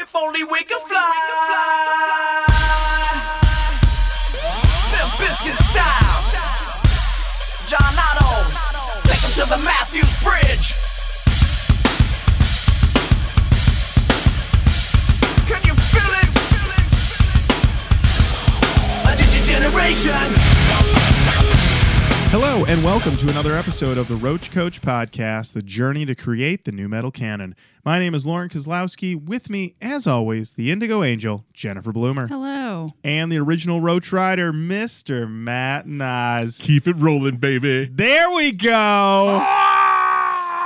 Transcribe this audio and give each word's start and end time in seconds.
If 0.00 0.14
only 0.14 0.44
we 0.44 0.62
could 0.62 0.80
fly. 0.82 2.44
Limp 4.92 5.12
Bizkit 5.18 5.58
style. 5.70 6.22
John 7.66 7.98
Otto. 7.98 8.30
Take 9.08 9.22
him 9.26 9.32
to 9.42 9.46
the 9.50 9.58
Matthews 9.64 10.14
Bridge. 10.22 10.74
Can 15.48 15.62
you 15.66 15.74
feel 15.74 16.12
it? 16.22 16.30
A 19.04 19.16
digigeneration. 19.16 20.47
Hello, 22.40 22.64
and 22.66 22.84
welcome 22.84 23.16
to 23.16 23.28
another 23.30 23.56
episode 23.56 23.98
of 23.98 24.06
the 24.06 24.14
Roach 24.14 24.52
Coach 24.52 24.80
Podcast, 24.80 25.54
the 25.54 25.60
journey 25.62 26.06
to 26.06 26.14
create 26.14 26.64
the 26.64 26.70
new 26.70 26.88
metal 26.88 27.10
canon. 27.10 27.56
My 27.84 27.98
name 27.98 28.14
is 28.14 28.24
Lauren 28.24 28.48
Kozlowski. 28.48 29.20
With 29.20 29.50
me, 29.50 29.74
as 29.82 30.06
always, 30.06 30.52
the 30.52 30.70
Indigo 30.70 31.02
Angel, 31.02 31.44
Jennifer 31.52 31.90
Bloomer, 31.90 32.28
Hello. 32.28 32.92
and 33.02 33.32
the 33.32 33.38
original 33.38 33.80
Roach 33.80 34.12
Rider, 34.12 34.52
Mr. 34.52 35.28
Matt 35.28 35.88
Nas. 35.88 36.58
Keep 36.58 36.86
it 36.86 36.94
rolling, 36.96 37.38
baby. 37.38 37.90
There 37.92 38.30
we 38.30 38.52
go. 38.52 39.40
Ah! 39.42 40.56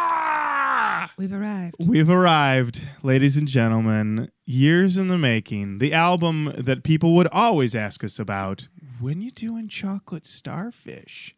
We've 1.16 1.32
arrived. 1.32 1.76
We've 1.80 2.10
arrived, 2.10 2.82
ladies 3.02 3.38
and 3.38 3.48
gentlemen. 3.48 4.30
Years 4.44 4.98
in 4.98 5.08
the 5.08 5.16
making. 5.16 5.78
The 5.78 5.94
album 5.94 6.52
that 6.58 6.84
people 6.84 7.16
would 7.16 7.28
always 7.28 7.74
ask 7.74 8.04
us 8.04 8.18
about. 8.18 8.68
When 9.00 9.22
you 9.22 9.30
doing 9.30 9.68
chocolate 9.68 10.26
starfish? 10.26 11.34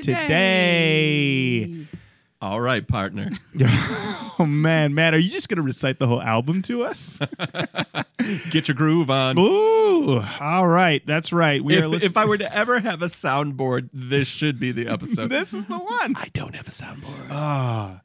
Today. 0.00 1.86
All 2.40 2.60
right, 2.60 2.86
partner. 2.86 3.30
oh 4.38 4.46
man, 4.46 4.94
Matt, 4.94 5.12
are 5.12 5.18
you 5.18 5.28
just 5.28 5.48
gonna 5.48 5.62
recite 5.62 5.98
the 5.98 6.06
whole 6.06 6.22
album 6.22 6.62
to 6.62 6.84
us? 6.84 7.18
Get 8.50 8.68
your 8.68 8.76
groove 8.76 9.10
on. 9.10 9.36
Ooh, 9.38 10.20
all 10.20 10.68
right, 10.68 11.04
that's 11.04 11.32
right. 11.32 11.62
We 11.64 11.76
are 11.78 11.92
If, 11.96 12.04
if 12.04 12.16
I 12.16 12.24
were 12.26 12.38
to 12.38 12.54
ever 12.54 12.78
have 12.78 13.02
a 13.02 13.06
soundboard, 13.06 13.88
this 13.92 14.28
should 14.28 14.60
be 14.60 14.70
the 14.70 14.86
episode. 14.86 15.28
this 15.30 15.52
is 15.52 15.64
the 15.66 15.78
one. 15.78 16.14
I 16.16 16.28
don't 16.32 16.54
have 16.54 16.68
a 16.68 16.70
soundboard. 16.70 17.26
Ah, 17.28 18.02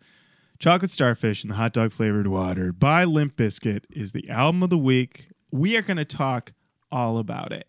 chocolate 0.57 0.89
starfish 0.89 1.44
and 1.44 1.52
the 1.52 1.55
hot 1.55 1.73
dog 1.73 1.91
flavored 1.91 2.25
water 2.25 2.72
by 2.73 3.03
Limp 3.03 3.35
Bizkit 3.35 3.83
is 3.91 4.13
the 4.13 4.30
album 4.31 4.63
of 4.63 4.72
the 4.72 4.80
week. 4.80 5.28
We 5.52 5.78
are 5.78 5.83
gonna 5.83 6.05
talk 6.05 6.53
all 6.91 7.19
about 7.19 7.52
it. 7.52 7.67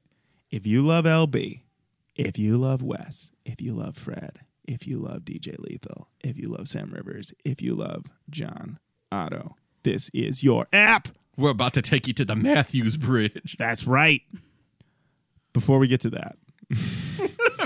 If 0.51 0.67
you 0.67 0.81
love 0.81 1.05
LB, 1.05 1.61
if 2.17 2.39
you 2.39 2.57
love 2.57 2.83
Wes, 2.83 3.31
if 3.45 3.61
you 3.61 3.75
love 3.75 3.97
Fred, 3.97 4.39
if 4.67 4.87
you 4.87 4.99
love 4.99 5.23
DJ 5.23 5.59
Lethal, 5.59 6.09
if 6.23 6.39
you 6.39 6.49
love 6.49 6.69
Sam 6.69 6.91
Rivers, 6.93 7.33
if 7.45 7.61
you 7.61 7.75
love 7.75 8.05
John 8.31 8.79
Otto, 9.13 9.57
this 9.83 10.11
is 10.15 10.43
your 10.43 10.67
app. 10.73 11.09
We're 11.37 11.51
about 11.51 11.75
to 11.75 11.83
take 11.83 12.07
you 12.07 12.15
to 12.15 12.25
the 12.25 12.37
Matthews 12.37 12.97
Bridge. 12.97 13.57
That's 13.59 13.87
right. 13.87 14.23
Before 15.53 15.79
we 15.79 15.89
get 15.89 16.01
to 16.03 16.11
that, 16.11 16.37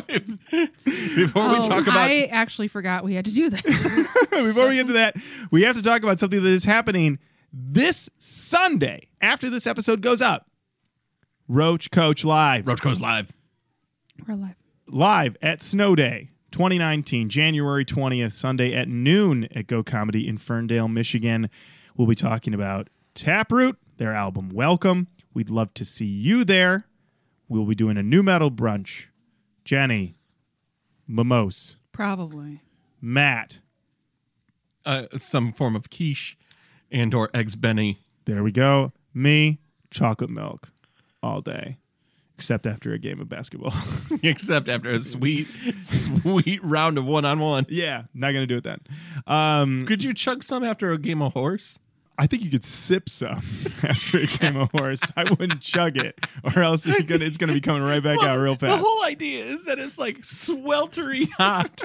Before 0.08 1.48
we 1.48 1.56
Oh, 1.56 1.62
talk 1.64 1.86
about 1.86 2.08
I 2.08 2.24
actually 2.24 2.68
forgot 2.68 3.04
we 3.04 3.14
had 3.14 3.24
to 3.26 3.30
do 3.32 3.50
this. 3.50 3.62
before 4.30 4.68
we 4.68 4.76
get 4.76 4.86
to 4.88 4.92
that, 4.94 5.16
we 5.50 5.62
have 5.62 5.76
to 5.76 5.82
talk 5.82 6.02
about 6.02 6.18
something 6.18 6.42
that 6.42 6.50
is 6.50 6.64
happening 6.64 7.18
this 7.52 8.10
Sunday 8.18 9.08
after 9.20 9.48
this 9.50 9.66
episode 9.66 10.00
goes 10.00 10.20
up. 10.20 10.46
Roach 11.46 11.90
Coach 11.90 12.24
Live. 12.24 12.66
Roach 12.66 12.82
Coach 12.82 13.00
Live. 13.00 13.32
We're 14.26 14.34
alive. 14.34 14.54
Live 14.86 15.36
at 15.42 15.62
Snow 15.62 15.94
Day 15.94 16.30
2019, 16.50 17.28
January 17.28 17.84
20th, 17.84 18.34
Sunday 18.34 18.74
at 18.74 18.88
noon 18.88 19.48
at 19.54 19.66
Go 19.66 19.82
Comedy 19.82 20.26
in 20.26 20.38
Ferndale, 20.38 20.88
Michigan. 20.88 21.50
We'll 21.96 22.06
be 22.06 22.14
talking 22.14 22.54
about 22.54 22.88
Taproot, 23.14 23.76
their 23.98 24.12
album 24.14 24.50
Welcome. 24.50 25.08
We'd 25.34 25.50
love 25.50 25.74
to 25.74 25.84
see 25.84 26.06
you 26.06 26.44
there. 26.44 26.86
We'll 27.48 27.64
be 27.64 27.74
doing 27.74 27.96
a 27.96 28.02
new 28.02 28.22
metal 28.22 28.50
brunch. 28.50 29.06
Jenny, 29.64 30.18
Mimose, 31.08 31.76
Probably. 31.92 32.60
Matt, 33.00 33.58
Uh, 34.84 35.06
some 35.18 35.52
form 35.52 35.76
of 35.76 35.90
quiche 35.90 36.36
and 36.90 37.12
or 37.14 37.28
eggs 37.34 37.56
Benny. 37.56 37.98
There 38.24 38.42
we 38.42 38.52
go. 38.52 38.92
Me, 39.12 39.58
chocolate 39.90 40.30
milk 40.30 40.70
all 41.22 41.40
day, 41.42 41.76
except 42.38 42.66
after 42.68 42.92
a 42.92 42.98
game 43.00 43.20
of 43.20 43.28
basketball. 43.28 43.74
Except 44.22 44.68
after 44.68 44.90
a 44.90 45.00
sweet, 45.00 45.48
sweet 45.82 46.62
round 46.62 46.96
of 46.96 47.04
one 47.04 47.24
on 47.24 47.40
one. 47.40 47.66
yeah, 47.68 48.04
not 48.14 48.30
gonna 48.30 48.46
do 48.46 48.58
it 48.58 48.64
then. 48.64 48.78
Um, 49.26 49.86
Could 49.86 50.04
you 50.04 50.14
chug 50.14 50.44
some 50.44 50.62
after 50.62 50.92
a 50.92 50.98
game 50.98 51.20
of 51.20 51.32
horse? 51.32 51.80
I 52.16 52.28
think 52.28 52.44
you 52.44 52.50
could 52.50 52.64
sip 52.64 53.08
some 53.08 53.42
after 53.82 54.18
a 54.18 54.26
game 54.26 54.56
of 54.56 54.70
horse. 54.70 55.00
I 55.16 55.24
wouldn't 55.24 55.60
chug 55.60 55.96
it, 55.96 56.16
or 56.44 56.62
else 56.62 56.86
it's 56.86 57.02
gonna, 57.02 57.24
it's 57.24 57.36
gonna 57.36 57.52
be 57.52 57.60
coming 57.60 57.82
right 57.82 58.02
back 58.02 58.22
out 58.22 58.36
real 58.36 58.54
fast. 58.54 58.70
The 58.70 58.84
whole 58.84 59.04
idea 59.04 59.44
is 59.44 59.64
that 59.64 59.80
it's 59.80 59.98
like 59.98 60.18
sweltery 60.18 61.28
hot. 61.32 61.82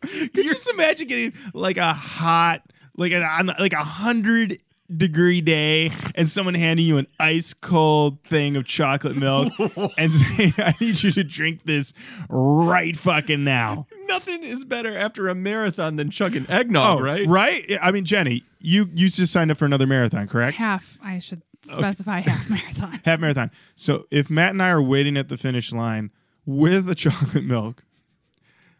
Could 0.00 0.30
you 0.36 0.50
just 0.50 0.68
imagine 0.68 1.08
getting 1.08 1.32
like 1.54 1.76
a 1.76 1.92
hot, 1.92 2.62
like 2.96 3.10
a 3.10 3.54
like 3.58 3.72
a 3.72 3.84
hundred 3.84 4.60
degree 4.94 5.40
day, 5.40 5.90
and 6.14 6.28
someone 6.28 6.54
handing 6.54 6.86
you 6.86 6.98
an 6.98 7.06
ice 7.18 7.52
cold 7.54 8.18
thing 8.24 8.56
of 8.56 8.64
chocolate 8.66 9.16
milk 9.16 9.52
and 9.98 10.12
saying, 10.12 10.54
"I 10.58 10.74
need 10.80 11.02
you 11.02 11.10
to 11.12 11.24
drink 11.24 11.60
this 11.64 11.92
right 12.28 12.96
fucking 12.96 13.42
now." 13.44 13.86
Nothing 14.06 14.44
is 14.44 14.64
better 14.64 14.96
after 14.96 15.28
a 15.28 15.34
marathon 15.34 15.96
than 15.96 16.10
chugging 16.10 16.48
eggnog, 16.48 17.02
right? 17.02 17.26
Oh, 17.26 17.30
Right? 17.30 17.64
Yeah, 17.68 17.78
I 17.82 17.90
mean, 17.90 18.04
Jenny, 18.04 18.44
you 18.60 18.88
you 18.94 19.08
just 19.08 19.32
signed 19.32 19.50
up 19.50 19.58
for 19.58 19.64
another 19.64 19.86
marathon, 19.86 20.28
correct? 20.28 20.56
Half. 20.56 20.98
I 21.02 21.18
should 21.18 21.42
specify 21.62 22.20
half 22.20 22.48
marathon. 22.50 23.00
Half 23.04 23.20
marathon. 23.20 23.50
So 23.74 24.04
if 24.10 24.30
Matt 24.30 24.50
and 24.50 24.62
I 24.62 24.68
are 24.70 24.82
waiting 24.82 25.16
at 25.16 25.28
the 25.28 25.36
finish 25.36 25.72
line 25.72 26.10
with 26.44 26.88
a 26.88 26.94
chocolate 26.96 27.44
milk, 27.44 27.82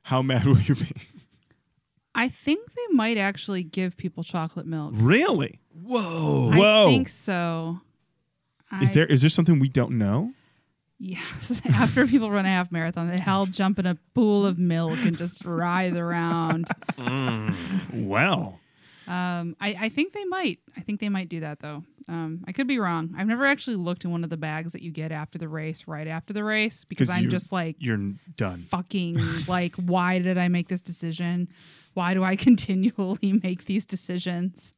how 0.03 0.23
mad 0.23 0.47
will 0.47 0.61
you 0.61 0.77
be? 0.77 0.93
I 2.17 2.29
think 2.29 2.73
they 2.75 2.95
might 2.95 3.19
actually 3.19 3.63
give 3.63 3.97
people 3.97 4.25
chocolate 4.25 4.67
milk. 4.67 4.95
Really? 4.97 5.61
Whoa. 5.83 6.51
Whoa. 6.53 6.87
I 6.89 6.91
think 6.91 7.09
so. 7.09 7.79
Is 8.83 8.91
I- 8.91 8.95
there 8.95 9.07
is 9.07 9.21
there 9.21 9.31
something 9.31 9.59
we 9.61 9.69
don't 9.69 9.99
know? 9.99 10.33
Yes. 10.99 11.61
After 11.75 12.07
people 12.07 12.31
run 12.31 12.47
a 12.47 12.49
half 12.49 12.73
marathon, 12.73 13.09
they 13.15 13.23
all 13.27 13.45
jump 13.45 13.79
in 13.79 13.85
a 13.85 13.97
pool 14.15 14.47
of 14.47 14.59
milk 14.59 14.99
and 15.05 15.17
just 15.19 15.45
writhe 15.45 15.95
around. 15.97 16.69
Well, 17.93 18.59
Um, 19.07 19.57
I, 19.61 19.77
I 19.83 19.89
think 19.89 20.13
they 20.13 20.25
might. 20.25 20.59
I 20.77 20.81
think 20.81 21.01
they 21.01 21.09
might 21.09 21.29
do 21.29 21.41
that 21.41 21.61
though. 21.61 21.85
Um, 22.09 22.45
I 22.47 22.53
could 22.53 22.67
be 22.67 22.79
wrong. 22.79 23.15
I've 23.17 23.27
never 23.27 23.45
actually 23.47 23.77
looked 23.77 24.05
in 24.05 24.11
one 24.11 24.23
of 24.25 24.31
the 24.31 24.37
bags 24.37 24.73
that 24.73 24.83
you 24.83 24.91
get 24.93 25.13
after 25.13 25.39
the 25.39 25.49
race, 25.49 25.87
right 25.87 26.07
after 26.07 26.33
the 26.33 26.45
race, 26.45 26.85
because 26.85 27.09
'Cause 27.09 27.17
I'm 27.17 27.25
you- 27.25 27.31
just 27.31 27.53
like 27.53 27.77
you're 27.79 28.15
done. 28.37 28.63
fucking 28.71 29.19
like, 29.49 29.75
why 29.77 30.19
did 30.19 30.39
I 30.39 30.49
make 30.49 30.69
this 30.69 30.81
decision? 30.81 31.49
Why 31.97 32.13
do 32.13 32.23
I 32.23 32.37
continually 32.49 33.41
make 33.43 33.65
these 33.65 33.87
decisions? 33.87 34.75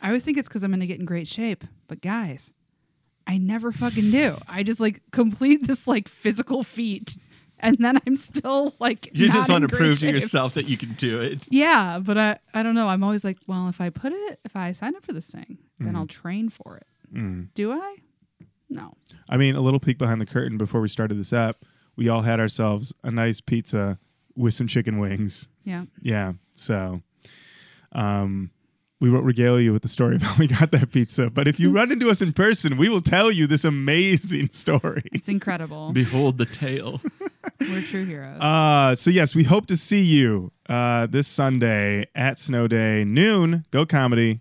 I 0.00 0.08
always 0.08 0.24
think 0.24 0.38
it's 0.38 0.46
because 0.46 0.62
I'm 0.62 0.70
going 0.70 0.80
to 0.80 0.86
get 0.86 1.00
in 1.00 1.04
great 1.04 1.26
shape, 1.26 1.64
but 1.88 2.00
guys, 2.00 2.52
I 3.26 3.38
never 3.38 3.72
fucking 3.72 4.12
do. 4.12 4.36
I 4.46 4.62
just 4.62 4.78
like 4.78 5.02
complete 5.10 5.66
this 5.66 5.88
like 5.88 6.06
physical 6.08 6.62
feat, 6.62 7.16
and 7.58 7.76
then 7.80 7.98
I'm 8.06 8.14
still 8.14 8.74
like 8.78 9.10
You 9.12 9.26
not 9.26 9.34
just 9.34 9.48
want 9.48 9.64
in 9.64 9.70
to 9.70 9.76
great 9.76 9.86
prove 9.86 9.98
to 10.00 10.10
yourself 10.10 10.54
that 10.54 10.68
you 10.68 10.76
can 10.76 10.92
do 10.94 11.20
it. 11.20 11.40
Yeah, 11.50 11.98
but 11.98 12.16
I 12.16 12.38
I 12.54 12.62
don't 12.62 12.76
know. 12.76 12.86
I'm 12.88 13.02
always 13.02 13.24
like, 13.24 13.38
well, 13.48 13.68
if 13.68 13.80
I 13.80 13.90
put 13.90 14.12
it, 14.12 14.38
if 14.44 14.54
I 14.54 14.70
sign 14.72 14.94
up 14.94 15.04
for 15.04 15.12
this 15.12 15.26
thing, 15.26 15.58
then 15.80 15.96
I'll 15.96 16.06
train 16.06 16.50
for 16.50 16.76
it. 16.76 16.86
Mm. 17.12 17.48
Do 17.54 17.72
I? 17.72 17.96
No. 18.68 18.94
I 19.28 19.36
mean, 19.36 19.56
a 19.56 19.60
little 19.60 19.80
peek 19.80 19.98
behind 19.98 20.20
the 20.20 20.26
curtain 20.26 20.58
before 20.58 20.80
we 20.80 20.88
started 20.88 21.18
this 21.18 21.32
app. 21.32 21.64
We 21.96 22.08
all 22.08 22.22
had 22.22 22.38
ourselves 22.38 22.92
a 23.02 23.10
nice 23.10 23.40
pizza 23.40 23.98
with 24.36 24.54
some 24.54 24.66
chicken 24.66 24.98
wings. 24.98 25.48
Yeah. 25.64 25.84
Yeah. 26.02 26.34
So, 26.54 27.02
um, 27.92 28.50
we 29.00 29.10
won't 29.10 29.24
regale 29.24 29.60
you 29.60 29.72
with 29.72 29.82
the 29.82 29.88
story 29.88 30.16
of 30.16 30.22
how 30.22 30.36
we 30.38 30.46
got 30.46 30.70
that 30.72 30.92
pizza, 30.92 31.28
but 31.30 31.46
if 31.46 31.60
you 31.60 31.70
run 31.70 31.92
into 31.92 32.08
us 32.10 32.22
in 32.22 32.32
person, 32.32 32.76
we 32.76 32.88
will 32.88 33.02
tell 33.02 33.30
you 33.30 33.46
this 33.46 33.64
amazing 33.64 34.48
story. 34.52 35.02
It's 35.12 35.28
incredible. 35.28 35.92
Behold 35.92 36.38
the 36.38 36.46
tale. 36.46 37.00
We're 37.60 37.82
true 37.82 38.04
heroes. 38.04 38.40
Uh, 38.40 38.94
so 38.94 39.10
yes, 39.10 39.34
we 39.34 39.44
hope 39.44 39.66
to 39.66 39.76
see 39.76 40.02
you 40.02 40.52
uh, 40.68 41.06
this 41.06 41.26
Sunday 41.28 42.06
at 42.14 42.38
Snow 42.38 42.66
Day 42.66 43.04
noon. 43.04 43.64
Go 43.70 43.86
comedy. 43.86 44.40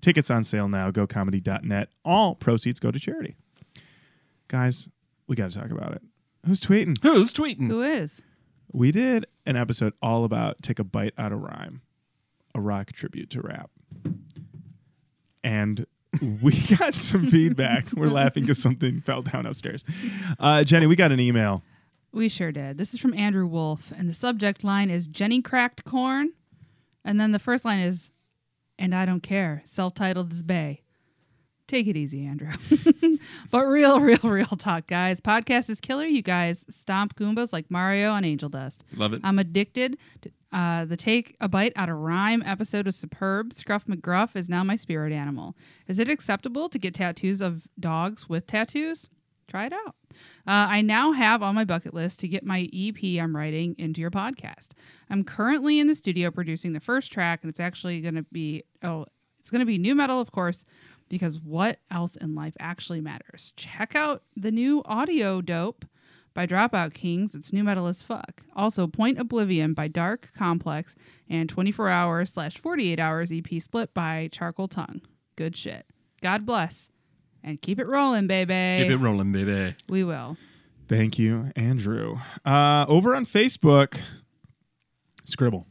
Tickets 0.00 0.30
on 0.30 0.44
sale 0.44 0.68
now. 0.68 0.90
GoComedy.net. 0.90 1.88
All 2.04 2.34
proceeds 2.34 2.80
go 2.80 2.90
to 2.90 2.98
charity. 2.98 3.36
Guys, 4.48 4.88
we 5.26 5.36
got 5.36 5.50
to 5.50 5.58
talk 5.58 5.70
about 5.70 5.92
it. 5.92 6.02
Who's 6.46 6.60
tweeting? 6.60 6.96
Who's 7.02 7.34
tweeting? 7.34 7.68
Who 7.68 7.82
is? 7.82 8.22
We 8.72 8.92
did 8.92 9.26
an 9.46 9.56
episode 9.56 9.94
all 10.00 10.24
about 10.24 10.62
take 10.62 10.78
a 10.78 10.84
bite 10.84 11.14
out 11.18 11.32
of 11.32 11.40
rhyme, 11.40 11.82
a 12.54 12.60
rock 12.60 12.92
tribute 12.92 13.30
to 13.30 13.40
rap, 13.40 13.70
and 15.42 15.86
we 16.42 16.60
got 16.76 16.94
some 16.94 17.30
feedback. 17.30 17.92
We're 17.92 18.08
laughing 18.08 18.44
because 18.44 18.60
something 18.60 19.00
fell 19.00 19.22
down 19.22 19.46
upstairs. 19.46 19.84
Uh, 20.38 20.64
Jenny, 20.64 20.86
we 20.86 20.96
got 20.96 21.12
an 21.12 21.20
email. 21.20 21.62
We 22.12 22.28
sure 22.28 22.50
did. 22.52 22.78
This 22.78 22.92
is 22.92 23.00
from 23.00 23.14
Andrew 23.14 23.46
Wolf, 23.46 23.92
and 23.96 24.08
the 24.08 24.14
subject 24.14 24.64
line 24.64 24.90
is 24.90 25.06
Jenny 25.06 25.42
cracked 25.42 25.84
corn, 25.84 26.32
and 27.04 27.20
then 27.20 27.32
the 27.32 27.38
first 27.38 27.64
line 27.64 27.80
is 27.80 28.10
and 28.80 28.94
I 28.94 29.04
don't 29.04 29.22
care. 29.22 29.62
Self 29.66 29.94
titled 29.94 30.32
is 30.32 30.42
Bay. 30.42 30.82
Take 31.70 31.86
it 31.86 31.96
easy, 31.96 32.26
Andrew. 32.26 32.50
but 33.52 33.60
real, 33.60 34.00
real, 34.00 34.18
real 34.24 34.44
talk, 34.44 34.88
guys. 34.88 35.20
Podcast 35.20 35.70
is 35.70 35.80
killer. 35.80 36.04
You 36.04 36.20
guys 36.20 36.66
stomp 36.68 37.14
Goombas 37.14 37.52
like 37.52 37.70
Mario 37.70 38.10
on 38.10 38.24
Angel 38.24 38.48
Dust. 38.48 38.82
Love 38.96 39.12
it. 39.12 39.20
I'm 39.22 39.38
addicted. 39.38 39.96
To, 40.22 40.30
uh, 40.52 40.84
the 40.86 40.96
Take 40.96 41.36
a 41.40 41.48
Bite 41.48 41.72
out 41.76 41.88
of 41.88 41.94
Rhyme 41.94 42.42
episode 42.44 42.86
was 42.86 42.96
superb. 42.96 43.54
Scruff 43.54 43.86
McGruff 43.86 44.34
is 44.34 44.48
now 44.48 44.64
my 44.64 44.74
spirit 44.74 45.12
animal. 45.12 45.54
Is 45.86 46.00
it 46.00 46.10
acceptable 46.10 46.68
to 46.68 46.76
get 46.76 46.92
tattoos 46.92 47.40
of 47.40 47.68
dogs 47.78 48.28
with 48.28 48.48
tattoos? 48.48 49.08
Try 49.46 49.66
it 49.66 49.72
out. 49.72 49.94
Uh, 50.48 50.66
I 50.74 50.80
now 50.80 51.12
have 51.12 51.40
on 51.40 51.54
my 51.54 51.64
bucket 51.64 51.94
list 51.94 52.18
to 52.18 52.26
get 52.26 52.44
my 52.44 52.68
EP 52.74 53.22
I'm 53.22 53.36
writing 53.36 53.76
into 53.78 54.00
your 54.00 54.10
podcast. 54.10 54.70
I'm 55.08 55.22
currently 55.22 55.78
in 55.78 55.86
the 55.86 55.94
studio 55.94 56.32
producing 56.32 56.72
the 56.72 56.80
first 56.80 57.12
track, 57.12 57.44
and 57.44 57.48
it's 57.48 57.60
actually 57.60 58.00
going 58.00 58.16
to 58.16 58.24
be 58.32 58.64
oh, 58.82 59.06
it's 59.40 59.50
going 59.50 59.60
to 59.60 59.66
be 59.66 59.78
new 59.78 59.94
metal, 59.94 60.20
of 60.20 60.32
course, 60.32 60.64
because 61.10 61.38
what 61.38 61.78
else 61.90 62.16
in 62.16 62.34
life 62.34 62.54
actually 62.58 63.02
matters? 63.02 63.52
Check 63.56 63.94
out 63.94 64.22
the 64.34 64.50
new 64.50 64.82
AudioDope 64.84 65.82
by 66.32 66.46
Dropout 66.46 66.94
Kings. 66.94 67.34
It's 67.34 67.52
new 67.52 67.64
metal 67.64 67.86
as 67.86 68.02
fuck. 68.02 68.40
Also, 68.56 68.86
Point 68.86 69.18
Oblivion 69.18 69.74
by 69.74 69.88
Dark 69.88 70.30
Complex 70.34 70.94
and 71.28 71.50
24 71.50 71.90
hours 71.90 72.32
slash 72.32 72.56
48 72.56 72.98
hours 72.98 73.30
EP 73.30 73.60
split 73.60 73.92
by 73.92 74.30
Charcoal 74.32 74.68
Tongue. 74.68 75.02
Good 75.36 75.56
shit. 75.56 75.84
God 76.22 76.46
bless. 76.46 76.90
And 77.42 77.60
keep 77.60 77.78
it 77.78 77.86
rolling, 77.86 78.26
baby. 78.26 78.82
Keep 78.84 78.92
it 78.92 78.98
rolling, 78.98 79.32
baby. 79.32 79.74
we 79.88 80.04
will. 80.04 80.36
Thank 80.88 81.18
you, 81.18 81.50
Andrew. 81.56 82.18
Uh, 82.44 82.84
over 82.88 83.14
on 83.14 83.24
Facebook, 83.26 83.98
Scribble. 85.24 85.66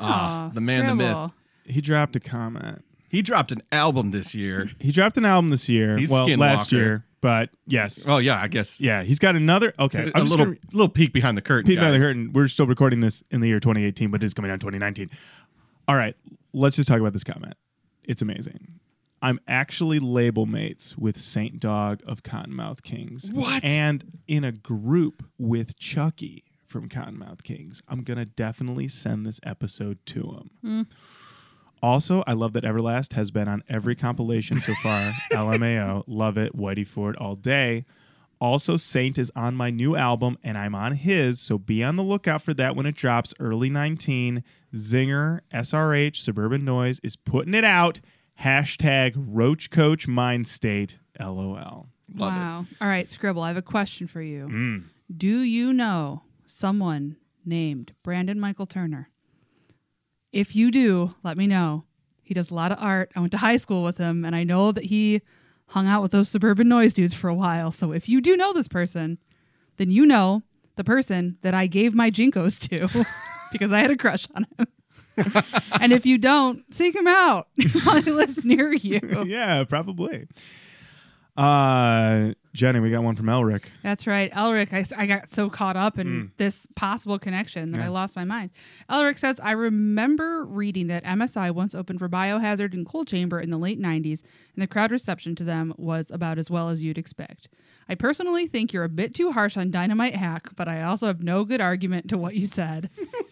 Ah, 0.00 0.46
Aw, 0.46 0.48
the 0.50 0.60
man, 0.60 0.86
the 0.86 0.94
myth. 0.94 1.30
He 1.64 1.80
dropped 1.80 2.16
a 2.16 2.20
comment. 2.20 2.84
He 3.08 3.22
dropped 3.22 3.52
an 3.52 3.62
album 3.72 4.10
this 4.10 4.34
year. 4.34 4.68
He 4.80 4.92
dropped 4.92 5.16
an 5.16 5.24
album 5.24 5.50
this 5.50 5.68
year. 5.68 5.96
He's 5.96 6.10
well, 6.10 6.26
last 6.36 6.68
Skinwalker. 6.70 6.72
year, 6.72 7.04
but 7.20 7.50
yes. 7.66 8.04
Oh 8.08 8.18
yeah, 8.18 8.40
I 8.40 8.48
guess. 8.48 8.80
Yeah, 8.80 9.02
he's 9.04 9.18
got 9.18 9.36
another. 9.36 9.72
Okay, 9.78 9.98
a 10.00 10.12
I'm 10.14 10.24
just 10.26 10.30
little 10.30 10.46
gonna- 10.46 10.58
little 10.72 10.88
peek 10.88 11.12
behind 11.12 11.36
the 11.36 11.42
curtain. 11.42 11.66
peek 11.68 11.78
behind 11.78 11.94
the 11.94 11.98
guys. 11.98 12.06
curtain. 12.08 12.32
We're 12.32 12.48
still 12.48 12.66
recording 12.66 13.00
this 13.00 13.22
in 13.30 13.40
the 13.40 13.48
year 13.48 13.60
2018, 13.60 14.10
but 14.10 14.22
it 14.22 14.26
is 14.26 14.34
coming 14.34 14.50
out 14.50 14.54
in 14.54 14.60
2019. 14.60 15.10
All 15.88 15.96
right, 15.96 16.16
let's 16.52 16.76
just 16.76 16.88
talk 16.88 16.98
about 17.00 17.12
this 17.12 17.24
comment. 17.24 17.54
It's 18.04 18.22
amazing. 18.22 18.68
I'm 19.22 19.40
actually 19.48 19.98
label 19.98 20.44
mates 20.46 20.96
with 20.98 21.18
Saint 21.18 21.58
Dog 21.58 22.02
of 22.06 22.22
Kottonmouth 22.22 22.82
Kings. 22.82 23.30
What? 23.32 23.64
And 23.64 24.04
in 24.28 24.44
a 24.44 24.52
group 24.52 25.24
with 25.38 25.78
Chucky 25.78 26.44
from 26.68 26.88
Kottonmouth 26.88 27.42
Kings. 27.42 27.82
I'm 27.88 28.02
going 28.02 28.18
to 28.18 28.26
definitely 28.26 28.88
send 28.88 29.24
this 29.24 29.40
episode 29.42 29.98
to 30.06 30.20
him. 30.20 30.50
Mm. 30.64 30.86
Also, 31.82 32.24
I 32.26 32.32
love 32.32 32.52
that 32.54 32.64
Everlast 32.64 33.12
has 33.12 33.30
been 33.30 33.48
on 33.48 33.62
every 33.68 33.94
compilation 33.94 34.60
so 34.60 34.74
far. 34.82 35.12
LMAO, 35.32 36.04
love 36.06 36.38
it. 36.38 36.56
Whitey 36.56 36.86
Ford 36.86 37.16
all 37.16 37.36
day. 37.36 37.84
Also, 38.40 38.76
Saint 38.76 39.18
is 39.18 39.32
on 39.34 39.54
my 39.54 39.70
new 39.70 39.96
album 39.96 40.36
and 40.44 40.58
I'm 40.58 40.74
on 40.74 40.92
his, 40.92 41.40
so 41.40 41.56
be 41.56 41.82
on 41.82 41.96
the 41.96 42.02
lookout 42.02 42.42
for 42.42 42.52
that 42.54 42.76
when 42.76 42.84
it 42.84 42.94
drops 42.94 43.32
early 43.40 43.70
19. 43.70 44.42
Zinger, 44.74 45.40
SRH, 45.54 46.16
Suburban 46.16 46.64
Noise 46.64 47.00
is 47.02 47.16
putting 47.16 47.54
it 47.54 47.64
out. 47.64 48.00
Hashtag 48.42 49.14
Roach 49.16 49.70
Coach 49.70 50.06
Mind 50.06 50.46
State, 50.46 50.96
LOL. 51.18 51.86
Love 52.14 52.32
it. 52.32 52.36
wow. 52.36 52.66
All 52.80 52.88
right, 52.88 53.08
Scribble, 53.08 53.42
I 53.42 53.48
have 53.48 53.56
a 53.56 53.62
question 53.62 54.06
for 54.06 54.20
you. 54.20 54.48
Mm. 54.48 54.84
Do 55.16 55.40
you 55.40 55.72
know 55.72 56.22
someone 56.44 57.16
named 57.44 57.94
Brandon 58.02 58.38
Michael 58.38 58.66
Turner? 58.66 59.08
If 60.36 60.54
you 60.54 60.70
do, 60.70 61.14
let 61.22 61.38
me 61.38 61.46
know. 61.46 61.84
He 62.22 62.34
does 62.34 62.50
a 62.50 62.54
lot 62.54 62.70
of 62.70 62.76
art. 62.78 63.10
I 63.16 63.20
went 63.20 63.32
to 63.32 63.38
high 63.38 63.56
school 63.56 63.82
with 63.82 63.96
him, 63.96 64.22
and 64.22 64.36
I 64.36 64.44
know 64.44 64.70
that 64.70 64.84
he 64.84 65.22
hung 65.68 65.86
out 65.86 66.02
with 66.02 66.12
those 66.12 66.28
suburban 66.28 66.68
noise 66.68 66.92
dudes 66.92 67.14
for 67.14 67.28
a 67.28 67.34
while. 67.34 67.72
So 67.72 67.92
if 67.92 68.06
you 68.06 68.20
do 68.20 68.36
know 68.36 68.52
this 68.52 68.68
person, 68.68 69.16
then 69.78 69.90
you 69.90 70.04
know 70.04 70.42
the 70.74 70.84
person 70.84 71.38
that 71.40 71.54
I 71.54 71.66
gave 71.66 71.94
my 71.94 72.10
Jinkos 72.10 72.68
to 72.68 73.06
because 73.50 73.72
I 73.72 73.80
had 73.80 73.90
a 73.90 73.96
crush 73.96 74.28
on 74.34 74.46
him. 74.58 74.66
and 75.80 75.94
if 75.94 76.04
you 76.04 76.18
don't, 76.18 76.62
seek 76.74 76.94
him 76.94 77.06
out 77.06 77.48
he 77.56 78.10
lives 78.10 78.44
near 78.44 78.74
you. 78.74 79.24
yeah, 79.26 79.64
probably. 79.64 80.28
Uh, 81.34 82.32
Jenny, 82.56 82.80
we 82.80 82.90
got 82.90 83.02
one 83.02 83.14
from 83.14 83.26
Elric. 83.26 83.64
That's 83.82 84.06
right. 84.06 84.32
Elric, 84.32 84.72
I, 84.72 85.02
I 85.02 85.06
got 85.06 85.30
so 85.30 85.50
caught 85.50 85.76
up 85.76 85.98
in 85.98 86.06
mm. 86.06 86.30
this 86.38 86.66
possible 86.74 87.18
connection 87.18 87.70
that 87.72 87.82
I 87.82 87.88
lost 87.88 88.16
my 88.16 88.24
mind. 88.24 88.50
Elric 88.90 89.18
says, 89.18 89.38
I 89.40 89.52
remember 89.52 90.44
reading 90.44 90.86
that 90.86 91.04
MSI 91.04 91.52
once 91.52 91.74
opened 91.74 91.98
for 91.98 92.08
Biohazard 92.08 92.72
and 92.72 92.86
Coal 92.86 93.04
Chamber 93.04 93.38
in 93.38 93.50
the 93.50 93.58
late 93.58 93.80
90s, 93.80 94.22
and 94.54 94.62
the 94.62 94.66
crowd 94.66 94.90
reception 94.90 95.36
to 95.36 95.44
them 95.44 95.74
was 95.76 96.10
about 96.10 96.38
as 96.38 96.50
well 96.50 96.70
as 96.70 96.82
you'd 96.82 96.98
expect. 96.98 97.48
I 97.88 97.94
personally 97.94 98.46
think 98.46 98.72
you're 98.72 98.84
a 98.84 98.88
bit 98.88 99.14
too 99.14 99.32
harsh 99.32 99.56
on 99.56 99.70
Dynamite 99.70 100.16
Hack, 100.16 100.48
but 100.56 100.66
I 100.66 100.82
also 100.82 101.06
have 101.06 101.22
no 101.22 101.44
good 101.44 101.60
argument 101.60 102.08
to 102.08 102.18
what 102.18 102.34
you 102.34 102.46
said. 102.46 102.90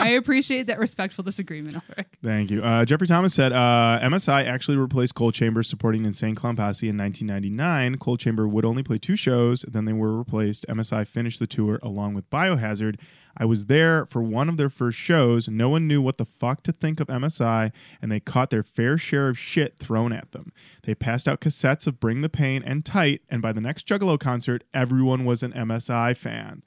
I 0.00 0.10
appreciate 0.10 0.66
that 0.66 0.78
respectful 0.78 1.22
disagreement, 1.24 1.76
Elric. 1.76 2.06
Thank 2.22 2.50
you. 2.50 2.62
Uh, 2.62 2.84
Jeffrey 2.84 3.06
Thomas 3.06 3.34
said 3.34 3.52
uh, 3.52 4.00
MSI 4.02 4.46
actually 4.46 4.76
replaced 4.76 5.14
Coal 5.14 5.30
Chamber 5.30 5.62
supporting 5.62 6.04
Insane 6.04 6.34
Clown 6.34 6.56
Posse 6.56 6.88
in 6.88 6.96
1999. 6.96 7.98
Coal 7.98 8.16
Chamber 8.16 8.48
would 8.48 8.64
only 8.64 8.82
play 8.82 8.98
two 8.98 9.16
shows, 9.16 9.64
then 9.68 9.84
they 9.84 9.92
were 9.92 10.16
replaced. 10.16 10.66
MSI 10.68 11.06
finished 11.06 11.38
the 11.38 11.46
tour 11.46 11.78
along 11.82 12.14
with 12.14 12.28
Biohazard. 12.30 12.98
I 13.36 13.44
was 13.44 13.66
there 13.66 14.06
for 14.06 14.22
one 14.22 14.48
of 14.48 14.56
their 14.56 14.70
first 14.70 14.98
shows. 14.98 15.48
No 15.48 15.68
one 15.68 15.86
knew 15.86 16.02
what 16.02 16.18
the 16.18 16.26
fuck 16.26 16.62
to 16.64 16.72
think 16.72 17.00
of 17.00 17.06
MSI, 17.06 17.70
and 18.02 18.10
they 18.10 18.20
caught 18.20 18.50
their 18.50 18.62
fair 18.62 18.98
share 18.98 19.28
of 19.28 19.38
shit 19.38 19.78
thrown 19.78 20.12
at 20.12 20.32
them. 20.32 20.52
They 20.82 20.94
passed 20.94 21.28
out 21.28 21.40
cassettes 21.40 21.86
of 21.86 22.00
Bring 22.00 22.22
the 22.22 22.28
Pain 22.28 22.62
and 22.64 22.84
Tight, 22.84 23.22
and 23.28 23.40
by 23.40 23.52
the 23.52 23.60
next 23.60 23.86
Juggalo 23.86 24.18
concert, 24.18 24.64
everyone 24.74 25.24
was 25.24 25.42
an 25.42 25.52
MSI 25.52 26.16
fan. 26.16 26.62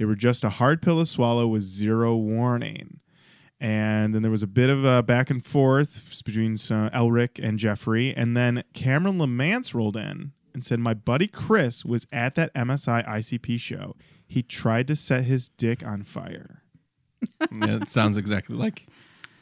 They 0.00 0.06
were 0.06 0.16
just 0.16 0.44
a 0.44 0.48
hard 0.48 0.80
pill 0.80 0.98
to 0.98 1.04
swallow 1.04 1.46
with 1.46 1.62
zero 1.62 2.16
warning. 2.16 3.00
And 3.60 4.14
then 4.14 4.22
there 4.22 4.30
was 4.30 4.42
a 4.42 4.46
bit 4.46 4.70
of 4.70 4.82
a 4.82 5.02
back 5.02 5.28
and 5.28 5.44
forth 5.44 6.00
between 6.24 6.54
uh, 6.54 6.88
Elric 6.94 7.38
and 7.38 7.58
Jeffrey. 7.58 8.14
And 8.16 8.34
then 8.34 8.64
Cameron 8.72 9.18
Lamance 9.18 9.74
rolled 9.74 9.98
in 9.98 10.32
and 10.54 10.64
said, 10.64 10.80
My 10.80 10.94
buddy 10.94 11.26
Chris 11.26 11.84
was 11.84 12.06
at 12.14 12.34
that 12.36 12.54
MSI 12.54 13.06
ICP 13.06 13.60
show. 13.60 13.94
He 14.26 14.42
tried 14.42 14.86
to 14.86 14.96
set 14.96 15.24
his 15.24 15.50
dick 15.50 15.84
on 15.84 16.04
fire. 16.04 16.62
Yeah, 17.52 17.76
it 17.82 17.90
sounds 17.90 18.16
exactly 18.16 18.56
like. 18.56 18.86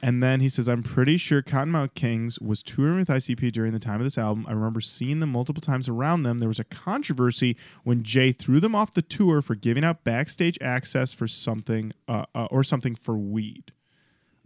And 0.01 0.23
then 0.23 0.41
he 0.41 0.49
says, 0.49 0.69
I'm 0.69 0.83
pretty 0.83 1.17
sure 1.17 1.43
Kottonmouth 1.43 1.95
Kings 1.95 2.39
was 2.39 2.63
touring 2.63 2.99
with 2.99 3.09
ICP 3.09 3.53
during 3.53 3.73
the 3.73 3.81
time 3.81 4.01
of 4.01 4.05
this 4.05 4.17
album. 4.17 4.47
I 4.49 4.53
remember 4.53 4.81
seeing 4.81 5.19
them 5.19 5.33
multiple 5.33 5.61
times 5.61 5.89
around 5.89 6.23
them. 6.23 6.39
There 6.39 6.49
was 6.49 6.61
a 6.61 6.65
controversy 6.65 7.57
when 7.83 8.05
Jay 8.05 8.31
threw 8.33 8.61
them 8.61 8.77
off 8.77 8.95
the 8.95 9.03
tour 9.03 9.43
for 9.43 9.57
giving 9.57 9.83
out 9.85 10.05
backstage 10.05 10.57
access 10.61 11.13
for 11.13 11.27
something 11.27 11.93
uh, 12.07 12.27
uh, 12.35 12.47
or 12.51 12.63
something 12.63 12.95
for 12.95 13.17
weed. 13.17 13.73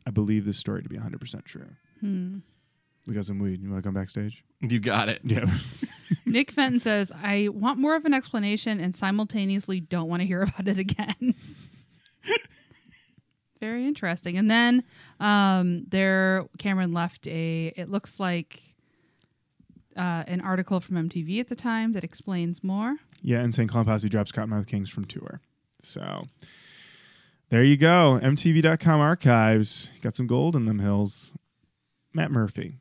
I 0.07 0.11
believe 0.11 0.47
this 0.47 0.57
story 0.57 0.83
to 0.83 0.89
be 0.89 0.97
100% 0.97 1.45
true. 1.45 1.67
We 3.07 3.15
got 3.15 3.25
some 3.27 3.39
weed. 3.39 3.63
You 3.63 3.71
want 3.71 3.83
to 3.83 3.87
come 3.87 3.95
backstage? 3.95 4.43
You 4.61 4.81
got 4.81 5.09
it. 5.09 5.21
Yeah. 5.23 5.47
Nick 6.27 6.51
Fenton 6.51 6.81
says, 6.81 7.13
I 7.23 7.49
want 7.49 7.79
more 7.79 7.95
of 7.95 8.05
an 8.05 8.15
explanation 8.15 8.81
and 8.81 8.97
simultaneously 8.97 9.81
don't 9.81 10.09
want 10.09 10.21
to 10.23 10.27
hear 10.27 10.43
about 10.43 10.67
it 10.69 10.79
again. 10.79 11.35
Very 13.63 13.87
interesting. 13.87 14.37
And 14.37 14.51
then 14.51 14.83
um, 15.21 15.85
there, 15.89 16.47
Cameron 16.59 16.93
left 16.93 17.29
a, 17.29 17.73
it 17.77 17.89
looks 17.89 18.19
like 18.19 18.61
uh, 19.97 20.25
an 20.27 20.41
article 20.41 20.81
from 20.81 20.97
MTV 21.09 21.39
at 21.39 21.49
the 21.49 21.55
time 21.55 21.93
that 21.93 22.03
explains 22.03 22.65
more. 22.65 22.97
yeah, 23.23 23.41
Insane 23.45 23.69
Clown 23.69 23.85
Posse 23.85 24.09
drops 24.09 24.33
Kottonmouth 24.33 24.67
Kings 24.67 24.91
from 24.91 25.05
tour. 25.05 25.41
So 25.81 26.25
there 27.51 27.63
you 27.63 27.77
go. 27.77 28.19
MTV.com 28.21 29.01
archives. 29.01 29.91
Got 30.03 30.17
some 30.17 30.27
gold 30.27 30.57
in 30.57 30.67
them 30.67 30.81
hills. 30.81 31.31
Matt 32.13 32.33
Murphy 32.33 32.79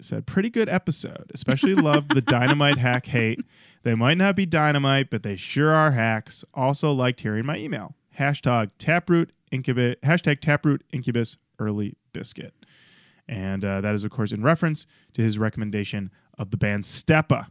said, 0.00 0.26
pretty 0.26 0.50
good 0.50 0.68
episode. 0.68 1.30
Especially 1.32 1.76
loved 1.76 2.12
the 2.12 2.20
dynamite 2.22 2.78
hack 2.78 3.06
hate. 3.06 3.38
They 3.84 3.94
might 3.94 4.18
not 4.18 4.34
be 4.34 4.46
dynamite, 4.46 5.10
but 5.10 5.22
they 5.22 5.36
sure 5.36 5.70
are 5.70 5.92
hacks. 5.92 6.44
Also 6.54 6.90
liked 6.90 7.20
hearing 7.20 7.46
my 7.46 7.56
email. 7.56 7.94
Hashtag 8.18 8.72
taproot 8.80 9.30
incubus 9.52 9.96
hashtag 10.02 10.40
taproot 10.40 10.82
incubus 10.92 11.36
early 11.58 11.96
Bizkit. 12.12 12.50
And 13.28 13.64
uh, 13.64 13.80
that 13.80 13.94
is, 13.94 14.02
of 14.04 14.10
course, 14.10 14.32
in 14.32 14.42
reference 14.42 14.86
to 15.14 15.22
his 15.22 15.38
recommendation 15.38 16.10
of 16.38 16.50
the 16.50 16.56
band 16.56 16.84
Steppa. 16.84 17.46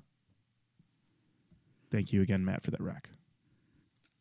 Thank 1.89 2.12
you 2.12 2.22
again, 2.22 2.43
Matt, 2.43 2.63
for 2.63 2.72
that 2.72 2.81
rec. 2.81 3.10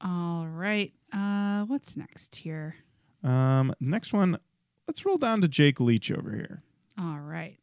All 0.01 0.47
right. 0.47 0.93
Uh, 1.13 1.65
what's 1.65 1.97
next 1.97 2.37
here? 2.37 2.77
Um, 3.23 3.75
next 3.81 4.13
one, 4.13 4.39
let's 4.87 5.05
roll 5.05 5.19
down 5.19 5.41
to 5.43 5.49
Jake 5.49 5.81
Leach 5.81 6.11
over 6.11 6.31
here. 6.31 6.63
All 6.99 7.19
right. 7.19 7.59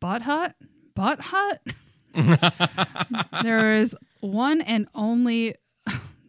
Butt 0.00 0.22
Hut? 0.22 0.54
Butt 0.94 1.20
Hut? 1.20 1.62
there 3.42 3.76
is 3.76 3.96
one 4.20 4.60
and 4.60 4.86
only 4.94 5.54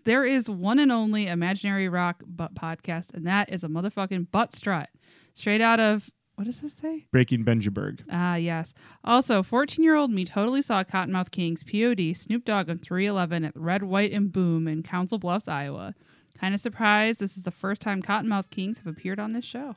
there 0.05 0.25
is 0.25 0.49
one 0.49 0.79
and 0.79 0.91
only 0.91 1.27
imaginary 1.27 1.87
rock 1.89 2.23
butt 2.25 2.53
podcast, 2.55 3.13
and 3.13 3.25
that 3.27 3.51
is 3.51 3.63
a 3.63 3.67
motherfucking 3.67 4.31
butt 4.31 4.53
strut. 4.53 4.89
Straight 5.33 5.61
out 5.61 5.79
of 5.79 6.09
What 6.35 6.45
does 6.45 6.61
this 6.61 6.73
say? 6.73 7.05
Breaking 7.11 7.43
Benjaberg. 7.45 8.01
Ah, 8.11 8.35
yes. 8.35 8.73
Also, 9.03 9.43
14 9.43 9.83
year 9.83 9.95
old 9.95 10.11
me 10.11 10.25
totally 10.25 10.61
saw 10.61 10.83
Kottonmouth 10.83 11.31
Kings, 11.31 11.63
POD, 11.63 12.15
Snoop 12.15 12.43
Dogg 12.45 12.69
on 12.69 12.79
311 12.79 13.45
at 13.45 13.53
Red, 13.55 13.83
White, 13.83 14.11
and 14.11 14.31
Boom 14.31 14.67
in 14.67 14.83
Council 14.83 15.17
Bluffs, 15.19 15.47
Iowa. 15.47 15.93
Kind 16.39 16.53
of 16.55 16.59
surprised 16.61 17.19
this 17.19 17.37
is 17.37 17.43
the 17.43 17.51
first 17.51 17.81
time 17.81 18.01
Kottonmouth 18.01 18.49
Kings 18.49 18.79
have 18.79 18.87
appeared 18.87 19.19
on 19.19 19.33
this 19.33 19.45
show. 19.45 19.75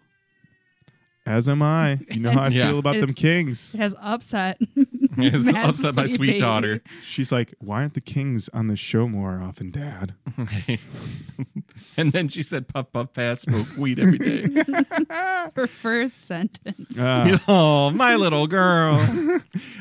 As 1.26 1.48
am 1.48 1.60
I. 1.60 1.98
You 2.10 2.20
know 2.20 2.30
how 2.30 2.42
I 2.42 2.48
Yeah. 2.50 2.68
feel 2.68 2.78
about 2.78 3.00
them 3.00 3.12
Kings. 3.12 3.74
It 3.74 3.78
has 3.80 3.94
upset. 4.00 4.58
It's 5.26 5.44
Matt's 5.46 5.78
upset 5.80 5.94
my 5.96 6.06
sweet 6.06 6.26
baby. 6.28 6.40
daughter. 6.40 6.82
She's 7.06 7.32
like, 7.32 7.54
why 7.58 7.80
aren't 7.80 7.94
the 7.94 8.00
Kings 8.00 8.48
on 8.52 8.68
the 8.68 8.76
show 8.76 9.08
more 9.08 9.40
often, 9.42 9.70
Dad? 9.70 10.14
and 11.96 12.12
then 12.12 12.28
she 12.28 12.42
said, 12.42 12.68
"Puff 12.68 12.92
puff 12.92 13.12
pass, 13.12 13.42
smoke 13.42 13.66
weed 13.76 13.98
every 13.98 14.18
day." 14.18 14.46
Her 15.56 15.66
first 15.66 16.26
sentence. 16.26 16.98
Uh, 16.98 17.38
oh, 17.48 17.90
my 17.90 18.16
little 18.16 18.46
girl. 18.46 18.98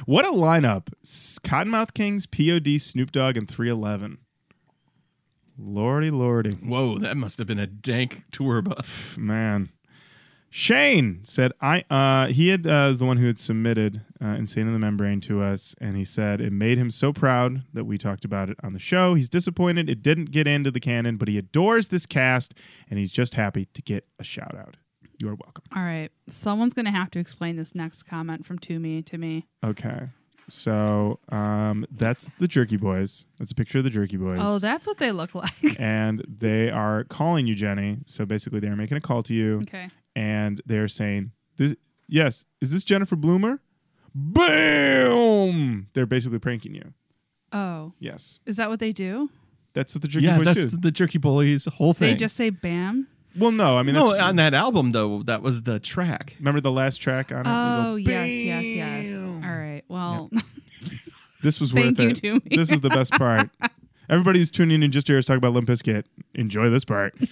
what 0.05 0.25
a 0.25 0.31
lineup. 0.31 0.87
Kottonmouth 1.05 1.93
Kings, 1.93 2.25
POD, 2.25 2.81
Snoop 2.81 3.11
Dogg, 3.11 3.37
and 3.37 3.49
311. 3.49 4.17
Lordy, 5.57 6.11
lordy. 6.11 6.51
Whoa, 6.51 6.99
that 6.99 7.15
must 7.15 7.37
have 7.37 7.47
been 7.47 7.59
a 7.59 7.67
dank 7.67 8.23
tour 8.31 8.61
bus. 8.61 9.15
Man. 9.17 9.69
Shane 10.57 11.19
said 11.25 11.51
I 11.59 11.83
uh 11.89 12.27
he 12.31 12.47
had 12.47 12.65
uh, 12.65 12.85
was 12.87 12.99
the 12.99 13.05
one 13.05 13.17
who 13.17 13.25
had 13.27 13.37
submitted 13.37 13.99
uh, 14.23 14.27
Insane 14.27 14.67
in 14.67 14.71
the 14.71 14.79
Membrane 14.79 15.19
to 15.19 15.41
us 15.43 15.75
and 15.81 15.97
he 15.97 16.05
said 16.05 16.39
it 16.39 16.53
made 16.53 16.77
him 16.77 16.89
so 16.89 17.11
proud 17.11 17.63
that 17.73 17.83
we 17.83 17.97
talked 17.97 18.23
about 18.23 18.49
it 18.49 18.55
on 18.63 18.71
the 18.71 18.79
show. 18.79 19.15
He's 19.15 19.27
disappointed 19.27 19.89
it 19.89 20.01
didn't 20.01 20.31
get 20.31 20.47
into 20.47 20.71
the 20.71 20.79
canon, 20.79 21.17
but 21.17 21.27
he 21.27 21.37
adores 21.37 21.89
this 21.89 22.05
cast 22.05 22.53
and 22.89 22.97
he's 22.97 23.11
just 23.11 23.33
happy 23.33 23.65
to 23.73 23.81
get 23.81 24.07
a 24.17 24.23
shout 24.23 24.55
out. 24.57 24.77
You're 25.19 25.35
welcome. 25.35 25.65
All 25.75 25.83
right. 25.83 26.09
Someone's 26.29 26.73
going 26.73 26.85
to 26.85 26.91
have 26.91 27.11
to 27.11 27.19
explain 27.19 27.57
this 27.57 27.75
next 27.75 28.03
comment 28.03 28.45
from 28.45 28.57
Toomey 28.57 29.01
to 29.01 29.17
me. 29.17 29.47
Okay. 29.61 30.07
So 30.47 31.19
um 31.33 31.85
that's 31.91 32.31
the 32.39 32.47
Jerky 32.47 32.77
Boys. 32.77 33.25
That's 33.39 33.51
a 33.51 33.55
picture 33.55 33.79
of 33.79 33.83
the 33.83 33.89
Jerky 33.89 34.15
Boys. 34.15 34.39
Oh, 34.41 34.59
that's 34.59 34.87
what 34.87 34.99
they 34.99 35.11
look 35.11 35.35
like. 35.43 35.77
and 35.79 36.23
they 36.29 36.69
are 36.69 37.03
calling 37.03 37.45
you 37.45 37.55
Jenny. 37.55 37.97
So 38.05 38.25
basically 38.25 38.61
they're 38.61 38.77
making 38.77 38.95
a 38.95 39.01
call 39.01 39.21
to 39.23 39.33
you. 39.33 39.59
okay. 39.63 39.89
And 40.15 40.61
they're 40.65 40.87
saying, 40.87 41.31
"This, 41.57 41.75
yes, 42.07 42.45
is 42.61 42.71
this 42.71 42.83
Jennifer 42.83 43.15
Bloomer?" 43.15 43.59
Boom! 44.13 45.87
They're 45.93 46.05
basically 46.05 46.39
pranking 46.39 46.73
you. 46.75 46.93
Oh, 47.51 47.93
Yes, 47.99 48.39
is 48.45 48.55
that 48.57 48.69
what 48.69 48.79
they 48.79 48.91
do? 48.91 49.29
that's 49.73 49.93
what 49.93 50.01
the 50.01 50.07
Jerky 50.07 50.25
yeah, 50.25 50.37
Boys 50.37 50.45
that's 50.45 50.57
do. 50.57 50.67
the 50.67 50.91
Jerky 50.91 51.17
Boys 51.17 51.65
whole 51.65 51.93
thing. 51.93 52.13
They 52.13 52.17
just 52.17 52.35
say 52.37 52.49
bam. 52.49 53.07
well, 53.37 53.51
no, 53.51 53.77
I 53.77 53.83
mean, 53.83 53.93
no, 53.95 54.11
that's, 54.11 54.23
on 54.23 54.37
that 54.37 54.53
album 54.53 54.91
though, 54.91 55.21
that 55.23 55.41
was 55.41 55.63
the 55.63 55.79
track. 55.79 56.33
remember 56.39 56.61
the 56.61 56.71
last 56.71 56.97
track 56.97 57.31
on 57.31 57.39
it? 57.39 57.43
They 57.43 57.49
go, 57.49 57.91
Oh, 57.91 57.95
yes, 57.97 58.27
yes, 58.29 58.63
yes. 58.63 59.19
All 59.19 59.55
right. 59.55 59.83
Well, 59.89 60.29
This 61.43 61.59
was 61.59 61.71
Thank 61.71 61.97
worth 61.97 61.99
you, 61.99 62.09
it. 62.09 62.15
Toomey. 62.15 62.55
This 62.55 62.71
is 62.71 62.79
the 62.79 62.89
best 62.89 63.11
part. 63.11 63.49
Everybody 64.09 64.39
who's 64.39 64.49
tuning 64.49 64.81
in 64.81 64.91
just 64.91 65.05
to 65.07 65.13
hear 65.13 65.19
us 65.19 65.25
talk 65.25 65.37
about 65.37 65.53
Limp 65.53 65.67
Bizkit, 65.67 66.05
enjoy 66.33 66.69
this 66.71 66.83
part. 66.85 67.13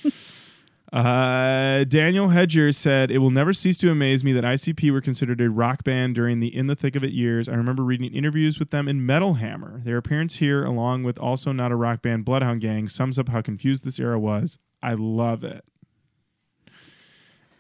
Uh, 0.94 1.84
Daniel 1.86 2.30
Hedger 2.30 2.72
said, 2.72 3.10
It 3.10 3.18
will 3.18 3.32
never 3.32 3.52
cease 3.52 3.80
to 3.80 3.90
amaze 3.90 4.24
me 4.24 4.32
that 4.34 4.44
ICP 4.44 4.92
were 4.92 5.02
considered 5.02 5.42
a 5.42 5.50
rock 5.50 5.84
band 5.84 6.14
during 6.14 6.40
the 6.40 6.56
In 6.56 6.68
the 6.68 6.76
Thick 6.76 6.96
of 6.96 7.04
It 7.04 7.12
years. 7.14 7.50
I 7.50 7.54
remember 7.56 7.84
reading 7.84 8.14
interviews 8.14 8.60
with 8.60 8.70
them 8.70 8.88
in 8.88 9.04
Metal 9.04 9.34
Hammer. 9.36 9.82
Their 9.84 9.98
appearance 9.98 10.36
here, 10.36 10.64
along 10.64 11.02
with 11.04 11.18
also 11.18 11.52
not 11.52 11.72
a 11.72 11.76
rock 11.76 12.04
band 12.04 12.26
Bloodhound 12.26 12.62
Gang, 12.62 12.88
sums 12.88 13.18
up 13.18 13.30
how 13.30 13.42
confused 13.42 13.84
this 13.84 13.98
era 13.98 14.20
was. 14.20 14.60
I 14.84 14.94
love 14.94 15.44
it. 15.44 15.66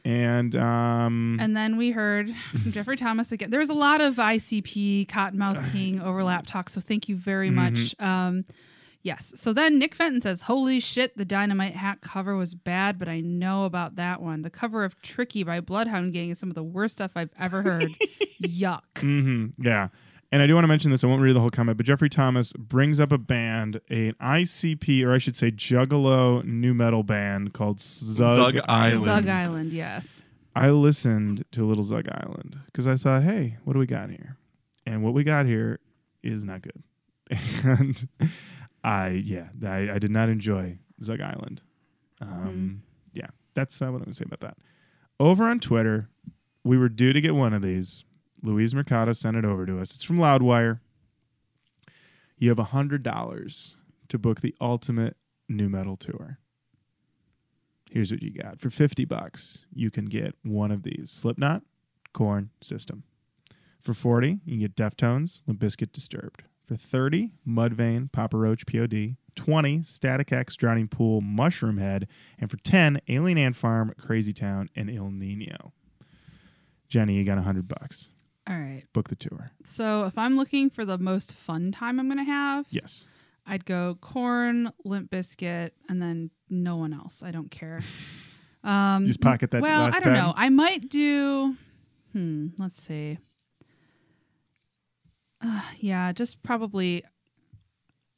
And, 0.05 0.53
um, 0.55 1.37
and 1.39 1.55
then 1.55 1.77
we 1.77 1.91
heard 1.91 2.29
from 2.61 2.71
Jeffrey 2.73 2.97
Thomas 2.97 3.31
again. 3.31 3.49
There's 3.49 3.69
a 3.69 3.73
lot 3.73 4.01
of 4.01 4.15
ICP 4.17 5.07
Kottonmouth 5.07 5.71
King 5.71 6.01
overlap 6.01 6.45
talk, 6.45 6.69
so 6.69 6.81
thank 6.81 7.09
you 7.09 7.15
very 7.15 7.49
Mm-hmm. 7.49 7.55
much. 7.55 7.95
Um, 7.99 8.45
yes. 9.03 9.31
So 9.36 9.53
then 9.53 9.77
Nick 9.77 9.93
Fenton 9.95 10.22
says, 10.22 10.41
"Holy 10.43 10.79
shit, 10.79 11.15
the 11.17 11.25
Dynamite 11.25 11.75
Hack 11.75 12.01
cover 12.01 12.36
was 12.36 12.55
bad, 12.55 12.98
but 12.98 13.07
I 13.07 13.19
know 13.19 13.65
about 13.65 13.95
that 13.98 14.22
one. 14.22 14.41
The 14.41 14.50
cover 14.50 14.83
of 14.83 15.00
Tricky 15.01 15.43
by 15.43 15.60
Bloodhound 15.60 16.13
Gang 16.13 16.29
is 16.31 16.39
some 16.39 16.50
of 16.50 16.55
the 16.55 16.63
worst 16.63 16.95
stuff 16.95 17.12
I've 17.15 17.29
ever 17.39 17.62
heard. 17.62 17.91
Yuck." 18.41 18.81
hmm 19.00 19.48
Yeah. 19.60 19.89
And 20.31 20.41
I 20.41 20.48
do 20.48 20.55
want 20.55 20.63
to 20.63 20.67
mention 20.67 20.89
this. 20.89 21.03
I 21.03 21.07
won't 21.07 21.22
read 21.22 21.36
the 21.36 21.39
whole 21.39 21.51
comment, 21.51 21.77
but 21.77 21.86
Jeffrey 21.86 22.10
Thomas 22.10 22.53
brings 22.53 23.00
up 23.00 23.12
a 23.12 23.19
band, 23.19 23.79
an 23.91 24.15
ICP, 24.19 25.05
or 25.05 25.13
I 25.13 25.19
should 25.19 25.36
say 25.36 25.51
Juggalo 25.51 26.43
new 26.43 26.74
metal 26.74 27.03
band 27.03 27.53
called 27.53 27.79
Zug, 27.79 28.15
Zug 28.38 28.57
Island. 28.67 28.67
Island. 28.67 29.05
Zug 29.05 29.29
Island, 29.29 29.74
yes. 29.74 30.24
I 30.55 30.72
listened 30.72 31.45
to 31.51 31.63
Little 31.67 31.83
Zug 31.83 32.07
Island 32.10 32.57
because 32.65 32.88
I 32.88 32.95
thought, 32.95 33.22
hey, 33.22 33.57
what 33.63 33.74
do 33.74 33.79
we 33.79 33.86
got 33.86 34.10
here? 34.10 34.38
And 34.88 35.03
what 35.03 35.13
we 35.13 35.24
got 35.24 35.45
here 35.45 35.79
is 36.24 36.43
not 36.43 36.63
good. 36.63 36.81
And 37.63 38.07
I, 38.83 39.21
yeah, 39.23 39.47
I, 39.65 39.91
I 39.93 39.99
did 39.99 40.11
not 40.11 40.29
enjoy 40.29 40.77
Zug 41.01 41.21
Island. 41.21 41.61
Um, 42.21 42.83
Yeah, 43.13 43.27
that's 43.53 43.81
uh, 43.81 43.91
what 43.91 44.01
I'm 44.01 44.05
to 44.05 44.13
say 44.13 44.25
about 44.25 44.41
that. 44.41 44.57
Over 45.19 45.45
on 45.45 45.59
Twitter, 45.59 46.09
we 46.63 46.77
were 46.77 46.89
due 46.89 47.13
to 47.13 47.21
get 47.21 47.35
one 47.35 47.53
of 47.53 47.61
these. 47.61 48.03
Louise 48.41 48.75
Mercado 48.75 49.13
sent 49.13 49.37
it 49.37 49.45
over 49.45 49.65
to 49.65 49.79
us. 49.79 49.93
It's 49.93 50.03
from 50.03 50.17
Loudwire. 50.17 50.79
You 52.37 52.49
have 52.49 52.59
a 52.59 52.65
$100 52.65 53.75
to 54.09 54.17
book 54.17 54.41
the 54.41 54.55
ultimate 54.59 55.15
new 55.47 55.69
metal 55.69 55.95
tour. 55.95 56.39
Here's 57.91 58.11
what 58.11 58.21
you 58.21 58.31
got. 58.31 58.59
For 58.59 58.69
50 58.69 59.05
bucks, 59.05 59.59
you 59.73 59.91
can 59.91 60.05
get 60.05 60.35
one 60.43 60.71
of 60.71 60.83
these 60.83 61.11
Slipknot, 61.11 61.61
Korn, 62.11 62.49
System. 62.61 63.03
For 63.81 63.93
40, 63.93 64.39
you 64.45 64.51
can 64.53 64.59
get 64.59 64.75
Deftones, 64.75 65.41
Limp 65.45 65.59
Bizkit, 65.59 65.91
Disturbed. 65.91 66.43
For 66.65 66.75
30, 66.75 67.32
Mudvayne, 67.48 68.12
Papa 68.12 68.38
Roach, 68.38 68.65
POD. 68.65 69.15
20, 69.36 69.82
Static 69.84 70.32
X, 70.32 70.55
Drowning 70.55 70.88
Pool, 70.88 71.22
Mushroomhead. 71.22 72.05
And 72.39 72.50
for 72.51 72.58
10, 72.58 73.01
Alien 73.10 73.38
Ant 73.39 73.55
Farm, 73.55 73.91
Crazy 74.00 74.32
Town, 74.32 74.70
and 74.75 74.89
Ill 74.89 75.10
Niño. 75.10 75.72
Jenny, 76.88 77.15
you 77.15 77.24
got 77.25 77.36
100 77.36 77.67
bucks. 77.67 78.10
All 78.48 78.55
right. 78.58 78.84
Book 78.93 79.10
the 79.10 79.15
tour. 79.15 79.51
So 79.65 80.05
if 80.05 80.17
I'm 80.17 80.38
looking 80.38 80.70
for 80.70 80.86
the 80.86 80.98
most 80.98 81.34
fun 81.34 81.72
time 81.72 82.00
I'm 82.00 82.08
going 82.08 82.17
to 82.20 82.24
have, 82.32 82.65
Yes. 82.70 83.05
I'd 83.46 83.65
go 83.65 83.98
Korn, 84.00 84.72
Limp 84.86 85.10
Bizkit, 85.12 85.72
and 85.89 86.01
then 86.01 86.29
no 86.50 86.77
one 86.77 86.93
else. 86.93 87.22
I 87.24 87.32
don't 87.32 87.51
care. 87.51 87.82
Um, 88.65 89.08
Just 89.08 89.20
pocket 89.20 89.51
that 89.51 89.62
Well, 89.62 89.82
last 89.82 89.96
I 89.98 90.00
don't 90.00 90.13
10. 90.13 90.24
know. 90.24 90.34
I 90.38 90.48
might 90.48 90.88
do. 90.88 91.58
Hmm. 92.13 92.48
Let's 92.58 92.82
see. 92.82 93.17
Uh, 95.43 95.62
yeah, 95.79 96.12
just 96.12 96.41
probably. 96.43 97.03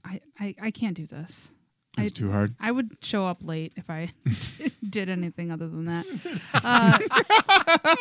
I, 0.03 0.21
I 0.39 0.55
I 0.61 0.71
can't 0.71 0.95
do 0.95 1.07
this. 1.07 1.51
It's 1.97 2.07
I- 2.07 2.09
too 2.09 2.31
hard. 2.31 2.55
I 2.59 2.71
would 2.71 2.97
show 3.01 3.25
up 3.25 3.37
late 3.41 3.73
if 3.77 3.89
I 3.89 4.11
did 4.89 5.09
anything 5.09 5.51
other 5.51 5.67
than 5.67 5.85
that. 5.85 6.05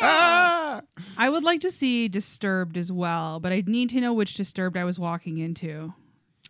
Uh, 0.01 0.81
I 1.17 1.29
would 1.29 1.43
like 1.43 1.61
to 1.61 1.71
see 1.71 2.07
Disturbed 2.07 2.77
as 2.77 2.91
well, 2.91 3.39
but 3.39 3.51
I'd 3.51 3.67
need 3.69 3.89
to 3.91 4.01
know 4.01 4.13
which 4.13 4.35
Disturbed 4.35 4.77
I 4.77 4.83
was 4.83 4.99
walking 4.99 5.37
into, 5.37 5.93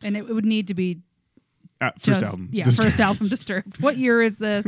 and 0.01 0.15
it, 0.17 0.22
it 0.29 0.34
would 0.34 0.46
need 0.46 0.67
to 0.70 0.74
be 0.74 1.00
Uh, 1.82 1.91
first 1.91 2.05
just 2.05 2.24
album. 2.24 2.50
yeah, 2.51 2.63
Disturbed. 2.63 2.89
first 2.91 3.00
album 3.01 3.27
Disturbed. 3.27 3.82
What 3.82 3.98
year 3.98 4.22
is 4.22 4.38
this? 4.38 4.65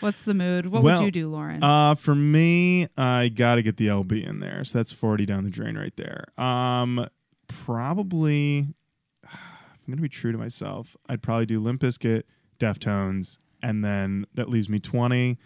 What's 0.00 0.22
the 0.24 0.34
mood? 0.34 0.66
What 0.66 0.82
Well, 0.82 0.98
would 1.00 1.04
you 1.06 1.10
do, 1.10 1.28
Lauren? 1.30 1.62
Uh, 1.62 1.94
for 1.94 2.14
me, 2.14 2.88
I 2.96 3.28
got 3.28 3.56
to 3.56 3.62
get 3.62 3.76
the 3.76 3.86
LB 3.88 4.26
in 4.28 4.40
there. 4.40 4.64
So 4.64 4.78
that's 4.78 4.92
40 4.92 5.26
down 5.26 5.44
the 5.44 5.50
drain 5.50 5.76
right 5.76 5.94
there. 5.96 6.24
Um, 6.42 7.06
probably, 7.48 8.74
I'm 9.24 9.86
going 9.86 9.96
to 9.96 10.02
be 10.02 10.08
true 10.08 10.32
to 10.32 10.38
myself. 10.38 10.96
I'd 11.08 11.22
probably 11.22 11.46
do 11.46 11.60
Limp 11.60 11.80
Bizkit, 11.82 12.22
Deftones, 12.60 13.38
and 13.62 13.84
then 13.84 14.26
that 14.34 14.48
leaves 14.48 14.68
me 14.68 14.78
20. 14.78 15.38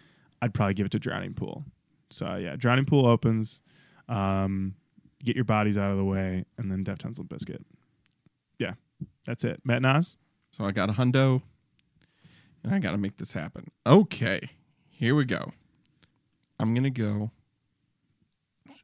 I'd 0.42 0.54
probably 0.54 0.74
give 0.74 0.86
it 0.86 0.92
to 0.92 0.98
Drowning 0.98 1.34
Pool. 1.34 1.64
So 2.10 2.34
yeah, 2.36 2.56
Drowning 2.56 2.84
Pool 2.84 3.06
opens. 3.06 3.60
Um, 4.08 4.74
get 5.24 5.36
your 5.36 5.44
bodies 5.44 5.78
out 5.78 5.90
of 5.92 5.96
the 5.96 6.04
way, 6.04 6.44
and 6.58 6.70
then 6.70 6.84
Deftones, 6.84 7.18
Limp 7.18 7.30
Bizkit. 7.30 7.62
Yeah, 8.58 8.74
that's 9.24 9.44
it. 9.44 9.60
Matt 9.64 9.82
Nas? 9.82 10.16
So 10.50 10.64
I 10.64 10.72
got 10.72 10.90
a 10.90 10.92
hundo, 10.92 11.42
and 12.64 12.74
I 12.74 12.78
got 12.78 12.92
to 12.92 12.98
make 12.98 13.16
this 13.16 13.32
happen. 13.32 13.70
Okay, 13.86 14.50
here 14.88 15.14
we 15.14 15.24
go. 15.24 15.52
I'm 16.58 16.74
gonna 16.74 16.90
go. 16.90 17.30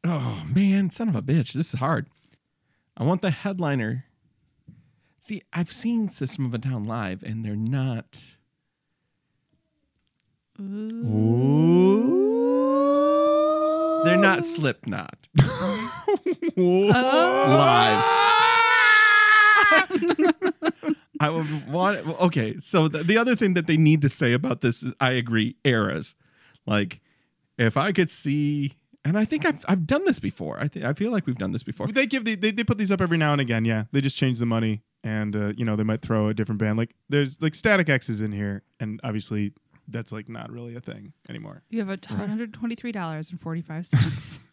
Oh 0.05 0.43
man, 0.53 0.91
son 0.91 1.09
of 1.09 1.15
a 1.15 1.23
bitch, 1.23 1.53
this 1.53 1.73
is 1.73 1.79
hard. 1.79 2.09
I 2.97 3.05
want 3.05 3.23
the 3.23 3.31
headliner. 3.31 4.05
See, 5.19 5.43
I've 5.53 5.71
seen 5.71 6.09
System 6.11 6.47
of 6.47 6.55
a 6.55 6.59
Down 6.59 6.85
live, 6.85 7.23
and 7.23 7.45
they're 7.45 7.55
not. 7.55 8.19
They're 14.05 14.17
not 14.17 14.45
Slipknot 14.45 15.29
oh. 15.41 16.03
live. 19.93 20.73
I 21.21 21.31
would 21.31 21.69
want. 21.69 22.07
Okay, 22.21 22.57
so 22.61 22.89
the, 22.89 23.03
the 23.05 23.17
other 23.19 23.37
thing 23.37 23.55
that 23.55 23.67
they 23.67 23.77
need 23.77 24.01
to 24.03 24.09
say 24.09 24.33
about 24.33 24.61
this 24.61 24.83
is, 24.83 24.93
I 25.01 25.13
agree, 25.13 25.57
eras. 25.65 26.15
Like, 26.67 27.01
if 27.59 27.77
I 27.77 27.93
could 27.93 28.11
see, 28.11 28.77
And 29.05 29.17
I 29.17 29.25
think 29.25 29.47
I've 29.47 29.65
I've 29.67 29.87
done 29.87 30.05
this 30.05 30.19
before. 30.19 30.59
I 30.61 30.69
think 30.69 30.85
I 30.85 30.93
feel 30.93 31.11
like 31.11 31.27
we've 31.27 31.39
done 31.39 31.53
this 31.53 31.63
before. 31.63 31.87
They 31.87 32.07
give 32.07 32.25
the, 32.25 32.35
they 32.35 32.51
they 32.51 32.65
put 32.65 32.77
these 32.79 32.91
up 32.91 33.01
every 33.01 33.17
now 33.17 33.33
and 33.33 33.41
again. 33.41 33.65
Yeah, 33.65 33.85
they 33.93 34.01
just 34.01 34.17
change 34.17 34.39
the 34.39 34.47
money, 34.47 34.83
and 35.03 35.35
uh, 35.35 35.53
you 35.57 35.65
know 35.65 35.77
they 35.77 35.83
might 35.85 36.03
throw 36.03 36.29
a 36.29 36.35
different 36.35 36.59
band. 36.61 36.77
Like 36.77 36.95
there's 37.09 37.41
like 37.41 37.55
Static 37.55 37.89
X 37.89 38.09
is 38.11 38.21
in 38.21 38.33
here, 38.33 38.63
and 38.81 39.01
obviously 39.05 39.53
that's 39.89 40.13
like 40.13 40.29
not 40.29 40.51
really 40.51 40.75
a 40.77 40.81
thing 40.81 41.13
anymore. 41.29 41.63
You 41.71 41.79
have 41.85 41.89
a 41.89 41.99
hundred 42.15 42.53
twenty-three 42.55 42.93
dollars 42.93 43.31
and 43.31 43.41
forty-five 43.41 43.87
cents. 43.87 44.41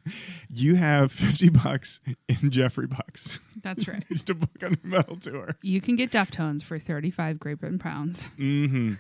You 0.52 0.76
have 0.76 1.12
fifty 1.12 1.50
bucks 1.50 2.00
in 2.30 2.52
Jeffrey 2.52 2.86
bucks. 2.86 3.40
That's 3.64 3.88
right. 3.88 4.06
Just 4.12 4.28
to 4.28 4.36
book 4.36 4.52
on 4.62 4.74
a 4.74 4.88
new 4.88 4.92
metal 4.98 5.18
tour. 5.18 5.56
You 5.64 5.82
can 5.82 5.96
get 5.96 6.12
Deftones 6.12 6.62
for 6.62 6.78
thirty-five 6.78 7.40
Great 7.40 7.60
Britain 7.60 7.80
pounds. 7.80 8.30
Mm-hmm. 8.38 8.94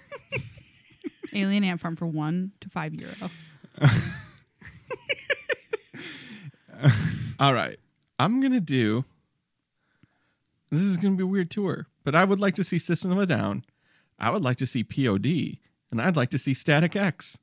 Alien 1.34 1.64
Ant 1.64 1.80
Farm 1.80 1.96
for 1.96 2.08
one 2.08 2.54
to 2.62 2.70
five 2.70 2.96
euro. 2.96 3.14
All 7.40 7.54
right. 7.54 7.78
I'm 8.18 8.40
going 8.40 8.54
to 8.54 8.60
do 8.62 9.06
This 10.72 10.82
is 10.82 10.98
going 10.98 11.14
to 11.14 11.18
be 11.18 11.24
a 11.24 11.28
weird 11.28 11.52
tour, 11.52 11.88
but 12.04 12.16
I 12.16 12.24
would 12.24 12.40
like 12.40 12.56
to 12.56 12.64
see 12.64 12.80
System 12.80 13.12
of 13.12 13.18
a 13.20 13.26
Down. 13.26 13.64
I 14.18 14.30
would 14.30 14.42
like 14.42 14.58
to 14.58 14.66
see 14.66 14.84
POD, 14.84 15.58
and 15.92 16.02
I'd 16.02 16.16
like 16.16 16.32
to 16.32 16.40
see 16.40 16.54
Static 16.54 16.96
X. 16.96 17.38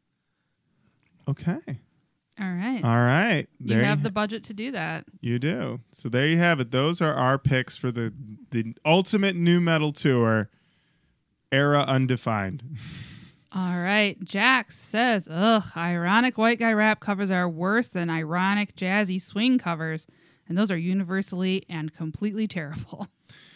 Okay. 1.28 1.80
All 2.40 2.52
right. 2.52 2.82
All 2.82 2.96
right. 2.96 3.46
you 3.60 3.74
There 3.74 3.84
have 3.84 4.02
the 4.02 4.10
budget 4.10 4.44
to 4.44 4.54
do 4.54 4.72
that. 4.72 5.04
You 5.20 5.38
do. 5.38 5.80
So 5.92 6.08
there 6.08 6.26
you 6.26 6.38
have 6.38 6.60
it. 6.60 6.70
Those 6.70 7.00
are 7.00 7.14
our 7.14 7.38
picks 7.38 7.76
for 7.76 7.92
the 7.92 8.12
the 8.50 8.74
ultimate 8.84 9.36
new 9.36 9.60
metal 9.60 9.92
tour. 9.92 10.50
Era 11.52 11.84
undefined. 11.86 12.62
All 13.54 13.78
right. 13.78 14.18
Jax 14.24 14.78
says, 14.78 15.28
ugh, 15.30 15.64
ironic 15.76 16.38
white 16.38 16.58
guy 16.58 16.72
rap 16.72 17.00
covers 17.00 17.30
are 17.30 17.48
worse 17.48 17.88
than 17.88 18.08
ironic 18.08 18.74
jazzy 18.74 19.20
swing 19.20 19.58
covers, 19.58 20.06
and 20.48 20.56
those 20.56 20.70
are 20.70 20.76
universally 20.78 21.64
and 21.68 21.94
completely 21.94 22.48
terrible. 22.48 23.08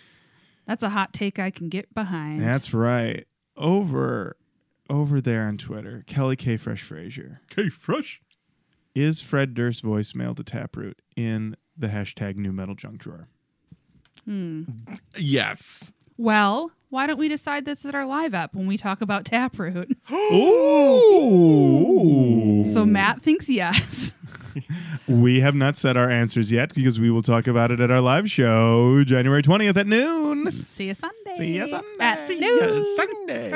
That's 0.66 0.82
a 0.82 0.90
hot 0.90 1.14
take 1.14 1.38
I 1.38 1.50
can 1.50 1.70
get 1.70 1.94
behind. 1.94 2.42
That's 2.42 2.74
right. 2.74 3.26
Over 3.56 4.36
over 4.88 5.20
there 5.20 5.42
on 5.46 5.58
Twitter, 5.58 6.04
Kelly 6.06 6.36
K 6.36 6.56
Fresh 6.56 6.82
Frazier. 6.82 7.40
K. 7.50 7.68
fresh. 7.68 8.20
Is 8.94 9.20
Fred 9.20 9.52
Durst 9.54 9.84
voicemail 9.84 10.34
to 10.36 10.42
Taproot 10.42 11.00
in 11.16 11.56
the 11.76 11.88
hashtag 11.88 12.36
new 12.36 12.52
metal 12.52 12.74
junk 12.74 12.98
drawer? 12.98 13.28
Hmm. 14.24 14.62
Yes. 15.16 15.92
Well, 16.16 16.70
why 16.88 17.06
don't 17.06 17.18
we 17.18 17.28
decide 17.28 17.66
this 17.66 17.84
at 17.84 17.94
our 17.94 18.06
live 18.06 18.32
app 18.32 18.54
when 18.54 18.66
we 18.66 18.78
talk 18.78 19.02
about 19.02 19.24
Taproot? 19.26 19.90
Ooh. 21.36 22.64
So 22.72 22.86
Matt 22.86 23.22
thinks 23.22 23.48
yes. 23.48 24.12
We 25.08 25.40
have 25.40 25.54
not 25.54 25.76
set 25.76 25.96
our 25.96 26.10
answers 26.10 26.50
yet 26.50 26.74
because 26.74 26.98
we 26.98 27.10
will 27.10 27.22
talk 27.22 27.46
about 27.46 27.70
it 27.70 27.78
at 27.78 27.90
our 27.92 28.00
live 28.00 28.28
show 28.30 29.04
January 29.04 29.42
20th 29.42 29.76
at 29.76 29.86
noon. 29.86 30.66
See 30.66 30.88
you 30.88 30.94
Sunday. 30.94 31.34
See 31.36 31.56
you 31.56 31.68
Sunday. 31.68 31.86
At 32.00 32.26
See 32.26 32.40
noon. 32.40 32.58
ya 32.58 32.82
Sunday. 32.96 33.50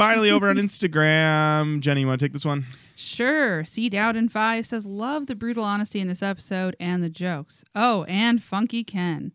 Finally, 0.00 0.30
over 0.30 0.48
on 0.48 0.56
Instagram. 0.56 1.80
Jenny, 1.80 2.00
you 2.00 2.06
want 2.06 2.18
to 2.20 2.24
take 2.24 2.32
this 2.32 2.44
one? 2.44 2.64
Sure. 2.96 3.64
C 3.66 3.90
Dowden 3.90 4.30
five 4.30 4.66
says 4.66 4.86
love 4.86 5.26
the 5.26 5.34
brutal 5.34 5.62
honesty 5.62 6.00
in 6.00 6.08
this 6.08 6.22
episode 6.22 6.74
and 6.80 7.02
the 7.02 7.10
jokes. 7.10 7.64
Oh, 7.74 8.04
and 8.04 8.42
Funky 8.42 8.82
Ken. 8.82 9.32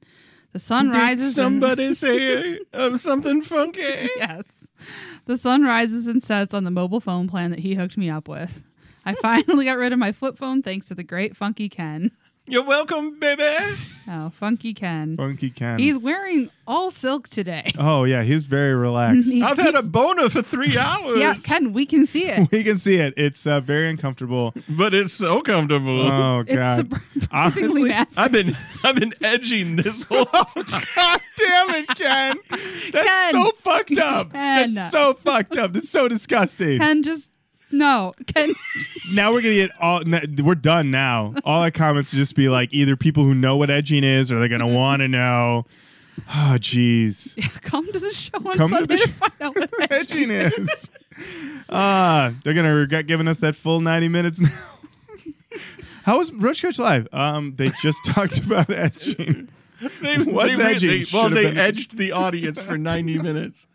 The 0.53 0.59
sun 0.59 0.89
rises. 0.89 1.35
Did 1.35 1.45
and- 1.45 1.61
somebody 1.61 1.93
say 1.95 2.59
uh, 2.73 2.97
something 2.97 3.43
funky? 3.43 4.09
yes. 4.17 4.65
The 5.25 5.37
sun 5.37 5.61
rises 5.63 6.07
and 6.07 6.23
sets 6.23 6.53
on 6.53 6.63
the 6.63 6.71
mobile 6.71 6.99
phone 6.99 7.27
plan 7.27 7.51
that 7.51 7.59
he 7.59 7.75
hooked 7.75 7.95
me 7.97 8.09
up 8.09 8.27
with. 8.27 8.63
I 9.05 9.13
finally 9.13 9.65
got 9.65 9.77
rid 9.77 9.93
of 9.93 9.99
my 9.99 10.11
flip 10.11 10.35
phone 10.35 10.63
thanks 10.63 10.87
to 10.87 10.95
the 10.95 11.03
great 11.03 11.37
Funky 11.37 11.69
Ken. 11.69 12.09
You're 12.47 12.63
welcome, 12.63 13.19
baby. 13.19 13.75
Oh, 14.07 14.29
Funky 14.29 14.75
Ken. 14.75 15.17
Funky 15.17 15.49
Ken. 15.49 15.79
He's 15.79 15.97
wearing 15.97 16.51
all 16.67 16.91
silk 16.91 17.27
today. 17.27 17.71
oh, 17.79 18.03
yeah, 18.03 18.21
he's 18.21 18.43
very 18.43 18.75
relaxed. 18.75 19.31
He 19.31 19.41
I've 19.41 19.57
had 19.57 19.73
a 19.73 19.81
boner 19.81 20.29
for 20.29 20.43
three 20.43 20.77
hours. 20.77 21.17
Yeah, 21.19 21.33
Ken, 21.43 21.73
we 21.73 21.87
can 21.87 22.05
see 22.05 22.27
it. 22.27 22.47
we 22.51 22.63
can 22.63 22.77
see 22.77 22.97
it. 22.97 23.15
It's 23.17 23.47
uh, 23.47 23.61
very 23.61 23.89
uncomfortable. 23.89 24.53
but 24.69 24.93
it's 24.93 25.11
so 25.11 25.41
comfortable. 25.41 26.01
Oh, 26.03 26.41
It's 26.41 26.53
God. 26.53 26.77
surprisingly 26.77 27.29
Honestly, 27.31 27.89
massive. 27.89 28.19
I've 28.19 28.31
been 28.31 28.57
I've 28.83 28.95
been 28.95 29.13
edging 29.23 29.77
this 29.77 30.03
whole. 30.09 30.25
God 30.25 31.21
damn 31.37 31.69
it, 31.73 31.87
Ken. 31.95 32.37
That's 32.91 33.07
Ken. 33.09 33.31
so 33.33 33.51
fucked 33.63 33.97
up. 33.97 34.31
Ken. 34.33 34.73
That's 34.75 34.91
so 34.91 35.15
fucked 35.15 35.57
up. 35.57 35.73
That's 35.73 35.89
so 35.89 36.07
disgusting. 36.07 36.77
Ken, 36.77 37.01
just 37.01 37.27
no. 37.77 38.13
Ken, 38.33 38.53
now 39.11 39.31
we're 39.31 39.41
gonna 39.41 39.55
get 39.55 39.71
all. 39.79 40.01
We're 40.43 40.55
done 40.55 40.91
now. 40.91 41.33
All 41.43 41.61
our 41.61 41.71
comments 41.71 42.11
will 42.13 42.17
just 42.19 42.35
be 42.35 42.49
like 42.49 42.73
either 42.73 42.95
people 42.95 43.23
who 43.23 43.33
know 43.33 43.55
what 43.57 43.69
edging 43.69 44.03
is, 44.03 44.31
or 44.31 44.39
they're 44.39 44.47
gonna 44.49 44.67
want 44.81 45.01
to 45.01 45.07
know. 45.07 45.65
Oh, 46.29 46.55
jeez. 46.57 47.33
Yeah, 47.37 47.47
come 47.61 47.91
to 47.91 47.99
the 47.99 48.13
show 48.13 48.37
on 48.37 48.57
Come 48.57 48.69
to 48.69 48.75
Sunday 48.77 48.95
the 48.95 49.01
to, 49.01 49.07
sh- 49.07 49.11
find 49.11 49.33
out 49.41 49.55
what 49.55 49.69
edging 49.91 50.31
is. 50.31 50.89
Ah, 51.69 52.33
they're 52.43 52.53
gonna 52.53 52.73
regret 52.73 53.07
giving 53.07 53.27
us 53.27 53.39
that 53.39 53.55
full 53.55 53.81
ninety 53.81 54.07
minutes 54.07 54.39
now. 54.39 54.51
How 56.03 56.17
was 56.19 56.31
Roach 56.31 56.61
Coach 56.61 56.77
Live? 56.79 57.07
Um, 57.11 57.55
they 57.57 57.71
just 57.81 57.97
talked 58.05 58.37
about 58.37 58.69
edging. 58.69 59.49
They, 60.01 60.17
What's 60.17 60.55
they 60.57 60.63
edging? 60.63 60.89
they- 60.89 61.05
well, 61.11 61.23
Should've 61.29 61.35
they 61.35 61.43
been- 61.49 61.57
edged 61.57 61.97
the 61.97 62.11
audience 62.13 62.61
for 62.61 62.77
ninety 62.77 63.17
minutes. 63.17 63.67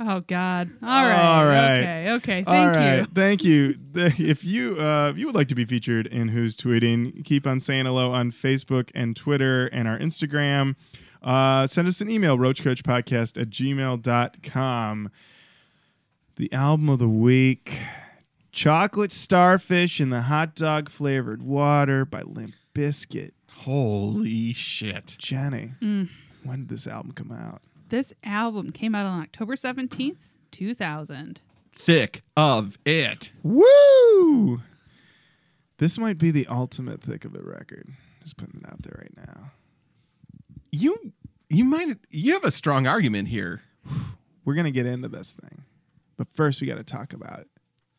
Oh 0.00 0.20
God! 0.20 0.70
All 0.82 0.88
right. 1.06 1.38
All 1.38 1.46
right. 1.46 1.78
Okay. 1.78 2.10
Okay. 2.14 2.44
Thank 2.44 2.48
All 2.48 2.66
right, 2.68 2.98
you. 3.00 3.06
thank 3.14 3.44
you. 3.44 3.78
If 3.94 4.42
you 4.44 4.76
uh, 4.80 5.10
if 5.10 5.18
you 5.18 5.26
would 5.26 5.36
like 5.36 5.48
to 5.48 5.54
be 5.54 5.64
featured 5.64 6.06
in 6.08 6.28
Who's 6.28 6.56
Tweeting, 6.56 7.24
keep 7.24 7.46
on 7.46 7.60
saying 7.60 7.86
hello 7.86 8.10
on 8.12 8.32
Facebook 8.32 8.90
and 8.94 9.14
Twitter 9.14 9.66
and 9.68 9.86
our 9.86 9.98
Instagram. 9.98 10.74
Uh, 11.22 11.66
send 11.68 11.86
us 11.88 12.00
an 12.00 12.10
email, 12.10 12.36
roachcoachpodcast 12.36 13.40
at 13.40 13.50
gmail.com. 13.50 15.10
The 16.36 16.52
album 16.52 16.88
of 16.88 16.98
the 16.98 17.08
week 17.08 17.78
Chocolate 18.50 19.12
Starfish 19.12 20.00
in 20.00 20.10
the 20.10 20.22
Hot 20.22 20.56
Dog 20.56 20.90
Flavored 20.90 21.40
Water 21.42 22.04
by 22.04 22.22
Limp 22.22 22.54
Bizkit. 22.74 23.30
Holy 23.48 24.52
shit! 24.52 25.14
Jenny, 25.18 25.72
Mm. 25.80 26.08
when 26.42 26.60
did 26.60 26.68
this 26.68 26.86
album 26.88 27.12
come 27.12 27.30
out? 27.32 27.62
This 27.94 28.12
album 28.24 28.72
came 28.72 28.92
out 28.96 29.06
on 29.06 29.22
October 29.22 29.54
seventeenth, 29.54 30.18
two 30.50 30.74
thousand. 30.74 31.42
Thick 31.78 32.24
of 32.36 32.76
it. 32.84 33.30
Woo! 33.44 34.62
This 35.78 35.96
might 35.96 36.18
be 36.18 36.32
the 36.32 36.48
ultimate 36.48 37.04
thick 37.04 37.24
of 37.24 37.36
it 37.36 37.44
record. 37.44 37.88
Just 38.20 38.36
putting 38.36 38.62
it 38.64 38.68
out 38.68 38.82
there 38.82 38.98
right 38.98 39.28
now. 39.28 39.52
You 40.72 41.12
you 41.48 41.64
might 41.64 41.96
you 42.10 42.32
have 42.32 42.42
a 42.42 42.50
strong 42.50 42.88
argument 42.88 43.28
here. 43.28 43.62
We're 44.44 44.54
gonna 44.54 44.72
get 44.72 44.86
into 44.86 45.06
this 45.06 45.36
thing, 45.40 45.62
but 46.16 46.26
first 46.34 46.60
we 46.60 46.66
got 46.66 46.78
to 46.78 46.82
talk 46.82 47.12
about 47.12 47.46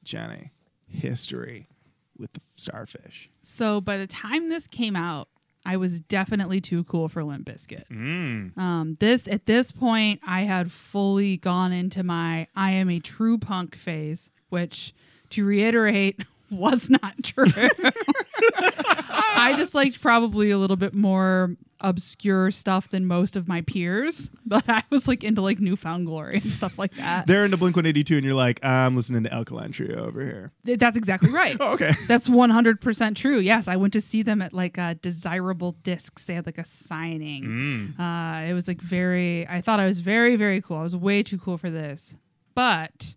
Jenny 0.03 0.51
history 0.89 1.69
with 2.17 2.34
the 2.34 2.41
starfish. 2.58 3.29
So 3.43 3.79
by 3.79 3.95
the 3.95 4.08
time 4.08 4.49
this 4.49 4.67
came 4.67 4.97
out, 4.97 5.29
I 5.65 5.78
was 5.78 5.99
definitely 5.99 6.62
too 6.62 6.84
cool 6.84 7.10
for 7.10 7.23
Limp 7.23 7.47
Bizkit. 7.47 7.88
Mm. 7.89 8.58
Um, 8.58 8.97
this 8.99 9.28
at 9.28 9.45
this 9.45 9.71
point, 9.71 10.21
I 10.25 10.41
had 10.41 10.71
fully 10.71 11.38
gone 11.38 11.71
into 11.71 12.04
my 12.04 12.47
I 12.56 12.71
am 12.71 12.89
a 12.89 12.99
true 12.99 13.38
punk 13.38 13.75
phase, 13.75 14.32
which, 14.49 14.93
to 15.32 15.43
reiterate, 15.43 16.23
was 16.51 16.89
not 16.89 17.15
true. 17.23 17.47
I 18.58 19.56
just 19.58 19.73
liked 19.73 20.01
probably 20.01 20.51
a 20.51 20.58
little 20.58 20.78
bit 20.78 20.93
more 20.93 21.56
obscure 21.81 22.51
stuff 22.51 22.89
than 22.89 23.05
most 23.05 23.35
of 23.35 23.47
my 23.47 23.61
peers, 23.61 24.29
but 24.45 24.63
I 24.69 24.83
was 24.89 25.07
like 25.07 25.23
into 25.23 25.41
like 25.41 25.59
New 25.59 25.75
Found 25.75 26.05
Glory 26.05 26.41
and 26.43 26.51
stuff 26.53 26.77
like 26.77 26.95
that. 26.95 27.27
They're 27.27 27.45
into 27.45 27.57
Blink 27.57 27.75
182, 27.75 28.15
and 28.15 28.25
you're 28.25 28.33
like, 28.33 28.63
I'm 28.63 28.95
listening 28.95 29.23
to 29.23 29.33
Alkaline 29.33 29.71
Trio 29.71 30.05
over 30.05 30.21
here. 30.23 30.51
Th- 30.65 30.79
That's 30.79 30.97
exactly 30.97 31.29
right. 31.31 31.57
Oh, 31.65 31.73
okay. 31.73 31.93
That's 32.07 32.27
100% 32.27 33.15
true. 33.15 33.39
Yes, 33.39 33.67
I 33.67 33.75
went 33.75 33.93
to 33.93 34.01
see 34.01 34.23
them 34.23 34.41
at 34.41 34.53
like 34.53 34.77
a 34.77 34.95
desirable 34.95 35.73
discs. 35.83 36.25
They 36.25 36.33
had 36.35 36.45
like 36.45 36.57
a 36.57 36.65
signing. 36.65 37.95
Mm. 37.97 37.99
Uh, 37.99 38.47
it 38.49 38.53
was 38.53 38.67
like 38.67 38.81
very, 38.81 39.47
I 39.47 39.61
thought 39.61 39.79
I 39.79 39.85
was 39.85 39.99
very, 39.99 40.35
very 40.35 40.61
cool. 40.61 40.77
I 40.77 40.83
was 40.83 40.95
way 40.95 41.23
too 41.23 41.38
cool 41.38 41.57
for 41.57 41.69
this. 41.69 42.13
But, 42.53 43.15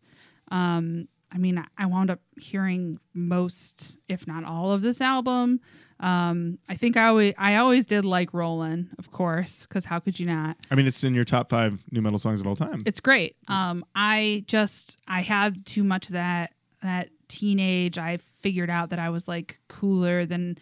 um, 0.51 1.09
I 1.31 1.39
mean, 1.39 1.59
I- 1.59 1.67
I 1.77 1.87
wound 1.87 2.11
up 2.11 2.21
hearing 2.39 2.99
most, 3.15 3.99
if 4.09 4.27
not 4.27 4.45
all 4.45 4.73
of 4.73 4.83
this 4.83 5.01
album. 5.01 5.61
Um, 6.01 6.59
I 6.69 6.77
think 6.77 6.97
I 6.97 7.07
always, 7.09 7.35
I 7.37 7.57
always 7.57 7.85
did 7.85 8.05
like 8.05 8.33
Rollin', 8.33 8.91
of 8.99 9.11
course, 9.11 9.63
because 9.67 9.85
how 9.85 9.99
could 9.99 10.19
you 10.21 10.27
not? 10.27 10.57
I 10.71 10.75
mean, 10.77 10.87
it's 10.87 11.03
in 11.05 11.13
your 11.15 11.25
top 11.25 11.51
five 11.51 11.83
new 11.91 12.01
metal 12.01 12.19
songs 12.19 12.41
of 12.41 12.47
all 12.47 12.55
time. 12.57 12.81
It's 12.87 13.01
great. 13.01 13.37
Um, 13.49 13.85
I 13.95 14.45
just 14.47 14.97
I 15.09 15.23
had 15.23 15.67
too 15.67 15.83
much 15.85 16.07
of 16.07 16.13
that 16.13 16.53
that 16.83 17.09
teenage. 17.27 17.99
I 17.99 18.19
figured 18.43 18.71
out 18.71 18.91
that 18.91 19.01
I 19.01 19.11
was 19.11 19.27
like 19.27 19.59
cooler 19.69 20.25
than 20.25 20.57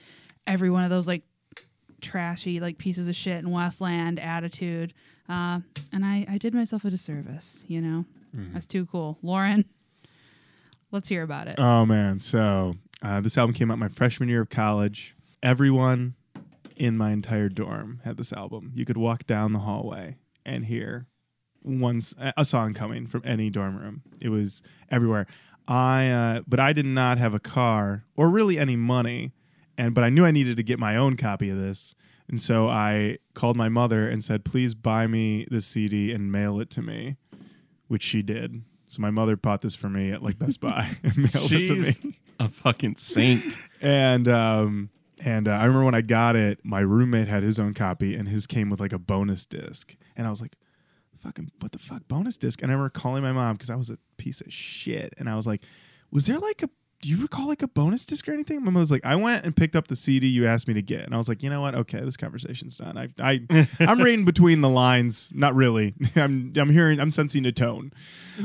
every 0.46 0.70
one 0.70 0.85
of 0.85 0.90
those 0.90 1.07
like 1.07 1.22
trashy 2.00 2.61
like 2.61 2.79
pieces 2.79 3.09
of 3.09 3.16
shit 3.16 3.38
in 3.38 3.50
Westland 3.50 4.18
attitude. 4.18 4.94
Uh, 5.29 5.61
and 5.92 6.05
I 6.05 6.26
I 6.29 6.38
did 6.38 6.55
myself 6.55 6.85
a 6.85 6.90
disservice. 6.90 7.62
You 7.66 7.81
know, 7.81 8.05
I 8.52 8.55
was 8.57 8.66
too 8.66 8.87
cool. 8.87 9.18
Lauren, 9.22 9.64
let's 10.92 11.09
hear 11.09 11.22
about 11.22 11.49
it. 11.49 11.57
Oh 11.59 11.85
man, 11.87 12.18
so 12.18 12.77
Uh, 13.03 13.20
this 13.20 13.37
album 13.37 13.55
came 13.55 13.70
out 13.70 13.79
my 13.79 13.88
freshman 13.88 14.29
year 14.29 14.40
of 14.40 14.49
college. 14.49 15.14
Everyone 15.42 16.14
in 16.79 16.96
my 16.96 17.12
entire 17.12 17.49
dorm 17.51 18.01
had 18.05 18.16
this 18.16 18.33
album. 18.33 18.72
You 18.75 18.85
could 18.87 18.96
walk 18.96 19.27
down 19.27 19.53
the 19.53 19.61
hallway 19.61 20.16
and 20.46 20.64
hear 20.64 21.07
one 21.62 21.99
s- 21.99 22.14
a 22.37 22.44
song 22.44 22.72
coming 22.75 23.07
from 23.07 23.22
any 23.25 23.51
dorm 23.51 23.77
room. 23.77 24.03
It 24.20 24.31
was 24.31 24.62
everywhere. 24.90 25.27
I 25.68 26.09
uh, 26.09 26.40
but 26.46 26.59
I 26.59 26.72
did 26.72 26.87
not 26.87 27.18
have 27.18 27.35
a 27.35 27.38
car 27.40 28.05
or 28.16 28.31
really 28.31 28.59
any 28.59 28.77
money, 28.77 29.33
and 29.77 29.94
but 29.94 30.03
I 30.05 30.09
knew 30.11 30.25
I 30.25 30.31
needed 30.31 30.57
to 30.57 30.62
get 30.62 30.79
my 30.79 30.96
own 30.96 31.16
copy 31.16 31.51
of 31.51 31.59
this, 31.59 31.94
and 32.29 32.40
so 32.40 32.68
I 32.68 33.18
called 33.35 33.57
my 33.57 33.68
mother 33.68 34.09
and 34.09 34.22
said, 34.25 34.44
"Please 34.44 34.75
buy 34.75 35.07
me 35.07 35.46
the 35.51 35.61
CD 35.61 36.12
and 36.12 36.31
mail 36.33 36.61
it 36.61 36.70
to 36.70 36.83
me," 36.83 37.16
which 37.88 38.03
she 38.05 38.22
did. 38.22 38.62
So 38.88 39.01
my 39.01 39.11
mother 39.11 39.37
bought 39.37 39.62
this 39.62 39.75
for 39.75 39.88
me 39.88 40.12
at 40.12 40.22
like 40.22 40.38
Best 40.38 40.61
Buy 40.61 40.96
and 41.03 41.16
mailed 41.16 41.53
it 41.53 41.66
to 41.66 41.75
me 41.75 42.18
a 42.38 42.49
fucking 42.49 42.96
saint. 42.96 43.57
and 43.81 44.29
um 44.29 44.90
and 45.18 45.49
uh, 45.49 45.53
I 45.53 45.64
remember 45.64 45.85
when 45.85 45.94
I 45.94 46.03
got 46.03 46.37
it, 46.37 46.61
my 46.62 46.81
roommate 46.81 47.27
had 47.27 47.42
his 47.42 47.59
own 47.59 47.72
copy, 47.72 48.14
and 48.14 48.29
his 48.29 48.46
came 48.46 48.68
with 48.68 48.81
like 48.81 48.92
a 48.92 48.99
bonus 48.99 49.46
disc, 49.46 49.96
and 50.14 50.27
I 50.27 50.31
was 50.31 50.42
like, 50.42 50.57
"Fucking 51.22 51.53
what 51.61 51.72
the 51.72 51.79
fuck, 51.79 52.07
bonus 52.07 52.37
disc?" 52.37 52.61
And 52.61 52.70
I 52.70 52.75
remember 52.75 52.90
calling 52.90 53.22
my 53.22 53.33
mom 53.33 53.55
because 53.55 53.70
I 53.70 53.77
was 53.77 53.88
a 53.88 53.96
piece 54.18 54.42
of 54.42 54.53
shit, 54.53 55.14
and 55.16 55.27
I 55.29 55.35
was 55.35 55.46
like, 55.46 55.62
"Was 56.11 56.27
there 56.27 56.38
like 56.38 56.62
a 56.62 56.68
do 57.07 57.12
you 57.12 57.23
recall 57.23 57.47
like 57.47 57.62
a 57.62 57.69
bonus 57.69 58.05
disc 58.05 58.29
or 58.29 58.33
anything?" 58.33 58.64
My 58.64 58.71
mom 58.73 58.81
was 58.81 58.90
like, 58.90 59.05
"I 59.05 59.14
went 59.14 59.45
and 59.45 59.55
picked 59.55 59.77
up 59.77 59.87
the 59.87 59.95
CD 59.95 60.27
you 60.27 60.49
asked 60.49 60.66
me 60.66 60.75
to 60.75 60.83
get," 60.83 61.05
and 61.05 61.14
I 61.14 61.19
was 61.19 61.29
like, 61.29 61.40
"You 61.40 61.51
know 61.51 61.61
what? 61.61 61.77
Okay, 61.77 62.01
this 62.01 62.16
conversation's 62.16 62.79
done. 62.79 62.99
I 62.99 63.09
I 63.21 63.69
I'm 63.81 64.01
reading 64.01 64.25
between 64.25 64.61
the 64.61 64.69
lines. 64.69 65.29
Not 65.33 65.55
really. 65.55 65.95
I'm 66.16 66.53
I'm 66.57 66.69
hearing. 66.71 66.99
I'm 66.99 67.12
sensing 67.12 67.47
a 67.47 67.53
tone. 67.53 67.92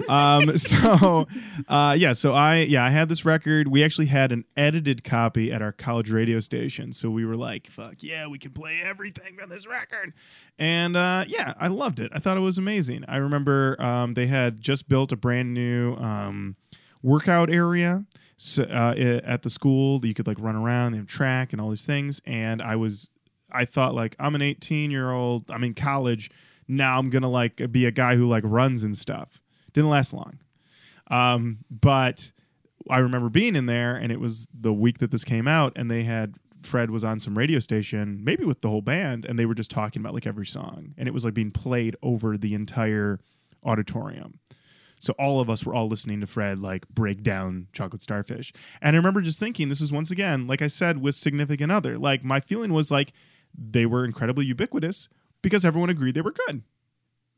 Um. 0.07 0.51
So, 0.61 1.27
uh. 1.67 1.95
Yeah. 1.97 2.13
So 2.13 2.33
I 2.33 2.57
yeah 2.57 2.85
I 2.85 2.89
had 2.89 3.09
this 3.09 3.25
record. 3.25 3.67
We 3.67 3.83
actually 3.83 4.05
had 4.05 4.31
an 4.31 4.45
edited 4.55 5.03
copy 5.03 5.51
at 5.51 5.63
our 5.63 5.71
college 5.71 6.11
radio 6.11 6.39
station. 6.39 6.93
So 6.93 7.09
we 7.09 7.25
were 7.25 7.35
like, 7.35 7.67
fuck 7.71 7.95
yeah, 7.99 8.27
we 8.27 8.37
can 8.37 8.51
play 8.51 8.79
everything 8.83 9.37
from 9.37 9.49
this 9.49 9.65
record. 9.65 10.13
And 10.59 10.95
uh, 10.95 11.25
yeah, 11.27 11.55
I 11.59 11.67
loved 11.67 11.99
it. 11.99 12.11
I 12.13 12.19
thought 12.19 12.37
it 12.37 12.41
was 12.41 12.59
amazing. 12.59 13.05
I 13.07 13.17
remember 13.17 13.81
um, 13.81 14.13
they 14.13 14.27
had 14.27 14.61
just 14.61 14.87
built 14.87 15.11
a 15.11 15.15
brand 15.15 15.53
new 15.53 15.95
um, 15.95 16.55
workout 17.01 17.49
area 17.49 18.05
so, 18.43 18.63
uh, 18.63 18.95
at 19.23 19.43
the 19.43 19.51
school 19.51 20.03
you 20.03 20.15
could 20.15 20.25
like 20.25 20.39
run 20.39 20.55
around. 20.55 20.93
They 20.93 20.97
have 20.97 21.05
track 21.05 21.53
and 21.53 21.61
all 21.61 21.69
these 21.69 21.85
things. 21.85 22.21
And 22.25 22.59
I 22.59 22.75
was, 22.75 23.07
I 23.51 23.65
thought 23.65 23.93
like 23.93 24.15
I'm 24.19 24.33
an 24.33 24.41
18 24.41 24.89
year 24.89 25.11
old. 25.11 25.45
I'm 25.49 25.63
in 25.63 25.75
college 25.75 26.31
now. 26.67 26.97
I'm 26.97 27.11
gonna 27.11 27.29
like 27.29 27.71
be 27.71 27.85
a 27.85 27.91
guy 27.91 28.15
who 28.15 28.27
like 28.27 28.43
runs 28.43 28.83
and 28.83 28.97
stuff. 28.97 29.39
Didn't 29.73 29.91
last 29.91 30.11
long. 30.11 30.39
Um, 31.11 31.59
but 31.69 32.31
I 32.89 32.97
remember 32.97 33.29
being 33.29 33.55
in 33.55 33.67
there, 33.67 33.95
and 33.95 34.11
it 34.11 34.19
was 34.19 34.47
the 34.59 34.73
week 34.73 34.97
that 34.99 35.11
this 35.11 35.23
came 35.23 35.47
out, 35.47 35.73
and 35.75 35.91
they 35.91 36.03
had 36.03 36.33
Fred 36.63 36.89
was 36.89 37.03
on 37.03 37.19
some 37.19 37.37
radio 37.37 37.59
station, 37.59 38.23
maybe 38.23 38.43
with 38.43 38.61
the 38.61 38.69
whole 38.69 38.81
band, 38.81 39.25
and 39.25 39.37
they 39.37 39.45
were 39.45 39.53
just 39.53 39.69
talking 39.69 40.01
about 40.01 40.15
like 40.15 40.25
every 40.25 40.47
song, 40.47 40.95
and 40.97 41.07
it 41.07 41.13
was 41.13 41.23
like 41.23 41.35
being 41.35 41.51
played 41.51 41.95
over 42.01 42.37
the 42.37 42.55
entire 42.55 43.19
auditorium. 43.63 44.39
So 45.01 45.13
all 45.13 45.41
of 45.41 45.49
us 45.49 45.65
were 45.65 45.73
all 45.73 45.87
listening 45.87 46.21
to 46.21 46.27
Fred 46.27 46.59
like 46.59 46.87
break 46.89 47.23
down 47.23 47.67
Chocolate 47.73 48.03
Starfish. 48.03 48.53
And 48.81 48.95
I 48.95 48.97
remember 48.97 49.21
just 49.21 49.39
thinking, 49.39 49.67
this 49.67 49.81
is 49.81 49.91
once 49.91 50.11
again, 50.11 50.45
like 50.45 50.61
I 50.61 50.67
said, 50.67 51.01
with 51.01 51.15
Significant 51.15 51.71
Other. 51.71 51.97
Like 51.97 52.23
my 52.23 52.39
feeling 52.39 52.71
was 52.71 52.91
like 52.91 53.11
they 53.57 53.87
were 53.87 54.05
incredibly 54.05 54.45
ubiquitous 54.45 55.09
because 55.41 55.65
everyone 55.65 55.89
agreed 55.89 56.13
they 56.13 56.21
were 56.21 56.35
good. 56.47 56.61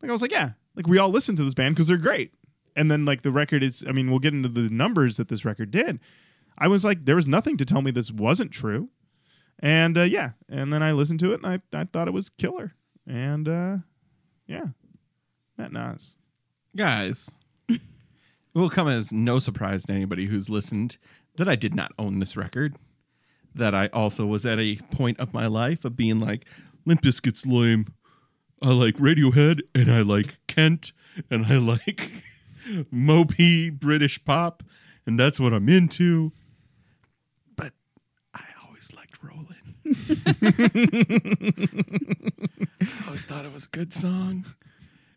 Like 0.01 0.09
I 0.09 0.11
was 0.11 0.21
like, 0.21 0.33
yeah, 0.33 0.51
like 0.75 0.87
we 0.87 0.97
all 0.97 1.09
listened 1.09 1.37
to 1.37 1.43
this 1.45 1.53
band 1.53 1.75
because 1.75 1.87
they're 1.87 1.97
great. 1.97 2.33
And 2.75 2.91
then 2.91 3.05
like 3.05 3.21
the 3.21 3.31
record 3.31 3.63
is, 3.63 3.83
I 3.87 3.93
mean, 3.93 4.09
we'll 4.09 4.19
get 4.19 4.33
into 4.33 4.49
the 4.49 4.69
numbers 4.69 5.15
that 5.15 5.29
this 5.29 5.45
record 5.45 5.71
did. 5.71 5.99
I 6.57 6.67
was 6.67 6.83
like, 6.83 7.05
there 7.05 7.15
was 7.15 7.27
nothing 7.27 7.55
to 7.57 7.65
tell 7.65 7.81
me 7.81 7.91
this 7.91 8.11
wasn't 8.11 8.51
true. 8.51 8.89
And 9.59 9.97
uh, 9.97 10.01
yeah, 10.01 10.31
and 10.49 10.73
then 10.73 10.83
I 10.83 10.91
listened 10.91 11.21
to 11.21 11.31
it 11.31 11.41
and 11.41 11.61
I, 11.73 11.77
I 11.77 11.85
thought 11.85 12.09
it 12.09 12.13
was 12.13 12.29
killer. 12.29 12.73
And 13.07 13.47
uh, 13.47 13.77
yeah, 14.47 14.65
Matt 15.57 15.71
Nas. 15.71 16.15
Guys, 16.75 17.29
it 18.55 18.59
will 18.59 18.69
come 18.69 18.87
as 18.87 19.11
no 19.11 19.39
surprise 19.39 19.83
to 19.85 19.93
anybody 19.93 20.27
who's 20.27 20.49
listened 20.49 20.97
that 21.37 21.49
I 21.49 21.55
did 21.55 21.73
not 21.73 21.91
own 21.97 22.19
this 22.19 22.37
record. 22.37 22.75
That 23.55 23.73
I 23.73 23.87
also 23.87 24.25
was 24.25 24.45
at 24.45 24.59
a 24.59 24.75
point 24.91 25.19
of 25.19 25.33
my 25.33 25.47
life 25.47 25.85
of 25.85 25.95
being 25.95 26.19
like, 26.19 26.45
Limp 26.85 27.01
Bizkit's 27.01 27.45
lame. 27.45 27.87
I 28.61 28.69
like 28.69 28.97
Radiohead 28.97 29.61
and 29.73 29.91
I 29.91 30.01
like 30.01 30.37
Kent 30.47 30.91
and 31.29 31.45
I 31.47 31.57
like 31.57 32.11
mopey 32.93 33.71
British 33.71 34.23
pop 34.23 34.63
and 35.05 35.19
that's 35.19 35.39
what 35.39 35.53
I'm 35.53 35.69
into. 35.69 36.31
But 37.55 37.73
I 38.33 38.43
always 38.65 38.91
liked 38.93 39.19
Rollin'. 39.21 39.75
I 42.81 43.05
always 43.05 43.25
thought 43.25 43.45
it 43.45 43.53
was 43.53 43.65
a 43.65 43.69
good 43.69 43.93
song. 43.93 44.45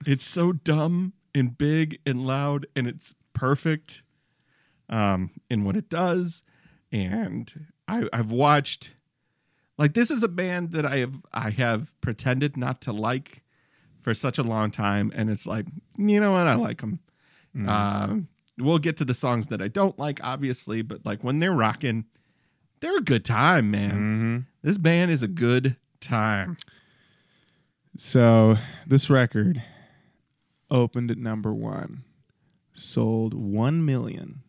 It's 0.07 0.27
so 0.27 0.53
dumb 0.53 1.15
and 1.35 1.57
big 1.57 1.99
and 2.05 2.27
loud 2.27 2.67
and 2.75 2.87
it's 2.87 3.15
perfect 3.37 4.03
um, 4.89 5.31
in 5.51 5.63
what 5.63 5.77
it 5.77 5.89
does. 5.89 6.43
And 6.91 7.53
I, 7.87 8.09
I've 8.13 8.33
watched 8.33 8.95
like 9.79 9.95
this 9.95 10.11
is 10.11 10.23
a 10.23 10.29
band 10.29 10.73
that 10.73 10.87
I 10.87 10.97
have 10.99 11.15
I 11.33 11.51
have 11.51 11.95
pretended 12.01 12.57
not 12.57 12.81
to 12.83 12.93
like 12.93 13.43
for 14.03 14.15
such 14.15 14.39
a 14.39 14.43
long 14.43 14.71
time, 14.71 15.13
and 15.15 15.31
it's 15.31 15.47
like 15.47 15.67
you 15.99 16.19
know 16.19 16.33
what 16.33 16.47
I 16.47 16.55
like 16.55 16.81
them. 16.81 17.01
Um, 17.69 18.29
we'll 18.59 18.79
get 18.79 18.97
to 18.99 19.05
the 19.05 19.15
songs 19.15 19.49
that 19.49 19.63
I 19.63 19.69
don't 19.69 19.99
like, 19.99 20.21
obviously, 20.23 20.83
but 20.83 21.05
like 21.05 21.23
when 21.23 21.39
they're 21.39 21.53
rocking, 21.53 22.05
they're 22.81 22.97
a 22.97 23.03
good 23.03 23.25
time, 23.25 23.71
man. 23.71 23.91
Mm-hmm. 23.91 24.39
This 24.63 24.79
band 24.79 25.11
is 25.11 25.23
a 25.23 25.29
good 25.29 25.77
time. 26.01 26.57
So 27.97 28.57
this 28.87 29.09
record 29.09 29.63
opened 30.71 31.11
at 31.11 31.19
number 31.19 31.53
one, 31.53 32.05
sold 32.77 33.35
one 33.35 33.85
million 33.85 34.43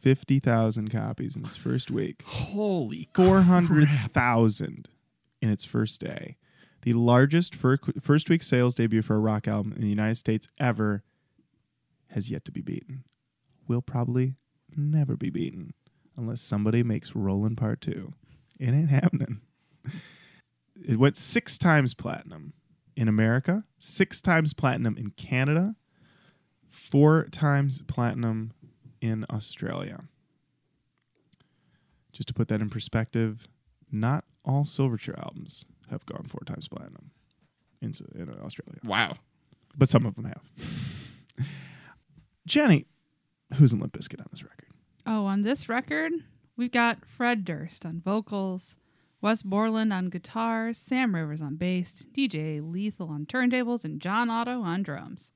fifty 0.00 0.38
thousand 0.38 0.90
copies 0.90 1.36
in 1.36 1.44
its 1.44 1.56
first 1.56 1.90
week, 1.90 2.22
Holy 2.26 3.08
four 3.14 3.42
hundred 3.42 3.88
thousand 4.12 4.88
in 5.40 5.50
its 5.50 5.64
first 5.64 6.00
day, 6.00 6.36
the 6.82 6.92
largest 6.94 7.54
first 7.54 8.28
week 8.28 8.42
sales 8.42 8.74
debut 8.74 9.02
for 9.02 9.16
a 9.16 9.20
rock 9.20 9.46
album 9.48 9.72
in 9.72 9.80
the 9.80 9.88
United 9.88 10.16
States 10.16 10.48
ever, 10.58 11.02
has 12.10 12.30
yet 12.30 12.44
to 12.44 12.52
be 12.52 12.60
beaten. 12.60 13.04
Will 13.66 13.82
probably 13.82 14.34
never 14.76 15.16
be 15.16 15.30
beaten 15.30 15.74
unless 16.16 16.40
somebody 16.40 16.82
makes 16.82 17.14
Rollin' 17.14 17.56
Part 17.56 17.80
Two. 17.80 18.14
It 18.58 18.70
ain't 18.70 18.90
happening. 18.90 19.40
It 20.86 20.98
went 20.98 21.16
six 21.16 21.58
times 21.58 21.94
platinum 21.94 22.52
in 22.96 23.08
America, 23.08 23.64
six 23.78 24.20
times 24.20 24.54
platinum 24.54 24.96
in 24.96 25.10
Canada, 25.10 25.76
four 26.78 27.24
times 27.30 27.82
platinum 27.86 28.52
in 29.00 29.26
Australia. 29.30 30.04
Just 32.12 32.28
to 32.28 32.34
put 32.34 32.48
that 32.48 32.60
in 32.60 32.70
perspective, 32.70 33.46
not 33.92 34.24
all 34.44 34.64
Silverchair 34.64 35.18
albums 35.18 35.64
have 35.90 36.04
gone 36.06 36.24
four 36.28 36.40
times 36.46 36.68
platinum 36.68 37.10
in, 37.80 37.92
in 38.14 38.28
Australia, 38.42 38.80
Wow. 38.84 39.14
but 39.76 39.88
some 39.88 40.04
of 40.06 40.14
them 40.14 40.24
have. 40.24 41.46
Jenny, 42.46 42.86
who's 43.54 43.72
in 43.72 43.80
Limp 43.80 43.92
Bizkit 43.96 44.20
on 44.20 44.26
this 44.30 44.42
record? 44.42 44.68
Oh, 45.06 45.26
on 45.26 45.42
this 45.42 45.68
record, 45.68 46.12
we've 46.56 46.72
got 46.72 47.04
Fred 47.06 47.44
Durst 47.44 47.84
on 47.86 48.00
vocals, 48.00 48.76
Wes 49.20 49.42
Borland 49.42 49.92
on 49.92 50.08
guitars, 50.10 50.78
Sam 50.78 51.14
Rivers 51.14 51.42
on 51.42 51.56
bass, 51.56 52.04
DJ 52.12 52.60
Lethal 52.62 53.08
on 53.10 53.26
turntables, 53.26 53.84
and 53.84 54.00
John 54.00 54.30
Otto 54.30 54.62
on 54.62 54.82
drums. 54.82 55.32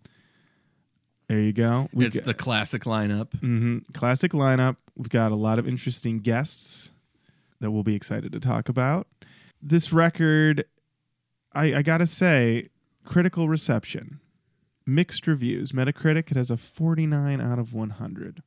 There 1.28 1.40
you 1.40 1.52
go. 1.52 1.88
We've 1.92 2.08
it's 2.08 2.16
got- 2.16 2.24
the 2.26 2.34
classic 2.34 2.84
lineup. 2.84 3.32
hmm 3.40 3.78
Classic 3.94 4.32
lineup. 4.32 4.76
We've 4.96 5.08
got 5.08 5.32
a 5.32 5.36
lot 5.36 5.58
of 5.58 5.66
interesting 5.66 6.18
guests 6.20 6.90
that 7.60 7.70
we'll 7.70 7.82
be 7.84 7.94
excited 7.94 8.32
to 8.32 8.40
talk 8.40 8.68
about. 8.68 9.06
This 9.62 9.92
record, 9.92 10.64
I, 11.52 11.74
I 11.76 11.82
gotta 11.82 12.06
say, 12.06 12.68
critical 13.04 13.48
reception, 13.48 14.20
mixed 14.84 15.26
reviews. 15.26 15.72
Metacritic 15.72 16.30
it 16.32 16.36
has 16.36 16.50
a 16.50 16.56
49 16.56 17.40
out 17.40 17.58
of 17.58 17.72
100. 17.72 18.42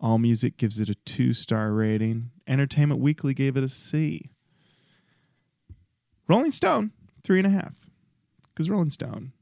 All 0.00 0.18
Music 0.18 0.56
gives 0.56 0.80
it 0.80 0.88
a 0.88 0.96
two 1.04 1.32
star 1.32 1.72
rating. 1.72 2.30
Entertainment 2.48 3.00
Weekly 3.00 3.34
gave 3.34 3.56
it 3.56 3.62
a 3.62 3.68
C. 3.68 4.30
Rolling 6.28 6.50
Stone 6.52 6.92
three 7.24 7.38
and 7.38 7.46
a 7.46 7.50
half, 7.50 7.74
because 8.52 8.68
Rolling 8.70 8.90
Stone, 8.90 9.32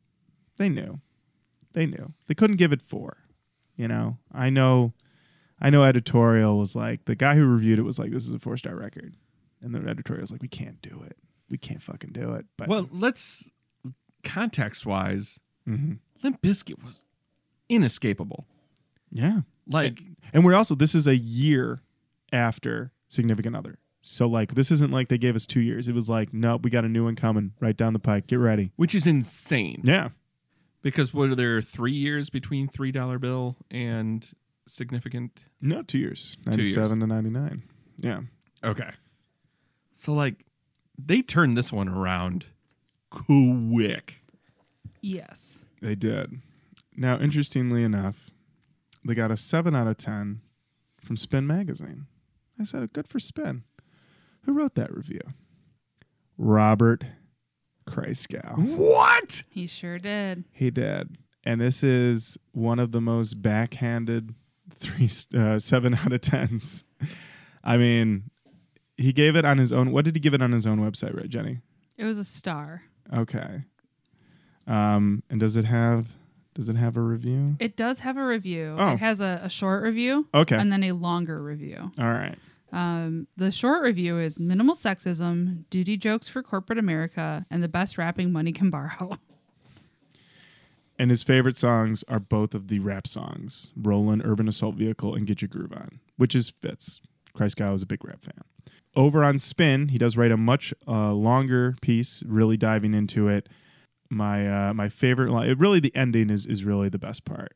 they 0.58 0.68
knew, 0.68 1.00
they 1.72 1.86
knew 1.86 2.12
they 2.26 2.34
couldn't 2.34 2.56
give 2.56 2.72
it 2.72 2.82
four. 2.82 3.18
You 3.76 3.88
know, 3.88 4.18
I 4.32 4.50
know, 4.50 4.92
I 5.60 5.70
know. 5.70 5.84
Editorial 5.84 6.58
was 6.58 6.74
like 6.76 7.04
the 7.06 7.14
guy 7.14 7.34
who 7.34 7.46
reviewed 7.46 7.78
it 7.78 7.82
was 7.82 7.98
like, 7.98 8.10
"This 8.10 8.26
is 8.26 8.34
a 8.34 8.38
four 8.38 8.56
star 8.56 8.74
record," 8.76 9.16
and 9.62 9.74
the 9.74 9.78
editorial 9.88 10.20
was 10.22 10.30
like, 10.30 10.42
"We 10.42 10.48
can't 10.48 10.80
do 10.82 11.02
it. 11.06 11.16
We 11.48 11.56
can't 11.58 11.82
fucking 11.82 12.10
do 12.12 12.32
it." 12.34 12.44
But 12.58 12.68
Well, 12.68 12.88
let's 12.92 13.48
context 14.22 14.84
wise, 14.84 15.38
mhm. 15.66 15.98
Limp 16.22 16.42
Bizkit 16.42 16.84
was 16.84 17.02
inescapable. 17.68 18.46
yeah, 19.10 19.40
Like 19.66 20.02
and 20.32 20.44
we're 20.44 20.54
also 20.54 20.74
this 20.74 20.94
is 20.94 21.06
a 21.06 21.16
year 21.16 21.80
after 22.32 22.92
Significant 23.08 23.56
Other. 23.56 23.78
So 24.02 24.26
like 24.28 24.54
this 24.54 24.70
isn't 24.70 24.90
like 24.92 25.08
they 25.08 25.18
gave 25.18 25.36
us 25.36 25.46
two 25.46 25.60
years. 25.60 25.88
It 25.88 25.94
was 25.94 26.08
like, 26.08 26.32
nope, 26.34 26.62
we 26.62 26.70
got 26.70 26.84
a 26.84 26.88
new 26.88 27.04
one 27.04 27.16
coming 27.16 27.52
right 27.60 27.76
down 27.76 27.92
the 27.92 27.98
pike. 27.98 28.26
Get 28.26 28.36
ready. 28.36 28.72
which 28.76 28.94
is 28.94 29.06
insane. 29.06 29.80
Yeah. 29.84 30.10
Because 30.82 31.12
what 31.12 31.28
are 31.28 31.34
there 31.34 31.60
three 31.60 31.92
years 31.92 32.30
between 32.30 32.68
three 32.68 32.92
dollar 32.92 33.18
bill 33.18 33.56
and 33.70 34.28
significant? 34.66 35.44
No, 35.60 35.82
two 35.82 35.98
years. 35.98 36.36
years. 36.46 36.56
97 36.56 37.00
to 37.00 37.06
99. 37.06 37.62
Yeah. 37.98 38.20
Okay. 38.64 38.90
So 39.94 40.12
like 40.12 40.46
they 40.98 41.22
turned 41.22 41.56
this 41.56 41.72
one 41.72 41.88
around 41.88 42.46
quick. 43.10 44.16
Yes. 45.00 45.66
They 45.80 45.94
did. 45.94 46.40
Now, 46.96 47.18
interestingly 47.18 47.82
enough, 47.82 48.30
they 49.04 49.14
got 49.14 49.30
a 49.30 49.36
7 49.36 49.74
out 49.74 49.86
of 49.86 49.96
10 49.96 50.40
from 51.02 51.16
Spin 51.16 51.46
Magazine. 51.46 52.06
I 52.58 52.64
said, 52.64 52.92
good 52.92 53.08
for 53.08 53.18
Spin. 53.18 53.64
Who 54.44 54.52
wrote 54.52 54.74
that 54.74 54.94
review? 54.94 55.20
Robert 56.36 57.04
Christgau. 57.90 58.56
What? 58.76 59.42
He 59.50 59.66
sure 59.66 59.98
did. 59.98 60.44
He 60.52 60.70
did. 60.70 61.16
And 61.44 61.60
this 61.60 61.82
is 61.82 62.36
one 62.52 62.78
of 62.78 62.92
the 62.92 63.00
most 63.00 63.40
backhanded 63.42 64.34
three 64.78 65.10
uh, 65.36 65.58
7 65.58 65.94
out 66.04 66.12
of 66.12 66.20
10s. 66.20 66.84
I 67.64 67.76
mean, 67.76 68.30
he 68.96 69.12
gave 69.12 69.36
it 69.36 69.44
on 69.44 69.58
his 69.58 69.72
own. 69.72 69.92
What 69.92 70.04
did 70.04 70.14
he 70.16 70.20
give 70.20 70.34
it 70.34 70.42
on 70.42 70.52
his 70.52 70.66
own 70.66 70.78
website, 70.80 71.16
right, 71.16 71.28
Jenny? 71.28 71.58
It 71.96 72.04
was 72.04 72.18
a 72.18 72.24
star. 72.24 72.82
Okay. 73.14 73.62
Um, 74.66 75.22
and 75.30 75.40
does 75.40 75.56
it 75.56 75.64
have 75.64 76.06
does 76.54 76.68
it 76.68 76.76
have 76.76 76.96
a 76.96 77.00
review? 77.00 77.56
It 77.60 77.76
does 77.76 78.00
have 78.00 78.16
a 78.16 78.24
review. 78.26 78.76
Oh. 78.78 78.92
It 78.92 78.98
has 78.98 79.20
a, 79.20 79.40
a 79.44 79.48
short 79.48 79.82
review 79.82 80.26
Okay. 80.34 80.56
and 80.56 80.70
then 80.70 80.82
a 80.84 80.92
longer 80.92 81.42
review. 81.42 81.90
All 81.98 82.10
right. 82.10 82.38
Um, 82.72 83.26
the 83.36 83.50
short 83.50 83.82
review 83.82 84.18
is 84.18 84.38
minimal 84.38 84.74
sexism, 84.74 85.64
duty 85.70 85.96
jokes 85.96 86.28
for 86.28 86.42
corporate 86.42 86.78
America, 86.78 87.44
and 87.50 87.62
the 87.62 87.68
best 87.68 87.98
rapping 87.98 88.32
money 88.32 88.52
can 88.52 88.70
borrow. 88.70 89.18
And 90.98 91.10
his 91.10 91.22
favorite 91.22 91.56
songs 91.56 92.04
are 92.08 92.20
both 92.20 92.54
of 92.54 92.68
the 92.68 92.78
rap 92.78 93.06
songs, 93.06 93.68
Rollin', 93.74 94.20
Urban 94.22 94.48
Assault 94.48 94.74
Vehicle, 94.74 95.14
and 95.14 95.26
Get 95.26 95.40
Your 95.40 95.48
Groove 95.48 95.72
On, 95.72 95.98
which 96.18 96.34
is 96.34 96.52
fits. 96.60 97.00
Christgau 97.34 97.72
was 97.72 97.80
a 97.80 97.86
big 97.86 98.04
rap 98.04 98.22
fan. 98.22 98.44
Over 98.94 99.24
on 99.24 99.38
Spin, 99.38 99.88
he 99.88 99.96
does 99.96 100.18
write 100.18 100.30
a 100.30 100.36
much 100.36 100.74
uh, 100.86 101.12
longer 101.12 101.76
piece, 101.80 102.22
really 102.26 102.58
diving 102.58 102.92
into 102.92 103.28
it. 103.28 103.48
My 104.10 104.68
uh, 104.68 104.74
my 104.74 104.90
favorite 104.90 105.30
line, 105.30 105.56
really 105.56 105.80
the 105.80 105.94
ending 105.96 106.28
is 106.28 106.44
is 106.44 106.64
really 106.64 106.90
the 106.90 106.98
best 106.98 107.24
part. 107.24 107.54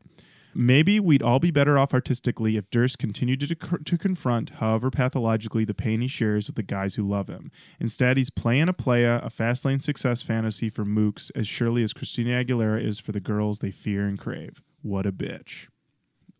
Maybe 0.55 1.01
we'd 1.01 1.23
all 1.23 1.39
be 1.39 1.51
better 1.51 1.79
off 1.79 1.93
artistically 1.93 2.57
if 2.57 2.71
Durst 2.71 2.99
continued 2.99 3.41
to, 3.41 3.79
to 3.85 3.99
confront, 3.99 4.51
however 4.51 4.91
pathologically, 4.91 5.65
the 5.65 5.75
pain 5.75 6.01
he 6.01 6.09
shares 6.09 6.47
with 6.47 6.57
the 6.57 6.63
guys 6.63 6.95
who 6.95 7.09
love 7.09 7.29
him. 7.29 7.51
Instead, 7.81 8.17
he's 8.17 8.31
playing 8.31 8.69
a 8.69 8.73
playa, 8.73 9.21
a 9.23 9.31
fast 9.31 9.65
lane 9.65 9.81
success 9.81 10.23
fantasy 10.23 10.71
for 10.71 10.85
mooks 10.85 11.31
as 11.35 11.49
surely 11.49 11.83
as 11.83 11.93
Christina 11.93 12.45
Aguilera 12.45 12.85
is 12.85 12.99
for 12.99 13.13
the 13.13 13.21
girls 13.21 13.59
they 13.59 13.71
fear 13.71 14.07
and 14.07 14.19
crave. 14.19 14.63
What 14.83 15.07
a 15.07 15.13
bitch. 15.13 15.67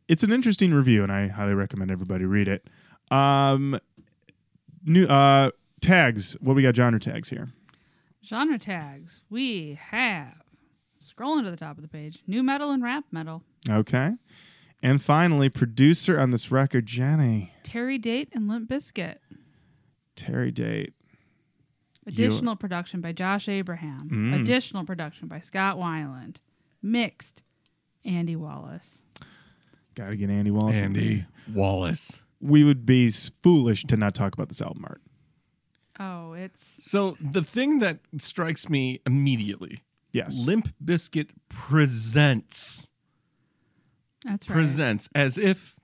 It's 0.07 0.23
an 0.23 0.33
interesting 0.33 0.73
review, 0.73 1.03
and 1.03 1.11
I 1.11 1.29
highly 1.29 1.55
recommend 1.55 1.91
everybody 1.91 2.25
read 2.25 2.47
it. 2.47 2.69
Um, 3.11 3.81
new 4.85 5.07
uh, 5.07 5.51
tags. 5.81 6.35
What 6.41 6.55
we 6.55 6.63
got? 6.63 6.77
Genre 6.77 7.01
tags 7.01 7.31
here. 7.31 7.49
Genre 8.23 8.59
tags. 8.59 9.23
We 9.29 9.79
have 9.91 10.44
scrolling 11.17 11.45
to 11.45 11.51
the 11.51 11.57
top 11.57 11.77
of 11.77 11.83
the 11.83 11.89
page, 11.89 12.21
new 12.27 12.43
metal 12.43 12.71
and 12.71 12.83
rap 12.83 13.05
metal. 13.11 13.43
Okay. 13.69 14.13
And 14.83 15.03
finally, 15.03 15.49
producer 15.49 16.19
on 16.19 16.31
this 16.31 16.51
record, 16.51 16.87
Jenny 16.87 17.53
Terry 17.63 17.99
Date 17.99 18.29
and 18.33 18.49
Limp 18.49 18.69
Bizkit. 18.69 19.17
Terry 20.17 20.51
Date. 20.51 20.93
Additional 22.07 22.55
production 22.55 23.01
by 23.01 23.13
Josh 23.13 23.49
Abraham. 23.49 24.11
Mm. 24.13 24.41
Additional 24.43 24.85
production 24.85 25.27
by 25.27 25.41
Scott 25.41 25.79
Weiland. 25.79 26.37
Mixed 26.83 27.43
Andy 28.05 28.37
Wallace. 28.37 28.99
Got 29.95 30.11
to 30.11 30.17
get 30.17 30.29
Andy 30.29 30.51
Wallace. 30.51 30.79
in 30.79 30.85
Andy 30.85 31.25
Wallace. 31.55 32.21
We 32.41 32.63
would 32.63 32.85
be 32.85 33.11
foolish 33.43 33.85
to 33.85 33.97
not 33.97 34.15
talk 34.15 34.35
about 34.35 34.49
this 34.49 34.61
album 34.61 34.85
art. 34.87 35.01
Oh, 35.99 36.35
it's 36.35 36.63
So 36.81 37.17
the 37.21 37.43
thing 37.43 37.79
that 37.79 38.01
strikes 38.19 38.69
me 38.69 39.01
immediately, 39.07 39.79
Yes. 40.15 40.39
Limp 40.39 40.69
Bizkit 40.83 41.29
presents 41.49 42.89
that's 44.25 44.49
right. 44.49 44.55
presents 44.55 45.09
as 45.15 45.37
if 45.37 45.75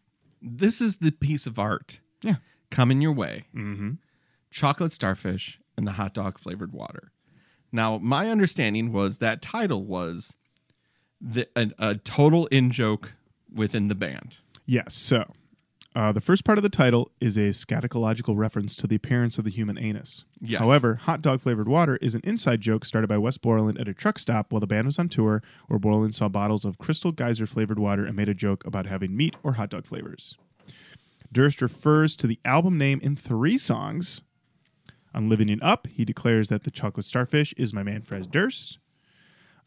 this 0.41 0.81
is 0.81 0.97
the 0.99 1.11
piece 1.13 1.47
of 1.47 1.59
art 1.59 2.01
Yeah. 2.23 2.37
coming 2.71 3.01
your 3.03 3.13
way. 3.13 3.45
Mm-hmm. 3.55 3.93
chocolate 4.51 4.93
starfish 4.93 5.59
and 5.77 5.87
the 5.87 5.93
hot 5.93 6.15
dog 6.15 6.39
flavored 6.39 6.73
water. 6.73 7.13
Now, 7.73 7.99
my 7.99 8.29
understanding 8.31 8.93
was 8.93 9.19
that 9.19 9.43
title 9.43 9.85
was 9.85 10.33
the, 11.21 11.47
a, 11.55 11.69
a 11.79 11.95
total 11.97 12.47
in 12.47 12.71
joke 12.71 13.13
within 13.55 13.89
the 13.89 13.95
band. 13.95 14.39
Yes. 14.67 14.95
So, 14.95 15.35
uh, 15.97 16.13
the 16.13 16.21
first 16.21 16.45
part 16.45 16.57
of 16.57 16.63
the 16.63 16.69
title 16.69 17.11
is 17.21 17.37
a 17.37 17.51
scatological 17.51 18.37
reference 18.37 18.77
to 18.77 18.87
the 18.87 18.95
appearance 18.95 19.39
of 19.39 19.45
the 19.45 19.51
human 19.51 19.77
anus. 19.77 20.25
Yes. 20.41 20.61
However, 20.61 20.95
hot 20.95 21.21
dog 21.21 21.41
flavored 21.41 21.69
water 21.69 21.97
is 21.97 22.15
an 22.15 22.21
inside 22.23 22.61
joke 22.61 22.85
started 22.85 23.09
by 23.09 23.19
Wes 23.19 23.39
Borland 23.39 23.79
at 23.79 23.89
a 23.89 23.95
truck 23.95 24.19
stop 24.19 24.53
while 24.53 24.61
the 24.61 24.67
band 24.69 24.87
was 24.87 24.99
on 24.99 25.09
tour, 25.09 25.43
where 25.67 25.81
Borland 25.81 26.15
saw 26.15 26.29
bottles 26.29 26.65
of 26.65 26.79
Crystal 26.79 27.11
Geyser 27.11 27.47
flavored 27.47 27.79
water 27.79 28.05
and 28.05 28.17
made 28.17 28.29
a 28.29 28.35
joke 28.35 28.65
about 28.65 28.87
having 28.87 29.17
meat 29.17 29.35
or 29.43 29.55
hot 29.55 29.71
dog 29.71 29.85
flavors. 29.85 30.37
Durst 31.33 31.63
refers 31.63 32.17
to 32.17 32.27
the 32.27 32.41
album 32.45 32.79
name 32.79 33.01
in 33.03 33.17
three 33.17 33.59
songs. 33.59 34.21
On 35.13 35.29
Living 35.29 35.49
It 35.49 35.63
Up, 35.63 35.89
he 35.89 36.05
declares 36.05 36.49
that 36.51 36.63
the 36.63 36.71
chocolate 36.71 37.07
starfish 37.07 37.53
is 37.57 37.73
my 37.73 37.83
man 37.83 38.03
Fred 38.03 38.31
Durst. 38.31 38.79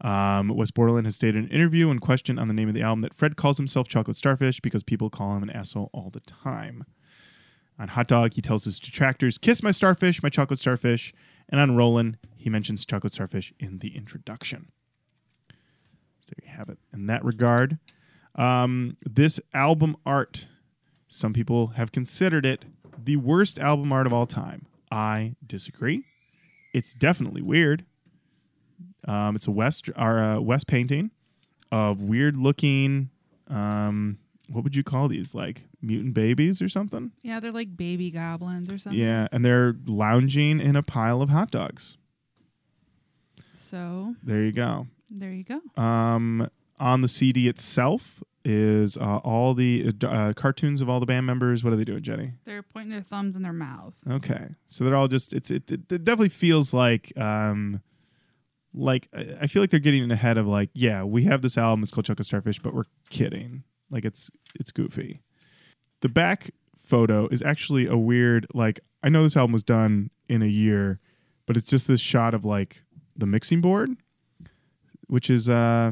Um, 0.02 0.50
Wes 0.50 0.72
Borland 0.72 1.06
has 1.06 1.16
stated 1.16 1.38
in 1.38 1.46
an 1.46 1.52
interview 1.52 1.90
and 1.90 2.02
question 2.02 2.38
on 2.38 2.48
the 2.48 2.54
name 2.54 2.68
of 2.68 2.74
the 2.74 2.82
album 2.82 3.02
that 3.02 3.14
Fred 3.14 3.38
calls 3.38 3.58
himself 3.58 3.88
Chocolate 3.88 4.18
Starfish 4.18 4.60
because 4.60 4.84
people 4.84 5.10
call 5.10 5.36
him 5.36 5.44
an 5.44 5.50
asshole 5.50 5.90
all 5.94 6.10
the 6.10 6.20
time. 6.22 6.86
On 7.80 7.88
Hot 7.88 8.08
Dog, 8.08 8.34
he 8.34 8.42
tells 8.42 8.66
his 8.66 8.80
detractors, 8.80 9.38
Kiss 9.38 9.64
my 9.64 9.72
starfish, 9.72 10.22
my 10.22 10.30
chocolate 10.30 10.60
starfish. 10.60 11.14
And 11.50 11.60
on 11.60 11.76
Rollin', 11.76 12.18
he 12.38 12.50
mentions 12.50 12.86
chocolate 12.86 13.14
starfish 13.14 13.54
in 13.60 13.80
the 13.80 13.96
introduction. 13.96 14.72
So 16.22 16.34
there 16.38 16.50
you 16.52 16.58
have 16.58 16.70
it. 16.70 16.78
In 16.94 17.08
that 17.08 17.24
regard, 17.24 17.80
um, 18.36 18.98
this 19.04 19.40
album 19.54 19.96
art, 20.06 20.48
some 21.08 21.34
people 21.34 21.68
have 21.68 21.92
considered 21.92 22.46
it 22.46 22.66
the 22.98 23.18
worst 23.18 23.60
album 23.60 23.92
art 23.92 24.08
of 24.08 24.14
all 24.14 24.26
time. 24.26 24.68
I 24.92 25.36
disagree. 25.46 26.04
It's 26.74 26.94
definitely 26.94 27.42
weird. 27.42 27.86
Um, 29.08 29.36
it's 29.36 29.48
a 29.48 29.52
West 29.52 29.90
or 29.98 30.20
a 30.34 30.42
West 30.42 30.68
painting 30.68 31.12
of 31.72 32.02
weird 32.02 32.38
looking. 32.38 33.10
Um, 33.48 34.18
what 34.50 34.64
would 34.64 34.76
you 34.76 34.84
call 34.84 35.08
these? 35.08 35.34
Like 35.34 35.64
mutant 35.82 36.14
babies 36.14 36.62
or 36.62 36.70
something? 36.70 37.12
Yeah, 37.22 37.40
they're 37.40 37.52
like 37.52 37.76
baby 37.76 38.12
goblins 38.12 38.70
or 38.72 38.78
something. 38.78 39.00
Yeah, 39.00 39.28
and 39.32 39.44
they're 39.44 39.76
lounging 39.86 40.60
in 40.60 40.76
a 40.76 40.84
pile 40.84 41.22
of 41.22 41.30
hot 41.30 41.52
dogs. 41.52 41.98
So 43.70 44.16
There 44.24 44.44
you 44.44 44.52
go. 44.52 44.88
there 45.10 45.32
you 45.32 45.44
go. 45.44 45.82
Um, 45.82 46.50
on 46.80 47.02
the 47.02 47.08
CD 47.08 47.48
itself 47.48 48.24
is 48.46 48.98
uh, 48.98 49.18
all 49.24 49.54
the 49.54 49.94
uh, 50.04 50.34
cartoons 50.34 50.82
of 50.82 50.90
all 50.90 51.00
the 51.00 51.06
band 51.06 51.26
members. 51.26 51.64
What 51.64 51.74
are 51.74 51.76
they 51.76 51.86
doing, 51.86 52.04
Jenny? 52.04 52.34
They're 52.44 52.62
pointing 52.62 52.92
their 52.92 53.02
thumbs 53.02 53.36
in 53.36 53.42
their 53.42 53.54
mouth. 53.54 53.94
Okay, 54.10 54.50
so 54.68 54.84
they're 54.84 54.96
all 54.96 55.08
just. 55.08 55.34
It's 55.34 55.50
it. 55.50 55.72
It, 55.72 55.92
it 55.92 56.04
definitely 56.04 56.30
feels 56.30 56.74
like. 56.74 57.14
Um, 57.18 57.82
like 58.74 59.08
I 59.14 59.48
feel 59.48 59.62
like 59.62 59.70
they're 59.70 59.80
getting 59.80 60.10
ahead 60.12 60.38
of 60.38 60.48
like, 60.48 60.70
yeah, 60.74 61.04
we 61.04 61.24
have 61.26 61.42
this 61.42 61.58
album. 61.58 61.84
It's 61.84 61.92
called 61.92 62.06
Chocolate 62.06 62.26
Starfish, 62.26 62.60
but 62.60 62.74
we're 62.74 62.86
kidding. 63.10 63.64
Like 63.90 64.06
it's 64.06 64.32
it's 64.56 64.72
goofy. 64.72 65.22
The 66.02 66.10
back 66.10 66.52
photo 66.84 67.28
is 67.28 67.42
actually 67.42 67.86
a 67.86 67.98
weird. 67.98 68.48
Like 68.54 68.80
I 69.04 69.10
know 69.10 69.24
this 69.24 69.38
album 69.38 69.54
was 69.54 69.64
done 69.64 70.10
in 70.28 70.42
a 70.42 70.48
year, 70.48 71.00
but 71.46 71.58
it's 71.58 71.70
just 71.70 71.88
this 71.88 72.02
shot 72.02 72.34
of 72.34 72.46
like 72.46 72.82
the 73.16 73.26
mixing 73.26 73.62
board, 73.62 73.92
which 75.08 75.30
is 75.30 75.50
uh, 75.50 75.92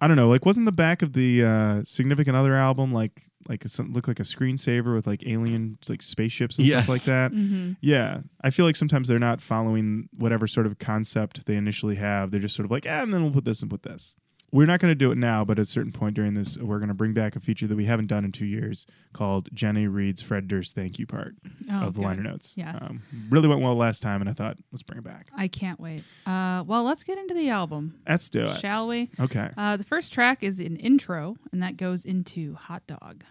I 0.00 0.06
don't 0.06 0.16
know. 0.16 0.28
Like 0.28 0.46
wasn't 0.46 0.66
the 0.66 0.72
back 0.72 1.02
of 1.02 1.12
the 1.12 1.44
uh, 1.44 1.82
Significant 1.84 2.36
Other 2.36 2.56
album 2.56 2.92
like 2.92 3.27
like 3.48 3.64
a, 3.64 3.68
some, 3.68 3.92
look 3.92 4.08
like 4.08 4.20
a 4.20 4.24
screensaver 4.24 4.94
with 4.94 5.06
like 5.06 5.22
alien 5.26 5.78
like 5.88 6.02
spaceships 6.02 6.58
and 6.58 6.66
Yes. 6.66 6.78
stuff 6.84 6.88
like 6.88 7.02
that? 7.04 7.32
Mm-hmm. 7.32 7.72
Yeah, 7.80 8.20
I 8.42 8.50
feel 8.50 8.64
like 8.66 8.76
sometimes 8.76 9.08
they're 9.08 9.18
not 9.18 9.40
following 9.40 10.08
whatever 10.16 10.46
sort 10.46 10.66
of 10.66 10.78
concept 10.78 11.46
they 11.46 11.54
initially 11.54 11.96
have. 11.96 12.30
They're 12.30 12.40
just 12.40 12.54
sort 12.56 12.64
of 12.64 12.70
like, 12.70 12.86
ah, 12.88 13.02
and 13.02 13.12
then 13.14 13.22
we'll 13.22 13.32
put 13.32 13.44
this 13.44 13.62
and 13.62 13.70
put 13.70 13.82
this. 13.82 14.14
We're 14.50 14.64
not 14.66 14.80
going 14.80 14.90
to 14.90 14.94
do 14.94 15.10
it 15.12 15.18
now, 15.18 15.44
but 15.44 15.58
at 15.58 15.62
a 15.62 15.66
certain 15.66 15.92
point 15.92 16.14
during 16.14 16.32
this, 16.32 16.56
we're 16.56 16.78
going 16.78 16.88
to 16.88 16.94
bring 16.94 17.12
back 17.12 17.36
a 17.36 17.40
feature 17.40 17.66
that 17.66 17.76
we 17.76 17.84
haven't 17.84 18.06
done 18.06 18.24
in 18.24 18.32
two 18.32 18.46
years 18.46 18.86
called 19.12 19.50
Jenny 19.52 19.86
reads 19.86 20.22
Fred 20.22 20.48
Durst 20.48 20.74
thank 20.74 20.98
you 20.98 21.06
part 21.06 21.34
Oh, 21.70 21.88
of 21.88 21.94
the 21.94 22.00
good. 22.00 22.06
liner 22.06 22.22
notes. 22.22 22.54
Yes. 22.56 22.78
um, 22.80 23.02
really 23.28 23.46
went 23.46 23.60
well 23.60 23.74
last 23.74 24.00
time, 24.00 24.22
and 24.22 24.30
I 24.30 24.32
thought 24.32 24.56
let's 24.72 24.82
bring 24.82 24.98
it 25.00 25.04
back. 25.04 25.28
I 25.36 25.48
can't 25.48 25.78
wait. 25.78 26.02
Uh, 26.26 26.64
well, 26.66 26.82
let's 26.84 27.04
get 27.04 27.18
into 27.18 27.34
the 27.34 27.50
album, 27.50 28.00
Let's 28.08 28.30
do 28.30 28.46
it. 28.46 28.58
shall 28.60 28.88
we? 28.88 29.10
Okay. 29.20 29.50
Uh, 29.56 29.76
the 29.76 29.84
first 29.84 30.14
track 30.14 30.42
is 30.42 30.58
an 30.60 30.76
intro, 30.76 31.36
and 31.52 31.62
that 31.62 31.76
goes 31.76 32.06
into 32.06 32.54
Hot 32.54 32.82
Dog. 32.86 33.24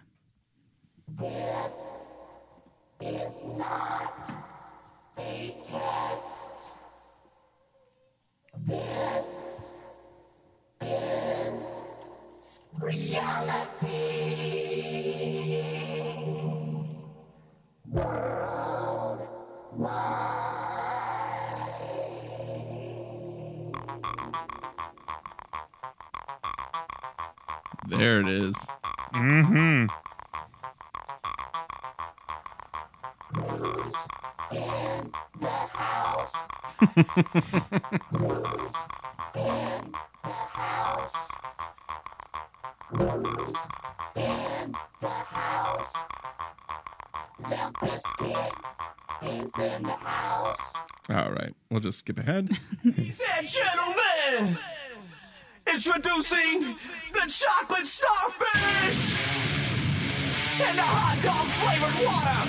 This 1.18 2.04
is 3.00 3.44
not 3.56 4.30
a 5.18 5.56
test. 5.66 6.52
This 8.66 9.67
is 10.82 11.82
reality. 12.80 14.38
There 27.88 28.20
it 28.20 28.28
is. 28.28 28.54
Mm-hmm. 29.14 29.86
In 34.54 35.12
the 35.40 35.48
house. 35.48 36.34
Who's 38.10 38.74
in 39.34 39.94
the 39.94 39.96
house? 39.96 40.12
Who's 42.90 43.56
in 44.16 44.74
the 45.00 45.08
house? 45.08 45.92
Limp 47.38 47.76
Bizkit 47.76 48.52
is 49.22 49.58
in 49.58 49.82
the 49.82 49.92
house. 49.92 50.72
All 51.10 51.30
right. 51.30 51.54
We'll 51.70 51.80
just 51.80 51.98
skip 51.98 52.18
ahead. 52.18 52.48
Ladies 52.84 53.20
and 53.36 53.46
gentlemen, 53.46 54.58
introducing 55.66 56.60
the 57.12 57.26
chocolate 57.28 57.86
starfish 57.86 59.18
and 60.60 60.78
the 60.78 60.82
hot 60.82 61.22
dog 61.22 61.46
flavored 61.48 62.06
water. 62.06 62.48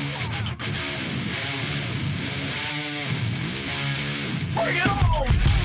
Bring 4.56 4.78
it 4.78 4.88
on! 4.88 5.59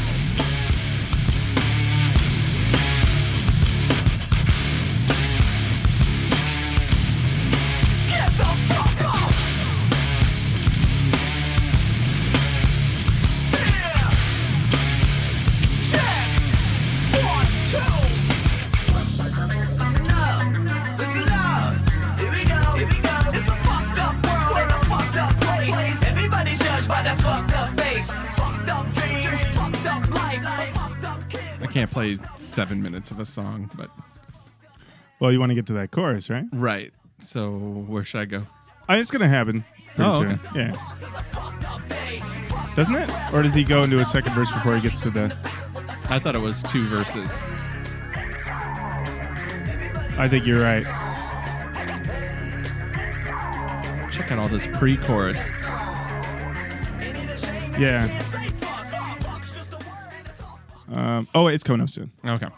Seven 32.54 32.82
minutes 32.82 33.10
of 33.10 33.18
a 33.20 33.26
song, 33.26 33.70
but 33.74 33.90
Well, 35.20 35.32
you 35.32 35.40
want 35.40 35.50
to 35.50 35.54
get 35.54 35.66
to 35.66 35.72
that 35.74 35.90
chorus, 35.90 36.30
right? 36.30 36.44
right. 36.52 36.92
So 37.20 37.50
where 37.52 38.04
should 38.04 38.20
I 38.20 38.24
go? 38.26 38.46
Uh, 38.88 38.94
it's 38.94 39.10
gonna 39.10 39.28
happen. 39.28 39.64
Pretty 39.96 40.10
Oh, 40.10 40.18
soon. 40.18 40.40
okay. 40.52 40.72
Yeah. 40.72 40.72
Doesn't 42.76 42.94
it? 42.96 43.10
Or 43.32 43.42
does 43.42 43.54
he 43.54 43.64
go 43.64 43.82
into 43.84 44.00
a 44.00 44.04
second 44.04 44.32
verse 44.34 44.50
before 44.50 44.74
he 44.76 44.82
gets 44.82 45.00
to 45.02 45.10
the? 45.10 45.36
I 46.10 46.18
thought 46.18 46.34
it 46.34 46.40
was 46.42 46.62
two 46.64 46.84
verses. 46.88 47.30
I 50.16 50.28
think 50.28 50.44
you're 50.46 50.60
right. 50.62 50.84
Check 54.12 54.30
out 54.32 54.38
all 54.38 54.48
this 54.48 54.66
pre-chorus. 54.78 55.36
Yeah. 57.78 58.08
Um, 60.94 61.28
oh, 61.34 61.48
it's 61.48 61.62
coming 61.64 61.80
up 61.82 61.90
soon. 61.90 62.10
Okay. 62.24 62.46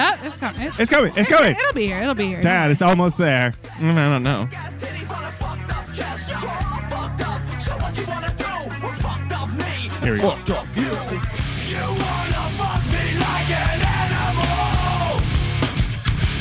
Oh, 0.00 0.16
it's 0.22 0.36
coming. 0.36 0.62
It's, 0.62 0.78
It's 0.78 0.90
coming. 0.90 1.12
It's 1.16 1.28
coming. 1.28 1.56
It'll 1.56 1.72
be 1.72 1.86
here. 1.86 1.98
It'll 1.98 2.14
be 2.14 2.28
here. 2.28 2.40
Dad, 2.40 2.70
it's 2.70 2.82
almost 2.82 3.18
there. 3.18 3.50
Mm, 3.78 3.96
I 3.96 4.08
don't 4.08 4.22
know. 4.22 4.46
Titties 4.78 5.10
on 5.10 5.24
a 5.24 5.32
fucked 5.32 5.70
up 5.76 5.92
chest. 5.92 6.28
You're 6.28 6.36
all 6.38 6.44
fucked 6.44 7.20
up. 7.22 7.40
So 7.60 7.72
what 7.78 7.98
you 7.98 8.06
wanna 8.06 8.32
do? 8.38 8.44
We're 8.86 8.94
fucked 8.94 9.32
up 9.32 9.48
me. 9.58 9.64
Here 9.98 10.12
we 10.12 10.20
go. 10.20 10.28
You 10.30 11.82
wanna 11.82 12.44
fuck 12.54 12.82
me 12.94 13.04
like 13.18 13.50
an 13.50 13.80
animal. 13.98 15.18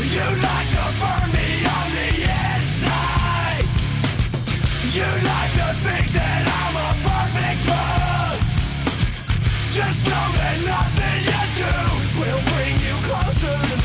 You 0.05 0.25
like 0.43 0.56
Just 9.77 10.05
know 10.05 10.11
that 10.11 10.57
nothing 10.65 11.21
you 11.29 11.41
do 11.53 11.69
will 12.19 12.41
bring 12.49 12.73
you 12.81 12.95
closer 13.05 13.55
to 13.61 13.75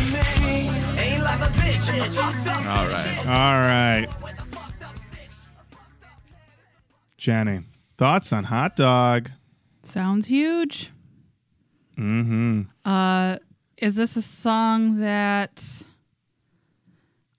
me. 0.41 0.73
Ain't 0.99 1.23
like 1.23 1.41
a 1.41 1.53
bitch. 1.53 2.07
It's 2.07 2.17
fucked 2.17 2.47
up. 2.47 2.65
All 2.65 2.87
right. 2.89 3.19
All 3.27 3.61
right. 3.61 4.09
Jenny, 7.19 7.65
thoughts 7.99 8.33
on 8.33 8.45
hot 8.45 8.75
dog? 8.75 9.31
Sounds 9.83 10.27
huge. 10.29 10.91
Mm-hmm. 11.99 12.63
Uh, 12.87 13.37
is 13.77 13.95
this 13.95 14.17
a 14.17 14.23
song 14.23 15.01
that 15.01 15.63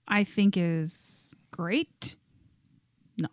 I 0.06 0.22
think 0.22 0.56
is 0.56 1.34
great? 1.50 2.14
No, 3.18 3.26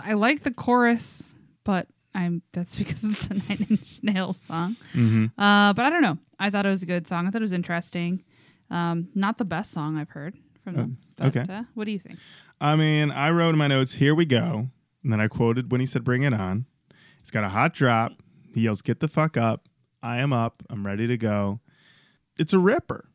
I 0.00 0.12
like 0.12 0.44
the 0.44 0.52
chorus, 0.52 1.34
but 1.64 1.88
I'm 2.18 2.42
that's 2.52 2.76
because 2.76 3.04
it's 3.04 3.28
a 3.28 3.34
Nine 3.48 3.66
Inch 3.70 4.00
Nails 4.02 4.40
song. 4.40 4.76
Mm-hmm. 4.92 5.40
Uh, 5.40 5.72
but 5.72 5.84
I 5.86 5.90
don't 5.90 6.02
know. 6.02 6.18
I 6.38 6.50
thought 6.50 6.66
it 6.66 6.70
was 6.70 6.82
a 6.82 6.86
good 6.86 7.06
song. 7.06 7.26
I 7.26 7.30
thought 7.30 7.40
it 7.40 7.44
was 7.44 7.52
interesting. 7.52 8.24
Um, 8.70 9.08
not 9.14 9.38
the 9.38 9.44
best 9.44 9.70
song 9.70 9.96
I've 9.96 10.10
heard 10.10 10.36
from 10.64 10.74
them. 10.74 10.98
Uh, 11.20 11.24
but, 11.30 11.36
okay. 11.36 11.52
Uh, 11.52 11.62
what 11.74 11.84
do 11.84 11.92
you 11.92 11.98
think? 11.98 12.18
I 12.60 12.74
mean, 12.74 13.12
I 13.12 13.30
wrote 13.30 13.50
in 13.50 13.58
my 13.58 13.68
notes, 13.68 13.94
here 13.94 14.14
we 14.14 14.24
go. 14.24 14.68
And 15.04 15.12
then 15.12 15.20
I 15.20 15.28
quoted 15.28 15.70
when 15.70 15.80
he 15.80 15.86
said, 15.86 16.02
bring 16.02 16.22
it 16.22 16.34
on. 16.34 16.66
It's 17.20 17.30
got 17.30 17.44
a 17.44 17.48
hot 17.48 17.72
drop. 17.72 18.12
He 18.52 18.62
yells, 18.62 18.82
get 18.82 18.98
the 18.98 19.08
fuck 19.08 19.36
up. 19.36 19.68
I 20.02 20.18
am 20.18 20.32
up. 20.32 20.62
I'm 20.68 20.84
ready 20.84 21.06
to 21.06 21.16
go. 21.16 21.60
It's 22.36 22.52
a 22.52 22.58
ripper. 22.58 23.07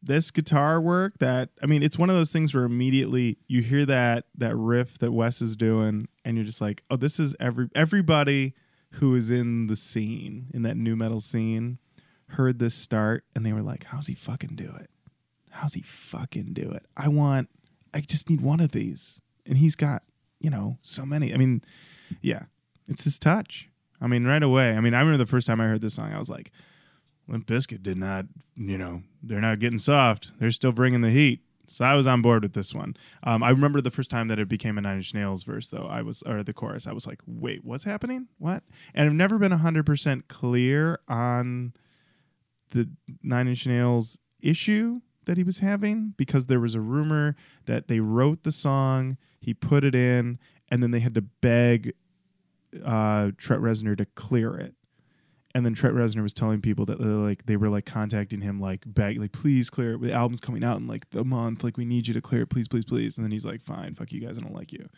This 0.00 0.30
guitar 0.30 0.80
work 0.80 1.18
that, 1.18 1.50
I 1.62 1.66
mean, 1.66 1.82
it's 1.82 1.98
one 1.98 2.10
of 2.10 2.16
those 2.16 2.30
things 2.30 2.54
where 2.54 2.64
immediately 2.64 3.38
you 3.46 3.62
hear 3.62 3.84
that, 3.86 4.26
that 4.36 4.56
riff 4.56 4.98
that 4.98 5.12
Wes 5.12 5.42
is 5.42 5.56
doing 5.56 6.08
and 6.24 6.36
you're 6.36 6.46
just 6.46 6.60
like, 6.60 6.82
oh, 6.90 6.96
this 6.96 7.20
is 7.20 7.34
every, 7.38 7.68
everybody 7.74 8.54
who 8.92 9.14
is 9.14 9.30
in 9.30 9.66
the 9.66 9.76
scene, 9.76 10.46
in 10.54 10.62
that 10.62 10.76
new 10.76 10.96
metal 10.96 11.20
scene, 11.20 11.78
heard 12.28 12.58
this 12.58 12.74
start 12.74 13.24
and 13.34 13.44
they 13.44 13.52
were 13.52 13.62
like, 13.62 13.84
how's 13.84 14.06
he 14.06 14.14
fucking 14.14 14.56
do 14.56 14.72
it? 14.80 14.90
How's 15.50 15.74
he 15.74 15.82
fucking 15.82 16.52
do 16.54 16.70
it? 16.70 16.86
I 16.96 17.08
want, 17.08 17.50
I 17.92 18.00
just 18.00 18.30
need 18.30 18.40
one 18.40 18.60
of 18.60 18.72
these. 18.72 19.20
And 19.44 19.58
he's 19.58 19.76
got, 19.76 20.02
you 20.40 20.50
know, 20.50 20.78
so 20.82 21.04
many. 21.04 21.34
I 21.34 21.36
mean, 21.36 21.62
yeah, 22.20 22.44
it's 22.88 23.04
his 23.04 23.18
touch. 23.18 23.68
I 24.00 24.06
mean, 24.06 24.24
right 24.24 24.42
away. 24.42 24.72
I 24.72 24.80
mean, 24.80 24.94
I 24.94 25.00
remember 25.00 25.18
the 25.18 25.30
first 25.30 25.46
time 25.46 25.60
I 25.60 25.66
heard 25.66 25.80
this 25.80 25.94
song, 25.94 26.12
I 26.12 26.18
was 26.18 26.28
like, 26.28 26.50
Limp 27.32 27.46
Bizkit 27.46 27.82
did 27.82 27.96
not, 27.96 28.26
you 28.56 28.76
know, 28.76 29.02
they're 29.22 29.40
not 29.40 29.58
getting 29.58 29.78
soft. 29.78 30.32
They're 30.38 30.50
still 30.50 30.70
bringing 30.70 31.00
the 31.00 31.10
heat. 31.10 31.40
So 31.66 31.84
I 31.86 31.94
was 31.94 32.06
on 32.06 32.20
board 32.20 32.42
with 32.42 32.52
this 32.52 32.74
one. 32.74 32.94
Um, 33.22 33.42
I 33.42 33.48
remember 33.48 33.80
the 33.80 33.90
first 33.90 34.10
time 34.10 34.28
that 34.28 34.38
it 34.38 34.48
became 34.48 34.76
a 34.76 34.82
Nine 34.82 34.98
Inch 34.98 35.14
Nails 35.14 35.42
verse, 35.42 35.68
though. 35.68 35.86
I 35.88 36.02
was, 36.02 36.22
or 36.22 36.42
the 36.42 36.52
chorus. 36.52 36.86
I 36.86 36.92
was 36.92 37.06
like, 37.06 37.20
wait, 37.26 37.64
what's 37.64 37.84
happening? 37.84 38.28
What? 38.38 38.62
And 38.94 39.08
I've 39.08 39.14
never 39.14 39.38
been 39.38 39.52
hundred 39.52 39.86
percent 39.86 40.28
clear 40.28 41.00
on 41.08 41.72
the 42.72 42.90
Nine 43.22 43.48
Inch 43.48 43.66
Nails 43.66 44.18
issue 44.40 45.00
that 45.24 45.38
he 45.38 45.42
was 45.42 45.60
having 45.60 46.12
because 46.18 46.46
there 46.46 46.60
was 46.60 46.74
a 46.74 46.80
rumor 46.80 47.34
that 47.64 47.88
they 47.88 48.00
wrote 48.00 48.42
the 48.42 48.52
song, 48.52 49.16
he 49.40 49.54
put 49.54 49.84
it 49.84 49.94
in, 49.94 50.38
and 50.70 50.82
then 50.82 50.90
they 50.90 51.00
had 51.00 51.14
to 51.14 51.22
beg 51.22 51.94
uh, 52.84 53.30
Trent 53.38 53.62
Reznor 53.62 53.96
to 53.96 54.04
clear 54.04 54.56
it. 54.58 54.74
And 55.54 55.66
then 55.66 55.74
Trent 55.74 55.94
Reznor 55.94 56.22
was 56.22 56.32
telling 56.32 56.62
people 56.62 56.86
that 56.86 56.98
uh, 56.98 57.04
like 57.04 57.44
they 57.44 57.56
were 57.56 57.68
like 57.68 57.84
contacting 57.84 58.40
him 58.40 58.58
like 58.58 58.84
beg 58.86 59.18
like 59.18 59.32
please 59.32 59.68
clear 59.68 59.94
it. 59.94 60.00
The 60.00 60.12
album's 60.12 60.40
coming 60.40 60.64
out 60.64 60.78
in 60.78 60.86
like 60.86 61.10
the 61.10 61.24
month. 61.24 61.62
Like 61.62 61.76
we 61.76 61.84
need 61.84 62.08
you 62.08 62.14
to 62.14 62.22
clear 62.22 62.42
it, 62.42 62.50
please, 62.50 62.68
please, 62.68 62.84
please. 62.84 63.18
And 63.18 63.24
then 63.24 63.30
he's 63.32 63.44
like, 63.44 63.62
fine, 63.62 63.94
fuck 63.94 64.12
you 64.12 64.20
guys, 64.20 64.38
I 64.38 64.40
don't 64.40 64.54
like 64.54 64.72
you. 64.72 64.88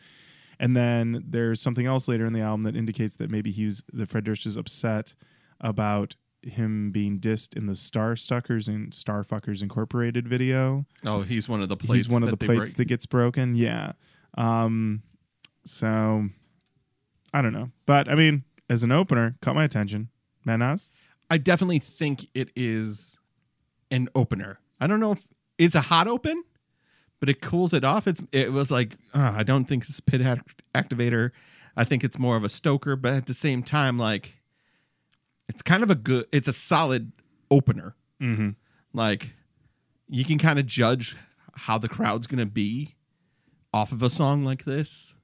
And 0.61 0.76
then 0.76 1.24
there's 1.26 1.61
something 1.61 1.86
else 1.86 2.07
later 2.07 2.24
in 2.24 2.32
the 2.32 2.40
album 2.40 2.62
that 2.64 2.76
indicates 2.76 3.16
that 3.16 3.30
maybe 3.30 3.50
he 3.50 3.64
was 3.66 3.82
that 3.92 4.09
Fred 4.09 4.24
Durst 4.24 4.46
is 4.46 4.57
upset 4.57 5.14
about 5.61 6.14
him 6.42 6.90
being 6.90 7.18
dissed 7.18 7.57
in 7.57 7.66
the 7.66 7.74
Star 7.74 8.14
Stuckers 8.14 8.68
and 8.68 8.92
Starfuckers 8.92 9.62
Incorporated 9.62 10.28
video. 10.28 10.84
Oh, 11.05 11.22
he's 11.22 11.48
one 11.48 11.62
of 11.62 11.68
the 11.68 11.76
plates. 11.76 12.05
He's 12.05 12.09
one 12.09 12.22
of 12.22 12.30
the 12.30 12.36
plates 12.36 12.59
break. 12.59 12.76
that 12.76 12.84
gets 12.84 13.07
broken. 13.07 13.57
Yeah. 13.57 13.92
Um, 14.36 15.02
so 15.64 16.28
I 17.32 17.42
don't 17.42 17.52
know, 17.52 17.70
but 17.86 18.09
I 18.09 18.14
mean, 18.14 18.44
as 18.68 18.82
an 18.82 18.92
opener, 18.92 19.36
caught 19.40 19.55
my 19.55 19.64
attention. 19.64 20.09
Matt 20.45 20.59
Nas? 20.59 20.86
I 21.30 21.38
definitely 21.38 21.78
think 21.78 22.28
it 22.34 22.51
is 22.55 23.16
an 23.90 24.09
opener. 24.14 24.59
I 24.80 24.86
don't 24.86 25.01
know 25.01 25.12
if 25.12 25.22
it's 25.59 25.74
a 25.74 25.80
hot 25.80 26.07
open, 26.09 26.42
but 27.20 27.28
it 27.28 27.40
cools 27.40 27.72
it 27.72 27.84
off. 27.84 28.07
It's 28.07 28.20
it 28.32 28.53
was 28.53 28.70
like 28.70 28.97
uh, 29.14 29.32
I 29.36 29.42
don't 29.42 29.64
think 29.64 29.84
it's 29.84 29.99
a 29.99 30.03
pit 30.03 30.20
act- 30.20 30.62
activator. 30.74 31.30
I 31.76 31.84
think 31.84 32.05
it's 32.05 32.18
more 32.18 32.36
of 32.36 32.45
a 32.45 32.49
stoker, 32.49 32.97
but 32.97 33.14
at 33.14 33.26
the 33.26 33.34
same 33.34 33.62
time, 33.62 33.99
like 33.99 34.34
it's 35.49 35.62
kind 35.62 35.82
of 35.82 35.90
a 35.90 35.95
good. 35.95 36.26
It's 36.32 36.49
a 36.49 36.53
solid 36.53 37.12
opener. 37.51 37.95
Mm-hmm. 38.20 38.51
Like 38.92 39.30
you 40.09 40.24
can 40.24 40.38
kind 40.38 40.59
of 40.59 40.66
judge 40.66 41.16
how 41.55 41.78
the 41.78 41.88
crowd's 41.88 42.26
gonna 42.26 42.47
be 42.47 42.97
off 43.72 43.92
of 43.92 44.03
a 44.03 44.11
song 44.11 44.45
like 44.45 44.64
this. 44.64 45.14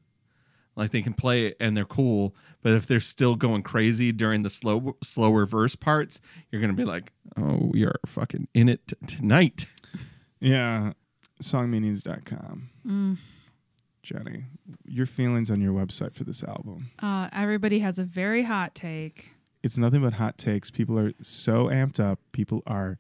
Like 0.81 0.93
they 0.93 1.03
can 1.03 1.13
play 1.13 1.45
it 1.45 1.59
and 1.61 1.77
they're 1.77 1.85
cool, 1.85 2.35
but 2.63 2.73
if 2.73 2.87
they're 2.87 3.01
still 3.01 3.37
going 3.37 3.63
crazy 3.63 4.13
during 4.13 4.43
the 4.43 4.49
slow 4.49 4.97
slower 5.05 5.45
verse 5.45 5.77
parts, 5.77 6.23
you're 6.51 6.61
gonna 6.63 6.73
be 6.73 6.87
like, 6.87 7.13
"Oh, 7.37 7.71
you're 7.75 8.01
fucking 8.07 8.49
in 8.55 8.71
it 8.71 8.81
t- 8.89 8.97
tonight." 9.07 9.67
Yeah. 10.41 10.95
Songmeanings.com. 11.43 12.71
Mm. 12.87 13.19
Jenny, 14.03 14.45
your 14.87 15.05
feelings 15.05 15.51
on 15.51 15.61
your 15.61 15.75
website 15.75 16.15
for 16.15 16.25
this 16.25 16.43
album. 16.43 16.91
Uh, 16.99 17.29
everybody 17.31 17.81
has 17.81 17.99
a 17.99 18.05
very 18.05 18.43
hot 18.45 18.75
take. 18.75 19.33
It's 19.63 19.77
nothing 19.77 20.01
but 20.01 20.15
hot 20.15 20.39
takes. 20.39 20.71
People 20.71 20.99
are 20.99 21.13
so 21.21 21.67
amped 21.67 22.01
up. 22.01 22.21
People 22.33 22.63
are. 22.67 22.99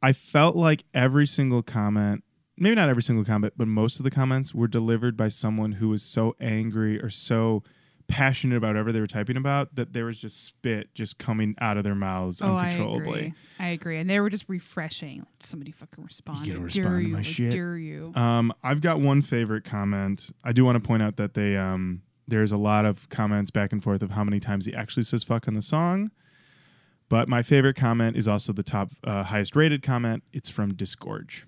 I 0.00 0.12
felt 0.12 0.54
like 0.54 0.84
every 0.94 1.26
single 1.26 1.62
comment, 1.62 2.22
maybe 2.56 2.74
not 2.74 2.88
every 2.88 3.02
single 3.02 3.24
comment, 3.24 3.54
but 3.56 3.68
most 3.68 3.98
of 3.98 4.04
the 4.04 4.10
comments 4.10 4.54
were 4.54 4.68
delivered 4.68 5.16
by 5.16 5.28
someone 5.28 5.72
who 5.72 5.88
was 5.88 6.02
so 6.02 6.34
angry 6.40 7.00
or 7.00 7.10
so 7.10 7.62
passionate 8.06 8.56
about 8.56 8.68
whatever 8.68 8.92
they 8.92 9.00
were 9.00 9.06
typing 9.06 9.36
about 9.36 9.74
that 9.76 9.94
there 9.94 10.04
was 10.04 10.18
just 10.20 10.44
spit 10.44 10.92
just 10.94 11.16
coming 11.16 11.54
out 11.58 11.78
of 11.78 11.84
their 11.84 11.94
mouths 11.94 12.42
Oh, 12.42 12.54
I 12.54 12.64
uncontrollably. 12.64 13.18
agree. 13.20 13.34
I 13.58 13.68
agree. 13.68 13.98
And 13.98 14.10
they 14.10 14.20
were 14.20 14.28
just 14.28 14.44
refreshing. 14.46 15.20
Like, 15.20 15.26
somebody 15.40 15.70
fucking 15.72 16.04
respond. 16.04 16.46
You 16.46 16.52
gotta 16.52 16.64
respond 16.66 16.84
dare 16.90 16.98
to 17.00 17.06
you. 17.06 17.12
my 17.14 17.18
I 17.20 17.22
shit. 17.22 17.50
dare 17.50 17.78
you. 17.78 18.12
Um, 18.14 18.52
I've 18.62 18.82
got 18.82 19.00
one 19.00 19.22
favorite 19.22 19.64
comment. 19.64 20.30
I 20.44 20.52
do 20.52 20.66
want 20.66 20.76
to 20.76 20.86
point 20.86 21.02
out 21.02 21.16
that 21.16 21.32
they 21.32 21.56
um, 21.56 22.02
there's 22.28 22.52
a 22.52 22.58
lot 22.58 22.84
of 22.84 23.08
comments 23.08 23.50
back 23.50 23.72
and 23.72 23.82
forth 23.82 24.02
of 24.02 24.10
how 24.10 24.22
many 24.22 24.38
times 24.38 24.66
he 24.66 24.74
actually 24.74 25.04
says 25.04 25.24
"fuck" 25.24 25.48
on 25.48 25.54
the 25.54 25.62
song. 25.62 26.10
But 27.08 27.26
my 27.26 27.42
favorite 27.42 27.76
comment 27.76 28.16
is 28.18 28.28
also 28.28 28.52
the 28.52 28.62
top 28.62 28.90
uh, 29.04 29.22
highest 29.24 29.56
rated 29.56 29.82
comment. 29.82 30.24
It's 30.32 30.50
from 30.50 30.74
Disgorge. 30.74 31.44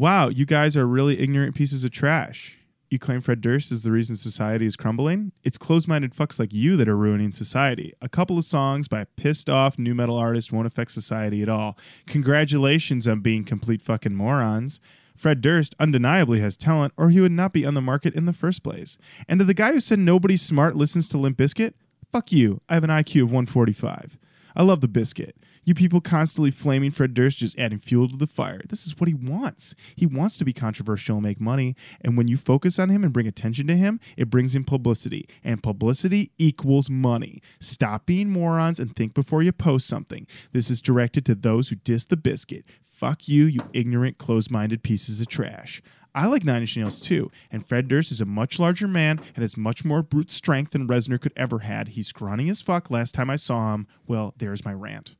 Wow, 0.00 0.30
you 0.30 0.46
guys 0.46 0.78
are 0.78 0.86
really 0.86 1.20
ignorant 1.20 1.54
pieces 1.54 1.84
of 1.84 1.90
trash. 1.90 2.56
You 2.88 2.98
claim 2.98 3.20
Fred 3.20 3.42
Durst 3.42 3.70
is 3.70 3.82
the 3.82 3.92
reason 3.92 4.16
society 4.16 4.64
is 4.64 4.74
crumbling? 4.74 5.32
It's 5.44 5.58
closed 5.58 5.88
minded 5.88 6.14
fucks 6.14 6.38
like 6.38 6.54
you 6.54 6.78
that 6.78 6.88
are 6.88 6.96
ruining 6.96 7.32
society. 7.32 7.92
A 8.00 8.08
couple 8.08 8.38
of 8.38 8.46
songs 8.46 8.88
by 8.88 9.02
a 9.02 9.06
pissed 9.18 9.50
off 9.50 9.78
new 9.78 9.94
metal 9.94 10.16
artist 10.16 10.52
won't 10.52 10.66
affect 10.66 10.92
society 10.92 11.42
at 11.42 11.50
all. 11.50 11.76
Congratulations 12.06 13.06
on 13.06 13.20
being 13.20 13.44
complete 13.44 13.82
fucking 13.82 14.14
morons. 14.14 14.80
Fred 15.18 15.42
Durst 15.42 15.74
undeniably 15.78 16.40
has 16.40 16.56
talent, 16.56 16.94
or 16.96 17.10
he 17.10 17.20
would 17.20 17.30
not 17.30 17.52
be 17.52 17.66
on 17.66 17.74
the 17.74 17.82
market 17.82 18.14
in 18.14 18.24
the 18.24 18.32
first 18.32 18.62
place. 18.62 18.96
And 19.28 19.38
to 19.38 19.44
the 19.44 19.52
guy 19.52 19.72
who 19.72 19.80
said 19.80 19.98
nobody 19.98 20.38
smart 20.38 20.76
listens 20.76 21.08
to 21.08 21.18
Limp 21.18 21.36
Bizkit, 21.36 21.74
fuck 22.10 22.32
you. 22.32 22.62
I 22.70 22.72
have 22.72 22.84
an 22.84 22.90
IQ 22.90 23.24
of 23.24 23.32
145. 23.32 24.16
I 24.56 24.62
love 24.62 24.80
the 24.80 24.88
Bizkit. 24.88 25.32
You 25.64 25.74
people 25.74 26.00
constantly 26.00 26.50
flaming 26.50 26.90
Fred 26.90 27.12
Durst 27.12 27.38
just 27.38 27.58
adding 27.58 27.78
fuel 27.78 28.08
to 28.08 28.16
the 28.16 28.26
fire. 28.26 28.62
This 28.68 28.86
is 28.86 28.98
what 28.98 29.08
he 29.08 29.14
wants. 29.14 29.74
He 29.94 30.06
wants 30.06 30.38
to 30.38 30.44
be 30.44 30.52
controversial 30.52 31.16
and 31.16 31.22
make 31.22 31.40
money. 31.40 31.76
And 32.00 32.16
when 32.16 32.28
you 32.28 32.36
focus 32.36 32.78
on 32.78 32.88
him 32.88 33.04
and 33.04 33.12
bring 33.12 33.26
attention 33.26 33.66
to 33.66 33.76
him, 33.76 34.00
it 34.16 34.30
brings 34.30 34.54
in 34.54 34.64
publicity. 34.64 35.28
And 35.44 35.62
publicity 35.62 36.32
equals 36.38 36.88
money. 36.88 37.42
Stop 37.60 38.06
being 38.06 38.30
morons 38.30 38.80
and 38.80 38.96
think 38.96 39.12
before 39.12 39.42
you 39.42 39.52
post 39.52 39.86
something. 39.86 40.26
This 40.52 40.70
is 40.70 40.80
directed 40.80 41.26
to 41.26 41.34
those 41.34 41.68
who 41.68 41.76
diss 41.76 42.06
the 42.06 42.16
Bizkit. 42.16 42.64
Fuck 42.90 43.28
you, 43.28 43.44
you 43.44 43.60
ignorant, 43.72 44.18
closed 44.18 44.50
minded 44.50 44.82
pieces 44.82 45.20
of 45.20 45.28
trash. 45.28 45.82
I 46.14 46.26
like 46.26 46.44
Nine 46.44 46.62
Inch 46.62 46.76
Nails 46.76 47.00
too, 47.00 47.30
and 47.52 47.64
Fred 47.64 47.86
Durst 47.86 48.10
is 48.10 48.20
a 48.20 48.24
much 48.24 48.58
larger 48.58 48.88
man 48.88 49.20
and 49.34 49.42
has 49.42 49.56
much 49.56 49.84
more 49.84 50.02
brute 50.02 50.30
strength 50.30 50.72
than 50.72 50.88
Reznor 50.88 51.20
could 51.20 51.32
ever 51.36 51.60
had. 51.60 51.88
He's 51.88 52.08
scrawny 52.08 52.50
as 52.50 52.60
fuck 52.60 52.90
last 52.90 53.14
time 53.14 53.30
I 53.30 53.36
saw 53.36 53.74
him. 53.74 53.86
Well, 54.08 54.34
there's 54.36 54.64
my 54.64 54.72
rant. 54.72 55.14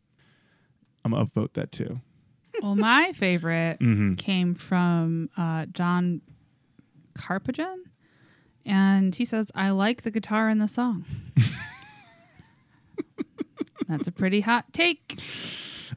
I'm 1.04 1.12
gonna 1.12 1.26
upvote 1.26 1.52
that 1.54 1.72
too. 1.72 2.00
well, 2.62 2.76
my 2.76 3.12
favorite 3.12 3.78
Mhm. 3.80 4.16
came 4.18 4.54
from 4.54 5.30
uh, 5.36 5.66
John 5.66 6.20
Carpagen. 7.14 7.76
And 8.66 9.14
he 9.14 9.24
says, 9.24 9.50
I 9.54 9.70
like 9.70 10.02
the 10.02 10.10
guitar 10.10 10.48
in 10.50 10.58
the 10.58 10.68
song. 10.68 11.04
That's 13.88 14.06
a 14.06 14.12
pretty 14.12 14.42
hot 14.42 14.72
take. 14.72 15.18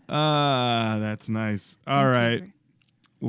Ah, 0.10 0.97
that's 0.99 1.30
nice. 1.30 1.78
All 1.86 2.12
Thank 2.12 2.41
you. 2.41 2.51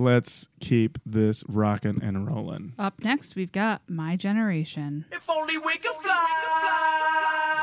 let's 0.01 0.49
keep 0.61 0.99
this 1.05 1.45
rocking 1.49 2.01
and 2.03 2.27
rolling. 2.27 2.73
Up 2.79 2.99
next, 3.01 3.37
we've 3.37 3.53
got 3.53 3.83
My 3.89 4.17
Generation. 4.17 5.05
If 5.13 5.29
only 5.29 5.59
we 5.59 5.77
could 5.77 5.93
fly. 5.97 7.61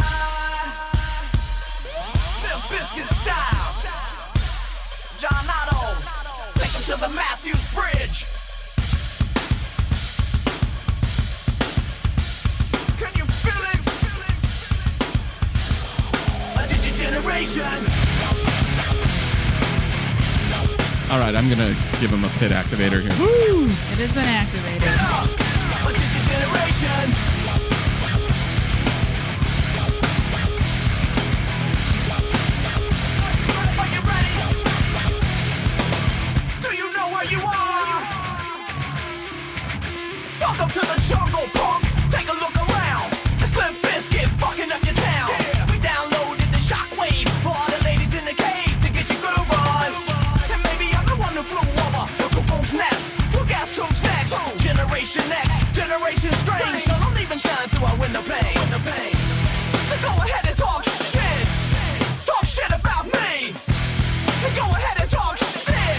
Limp 2.44 2.62
Bizkit 2.70 3.22
style. 3.24 3.61
To 6.92 6.98
the 6.98 7.08
Matthews 7.08 7.74
Bridge. 7.74 8.26
Can 13.00 13.14
you 13.16 13.24
feel 13.24 13.64
it? 13.72 13.80
A 16.58 16.68
digigeneration. 16.68 17.64
All 21.10 21.20
right, 21.20 21.34
I'm 21.34 21.48
gonna 21.48 21.74
give 22.02 22.12
him 22.12 22.26
a 22.26 22.30
pit 22.40 22.52
activator 22.52 23.00
here. 23.00 23.14
It 23.14 24.00
has 24.00 24.12
been 24.12 24.26
activated. 24.26 24.92
Even 57.82 57.88
shine 57.88 57.88
through 57.88 57.88
our 57.88 57.98
window 57.98 58.22
pane. 58.22 59.16
So 59.90 59.96
go 60.02 60.14
ahead 60.24 60.46
and 60.48 60.58
talk 60.58 60.84
shit. 60.84 61.48
Talk 62.26 62.46
shit 62.46 62.70
about 62.70 63.06
me. 63.06 63.54
And 64.44 64.56
go 64.56 64.66
ahead 64.70 65.02
and 65.02 65.10
talk 65.10 65.38
shit 65.38 65.98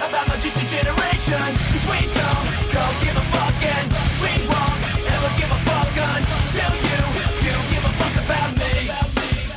about 0.00 0.26
my 0.28 0.36
future 0.40 0.68
generation. 0.68 1.38
Cause 1.38 1.84
we 1.88 2.00
don't 2.12 2.46
go 2.72 2.84
give 3.04 3.16
a 3.16 3.26
fuck 3.32 3.62
and 3.62 3.86
we 4.20 4.32
won't 4.48 4.78
ever 5.12 5.30
give 5.38 5.50
a 5.52 5.60
fuck 5.68 5.96
until 5.96 6.72
you, 6.80 7.00
you 7.44 7.54
give 7.72 7.84
a 7.84 7.92
fuck 8.00 8.16
about 8.24 8.50
me 8.56 8.74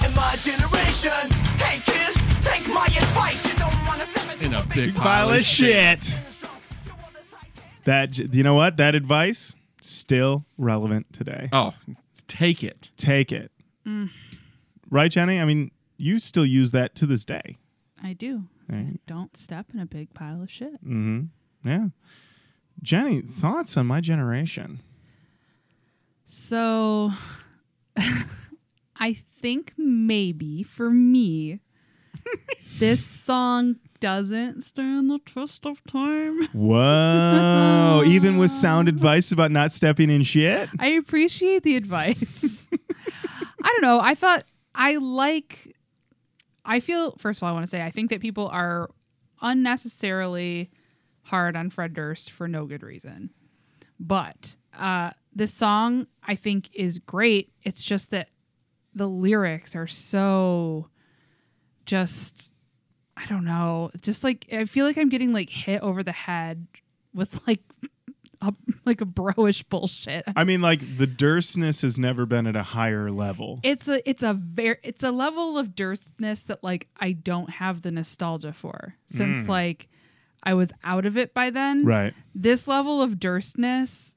and 0.03 0.12
my 0.16 0.36
generation. 0.43 1.24
Hey 1.60 1.82
kid, 1.86 2.14
take 2.41 2.68
my 2.68 2.86
advice. 2.86 3.45
You 3.47 3.58
don't 3.58 3.86
wanna 3.86 4.06
step 4.06 4.32
into 4.34 4.45
In 4.45 4.53
a 4.53 4.64
big 4.64 4.95
Pile 4.95 5.32
of 5.32 5.43
shit. 5.43 6.20
That 7.86 8.18
you 8.18 8.43
know 8.43 8.56
what? 8.56 8.78
That 8.78 8.95
advice 8.95 9.53
still 10.06 10.45
relevant 10.60 11.12
today. 11.12 11.49
Oh, 11.51 11.74
take 12.28 12.64
it. 12.64 12.91
Take 12.95 13.32
it. 13.32 13.51
Mm. 13.88 14.12
Right, 14.91 15.10
Jenny? 15.10 15.39
I 15.39 15.45
mean, 15.45 15.72
you 15.97 16.20
still 16.20 16.45
use 16.45 16.72
that 16.72 16.93
to 16.95 17.08
this 17.08 17.26
day. 17.26 17.58
I 18.03 18.14
do. 18.14 18.43
So 18.70 18.76
Right. 18.76 18.99
Don't 19.08 19.36
step 19.36 19.68
in 19.74 19.80
a 19.80 19.86
big 19.88 20.14
pile 20.14 20.43
of 20.43 20.51
shit. 20.51 20.76
Mm-hmm. 20.86 21.24
Yeah. 21.68 21.88
Jenny, 22.84 23.22
thoughts 23.22 23.78
on 23.78 23.88
my 23.88 23.99
generation? 23.99 24.82
So 26.24 27.12
I 28.95 29.18
think 29.41 29.74
maybe 29.76 30.62
for 30.62 30.91
me, 30.91 31.62
this 32.78 33.03
song 33.03 33.78
doesn't 34.06 34.62
stand 34.62 35.10
the 35.10 35.18
test 35.18 35.66
of 35.66 35.84
time. 35.86 36.43
Whoa. 36.53 38.03
Even 38.06 38.38
with 38.38 38.51
sound 38.51 38.88
advice 38.88 39.32
about 39.32 39.49
not 39.49 39.72
stepping 39.72 40.12
in 40.12 40.22
shit? 40.22 40.70
I 40.78 40.89
appreciate 40.89 41.64
the 41.64 41.76
advice. 41.76 42.70
I 42.72 43.68
don't 43.68 43.82
know. 43.82 43.99
I 43.99 44.14
thought 44.14 44.45
I 44.76 44.97
like. 44.97 45.76
I 46.64 46.82
feel 46.82 47.16
first 47.18 47.39
of 47.39 47.43
all, 47.43 47.49
I 47.49 47.53
want 47.53 47.66
to 47.66 47.68
say 47.70 47.82
I 47.82 47.89
think 47.89 48.12
that 48.12 48.22
people 48.22 48.47
are 48.49 48.91
unnecessarily 49.41 50.70
hard 51.24 51.56
on 51.56 51.72
Fred 51.72 51.95
Durst 51.95 52.30
for 52.30 52.47
no 52.47 52.68
good 52.68 52.84
reason. 52.84 53.32
But 53.99 54.56
uh, 54.78 55.14
this 55.34 55.51
song 55.51 56.06
I 56.22 56.36
think 56.36 56.70
is 56.76 56.99
great. 56.99 57.53
It's 57.64 57.82
just 57.82 58.12
that 58.12 58.30
the 58.93 59.08
lyrics 59.08 59.76
are 59.76 59.88
so 59.88 60.89
just 61.88 62.51
I 63.18 63.26
don't 63.28 63.45
know. 63.45 63.91
Just 64.01 64.24
like 64.24 64.47
I 64.51 64.66
feel 64.66 64.86
like 64.86 64.97
I'm 64.97 65.09
getting 65.09 65.32
like 65.34 65.49
hit 65.49 65.82
over 65.82 66.03
the 66.03 66.11
head 66.11 66.68
with 67.13 67.39
like 67.47 67.61
a, 68.41 68.53
like 68.86 68.99
a 69.01 69.05
broish 69.05 69.63
bullshit. 69.70 70.26
I 70.36 70.43
mean, 70.43 70.61
like 70.61 70.97
the 70.97 71.07
Durstness 71.07 71.82
has 71.82 71.97
never 71.97 72.26
been 72.26 72.45
at 72.45 72.55
a 72.55 72.63
higher 72.63 73.09
level. 73.11 73.59
It's 73.63 73.88
a 73.88 74.07
it's 74.09 74.22
a 74.24 74.34
very 74.34 74.78
it's 74.84 75.03
a 75.03 75.11
level 75.11 75.57
of 75.57 75.76
dirtness 75.76 76.41
that 76.43 76.63
like 76.63 76.88
I 76.99 77.13
don't 77.13 77.49
have 77.51 77.82
the 77.84 77.91
nostalgia 77.91 78.51
for 78.53 78.95
since 79.05 79.45
Mm. 79.45 79.47
like 79.47 79.88
I 80.43 80.53
was 80.53 80.72
out 80.84 81.05
of 81.05 81.18
it 81.18 81.34
by 81.34 81.49
then. 81.49 81.86
right. 81.86 82.13
This 82.36 82.68
level 82.68 83.01
of 83.01 83.20
dirtness 83.20 84.13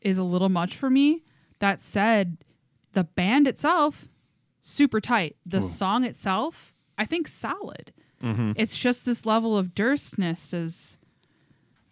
is 0.00 0.18
a 0.18 0.24
little 0.24 0.48
much 0.48 0.76
for 0.76 0.90
me. 0.90 1.22
That 1.60 1.82
said, 1.82 2.38
the 2.94 3.04
band 3.04 3.46
itself 3.46 4.08
super 4.62 5.00
tight. 5.00 5.36
The 5.46 5.58
Ooh. 5.58 5.62
song 5.68 6.02
itself, 6.04 6.72
I 6.98 7.04
think 7.04 7.28
solid. 7.28 7.92
Mm-hmm. 8.22 8.52
It's 8.56 8.76
just 8.76 9.04
this 9.04 9.26
level 9.26 9.56
of 9.56 9.74
dirtness 9.74 10.52
is 10.52 10.96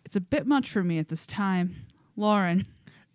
it's 0.05 0.17
a 0.17 0.21
bit 0.21 0.47
much 0.47 0.71
for 0.71 0.83
me 0.83 0.99
at 0.99 1.09
this 1.09 1.27
time. 1.27 1.77
Lauren. 2.17 2.67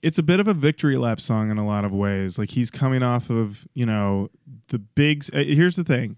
It's 0.01 0.17
a 0.17 0.23
bit 0.23 0.39
of 0.39 0.47
a 0.47 0.53
victory 0.53 0.97
lap 0.97 1.19
song 1.19 1.49
in 1.49 1.57
a 1.57 1.65
lot 1.65 1.83
of 1.83 1.91
ways. 1.91 2.37
Like 2.37 2.51
he's 2.51 2.69
coming 2.69 3.01
off 3.01 3.29
of, 3.29 3.67
you 3.73 3.85
know, 3.85 4.29
the 4.67 4.79
big. 4.79 5.25
Uh, 5.33 5.39
here's 5.39 5.75
the 5.75 5.83
thing. 5.83 6.17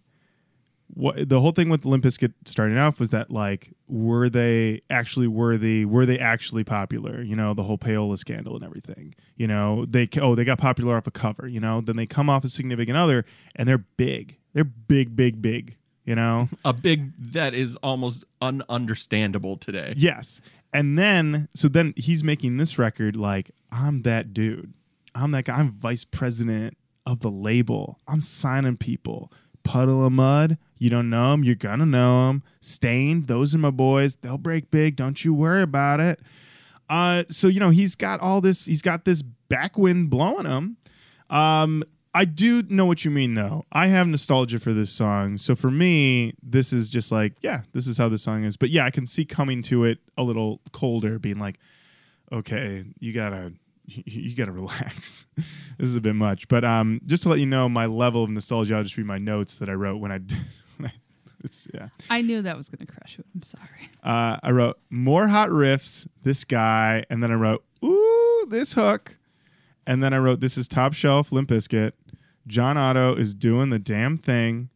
What 0.93 1.29
the 1.29 1.41
whole 1.41 1.51
thing 1.51 1.69
with 1.69 1.85
Limp 1.85 2.03
Bizkit 2.03 2.33
starting 2.45 2.77
off 2.77 2.99
was 2.99 3.09
that 3.09 3.29
like 3.29 3.73
were 3.87 4.29
they 4.29 4.81
actually 4.89 5.27
worthy? 5.27 5.85
Were 5.85 6.05
they 6.05 6.17
actually 6.17 6.63
popular? 6.63 7.21
You 7.21 7.35
know, 7.35 7.53
the 7.53 7.63
whole 7.63 7.77
payola 7.77 8.17
scandal 8.17 8.55
and 8.55 8.63
everything. 8.63 9.13
You 9.35 9.47
know, 9.47 9.85
they 9.85 10.09
oh 10.21 10.35
they 10.35 10.45
got 10.45 10.59
popular 10.59 10.95
off 10.95 11.07
a 11.07 11.11
cover. 11.11 11.47
You 11.47 11.59
know, 11.59 11.81
then 11.81 11.95
they 11.95 12.05
come 12.05 12.29
off 12.29 12.43
a 12.43 12.49
significant 12.49 12.97
other 12.97 13.25
and 13.55 13.67
they're 13.67 13.77
big. 13.77 14.37
They're 14.53 14.63
big, 14.63 15.15
big, 15.15 15.41
big. 15.41 15.75
You 16.07 16.15
know, 16.15 16.47
A 16.65 16.71
big 16.71 17.11
that 17.33 17.53
is 17.53 17.75
almost 17.77 18.23
ununderstandable 18.41 19.59
today. 19.59 19.93
Yes. 19.97 20.41
And 20.73 20.97
then, 20.97 21.49
so 21.53 21.67
then 21.67 21.93
he's 21.97 22.23
making 22.23 22.57
this 22.57 22.79
record 22.79 23.15
like, 23.15 23.51
I'm 23.71 24.03
that 24.03 24.33
dude. 24.33 24.73
I'm 25.13 25.31
that 25.31 25.45
guy. 25.45 25.55
I'm 25.55 25.73
vice 25.73 26.05
president 26.05 26.77
of 27.05 27.19
the 27.19 27.29
label. 27.29 27.99
I'm 28.07 28.21
signing 28.21 28.77
people. 28.77 29.31
Puddle 29.63 30.05
of 30.05 30.13
Mudd, 30.13 30.57
you 30.77 30.89
don't 30.89 31.09
know 31.09 31.31
them. 31.31 31.43
You're 31.43 31.55
to 31.55 31.85
know 31.85 32.27
them. 32.27 32.43
Staind, 32.61 33.27
those 33.27 33.53
are 33.53 33.57
my 33.57 33.69
boys. 33.69 34.15
They'll 34.15 34.37
break 34.37 34.71
big. 34.71 34.95
Don't 34.95 35.25
you 35.25 35.33
worry 35.33 35.61
about 35.61 35.99
it. 35.99 36.21
Uh, 36.89 37.25
so, 37.29 37.49
you 37.49 37.59
know, 37.59 37.69
he's 37.69 37.95
got 37.95 38.21
all 38.21 38.39
this, 38.39 38.65
he's 38.65 38.81
got 38.81 39.03
this 39.03 39.23
backwind 39.49 40.09
blowing 40.09 40.45
him. 40.45 40.77
Um, 41.29 41.83
I 42.17 42.25
do 42.25 42.63
know 42.63 42.85
what 42.85 43.05
you 43.05 43.11
mean, 43.11 43.35
though. 43.35 43.65
I 43.71 43.87
have 43.87 44.07
nostalgia 44.07 44.59
for 44.59 44.73
this 44.73 44.91
song. 44.91 45.37
So 45.37 45.55
for 45.55 45.69
me, 45.69 46.33
this 46.41 46.73
is 46.73 46.89
just 46.89 47.11
like, 47.11 47.33
yeah, 47.41 47.61
this 47.73 47.85
is 47.87 47.97
how 47.97 48.09
the 48.09 48.17
song 48.17 48.43
is. 48.43 48.57
But 48.57 48.71
yeah, 48.71 48.85
I 48.85 48.89
can 48.89 49.05
see 49.05 49.23
coming 49.23 49.61
to 49.63 49.83
it 49.85 49.99
a 50.17 50.23
little 50.23 50.59
colder, 50.71 51.19
being 51.19 51.37
like, 51.37 51.59
okay, 52.31 52.83
you 52.99 53.13
gotta, 53.13 53.53
you, 53.85 54.03
you 54.29 54.35
gotta 54.35 54.51
relax. 54.51 55.25
this 55.35 55.87
is 55.89 55.95
a 55.95 56.01
bit 56.01 56.15
much. 56.15 56.47
But 56.47 56.63
um, 56.65 57.01
just 57.05 57.23
to 57.23 57.29
let 57.29 57.39
you 57.39 57.45
know, 57.45 57.69
my 57.69 57.85
level 57.85 58.23
of 58.23 58.29
nostalgia, 58.31 58.75
I'll 58.75 58.83
just 58.83 58.97
read 58.97 59.05
my 59.05 59.19
notes 59.19 59.57
that 59.59 59.69
I 59.69 59.73
wrote 59.73 59.97
when 59.97 60.11
I. 60.11 60.17
when 60.77 60.89
I- 60.89 60.93
It's 61.43 61.67
yeah. 61.71 61.89
I 62.09 62.21
knew 62.23 62.41
that 62.41 62.57
was 62.57 62.67
gonna 62.69 62.87
crush 62.87 63.19
you. 63.19 63.23
I'm 63.35 63.43
sorry. 63.43 63.89
Uh, 64.03 64.37
I 64.41 64.49
wrote 64.51 64.79
more 64.89 65.27
hot 65.27 65.49
riffs. 65.49 66.07
This 66.23 66.43
guy, 66.43 67.05
and 67.11 67.21
then 67.21 67.31
I 67.31 67.35
wrote 67.35 67.63
ooh 67.85 68.47
this 68.49 68.73
hook, 68.73 69.15
and 69.85 70.01
then 70.01 70.13
I 70.13 70.17
wrote 70.17 70.39
this 70.39 70.57
is 70.57 70.67
top 70.67 70.93
shelf 70.95 71.31
Limp 71.31 71.49
Bizkit. 71.49 71.91
John 72.47 72.77
Otto 72.77 73.15
is 73.15 73.33
doing 73.33 73.69
the 73.69 73.79
damn 73.79 74.17
thing, 74.17 74.69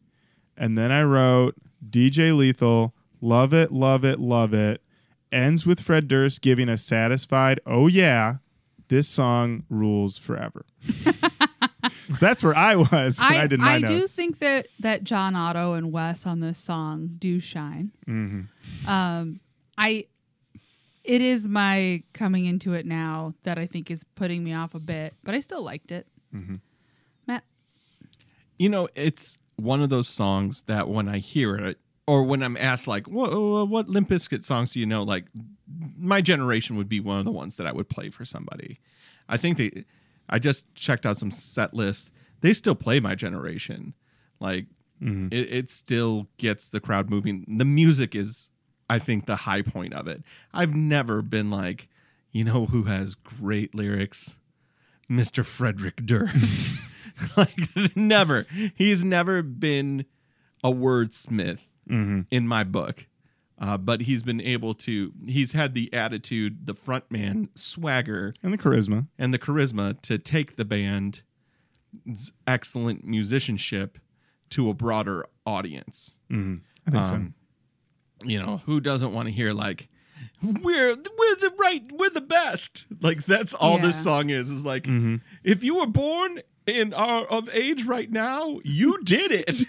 and 0.56 0.76
then 0.76 0.92
I 0.92 1.02
wrote 1.02 1.54
DJ 1.88 2.36
Lethal. 2.36 2.94
Love 3.20 3.52
it, 3.54 3.72
love 3.72 4.04
it, 4.04 4.20
love 4.20 4.52
it. 4.52 4.82
Ends 5.30 5.64
with 5.64 5.80
Fred 5.80 6.08
Durst 6.08 6.42
giving 6.42 6.68
a 6.68 6.76
satisfied 6.76 7.60
oh 7.66 7.86
yeah. 7.86 8.36
This 8.88 9.08
song 9.08 9.62
rules 9.70 10.18
forever. 10.18 10.66
so 11.04 11.12
that's 12.20 12.42
where 12.42 12.54
I 12.54 12.76
was 12.76 13.18
when 13.18 13.34
I, 13.34 13.46
did 13.46 13.58
my 13.58 13.78
do 13.80 13.86
notes. 14.00 14.12
think 14.12 14.38
that 14.40 14.68
that 14.80 15.02
John 15.04 15.34
Otto 15.34 15.72
and 15.74 15.90
Wes 15.92 16.26
on 16.26 16.40
this 16.40 16.58
song 16.58 17.16
do 17.18 17.40
shine. 17.40 17.92
hmm 18.04 18.42
Um, 18.86 19.40
I 19.78 20.06
it 21.04 21.22
is 21.22 21.48
my 21.48 22.02
coming 22.12 22.44
into 22.44 22.74
it 22.74 22.84
now 22.86 23.34
that 23.44 23.58
I 23.58 23.66
think 23.66 23.90
is 23.90 24.04
putting 24.14 24.44
me 24.44 24.52
off 24.52 24.74
a 24.74 24.78
bit, 24.80 25.14
but 25.24 25.34
I 25.34 25.40
still 25.40 25.62
liked 25.62 25.90
it. 25.90 26.06
Mhm. 26.34 26.60
You 28.62 28.68
know, 28.68 28.88
it's 28.94 29.36
one 29.56 29.82
of 29.82 29.90
those 29.90 30.06
songs 30.08 30.62
that 30.68 30.88
when 30.88 31.08
I 31.08 31.18
hear 31.18 31.56
it, 31.56 31.78
or 32.06 32.22
when 32.22 32.44
I'm 32.44 32.56
asked, 32.56 32.86
like, 32.86 33.08
what, 33.08 33.32
what 33.68 33.88
Limp 33.88 34.08
Bizkit 34.08 34.44
songs 34.44 34.70
do 34.72 34.78
you 34.78 34.86
know? 34.86 35.02
Like, 35.02 35.24
my 35.98 36.20
generation 36.20 36.76
would 36.76 36.88
be 36.88 37.00
one 37.00 37.18
of 37.18 37.24
the 37.24 37.32
ones 37.32 37.56
that 37.56 37.66
I 37.66 37.72
would 37.72 37.88
play 37.88 38.08
for 38.10 38.24
somebody. 38.24 38.78
I 39.28 39.36
think 39.36 39.58
they, 39.58 39.84
I 40.28 40.38
just 40.38 40.72
checked 40.76 41.06
out 41.06 41.16
some 41.18 41.32
set 41.32 41.74
lists. 41.74 42.08
They 42.40 42.52
still 42.52 42.76
play 42.76 43.00
my 43.00 43.16
generation. 43.16 43.94
Like, 44.38 44.66
Mhm. 45.02 45.32
it, 45.32 45.52
it 45.52 45.70
still 45.72 46.28
gets 46.36 46.68
the 46.68 46.78
crowd 46.78 47.10
moving. 47.10 47.44
The 47.48 47.64
music 47.64 48.14
is, 48.14 48.48
I 48.88 49.00
think, 49.00 49.26
the 49.26 49.34
high 49.34 49.62
point 49.62 49.92
of 49.94 50.06
it. 50.06 50.22
I've 50.54 50.74
never 50.76 51.20
been 51.20 51.50
like, 51.50 51.88
you 52.30 52.44
know, 52.44 52.66
who 52.66 52.84
has 52.84 53.16
great 53.16 53.74
lyrics? 53.74 54.34
Mr. 55.10 55.44
Frederick 55.44 55.96
Durst. 56.06 56.70
like, 57.36 57.96
never. 57.96 58.46
He's 58.74 59.04
never 59.04 59.42
been 59.42 60.04
a 60.64 60.70
wordsmith 60.72 61.58
Mhm. 61.90 62.26
in 62.30 62.46
my 62.46 62.62
book. 62.64 63.06
Uh, 63.58 63.76
but 63.76 64.00
he's 64.00 64.22
been 64.24 64.40
able 64.40 64.74
to, 64.74 65.12
he's 65.26 65.52
had 65.52 65.74
the 65.74 65.92
attitude, 65.94 66.66
the 66.66 66.74
frontman 66.74 67.48
swagger, 67.54 68.34
And 68.42 68.52
the 68.52 68.58
charisma. 68.58 69.06
and 69.18 69.32
the 69.32 69.38
charisma 69.38 70.00
to 70.02 70.18
take 70.18 70.56
the 70.56 70.64
band's 70.64 71.22
excellent 72.46 73.04
musicianship 73.04 73.98
to 74.50 74.68
a 74.70 74.74
broader 74.74 75.26
audience. 75.46 76.16
hmm 76.28 76.56
I 76.86 76.90
think 76.90 77.06
so. 77.06 77.14
Um, 77.14 77.34
you 78.24 78.40
know, 78.42 78.58
who 78.66 78.80
doesn't 78.80 79.12
want 79.12 79.28
to 79.28 79.32
hear 79.32 79.52
like 79.52 79.88
we're 80.42 80.88
we're 80.94 81.36
the 81.36 81.52
right, 81.58 81.82
we're 81.92 82.10
the 82.10 82.20
best. 82.20 82.86
Like 83.00 83.24
that's 83.26 83.54
all 83.54 83.78
this 83.78 84.00
song 84.02 84.30
is. 84.30 84.50
Is 84.50 84.64
like 84.64 84.86
hmm 84.86 85.16
if 85.44 85.62
you 85.64 85.76
were 85.76 85.86
born 85.86 86.40
and 86.66 86.94
are 86.94 87.24
of 87.26 87.48
age 87.52 87.84
right 87.84 88.10
now, 88.10 88.60
you 88.64 89.00
did 89.04 89.32
it. 89.32 89.64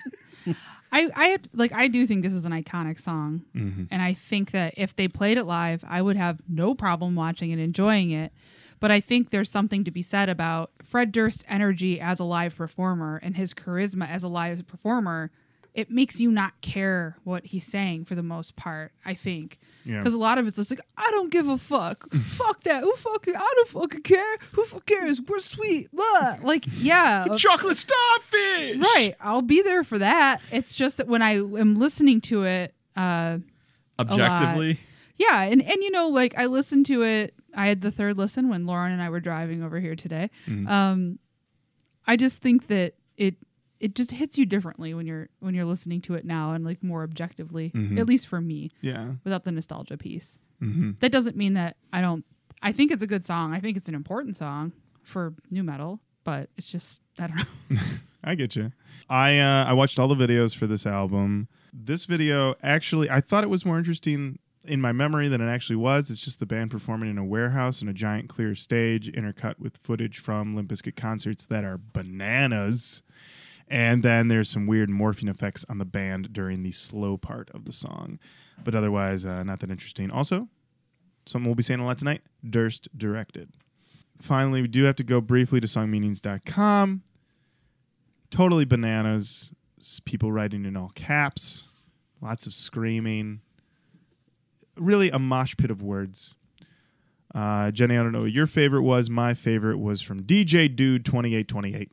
I 0.92 1.10
I 1.16 1.26
have, 1.28 1.42
like 1.54 1.74
I 1.74 1.88
do 1.88 2.06
think 2.06 2.24
this 2.24 2.34
is 2.34 2.46
an 2.46 2.52
iconic 2.52 3.00
song, 3.00 3.42
hmm 3.54 3.84
and 3.92 4.02
I 4.02 4.14
think 4.14 4.52
that 4.52 4.74
if 4.78 4.96
they 4.96 5.08
played 5.08 5.38
it 5.38 5.46
live, 5.46 5.84
I 5.88 6.02
would 6.02 6.18
have 6.18 6.42
no 6.48 6.76
problem 6.76 7.16
watching 7.16 7.52
and 7.52 7.62
enjoying 7.62 8.12
it. 8.12 8.32
But 8.80 8.92
I 8.92 9.00
think 9.00 9.30
there's 9.30 9.50
something 9.50 9.86
to 9.86 9.92
be 9.92 10.02
said 10.02 10.28
about 10.30 10.72
Fred 10.84 11.12
Durst's 11.12 11.46
energy 11.48 12.02
as 12.02 12.20
a 12.20 12.26
live 12.26 12.56
performer 12.56 13.20
and 13.24 13.38
his 13.38 13.54
charisma 13.54 14.10
as 14.10 14.24
a 14.24 14.28
live 14.28 14.68
performer. 14.68 15.32
It 15.74 15.90
makes 15.90 16.20
you 16.20 16.32
not 16.32 16.54
care 16.62 17.18
what 17.24 17.46
he's 17.48 17.66
saying 17.66 18.06
for 18.06 18.14
the 18.14 18.22
most 18.22 18.56
part. 18.56 18.92
I 19.06 19.16
think 19.16 19.60
Yeah. 19.86 19.98
because 20.00 20.14
a 20.14 20.20
lot 20.20 20.38
of 20.38 20.46
it's 20.46 20.56
just 20.58 20.70
like 20.70 20.82
I 20.98 21.10
don't 21.12 21.32
give 21.32 21.48
a 21.48 21.58
fuck. 21.58 22.14
fuck 22.28 22.62
that. 22.64 22.84
Who 22.84 22.94
fucking? 22.96 23.36
I 23.36 23.54
don't 23.56 23.68
fucking 23.70 24.02
care. 24.04 24.38
Who 24.52 24.66
fucking 24.66 24.98
cares? 24.98 25.20
We're 25.22 25.40
sweet. 25.40 25.90
Blah. 25.92 26.38
Like 26.44 26.66
yeah, 26.78 27.26
Chocolate 27.38 27.80
starfish. 27.80 28.78
right. 28.78 29.16
I'll 29.20 29.42
be 29.42 29.62
there 29.64 29.84
for 29.84 29.98
that. 29.98 30.42
It's 30.52 30.76
just 30.76 30.98
that 30.98 31.08
when 31.08 31.22
I 31.24 31.38
am 31.38 31.80
listening 31.80 32.22
to 32.22 32.44
it, 32.44 32.76
uh, 32.96 33.40
Objectively, 34.00 34.80
yeah, 35.18 35.42
and 35.44 35.62
and 35.62 35.84
you 35.84 35.92
know, 35.92 36.08
like 36.10 36.34
I 36.38 36.48
listened 36.48 36.86
to 36.88 37.04
it. 37.04 37.34
I 37.56 37.68
had 37.68 37.82
the 37.82 37.92
third 37.92 38.18
listen 38.18 38.50
when 38.50 38.66
Lauren 38.66 38.92
and 38.92 39.02
I 39.02 39.10
were 39.10 39.20
driving 39.20 39.64
over 39.64 39.80
here 39.80 39.96
today. 39.96 40.30
Mhm. 40.48 40.68
Um, 40.68 41.20
I 42.08 42.16
just 42.16 42.40
think 42.42 42.68
that 42.68 42.96
it 43.18 43.36
it 43.84 43.96
just 43.96 44.12
hits 44.12 44.38
you 44.38 44.46
differently 44.46 44.94
when 44.94 45.06
you're 45.06 45.28
when 45.42 45.54
you're 45.54 45.66
listening 45.66 46.00
to 46.02 46.14
it 46.16 46.24
now 46.26 46.54
and 46.54 46.64
like 46.64 46.82
more 46.82 47.04
objectively. 47.04 47.70
Mhm. 47.76 48.00
At 48.00 48.08
least 48.08 48.28
for 48.28 48.40
me, 48.42 48.72
Yeah. 48.82 49.14
without 49.24 49.44
the 49.44 49.52
nostalgia 49.52 49.98
piece. 49.98 50.40
hmm 50.60 50.92
That 51.00 51.12
doesn't 51.12 51.36
mean 51.36 51.54
that 51.56 51.76
I 51.92 52.00
don't. 52.02 52.24
I 52.62 52.72
think 52.72 52.92
it's 52.92 53.04
a 53.04 53.08
good 53.08 53.26
song. 53.26 53.54
I 53.54 53.60
think 53.60 53.76
it's 53.78 53.90
an 53.90 53.96
important 53.96 54.38
song 54.38 54.72
for 55.04 55.34
new 55.52 55.64
metal, 55.64 56.00
but 56.24 56.50
it's 56.58 56.68
just 56.68 57.02
I 57.20 57.28
don't 57.28 57.38
know. 57.38 57.82
I 58.24 58.36
get 58.36 58.56
you. 58.56 58.72
I 59.10 59.38
uh, 59.40 59.66
I 59.66 59.74
watched 59.74 60.00
all 60.00 60.08
the 60.08 60.16
videos 60.16 60.56
for 60.56 60.66
this 60.66 60.86
album. 60.86 61.50
This 61.74 62.06
video 62.06 62.56
actually, 62.64 63.10
I 63.10 63.20
thought 63.20 63.44
it 63.44 63.50
was 63.50 63.66
more 63.66 63.78
interesting 63.78 64.40
in 64.64 64.80
my 64.80 64.94
memory 64.94 65.28
than 65.28 65.42
it 65.42 65.50
actually 65.50 65.76
was. 65.76 66.10
It's 66.10 66.22
just 66.22 66.40
the 66.40 66.46
band 66.46 66.72
performing 66.72 67.10
in 67.10 67.18
a 67.18 67.26
warehouse 67.26 67.82
in 67.82 67.90
a 67.90 67.94
giant 67.94 68.30
clear 68.30 68.56
stage, 68.56 69.12
intercut 69.12 69.60
with 69.60 69.76
footage 69.84 70.20
from 70.20 70.56
Limp 70.56 70.70
Bizkit 70.72 70.96
concerts 70.96 71.44
that 71.48 71.66
are 71.66 71.78
bananas. 71.92 73.02
And 73.70 74.04
then 74.04 74.28
there's 74.28 74.50
some 74.50 74.68
weird 74.68 74.90
morphing 74.90 75.30
effects 75.30 75.66
on 75.70 75.78
the 75.78 75.86
band 75.86 76.34
during 76.34 76.64
the 76.64 76.72
slow 76.72 77.18
part 77.18 77.50
of 77.54 77.66
the 77.66 77.72
song, 77.72 78.20
but 78.64 78.76
otherwise 78.76 79.26
uh, 79.26 79.44
not 79.44 79.60
that 79.62 79.72
interesting. 79.72 80.12
Also, 80.12 80.48
something 81.26 81.48
we'll 81.48 81.56
be 81.56 81.64
saying 81.64 81.80
a 81.80 81.86
lot 81.86 81.98
tonight: 81.98 82.22
Durst 82.48 82.88
directed. 82.96 83.50
Finally, 84.22 84.62
we 84.62 84.68
do 84.68 84.84
have 84.84 84.96
to 84.98 85.04
go 85.04 85.20
briefly 85.22 85.60
to 85.60 85.68
songmeanings.com 85.68 87.02
totally 88.34 88.66
bananas. 88.66 89.52
People 90.06 90.32
writing 90.32 90.66
in 90.66 90.76
all 90.76 90.92
caps. 90.96 91.68
lots 92.22 92.48
of 92.48 92.54
screaming. 92.54 93.42
Really 94.78 95.10
a 95.10 95.20
mosh 95.20 95.56
pit 95.58 95.70
of 95.70 95.82
words. 95.82 96.36
Uh, 97.36 97.70
Jenny, 97.72 97.98
I 97.98 98.02
don't 98.02 98.12
know 98.12 98.22
what 98.22 98.32
your 98.32 98.48
favorite 98.48 98.84
was. 98.84 99.10
My 99.10 99.34
favorite 99.34 99.78
was 99.78 100.02
from 100.02 100.24
DJ 100.24 100.74
Dude 100.74 101.06
2828. 101.06 101.92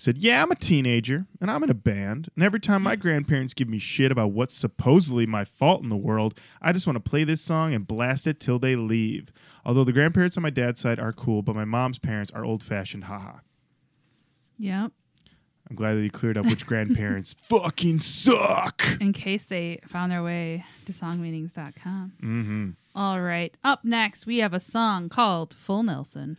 Said, 0.00 0.16
Yeah, 0.16 0.42
I'm 0.42 0.50
a 0.50 0.54
teenager 0.56 1.26
and 1.42 1.50
I'm 1.50 1.62
in 1.62 1.68
a 1.68 1.74
band. 1.74 2.30
And 2.34 2.42
every 2.42 2.58
time 2.58 2.82
my 2.82 2.96
grandparents 2.96 3.52
give 3.52 3.68
me 3.68 3.78
shit 3.78 4.10
about 4.10 4.32
what's 4.32 4.54
supposedly 4.54 5.26
my 5.26 5.44
fault 5.44 5.82
in 5.82 5.90
the 5.90 5.96
world, 5.96 6.40
I 6.62 6.72
just 6.72 6.86
want 6.86 6.96
to 6.96 7.10
play 7.10 7.22
this 7.22 7.42
song 7.42 7.74
and 7.74 7.86
blast 7.86 8.26
it 8.26 8.40
till 8.40 8.58
they 8.58 8.76
leave. 8.76 9.30
Although 9.62 9.84
the 9.84 9.92
grandparents 9.92 10.38
on 10.38 10.42
my 10.42 10.48
dad's 10.48 10.80
side 10.80 10.98
are 10.98 11.12
cool, 11.12 11.42
but 11.42 11.54
my 11.54 11.66
mom's 11.66 11.98
parents 11.98 12.30
are 12.30 12.46
old 12.46 12.62
fashioned. 12.62 13.04
Haha. 13.04 13.40
Yep. 14.58 14.92
I'm 15.68 15.76
glad 15.76 15.94
that 15.96 16.02
he 16.02 16.08
cleared 16.08 16.38
up 16.38 16.46
which 16.46 16.66
grandparents 16.66 17.36
fucking 17.42 18.00
suck. 18.00 18.82
In 19.02 19.12
case 19.12 19.44
they 19.44 19.80
found 19.86 20.10
their 20.12 20.22
way 20.22 20.64
to 20.86 20.92
songmeanings.com. 20.92 22.12
Mm-hmm. 22.22 22.70
All 22.94 23.20
right. 23.20 23.54
Up 23.62 23.84
next, 23.84 24.24
we 24.24 24.38
have 24.38 24.54
a 24.54 24.60
song 24.60 25.10
called 25.10 25.54
Full 25.54 25.82
Nelson. 25.82 26.38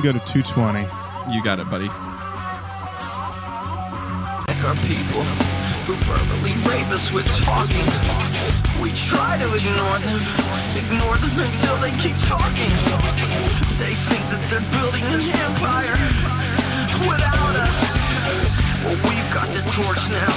Can 0.00 0.12
go 0.12 0.18
to 0.18 0.32
220. 0.32 0.80
You 1.34 1.42
got 1.42 1.58
it, 1.58 1.68
buddy. 1.68 1.88
our 4.60 4.76
people 4.86 5.24
who 5.88 5.94
verbally 6.04 6.52
rape 6.68 6.88
us 6.92 7.10
with 7.10 7.26
talking. 7.42 7.88
We 8.80 8.92
try 8.92 9.38
to 9.38 9.48
ignore 9.48 9.98
them, 9.98 10.20
ignore 10.76 11.16
them 11.16 11.32
until 11.32 11.76
they 11.78 11.90
keep 11.96 12.16
talking. 12.28 12.70
They 13.80 13.96
think 14.08 14.24
that 14.30 14.44
they're 14.48 14.68
building 14.70 15.04
an 15.04 15.32
empire 15.48 15.96
without 17.08 17.56
us. 17.56 17.78
Well, 18.84 19.00
we've 19.08 19.30
got 19.32 19.48
the 19.48 19.64
torch 19.72 20.08
now. 20.12 20.32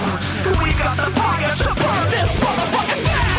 We've 0.64 0.78
got 0.80 0.98
the 0.98 1.12
fire 1.20 1.56
to 1.56 1.72
burn 1.76 2.10
this 2.12 2.36
motherfucker 2.38 3.04
down. 3.04 3.24
Down, 3.24 3.33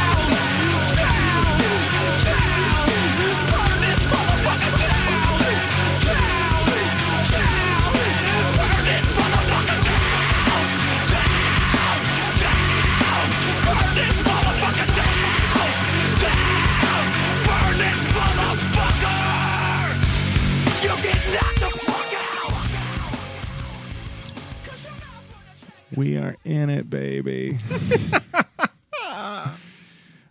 We 25.97 26.16
are 26.16 26.36
in 26.45 26.70
it, 26.70 26.90
baby. 26.90 27.59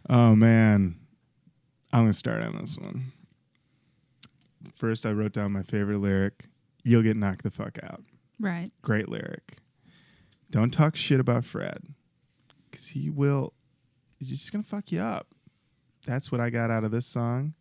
oh 0.09 0.36
man. 0.36 0.95
I'm 1.91 2.01
gonna 2.01 2.14
start 2.14 2.41
on 2.41 2.57
this 2.57 2.78
one. 2.78 3.11
First 4.76 5.05
I 5.05 5.11
wrote 5.11 5.34
down 5.34 5.51
my 5.51 5.64
favorite 5.64 5.99
lyric. 5.99 6.45
You'll 6.84 7.03
get 7.03 7.16
knocked 7.16 7.43
the 7.43 7.51
fuck 7.51 7.78
out. 7.84 8.03
Right. 8.39 8.72
Great 8.82 9.07
lyric. 9.09 9.57
Don't 10.49 10.72
talk 10.72 10.95
shit 10.95 11.20
about 11.20 11.45
Fred. 11.45 11.80
Cause 12.72 12.88
he 12.88 13.09
will 13.09 13.53
he's 14.18 14.30
just 14.30 14.51
gonna 14.51 14.64
fuck 14.64 14.91
you 14.91 14.99
up. 15.01 15.28
That's 16.05 16.32
what 16.32 16.41
I 16.41 16.49
got 16.49 16.72
out 16.72 16.84
of 16.84 16.91
this 16.91 17.05
song. 17.05 17.53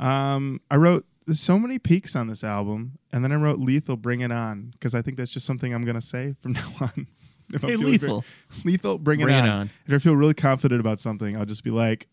Um, 0.00 0.60
I 0.70 0.76
wrote 0.76 1.04
there's 1.26 1.40
so 1.40 1.58
many 1.58 1.78
peaks 1.78 2.16
on 2.16 2.26
this 2.28 2.42
album, 2.42 2.98
and 3.12 3.22
then 3.22 3.32
I 3.32 3.34
wrote 3.34 3.58
Lethal 3.58 3.96
Bring 3.96 4.22
It 4.22 4.32
On, 4.32 4.70
because 4.72 4.94
I 4.94 5.02
think 5.02 5.18
that's 5.18 5.30
just 5.30 5.44
something 5.44 5.74
I'm 5.74 5.84
gonna 5.84 6.00
say 6.00 6.34
from 6.40 6.52
now 6.54 6.72
on. 6.80 7.06
If 7.54 7.62
I'm 7.64 7.70
Hey, 7.70 7.76
Lethal. 7.76 8.24
very- 8.50 8.62
Lethal, 8.72 8.98
bring, 8.98 9.20
Bring 9.20 9.34
it, 9.34 9.38
it 9.38 9.42
on. 9.42 9.48
on. 9.48 9.70
If 9.86 9.94
I 9.94 9.98
feel 9.98 10.14
really 10.14 10.34
confident 10.34 10.80
about 10.80 11.00
something, 11.00 11.36
I'll 11.36 11.46
just 11.46 11.64
be 11.64 11.70
like, 11.70 12.08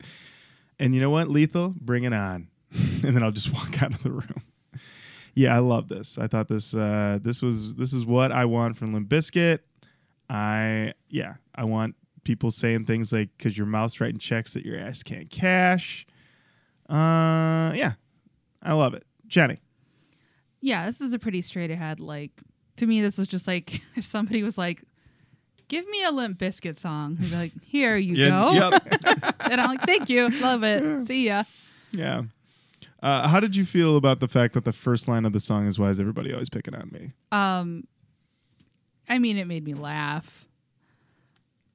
and 0.80 0.94
you 0.96 1.02
know 1.02 1.10
what, 1.10 1.30
Lethal, 1.30 1.74
bring 1.80 2.04
it 2.06 2.14
on. 2.14 2.48
and 2.72 3.16
then 3.16 3.22
I'll 3.24 3.32
just 3.32 3.54
walk 3.54 3.82
out 3.84 3.94
of 3.94 4.04
the 4.04 4.12
room. 4.12 4.42
Yeah, 5.34 5.54
I 5.56 5.60
love 5.60 5.90
this. 5.90 6.18
I 6.18 6.28
thought 6.28 6.48
this 6.48 6.74
uh, 6.74 7.20
this 7.22 7.42
was 7.42 7.76
this 7.76 7.94
is 7.94 8.06
what 8.06 8.32
I 8.32 8.46
want 8.46 8.78
from 8.78 8.94
Limp 8.94 9.10
Bizkit. 9.10 9.60
I 10.30 10.94
yeah, 11.10 11.36
I 11.54 11.66
want 11.66 11.96
people 12.24 12.52
saying 12.52 12.86
things 12.86 13.12
like 13.12 13.30
"cause 13.38 13.58
your 13.58 13.68
mouth's 13.68 14.00
writing 14.00 14.18
checks 14.20 14.54
that 14.54 14.66
your 14.66 14.80
ass 14.80 15.04
can't 15.04 15.30
cash." 15.30 16.08
Uh, 16.90 17.74
yeah, 17.76 17.94
I 18.64 18.74
love 18.74 18.94
it, 18.94 19.04
Jenny. 19.28 19.60
Yeah, 20.62 20.86
this 20.86 21.02
is 21.02 21.14
a 21.14 21.20
pretty 21.20 21.42
straight 21.42 21.70
ahead. 21.72 22.00
Like 22.00 22.32
to 22.78 22.86
me, 22.86 23.02
this 23.02 23.20
is 23.20 23.28
just 23.28 23.46
like 23.48 23.82
if 23.96 24.06
somebody 24.06 24.42
was 24.42 24.58
like, 24.58 24.84
"Give 25.68 25.88
me 25.88 26.04
a 26.04 26.12
Limp 26.12 26.38
Bizkit 26.40 26.78
song," 26.80 27.18
I'd 27.22 27.30
be 27.30 27.36
like, 27.36 27.52
"Here 27.64 27.98
you 27.98 28.16
Yeah, 28.16 28.30
go." 28.30 28.52
Yep. 28.54 29.36
and 29.52 29.62
I'm 29.62 29.70
like, 29.70 29.86
"Thank 29.86 30.10
you, 30.10 30.30
love 30.42 30.64
it. 30.64 31.06
See 31.06 31.26
ya." 31.26 31.44
Yeah. 31.92 32.24
Uh, 33.02 33.28
how 33.28 33.40
did 33.40 33.56
you 33.56 33.66
feel 33.66 33.98
about 33.98 34.20
the 34.20 34.28
fact 34.28 34.54
that 34.56 34.66
the 34.66 34.74
first 34.74 35.08
line 35.08 35.26
of 35.26 35.34
the 35.34 35.40
song 35.40 35.68
is 35.68 35.78
"Why 35.78 35.90
is 35.90 36.00
everybody 36.00 36.34
always 36.34 36.50
picking 36.50 36.76
on 36.76 36.90
me"? 36.92 37.12
Um, 37.32 37.88
I 39.08 39.20
mean, 39.20 39.38
it 39.38 39.46
made 39.46 39.64
me 39.64 39.74
laugh. 39.74 40.46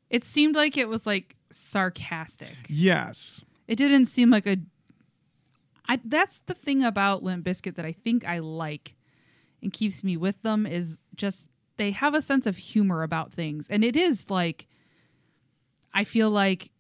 It 0.09 0.25
seemed 0.25 0.57
like 0.57 0.77
it 0.77 0.89
was 0.89 1.07
like 1.07 1.37
sarcastic. 1.51 2.57
Yes. 2.69 3.45
It 3.69 3.77
didn't 3.77 4.07
seem 4.07 4.31
like 4.31 4.47
a. 4.47 4.57
I 5.89 6.01
that's 6.05 6.41
the 6.47 6.55
thing 6.55 6.83
about 6.83 7.23
Limp 7.23 7.45
Bizkit 7.45 7.77
that 7.77 7.85
I 7.85 7.93
think 7.93 8.27
I 8.27 8.39
like 8.39 8.95
and 9.63 9.73
keeps 9.73 10.03
me 10.03 10.17
with 10.17 10.41
them 10.43 10.67
is 10.67 10.99
just 11.15 11.47
they 11.81 11.91
have 11.93 12.15
a 12.15 12.23
sense 12.23 12.47
of 12.47 12.57
humor 12.57 13.03
about 13.03 13.33
things, 13.33 13.67
and 13.71 13.83
it 13.83 13.97
is 13.97 14.31
like. 14.31 14.67
I 15.93 16.05
feel 16.05 16.31
like 16.31 16.71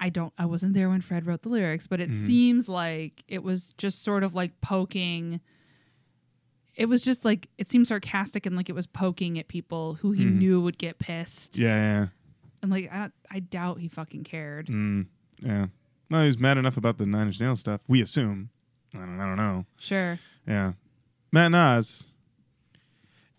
I 0.00 0.08
don't 0.08 0.32
I 0.36 0.46
wasn't 0.46 0.74
there 0.74 0.88
when 0.88 1.00
Fred 1.00 1.26
wrote 1.26 1.42
the 1.42 1.48
lyrics, 1.48 1.86
but 1.86 2.00
it 2.00 2.10
seems 2.12 2.68
like 2.68 3.22
it 3.28 3.44
was 3.44 3.72
just 3.78 4.02
sort 4.02 4.24
of 4.24 4.34
like 4.34 4.60
poking 4.60 5.40
it 6.74 6.86
was 6.86 7.02
just 7.02 7.24
like 7.24 7.48
it 7.58 7.70
seemed 7.70 7.86
sarcastic 7.86 8.44
and 8.44 8.56
like 8.56 8.68
it 8.68 8.72
was 8.74 8.88
poking 8.88 9.38
at 9.38 9.46
people 9.46 9.94
who 10.00 10.10
he 10.10 10.24
Mhm. 10.24 10.38
knew 10.38 10.60
would 10.60 10.76
get 10.78 10.98
pissed. 10.98 11.56
Yeah. 11.56 12.08
And 12.62 12.70
like 12.72 12.90
I 12.90 13.10
I 13.30 13.38
doubt 13.38 13.78
he 13.78 13.86
fucking 13.86 14.24
cared. 14.24 14.68
Yeah. 14.68 14.74
Mm, 14.74 15.06
yeah. 15.40 15.66
Well, 16.10 16.24
he's 16.24 16.36
mad 16.38 16.58
enough 16.58 16.76
about 16.76 16.98
the 16.98 17.06
Nine 17.06 17.28
Inch 17.28 17.40
Nails 17.40 17.60
stuff. 17.60 17.80
We 17.86 18.02
assume. 18.02 18.50
I 18.94 18.98
don't, 18.98 19.20
I 19.20 19.26
don't 19.26 19.36
know. 19.36 19.66
Sure. 19.78 20.18
Yeah. 20.48 20.72
Matt 21.30 21.52
Nas. 21.52 22.08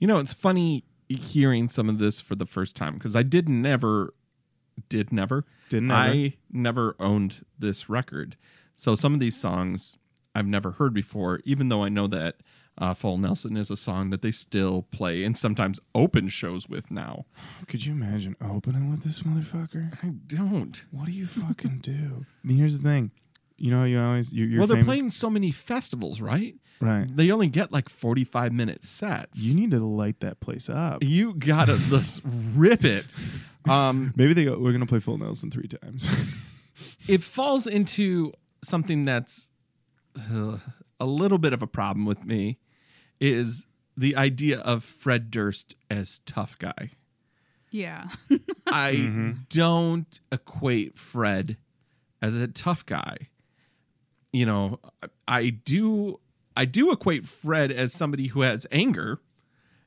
You 0.04 0.08
know, 0.08 0.20
it's 0.20 0.34
funny 0.34 0.84
hearing 1.08 1.70
some 1.70 1.88
of 1.88 1.98
this 1.98 2.20
for 2.20 2.36
the 2.36 2.46
first 2.46 2.76
time 2.76 2.96
because 2.96 3.16
I 3.16 3.24
did 3.24 3.48
never, 3.48 4.14
did 4.90 5.14
never, 5.14 5.46
Didn't 5.70 5.92
ever. 5.92 6.02
I 6.02 6.34
never 6.52 6.98
owned 7.00 7.46
this 7.58 7.88
record. 7.88 8.36
So 8.76 8.96
some 8.96 9.14
of 9.14 9.22
these 9.22 9.38
songs 9.38 9.96
I've 10.36 10.46
never 10.46 10.72
heard 10.72 10.94
before, 10.94 11.40
even 11.46 11.70
though 11.70 11.86
I 11.86 11.88
know 11.88 12.08
that 12.08 12.36
uh, 12.78 12.94
Full 12.94 13.18
Nelson 13.18 13.56
is 13.56 13.72
a 13.72 13.78
song 13.78 14.10
that 14.10 14.22
they 14.22 14.32
still 14.32 14.82
play 14.92 15.24
and 15.24 15.38
sometimes 15.38 15.80
open 15.96 16.28
shows 16.28 16.68
with 16.68 16.92
now. 16.92 17.24
Could 17.70 17.86
you 17.86 17.94
imagine 17.94 18.36
opening 18.42 18.92
with 18.92 19.04
this 19.04 19.20
motherfucker? 19.20 19.98
I 20.04 20.10
don't. 20.28 20.84
What 20.92 21.06
do 21.06 21.14
you 21.14 21.28
fucking 21.28 21.80
do? 21.82 22.26
Here's 22.46 22.78
the 22.78 22.84
thing. 22.84 23.12
You 23.56 23.72
know, 23.72 23.86
you 23.86 24.02
always 24.02 24.34
you, 24.34 24.44
you're 24.44 24.60
well, 24.60 24.68
they're 24.68 24.80
famous- 24.80 24.86
playing 24.86 25.12
so 25.12 25.30
many 25.30 25.52
festivals, 25.52 26.20
right? 26.20 26.56
Right. 26.84 27.08
They 27.16 27.32
only 27.32 27.48
get 27.48 27.72
like 27.72 27.90
45 27.90 28.52
minute 28.54 28.84
sets. 28.84 29.40
You 29.40 29.56
need 29.56 29.72
to 29.72 29.80
light 29.80 30.20
that 30.22 30.40
place 30.40 30.70
up. 30.70 31.04
you 31.04 31.34
gotta 31.34 31.78
just 31.90 32.22
rip 32.56 32.84
it. 32.84 33.06
Um, 33.68 34.14
Maybe 34.18 34.34
they 34.34 34.46
go. 34.46 34.58
We're 34.60 34.72
gonna 34.74 34.86
play 34.86 35.00
Full 35.00 35.18
Nelson 35.18 35.50
three 35.52 35.68
times. 35.68 36.10
it 37.08 37.24
falls 37.24 37.68
into 37.68 38.34
something 38.64 39.06
that's 39.06 39.48
uh, 40.32 40.58
a 41.00 41.06
little 41.06 41.38
bit 41.38 41.54
of 41.54 41.62
a 41.62 41.68
problem 41.68 42.06
with 42.06 42.24
me 42.24 42.60
is 43.20 43.66
the 43.96 44.16
idea 44.16 44.60
of 44.60 44.84
Fred 44.84 45.30
Durst 45.32 45.76
as 45.90 46.20
tough 46.26 46.58
guy. 46.60 46.92
Yeah. 47.72 48.10
I 48.68 48.94
Mhm. 48.94 49.50
don't 49.50 50.20
equate 50.32 50.98
Fred 50.98 51.58
as 52.22 52.36
a 52.36 52.48
tough 52.48 52.86
guy. 52.86 53.30
You 54.32 54.46
know, 54.46 54.80
I- 55.02 55.08
I 55.28 55.50
do 55.52 56.20
I 56.56 56.66
do 56.66 56.92
equate 56.92 57.28
Fred 57.28 57.72
as 57.72 57.94
somebody 57.94 58.28
who 58.28 58.42
has 58.42 58.68
anger. 58.72 59.20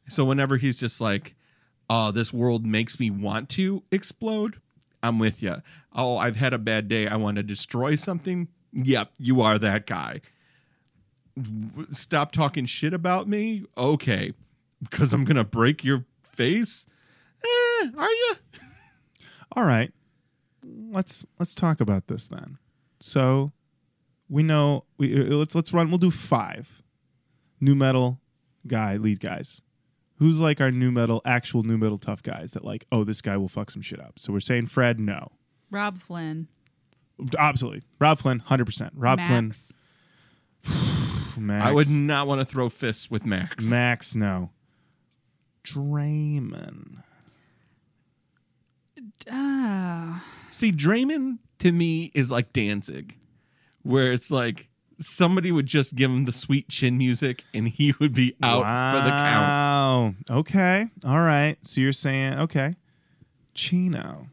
So 0.09 0.25
whenever 0.25 0.57
he's 0.57 0.79
just 0.79 1.01
like, 1.01 1.35
"Oh, 1.91 2.11
this 2.13 2.33
world 2.33 2.65
makes 2.65 2.99
me 3.01 3.11
want 3.11 3.49
to 3.51 3.83
explode," 3.91 4.61
I'm 5.03 5.19
with 5.19 5.43
you. 5.43 5.63
Oh, 5.93 6.17
I've 6.17 6.37
had 6.37 6.53
a 6.53 6.59
bad 6.59 6.89
day. 6.89 7.07
I 7.07 7.17
want 7.17 7.37
to 7.37 7.43
destroy 7.43 7.97
something. 7.97 8.49
Yep, 8.73 9.13
you 9.19 9.41
are 9.41 9.59
that 9.59 9.87
guy. 9.87 10.21
Stop 11.93 12.33
talking 12.33 12.67
shit 12.67 12.95
about 12.95 13.29
me. 13.29 13.65
Okay, 13.77 14.33
because 14.83 15.13
I'm 15.13 15.25
gonna 15.25 15.45
break 15.45 15.85
your 15.85 16.05
face. 16.23 16.87
Eh, 17.45 17.91
are 17.97 18.11
you? 18.11 18.37
All 19.53 19.65
right. 19.65 19.93
Let's 20.65 21.25
let's 21.39 21.55
talk 21.55 21.81
about 21.81 22.09
this 22.09 22.27
then. 22.27 22.59
So 23.01 23.53
we 24.29 24.43
know 24.43 24.85
we 24.99 25.15
uh, 25.15 25.35
let's 25.35 25.55
let's 25.55 25.73
run. 25.73 25.91
We'll 25.91 25.99
do 25.99 26.11
five 26.11 26.83
new 27.61 27.75
metal 27.75 28.21
guy 28.67 28.97
lead 28.97 29.21
guys. 29.21 29.61
Who's 30.19 30.41
like 30.41 30.61
our 30.61 30.71
new 30.71 30.91
metal 30.91 31.21
actual 31.25 31.63
new 31.63 31.77
metal 31.77 31.99
tough 31.99 32.23
guys 32.23 32.53
that 32.53 32.65
like 32.65 32.87
oh 32.91 33.05
this 33.05 33.21
guy 33.21 33.37
will 33.37 33.49
fuck 33.49 33.71
some 33.71 33.83
shit 33.83 34.01
up. 34.01 34.19
So 34.19 34.33
we're 34.33 34.41
saying 34.41 34.69
Fred 34.69 34.99
no. 34.99 35.33
Robb 35.71 36.01
Flynn. 36.01 36.49
Absolutely. 37.39 37.83
Robb 37.99 38.19
Flynn 38.19 38.43
100%. 38.49 38.91
Rob 38.95 39.19
Max. 39.19 39.73
Flynn 40.63 41.37
Max. 41.47 41.67
I 41.67 41.73
would 41.73 41.89
not 41.89 42.27
want 42.27 42.41
to 42.41 42.45
throw 42.45 42.69
fists 42.69 43.11
with 43.11 43.25
Max. 43.25 43.65
Max 43.65 44.15
no. 44.15 44.51
Draymond. 45.65 47.03
Ah. 49.31 50.25
See, 50.51 50.73
Draymond 50.73 51.39
to 51.59 51.73
me 51.73 52.13
is 52.15 52.31
like 52.31 52.53
Danzig, 52.53 53.17
where 53.87 54.13
it's 54.13 54.31
like 54.31 54.69
somebody 54.99 55.53
would 55.53 55.67
just 55.67 55.95
give 55.95 56.11
him 56.11 56.25
the 56.25 56.33
sweet 56.33 56.69
chin 56.69 56.97
music 56.99 57.45
and 57.55 57.69
he 57.69 57.95
would 58.01 58.13
be 58.15 58.35
out 58.43 58.63
for 58.63 59.05
the 59.05 59.11
count. 59.11 59.47
Wow. 60.31 60.39
Okay. 60.41 60.89
All 61.05 61.21
right. 61.21 61.57
So 61.63 61.81
you're 61.81 61.93
saying 61.93 62.35
okay. 62.41 62.77
Chino. 63.55 64.29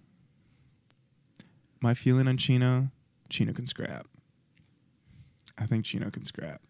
My 1.81 1.93
feeling 1.93 2.27
on 2.27 2.37
Chino, 2.37 2.89
Chino 3.29 3.51
can 3.53 3.67
scrap. 3.67 4.07
I 5.57 5.65
think 5.65 5.85
Chino 5.85 6.09
can 6.09 6.23
scrap. 6.25 6.61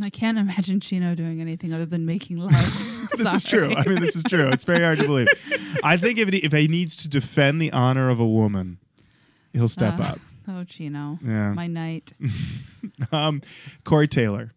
I 0.00 0.08
can't 0.08 0.38
imagine 0.38 0.80
Chino 0.80 1.14
doing 1.14 1.40
anything 1.42 1.72
other 1.74 1.84
than 1.86 2.06
making 2.06 2.38
love. 2.38 2.52
This 3.18 3.34
is 3.34 3.44
true. 3.44 3.74
I 3.74 3.84
mean, 3.86 4.00
this 4.00 4.16
is 4.16 4.22
true. 4.22 4.48
It's 4.48 4.64
very 4.64 4.82
hard 4.82 4.98
to 4.98 5.04
believe. 5.04 5.28
I 5.84 5.98
think 5.98 6.18
if 6.18 6.30
he, 6.30 6.38
if 6.38 6.50
he 6.52 6.66
needs 6.66 6.96
to 6.98 7.08
defend 7.08 7.60
the 7.60 7.70
honor 7.72 8.08
of 8.08 8.18
a 8.20 8.26
woman, 8.26 8.78
he'll 9.52 9.68
step 9.68 10.00
Uh, 10.00 10.04
up. 10.04 10.20
Oh, 10.48 10.64
Chino. 10.64 11.18
Yeah. 11.24 11.52
My 11.52 11.66
knight. 11.66 12.12
Um, 13.12 13.42
Corey 13.84 14.08
Taylor. 14.08 14.52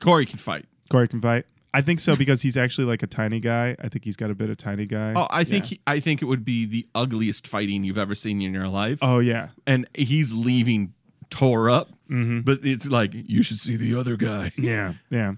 Corey 0.00 0.26
can 0.26 0.38
fight. 0.38 0.66
Corey 0.90 1.08
can 1.08 1.20
fight. 1.20 1.46
I 1.72 1.80
think 1.82 1.98
so 2.00 2.14
because 2.14 2.40
he's 2.42 2.56
actually 2.56 2.86
like 2.86 3.02
a 3.02 3.06
tiny 3.06 3.40
guy. 3.40 3.74
I 3.82 3.88
think 3.88 4.04
he's 4.04 4.16
got 4.16 4.30
a 4.30 4.34
bit 4.34 4.48
of 4.48 4.56
tiny 4.56 4.86
guy. 4.86 5.12
Oh, 5.16 5.26
I 5.30 5.44
think 5.44 5.64
Yeah. 5.64 5.68
he, 5.70 5.80
I 5.86 6.00
think 6.00 6.22
it 6.22 6.26
would 6.26 6.44
be 6.44 6.66
the 6.66 6.86
ugliest 6.94 7.46
fighting 7.48 7.84
you've 7.84 7.98
ever 7.98 8.14
seen 8.14 8.40
in 8.42 8.54
your 8.54 8.68
life. 8.68 8.98
oh 9.02 9.18
yeah. 9.18 9.48
And 9.66 9.86
he's 9.94 10.32
leaving 10.32 10.94
tore 11.30 11.68
up, 11.70 11.90
Mm-hmm. 12.10 12.40
but 12.40 12.60
it's 12.62 12.86
like 12.86 13.10
you 13.14 13.42
should 13.42 13.58
see 13.58 13.76
the 13.76 13.94
other 13.98 14.16
guy. 14.16 14.52
Yeah. 14.58 14.94
Yeah. 15.10 15.32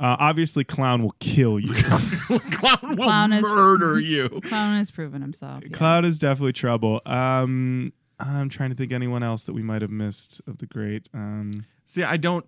Uh, 0.00 0.16
obviously, 0.20 0.62
clown 0.62 1.02
will 1.02 1.14
kill 1.20 1.58
you. 1.58 1.72
Clown 1.74 2.80
will 2.96 2.96
Clown 2.96 3.32
is- 3.32 3.42
murder 3.42 3.98
you. 3.98 4.28
Clown 4.44 4.76
has 4.76 4.90
proven 4.92 5.22
himself. 5.22 5.64
yeah. 5.64 5.70
Clown 5.76 6.04
is 6.04 6.18
definitely 6.20 6.52
trouble. 6.52 7.00
Um, 7.06 7.92
I'm 8.20 8.48
trying 8.48 8.70
to 8.70 8.76
think 8.76 8.92
anyone 8.92 9.22
else 9.22 9.44
that 9.44 9.52
we 9.52 9.62
might 9.62 9.82
have 9.82 9.90
missed 9.90 10.40
of 10.46 10.58
the 10.58 10.66
great. 10.66 11.08
Um, 11.14 11.64
See, 11.86 12.02
I 12.02 12.16
don't, 12.16 12.44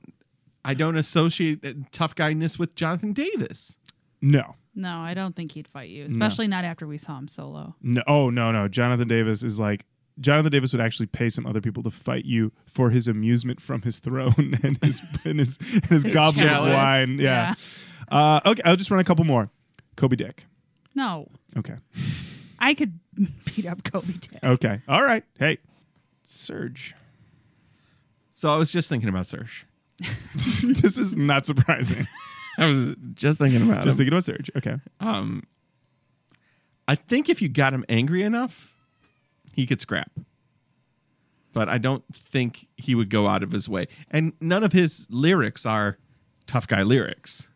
I 0.65 0.75
don't 0.75 0.97
associate 0.97 1.65
uh, 1.65 1.73
tough 1.93 2.15
guyness 2.15 2.59
with 2.59 2.75
Jonathan 2.75 3.13
Davis. 3.13 3.77
no, 4.21 4.57
No, 4.75 4.99
I 4.99 5.15
don't 5.15 5.35
think 5.37 5.53
he'd 5.53 5.69
fight 5.69 5.89
you, 5.91 6.05
especially 6.05 6.49
not 6.49 6.65
after 6.65 6.87
we 6.87 6.99
saw 6.99 7.19
him 7.19 7.29
solo. 7.29 7.75
no, 7.83 8.03
oh 8.07 8.31
no, 8.31 8.51
no. 8.53 8.69
Jonathan 8.69 9.09
Davis 9.09 9.43
is 9.43 9.59
like 9.61 9.85
Jonathan 10.21 10.53
Davis 10.53 10.73
would 10.73 10.83
actually 10.83 11.07
pay 11.07 11.31
some 11.31 11.47
other 11.47 11.61
people 11.63 11.83
to 11.85 11.91
fight 11.91 12.25
you 12.27 12.53
for 12.67 12.91
his 12.91 13.09
amusement 13.09 13.61
from 13.61 13.81
his 13.83 13.99
throne 14.01 14.59
and 14.63 14.77
his 14.83 15.01
and 15.25 15.39
his, 15.39 15.59
and 15.63 15.89
his, 15.89 16.05
His 16.05 16.13
goblet 16.15 16.45
of 16.45 16.51
chalice. 16.51 16.75
wine. 16.75 17.19
Yeah. 17.19 17.55
Uh, 18.11 18.41
okay, 18.45 18.63
I'll 18.65 18.77
just 18.77 18.91
run 18.91 19.01
a 19.01 19.05
couple 19.05 19.25
more. 19.25 19.51
Coby 19.97 20.17
Dick. 20.17 20.45
No, 20.95 21.29
Okay. 21.57 21.75
I 22.71 22.75
could 22.75 23.01
beat 23.45 23.67
up 23.67 23.83
Coby 23.83 24.21
Dick. 24.21 24.39
Okay. 24.45 24.81
All 24.87 25.03
right. 25.03 25.25
Hey, 25.39 25.59
Serj. 26.25 26.93
So 28.33 28.53
I 28.55 28.57
was 28.57 28.71
just 28.71 28.89
thinking 28.89 29.09
about 29.09 29.25
Serj. 29.25 29.49
this 30.81 30.97
is 30.97 31.17
not 31.17 31.47
surprising. 31.47 32.07
I 32.59 32.67
was 32.67 32.95
just 33.15 33.39
thinking 33.39 33.63
about 33.63 33.85
Just 33.85 33.99
him. 33.99 34.07
thinking 34.07 34.13
about 34.15 34.23
Serj. 34.25 34.57
Okay. 34.57 34.77
Um, 35.01 35.43
I 36.87 36.95
think 36.95 37.29
if 37.29 37.43
you 37.43 37.49
got 37.49 37.75
him 37.75 37.85
angry 37.89 38.23
enough, 38.23 38.69
he 39.53 39.67
could 39.67 39.81
scrap. 39.81 40.13
But 41.53 41.69
I 41.69 41.79
don't 41.79 42.05
think 42.15 42.69
he 42.77 42.95
would 42.95 43.11
go 43.11 43.27
out 43.27 43.43
of 43.43 43.51
his 43.51 43.69
way. 43.69 43.89
And 44.13 44.33
none 44.41 44.63
of 44.63 44.73
his 44.73 45.07
lyrics 45.11 45.67
are 45.67 45.99
tough 46.47 46.69
guy 46.69 46.83
lyrics. 46.83 47.49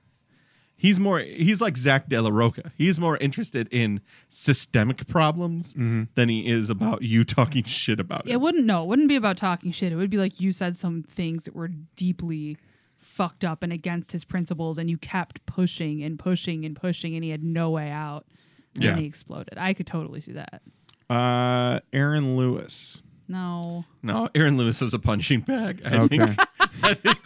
He's 0.84 1.00
more 1.00 1.20
he's 1.20 1.62
like 1.62 1.78
Zack 1.78 2.10
de 2.10 2.20
la 2.20 2.28
Rocha. 2.28 2.70
He's 2.76 3.00
more 3.00 3.16
interested 3.16 3.68
in 3.72 4.02
systemic 4.28 5.06
problems 5.06 5.72
than 5.72 6.28
he 6.28 6.46
is 6.46 6.68
about 6.68 7.00
you 7.00 7.24
talking 7.24 7.64
shit 7.64 7.98
about 7.98 8.26
It 8.26 8.32
it. 8.32 8.40
wouldn't. 8.42 8.66
No, 8.66 8.82
it 8.82 8.88
wouldn't 8.88 9.08
be 9.08 9.16
about 9.16 9.38
talking 9.38 9.72
shit. 9.72 9.92
It 9.92 9.96
would 9.96 10.10
be 10.10 10.18
like 10.18 10.42
you 10.42 10.52
said 10.52 10.76
some 10.76 11.02
things 11.02 11.44
that 11.44 11.56
were 11.56 11.68
deeply 11.96 12.58
fucked 12.98 13.46
up 13.46 13.62
and 13.62 13.72
against 13.72 14.12
his 14.12 14.24
principles, 14.24 14.76
and 14.76 14.90
you 14.90 14.98
kept 14.98 15.46
pushing 15.46 16.02
and 16.02 16.18
pushing 16.18 16.66
and 16.66 16.76
pushing, 16.76 17.14
and 17.14 17.24
he 17.24 17.30
had 17.30 17.42
no 17.42 17.70
way 17.70 17.90
out. 17.90 18.26
And 18.74 18.84
Yeah. 18.84 18.96
he 18.96 19.06
exploded. 19.06 19.54
I 19.56 19.72
could 19.72 19.86
totally 19.86 20.20
see 20.20 20.32
that. 20.32 20.60
Uh, 21.08 21.80
Aaron 21.94 22.36
Lewis. 22.36 23.00
No, 23.26 23.86
No, 24.02 24.28
Aaron 24.34 24.58
Lewis 24.58 24.82
is 24.82 24.92
a 24.92 24.98
punching 24.98 25.40
bag. 25.40 25.80
I 25.82 25.96
Okay. 26.00 26.18
think, 26.18 26.38
I 26.82 26.94
think 26.94 27.18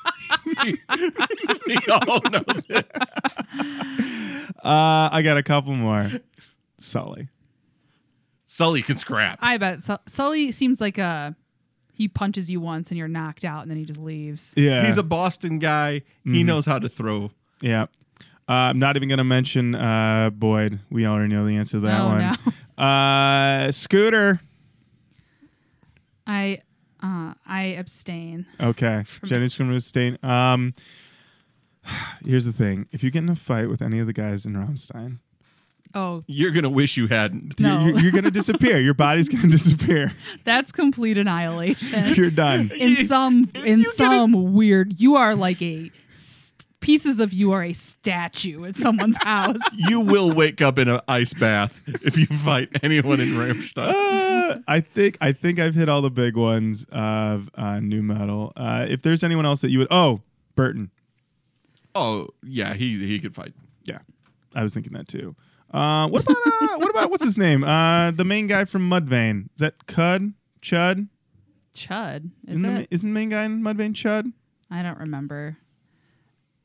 we, 0.47 0.79
we 1.67 1.79
all 1.91 2.21
know 2.31 2.45
this. 2.69 2.85
Uh, 4.65 5.09
I 5.13 5.23
got 5.23 5.37
a 5.37 5.43
couple 5.43 5.75
more. 5.75 6.11
Sully. 6.79 7.29
Sully 8.47 8.83
can 8.83 8.97
scrap. 8.97 9.39
I 9.43 9.57
bet 9.57 9.83
Su- 9.85 9.97
Sully 10.07 10.53
seems 10.53 10.81
like 10.81 10.99
a 10.99 11.35
he 11.93 12.09
punches 12.09 12.51
you 12.51 12.61
once 12.61 12.91
and 12.91 12.99
you're 12.99 13.09
knocked 13.09 13.45
out, 13.45 13.63
and 13.63 13.71
then 13.71 13.79
he 13.79 13.85
just 13.85 13.99
leaves. 13.99 14.53
Yeah. 14.57 14.87
He's 14.87 14.99
a 14.99 15.03
Boston 15.03 15.59
guy. 15.59 16.03
Mm-hmm. 16.21 16.35
He 16.35 16.45
knows 16.45 16.65
how 16.67 16.79
to 16.79 16.89
throw. 16.89 17.31
yeah. 17.61 17.87
Uh, 18.49 18.73
I'm 18.73 18.79
not 18.79 18.97
even 18.97 19.09
going 19.11 19.19
to 19.19 19.25
mention 19.25 19.75
uh, 19.75 20.31
Boyd. 20.33 20.81
We 20.91 21.07
already 21.07 21.35
know 21.35 21.45
the 21.47 21.57
answer 21.57 21.73
to 21.73 21.81
that 21.81 22.01
Oh, 22.01 22.07
one. 22.07 22.87
Uh, 22.87 23.71
Scooter. 23.73 24.41
I 26.27 26.61
uh, 27.03 27.35
I 27.47 27.75
abstain. 27.79 28.47
Okay. 28.61 29.05
Jenny's 29.25 29.57
going 29.57 29.71
to 29.71 29.77
abstain. 29.77 30.19
Um, 30.23 30.75
here's 32.25 32.45
the 32.45 32.53
thing: 32.53 32.87
if 32.93 33.03
you 33.03 33.11
get 33.11 33.23
in 33.23 33.29
a 33.29 33.37
fight 33.37 33.69
with 33.69 33.83
any 33.83 33.99
of 33.99 34.07
the 34.07 34.13
guys 34.13 34.45
in 34.47 34.55
Rammstein, 34.55 35.19
Oh, 35.95 36.23
You're 36.27 36.51
gonna 36.51 36.69
wish 36.69 36.97
you 36.99 37.07
hadn't. 37.07 37.59
No. 37.59 37.81
you're, 37.87 37.99
you're 38.01 38.13
going 38.13 38.25
to 38.25 38.31
disappear. 38.31 38.79
Your 38.79 38.93
body's 38.95 39.29
going 39.29 39.43
to 39.45 39.49
disappear. 39.49 40.13
that's 40.45 40.71
complete 40.71 41.17
annihilation. 41.17 42.15
You're 42.15 42.31
done. 42.31 42.71
in 42.77 43.07
some 43.07 43.51
in 43.55 43.85
some 43.93 44.53
weird 44.53 45.01
you 45.01 45.17
are 45.17 45.35
like 45.35 45.63
a 45.63 45.85
s- 45.87 45.91
pieces 46.89 47.21
of 47.21 47.35
you 47.35 47.53
are 47.53 47.63
a 47.63 47.75
statue 47.75 48.65
at 48.65 48.75
someone's 48.75 49.19
house 49.23 49.59
You 49.77 50.01
will 50.01 50.33
wake 50.33 50.63
up 50.63 50.79
in 50.79 50.89
an 50.89 51.03
ice 51.07 51.35
bath 51.35 51.83
if 52.03 52.17
you 52.17 52.27
fight 52.27 52.71
anyone 52.83 53.21
in 53.21 53.35
Rammstein. 53.35 53.93
Uh, 53.93 54.61
I 54.67 54.81
think 54.81 55.19
I 55.21 55.33
think 55.33 55.59
I've 55.59 55.75
hit 55.75 55.91
all 55.91 56.01
the 56.01 56.11
big 56.11 56.35
ones 56.35 56.87
of 56.91 57.51
uh, 57.57 57.81
new 57.81 58.01
metal. 58.03 58.55
Uh, 58.57 58.87
if 58.89 59.03
there's 59.03 59.23
anyone 59.23 59.45
else 59.45 59.61
that 59.61 59.69
you 59.69 59.81
would, 59.81 59.89
oh, 59.91 60.23
Burton. 60.55 60.91
Oh 61.95 62.29
yeah, 62.43 62.73
he 62.73 63.07
he 63.07 63.21
could 63.21 63.35
fight. 63.35 63.53
Yeah, 63.85 63.99
I 64.55 64.63
was 64.63 64.73
thinking 64.73 64.95
that 64.95 65.09
too. 65.09 65.37
Uh, 65.71 66.09
what 66.09 66.23
about 66.23 66.37
uh, 66.39 66.79
what 66.79 66.89
about 66.89 67.11
what's 67.11 67.25
his 67.25 67.37
name? 67.37 67.65
Uh, 67.65 68.13
the 68.13 68.25
main 68.25 68.47
guy 68.47 68.65
from 68.65 68.89
Mudvayne. 68.89 69.51
Is 69.53 69.59
that 69.59 69.87
Kud? 69.87 70.33
Chud? 70.63 71.09
Chud. 71.75 72.31
Is 72.47 72.55
isn't, 72.55 72.63
the, 72.63 72.81
it? 72.81 72.89
isn't 72.91 73.09
the 73.11 73.13
main 73.13 73.29
guy 73.29 73.45
in 73.45 73.61
Mudvayne 73.61 73.93
Chud? 73.93 74.33
I 74.71 74.83
don't 74.83 74.99
remember. 74.99 75.59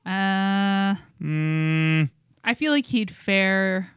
Uh, 0.06 0.96
Mm, 1.22 2.10
I 2.44 2.54
feel 2.56 2.72
like 2.74 2.86
he'd 2.88 3.10
fare 3.12 3.92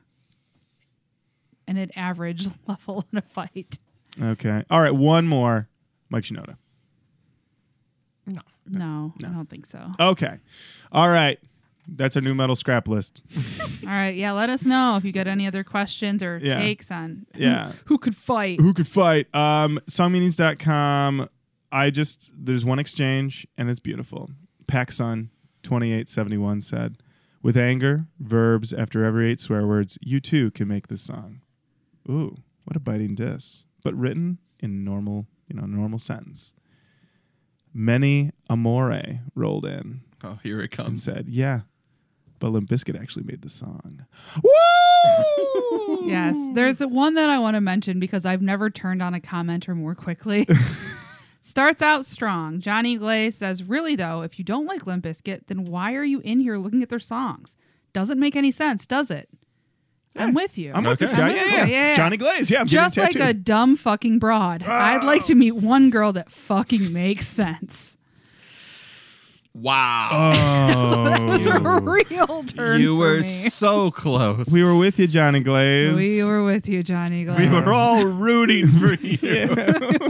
in 1.66 1.76
an 1.76 1.90
average 1.96 2.46
level 2.68 3.04
in 3.12 3.18
a 3.18 3.22
fight. 3.22 3.78
okay. 4.22 4.62
All 4.70 4.80
right. 4.80 4.94
One 4.94 5.26
more. 5.26 5.68
Mike 6.08 6.22
Shinoda. 6.24 6.56
No. 8.26 8.40
No, 8.68 9.12
No. 9.20 9.28
I 9.28 9.32
don't 9.32 9.50
think 9.50 9.66
so. 9.66 9.90
Okay. 9.98 10.38
All 10.92 11.08
right. 11.08 11.38
That's 11.88 12.16
our 12.16 12.22
new 12.22 12.34
metal 12.34 12.56
scrap 12.56 12.88
list. 12.88 13.22
All 13.84 13.88
right, 13.92 14.16
yeah, 14.16 14.32
let 14.32 14.50
us 14.50 14.64
know 14.64 14.96
if 14.96 15.04
you 15.04 15.12
got 15.12 15.28
any 15.28 15.46
other 15.46 15.62
questions 15.62 16.20
or 16.20 16.40
Yeah. 16.42 16.58
takes 16.58 16.90
on 16.90 17.26
Yeah. 17.36 17.72
who, 17.84 17.96
could 17.98 18.16
fight. 18.16 18.60
Who 18.60 18.74
could 18.74 18.88
fight? 18.88 19.32
Um, 19.32 19.78
songmeanings.com. 19.88 21.28
I 21.70 21.90
just, 21.90 22.32
there's 22.36 22.64
one 22.64 22.80
exchange 22.80 23.46
and 23.56 23.70
it's 23.70 23.78
beautiful. 23.78 24.30
PacSun 24.66 25.28
2871 25.66 26.62
said, 26.62 26.96
with 27.42 27.56
anger, 27.56 28.06
verbs 28.20 28.72
after 28.72 29.04
every 29.04 29.30
eight 29.30 29.40
swear 29.40 29.66
words, 29.66 29.98
you 30.00 30.20
too 30.20 30.50
can 30.52 30.68
make 30.68 30.86
this 30.88 31.02
song. 31.02 31.40
Ooh, 32.08 32.36
what 32.64 32.76
a 32.76 32.80
biting 32.80 33.14
diss. 33.16 33.64
But 33.82 33.94
written 33.94 34.38
in 34.60 34.84
normal, 34.84 35.26
you 35.48 35.56
know, 35.56 35.66
normal 35.66 35.98
sentence. 35.98 36.52
Many 37.74 38.30
Amore 38.48 39.20
rolled 39.34 39.66
in 39.66 40.00
Oh, 40.24 40.38
here 40.42 40.60
it 40.60 40.64
and 40.64 40.86
comes. 40.86 41.02
said, 41.02 41.26
yeah, 41.28 41.60
but 42.38 42.48
Limp 42.50 42.68
Bizkit 42.70 43.00
actually 43.00 43.24
made 43.24 43.42
the 43.42 43.50
song. 43.50 44.06
Woo! 44.42 46.06
Yes, 46.08 46.36
there's 46.54 46.78
one 46.80 47.14
that 47.14 47.28
I 47.28 47.38
want 47.38 47.54
to 47.56 47.60
mention 47.60 47.98
because 48.00 48.24
I've 48.24 48.42
never 48.42 48.70
turned 48.70 49.02
on 49.02 49.14
a 49.14 49.20
commenter 49.20 49.74
more 49.76 49.94
quickly. 49.94 50.46
Starts 51.46 51.80
out 51.80 52.04
strong. 52.04 52.60
Johnny 52.60 52.96
Glaze 52.96 53.36
says, 53.36 53.62
"Really 53.62 53.94
though, 53.94 54.22
if 54.22 54.36
you 54.36 54.44
don't 54.44 54.66
like 54.66 54.84
Limp 54.84 55.04
Bizkit, 55.04 55.46
then 55.46 55.64
why 55.64 55.94
are 55.94 56.02
you 56.02 56.18
in 56.24 56.40
here 56.40 56.58
looking 56.58 56.82
at 56.82 56.88
their 56.88 56.98
songs? 56.98 57.54
Doesn't 57.92 58.18
make 58.18 58.34
any 58.34 58.50
sense, 58.50 58.84
does 58.84 59.12
it?" 59.12 59.28
I'm 60.16 60.34
with 60.34 60.58
you. 60.58 60.72
I'm 60.74 60.82
with 60.82 60.98
this 60.98 61.14
guy. 61.14 61.34
Yeah, 61.34 61.44
with 61.44 61.52
yeah. 61.52 61.64
Yeah, 61.66 61.66
yeah. 61.66 61.94
Johnny 61.94 62.16
Glaze. 62.16 62.50
Yeah, 62.50 62.62
I'm 62.62 62.66
Just 62.66 62.96
like 62.96 63.12
tattooed. 63.12 63.28
a 63.28 63.32
dumb 63.32 63.76
fucking 63.76 64.18
broad. 64.18 64.64
I'd 64.64 65.04
like 65.04 65.22
ah. 65.22 65.26
to 65.26 65.34
meet 65.36 65.52
one 65.52 65.88
girl 65.90 66.12
that 66.14 66.32
fucking 66.32 66.92
makes 66.92 67.28
sense. 67.28 67.95
Wow. 69.60 70.32
Oh, 70.34 71.04
that 71.04 71.22
was 71.22 71.46
a 71.46 71.58
real 71.58 72.44
turn. 72.44 72.80
you 72.80 72.94
for 72.94 72.98
were 72.98 73.16
me. 73.22 73.48
so 73.48 73.90
close. 73.90 74.46
we 74.48 74.62
were 74.62 74.76
with 74.76 74.98
you, 74.98 75.06
Johnny 75.06 75.40
Glaze. 75.40 75.94
We 75.96 76.22
were 76.22 76.44
with 76.44 76.68
you, 76.68 76.82
Johnny 76.82 77.24
Glaze. 77.24 77.38
We 77.38 77.48
were 77.48 77.72
all 77.72 78.04
rooting 78.04 78.68
for 78.68 78.94
you. 79.00 79.48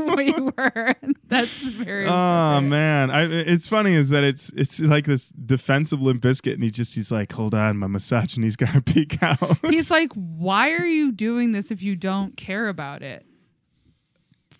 we 0.16 0.32
were. 0.32 0.94
That's 1.28 1.50
very. 1.50 2.06
Oh 2.06 2.08
appropriate. 2.10 2.68
man, 2.70 3.10
I, 3.10 3.22
it's 3.24 3.68
funny 3.68 3.94
is 3.94 4.08
that 4.08 4.24
it's 4.24 4.50
it's 4.56 4.80
like 4.80 5.06
this 5.06 5.28
defensive 5.28 6.02
Limp 6.02 6.22
Bizkit, 6.22 6.54
and 6.54 6.62
he 6.64 6.70
just 6.70 6.94
he's 6.94 7.12
like, 7.12 7.30
hold 7.32 7.54
on, 7.54 7.76
my 7.78 7.86
misogyny's 7.86 8.56
got 8.56 8.72
to 8.74 8.80
peek 8.92 9.22
out. 9.22 9.58
He's 9.70 9.90
like, 9.90 10.12
why 10.14 10.70
are 10.72 10.86
you 10.86 11.12
doing 11.12 11.52
this 11.52 11.70
if 11.70 11.82
you 11.82 11.94
don't 11.94 12.36
care 12.36 12.68
about 12.68 13.02
it? 13.02 13.24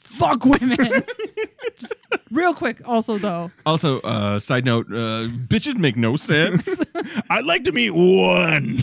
Fuck 0.06 0.44
women. 0.46 1.04
Just 1.78 1.94
real 2.30 2.54
quick, 2.54 2.80
also 2.86 3.18
though, 3.18 3.50
Also, 3.66 4.00
uh, 4.00 4.38
side 4.38 4.64
note, 4.64 4.86
uh, 4.90 5.28
bitches 5.48 5.76
make 5.76 5.96
no 5.96 6.16
sense. 6.16 6.82
I'd 7.30 7.44
like 7.44 7.64
to 7.64 7.72
meet 7.72 7.90
one. 7.90 8.78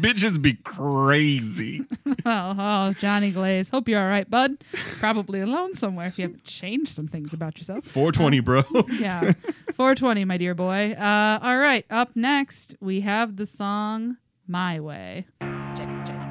bitches 0.00 0.40
be 0.40 0.54
crazy. 0.64 1.84
oh, 2.24 2.54
oh, 2.58 2.94
Johnny 3.00 3.30
Glaze. 3.32 3.68
Hope 3.68 3.88
you're 3.88 4.00
all 4.00 4.08
right, 4.08 4.28
bud. 4.30 4.56
Probably 4.98 5.40
alone 5.40 5.74
somewhere 5.74 6.06
if 6.06 6.18
you 6.18 6.22
haven't 6.22 6.44
changed 6.44 6.94
some 6.94 7.08
things 7.08 7.32
about 7.32 7.58
yourself. 7.58 7.84
420, 7.84 8.40
bro. 8.40 8.62
Yeah, 8.92 9.32
420, 9.76 10.24
my 10.24 10.38
dear 10.38 10.54
boy. 10.54 10.92
Uh, 10.92 11.38
all 11.42 11.58
right, 11.58 11.84
up 11.90 12.14
next 12.14 12.76
we 12.80 13.00
have 13.00 13.36
the 13.36 13.46
song 13.46 14.16
"My 14.46 14.80
Way." 14.80 15.26
You 15.40 16.21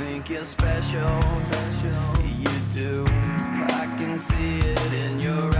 think 0.00 0.30
you're 0.30 0.44
special, 0.46 1.20
you 2.24 2.50
do. 2.72 3.04
I 3.06 3.84
can 3.98 4.18
see 4.18 4.58
it 4.60 4.92
in 4.94 5.20
your 5.20 5.54
eyes. 5.54 5.59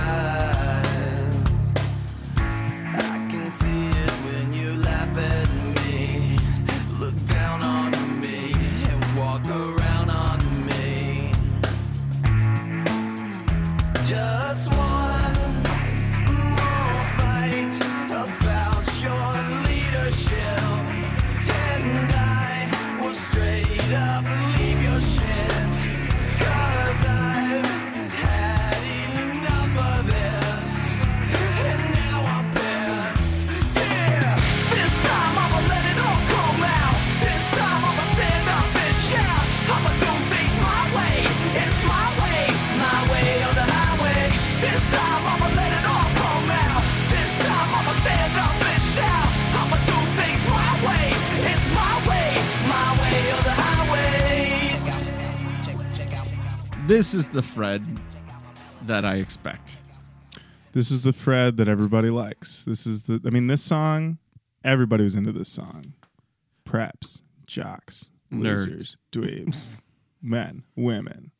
This 56.90 57.14
is 57.14 57.28
the 57.28 57.40
Fred 57.42 57.86
that 58.88 59.04
I 59.04 59.14
expect. 59.18 59.76
this 60.72 60.90
is 60.90 61.04
the 61.04 61.12
Fred 61.12 61.56
that 61.58 61.68
everybody 61.68 62.10
likes. 62.10 62.64
This 62.64 62.84
is 62.84 63.02
the. 63.02 63.20
I 63.24 63.30
mean, 63.30 63.46
this 63.46 63.62
song. 63.62 64.18
Everybody 64.64 65.04
was 65.04 65.14
into 65.14 65.30
this 65.30 65.48
song. 65.48 65.92
Preps, 66.68 67.20
jocks, 67.46 68.10
Nerds. 68.32 68.42
losers, 68.66 68.96
dweebs, 69.12 69.68
men, 70.22 70.64
women, 70.74 71.30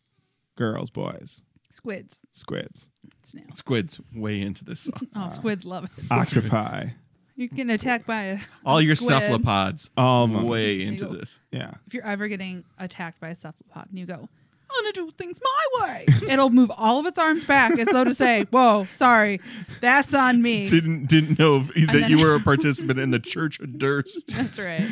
girls, 0.55 0.89
boys, 0.89 1.43
Squids. 1.73 2.21
squids, 2.33 2.89
Snails. 3.25 3.57
Squid's 3.57 4.01
way 4.15 4.41
into 4.43 4.65
this 4.65 4.79
song. 4.83 5.01
Oh, 5.17 5.23
uh, 5.23 5.29
squids 5.31 5.65
love 5.65 5.87
it. 5.87 5.91
octopi. 6.13 6.91
You're 7.35 7.49
getting 7.49 7.71
attacked 7.71 8.07
by 8.07 8.23
a 8.23 8.39
All 8.65 8.79
a 8.79 8.83
your 8.83 8.95
squid. 8.95 9.19
cephalopods 9.21 9.91
All 9.97 10.27
of 10.27 10.31
'em. 10.31 10.45
way 10.47 10.83
into 10.83 11.07
go. 11.07 11.17
this. 11.17 11.37
Yeah. 11.51 11.73
If 11.89 11.95
you're 11.95 12.07
ever 12.07 12.29
getting 12.29 12.63
attacked 12.79 13.19
by 13.21 13.31
a 13.31 13.35
cephalopod 13.37 13.89
and 13.91 13.99
you 13.99 14.07
go, 14.07 14.29
I'm 14.73 14.85
gonna 14.85 14.93
do 14.93 15.11
things 15.13 15.39
my 15.43 15.87
way, 15.87 16.07
it'll 16.29 16.51
move 16.51 16.71
all 16.77 17.01
of 17.01 17.07
its 17.07 17.19
arms 17.19 17.45
back 17.45 17.79
as 17.79 17.89
though 17.89 18.05
to 18.05 18.15
say, 18.15 18.45
"Whoa, 18.51 18.87
sorry, 18.95 19.41
that's 19.81 20.15
on 20.15 20.43
me." 20.43 20.69
Didn't 20.69 21.07
didn't 21.07 21.39
know 21.39 21.67
if, 21.75 21.93
that 21.93 22.09
you 22.09 22.19
were 22.25 22.35
a 22.35 22.41
participant 22.41 22.99
in 22.99 23.11
the 23.11 23.21
Church 23.21 23.61
of 23.61 23.79
Durst. 23.79 24.29
That's 24.29 24.59
right. 24.59 24.89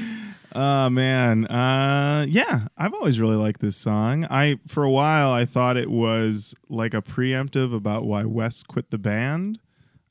Oh 0.55 0.89
man, 0.89 1.47
uh, 1.47 2.26
yeah, 2.29 2.68
I've 2.76 2.95
always 2.95 3.20
really 3.20 3.37
liked 3.37 3.61
this 3.61 3.76
song. 3.76 4.24
I 4.31 4.59
for 4.66 4.83
a 4.83 4.91
while 4.91 5.31
I 5.31 5.45
thought 5.45 5.76
it 5.76 5.91
was 5.91 6.55
like 6.68 6.95
a 6.95 7.03
preemptive 7.03 7.74
about 7.74 8.05
why 8.05 8.24
Wes 8.24 8.62
quit 8.62 8.91
the 8.91 8.99
band. 8.99 9.61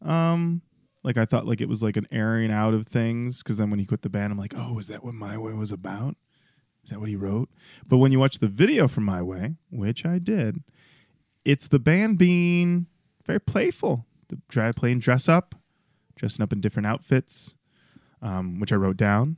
Um, 0.01 0.61
like 1.03 1.17
I 1.17 1.25
thought 1.25 1.47
like 1.47 1.61
it 1.61 1.69
was 1.69 1.81
like 1.81 1.97
an 1.97 2.07
airing 2.11 2.51
out 2.51 2.73
of 2.73 2.87
things 2.87 3.41
because 3.41 3.57
then 3.57 3.69
when 3.69 3.79
he 3.79 3.85
quit 3.85 4.01
the 4.01 4.09
band, 4.09 4.31
I'm 4.31 4.37
like, 4.37 4.53
oh, 4.55 4.77
is 4.77 4.87
that 4.87 5.03
what 5.03 5.13
My 5.13 5.37
Way 5.37 5.53
was 5.53 5.71
about? 5.71 6.15
Is 6.87 6.91
that 6.91 7.01
what 7.01 7.09
he 7.09 7.17
wrote? 7.17 7.49
But 7.85 7.97
when 7.97 8.13
you 8.13 8.19
watch 8.19 8.39
the 8.39 8.47
video 8.47 8.87
for 8.87 9.01
My 9.01 9.21
Way, 9.21 9.55
which 9.69 10.05
I 10.05 10.19
did, 10.19 10.63
it's 11.43 11.67
the 11.67 11.79
band 11.79 12.17
being 12.17 12.85
very 13.25 13.41
playful. 13.41 14.05
The 14.29 14.39
dry 14.47 14.71
playing 14.71 14.99
dress 14.99 15.27
up, 15.27 15.53
dressing 16.15 16.43
up 16.43 16.53
in 16.53 16.61
different 16.61 16.87
outfits, 16.87 17.55
um, 18.21 18.61
which 18.61 18.71
I 18.71 18.75
wrote 18.75 18.95
down 18.95 19.35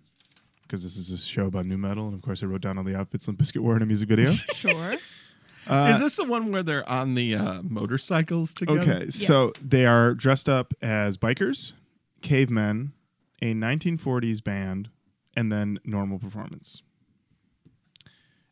because 0.62 0.84
this 0.84 0.96
is 0.96 1.12
a 1.12 1.18
show 1.18 1.48
about 1.48 1.66
new 1.66 1.80
metal, 1.80 2.06
and 2.06 2.14
of 2.14 2.22
course 2.22 2.44
I 2.44 2.46
wrote 2.46 2.62
down 2.62 2.78
all 2.78 2.84
the 2.84 2.96
outfits 2.96 3.28
Limp 3.28 3.40
Bizkit 3.40 3.62
wore 3.62 3.76
in 3.76 3.82
a 3.82 3.88
music 3.88 4.08
video. 4.10 4.32
Sure. 4.54 4.96
Uh, 5.66 5.92
is 5.92 6.00
this 6.00 6.16
the 6.18 6.26
one 6.26 6.52
where 6.52 6.62
they're 6.62 6.88
on 6.88 7.16
the 7.16 7.34
uh, 7.34 7.62
motorcycles 7.64 8.54
together? 8.54 8.80
okay, 8.80 9.10
so 9.10 9.52
they 9.60 9.88
are 9.88 10.14
dressed 10.14 10.48
up 10.48 10.76
as 10.84 11.18
bikers, 11.18 11.74
cavemen, 12.22 12.94
a 13.42 13.54
1940s 13.56 14.44
band, 14.44 14.90
and 15.36 15.52
then 15.52 15.80
normal 15.84 16.20
performance. 16.20 16.84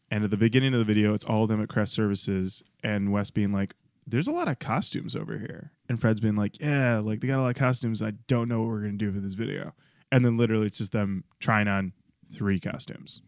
And 0.10 0.24
at 0.24 0.32
the 0.32 0.38
beginning 0.38 0.74
of 0.74 0.80
the 0.80 0.86
video, 0.86 1.14
it's 1.14 1.26
all 1.26 1.44
of 1.44 1.50
them 1.50 1.62
at 1.62 1.70
Crest 1.70 1.94
Services, 1.94 2.64
and 2.84 3.12
Wes 3.12 3.30
being 3.30 3.52
like, 3.52 3.76
"There's 4.06 4.28
a 4.28 4.32
lot 4.32 4.48
of 4.48 4.60
costumes 4.60 5.16
over 5.16 5.38
here," 5.38 5.72
and 5.90 6.00
Fred's 6.00 6.22
being 6.22 6.36
like, 6.38 6.60
"Yeah, 6.62 7.00
like 7.00 7.20
they 7.20 7.28
got 7.28 7.40
a 7.40 7.42
lot 7.42 7.50
of 7.50 7.56
costumes. 7.58 8.02
I 8.02 8.12
don't 8.28 8.48
know 8.48 8.62
what 8.62 8.70
we're 8.70 8.82
gonna 8.82 8.94
do 8.94 9.12
for 9.12 9.20
this 9.20 9.34
video." 9.34 9.74
And 10.12 10.24
then 10.24 10.38
literally, 10.38 10.68
it's 10.68 10.78
just 10.78 10.94
them 10.94 11.26
trying 11.40 11.68
on 11.68 11.92
three 12.34 12.60
costumes. 12.60 13.22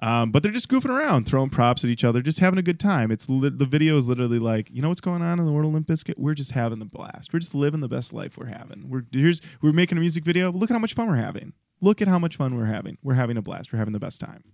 Um, 0.00 0.30
but 0.30 0.42
they're 0.42 0.52
just 0.52 0.68
goofing 0.68 0.96
around, 0.96 1.26
throwing 1.26 1.50
props 1.50 1.82
at 1.82 1.90
each 1.90 2.04
other, 2.04 2.22
just 2.22 2.38
having 2.38 2.58
a 2.58 2.62
good 2.62 2.78
time. 2.78 3.10
It's 3.10 3.28
li- 3.28 3.50
the 3.52 3.66
video 3.66 3.96
is 3.96 4.06
literally 4.06 4.38
like, 4.38 4.70
you 4.70 4.80
know 4.80 4.88
what's 4.88 5.00
going 5.00 5.22
on 5.22 5.40
in 5.40 5.46
the 5.46 5.50
world 5.50 5.74
of? 5.74 6.14
We're 6.16 6.34
just 6.34 6.52
having 6.52 6.78
the 6.78 6.84
blast. 6.84 7.32
We're 7.32 7.40
just 7.40 7.54
living 7.54 7.80
the 7.80 7.88
best 7.88 8.12
life 8.12 8.38
we're 8.38 8.46
having. 8.46 8.88
We're 8.88 9.02
here's 9.10 9.40
we're 9.60 9.72
making 9.72 9.98
a 9.98 10.00
music 10.00 10.24
video. 10.24 10.52
Look 10.52 10.70
at 10.70 10.74
how 10.74 10.78
much 10.78 10.94
fun 10.94 11.08
we're 11.08 11.16
having. 11.16 11.52
Look 11.80 12.00
at 12.00 12.06
how 12.06 12.18
much 12.20 12.36
fun 12.36 12.56
we're 12.56 12.66
having. 12.66 12.98
We're 13.02 13.14
having 13.14 13.36
a 13.36 13.42
blast. 13.42 13.72
We're 13.72 13.80
having 13.80 13.92
the 13.92 13.98
best 13.98 14.20
time. 14.20 14.44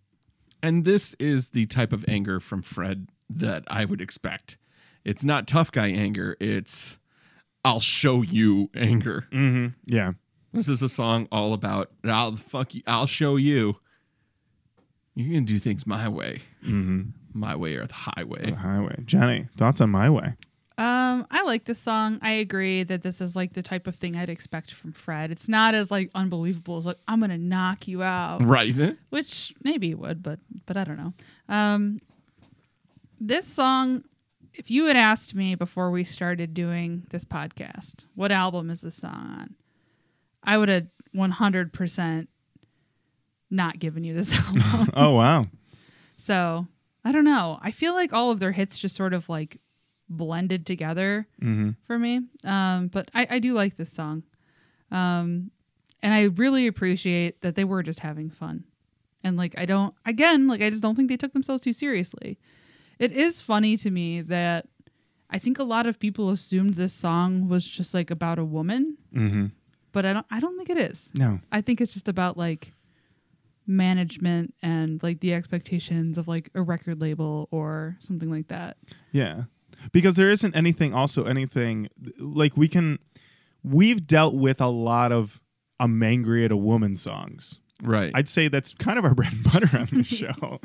And 0.65 0.87
this 0.87 1.15
is 1.19 1.51
the 1.51 1.67
type 1.67 1.93
of 1.93 2.07
anger 2.09 2.41
from 2.41 2.63
Fred 2.63 3.09
that 3.29 3.65
I 3.67 3.85
would 3.85 4.01
expect. 4.01 4.57
It's 5.05 5.23
not 5.23 5.47
tough 5.47 5.71
guy 5.71 5.89
anger, 5.89 6.39
it's 6.41 6.97
I'll 7.67 7.81
show 7.81 8.23
you 8.23 8.71
anger. 8.75 9.27
Mm-hmm. 9.31 9.75
Yeah. 9.85 10.13
This 10.55 10.71
is 10.71 10.81
a 10.81 10.89
song 10.89 11.29
all 11.31 11.53
about 11.53 11.91
I'll 12.03 12.37
fuck 12.37 12.75
you, 12.75 12.81
I'll 12.87 13.07
show 13.07 13.37
you. 13.37 13.77
You're 15.15 15.35
gonna 15.35 15.43
do 15.43 15.59
things 15.59 15.87
my 15.87 16.09
way. 16.09 16.41
Mm-hmm. 16.65 17.11
My 17.35 17.55
way 17.57 17.75
or 17.75 17.87
the 17.87 17.93
highway. 17.93 18.51
The 18.51 18.57
highway. 18.57 19.03
Jenny, 19.05 19.49
thoughts 19.59 19.83
on 19.83 19.91
my 19.91 20.09
way? 20.09 20.33
Um, 20.77 21.27
I 21.31 21.43
like 21.45 21.67
this 21.67 21.79
song. 21.79 22.19
I 22.21 22.33
agree 22.33 22.83
that 22.83 23.03
this 23.03 23.21
is 23.21 23.37
like 23.37 23.53
the 23.53 23.63
type 23.63 23.87
of 23.87 23.95
thing 23.95 24.17
I'd 24.17 24.29
expect 24.29 24.73
from 24.73 24.93
Fred. 24.93 25.31
It's 25.31 25.49
not 25.49 25.75
as 25.75 25.91
like 25.91 26.11
unbelievable 26.17 26.79
as 26.79 26.87
like 26.87 26.99
I'm 27.07 27.21
gonna 27.21 27.39
knock 27.39 27.87
you 27.87 28.03
out, 28.03 28.45
Right. 28.45 28.75
which 29.11 29.55
maybe 29.63 29.91
it 29.91 29.99
would, 30.01 30.23
but 30.23 30.41
but 30.67 30.77
I 30.77 30.83
don't 30.85 30.97
know. 30.97 31.13
Um, 31.49 32.01
this 33.21 33.47
song, 33.47 34.03
if 34.53 34.69
you 34.71 34.87
had 34.87 34.97
asked 34.97 35.35
me 35.35 35.55
before 35.55 35.93
we 35.93 36.03
started 36.03 36.55
doing 36.55 37.05
this 37.11 37.25
podcast, 37.25 38.05
what 38.17 38.33
album 38.33 38.69
is 38.69 38.81
this 38.81 38.97
song 38.97 39.37
on? 39.39 39.55
I 40.43 40.59
would 40.59 40.69
have 40.69 40.89
100 41.13 41.73
percent 41.73 42.29
not 43.49 43.79
given 43.79 44.03
you 44.03 44.13
this 44.15 44.35
album. 44.39 44.91
Oh 44.95 45.11
wow. 45.13 45.47
so 46.19 46.67
I 47.05 47.13
don't 47.13 47.25
know. 47.25 47.61
I 47.63 47.71
feel 47.71 47.93
like 47.93 48.13
all 48.13 48.33
of 48.33 48.41
their 48.41 48.51
hits 48.53 48.77
just 48.77 48.97
sort 48.97 49.13
of 49.13 49.29
like 49.29 49.59
blended 50.09 50.67
together 50.67 51.27
Mm-hmm. 51.43 51.71
for 51.87 51.99
me. 51.99 52.21
Um, 52.45 52.89
but 52.89 53.11
I, 53.15 53.27
I 53.31 53.39
do 53.39 53.55
like 53.55 53.77
this 53.77 53.93
song. 53.93 54.23
Um, 54.91 55.51
and 56.03 56.13
I 56.15 56.25
really 56.25 56.67
appreciate 56.67 57.41
that 57.43 57.55
they 57.55 57.65
were 57.65 57.83
just 57.83 58.01
having 58.01 58.31
fun. 58.31 58.65
And 59.23 59.37
like, 59.37 59.55
I 59.57 59.65
don't, 59.65 59.95
again, 60.05 60.47
like, 60.47 60.61
I 60.61 60.69
just 60.71 60.83
don't 60.83 60.95
think 60.95 61.09
they 61.09 61.17
took 61.17 61.33
themselves 61.33 61.63
too 61.65 61.73
seriously. 61.73 62.39
It 62.99 63.13
is 63.13 63.41
funny 63.41 63.77
to 63.79 63.91
me 63.91 64.21
that 64.23 64.67
I 65.31 65.39
think 65.39 65.59
a 65.59 65.65
lot 65.65 65.87
of 65.87 65.99
people 65.99 66.29
assumed 66.31 66.75
this 66.75 66.93
song 66.93 67.49
was 67.49 67.65
just 67.67 67.95
like 67.95 68.11
about 68.11 68.39
a 68.39 68.45
woman, 68.45 68.99
Mm-hmm. 69.15 69.47
but 69.93 70.05
I 70.05 70.13
don't, 70.13 70.27
I 70.31 70.41
don't 70.41 70.57
think 70.59 70.69
it 70.71 70.77
is. 70.79 71.11
No. 71.15 71.41
I 71.51 71.63
think 71.63 71.81
it's 71.81 71.95
just 71.95 72.09
about 72.09 72.37
like 72.37 72.73
management 73.67 74.55
and 74.63 75.03
like 75.03 75.21
the 75.21 75.33
expectations 75.33 76.19
of 76.19 76.29
like 76.29 76.51
a 76.55 76.61
record 76.63 77.01
label 77.01 77.49
or 77.51 77.97
something 78.01 78.31
like 78.31 78.49
that. 78.49 78.77
Yeah. 79.13 79.45
Because 79.93 80.17
there 80.17 80.31
isn't 80.31 80.55
anything 80.55 80.95
also 80.95 81.25
anything 81.25 81.89
like 82.19 82.57
we 82.57 82.69
can 82.69 82.99
we've 83.63 84.07
dealt 84.07 84.35
with 84.35 84.61
a 84.61 84.69
lot 84.69 85.13
of 85.13 85.41
I'm 85.81 86.03
angry 86.03 86.45
at 86.45 86.53
a 86.53 86.57
woman 86.57 86.97
songs. 86.97 87.59
Right. 87.83 88.13
I'd 88.15 88.29
say 88.29 88.49
that's 88.49 88.73
kind 88.75 88.99
of 88.99 89.05
our 89.05 89.15
bread 89.15 89.33
and 89.33 89.45
butter 89.45 89.79
on 89.79 89.89
the 89.93 90.05
show. 90.05 90.61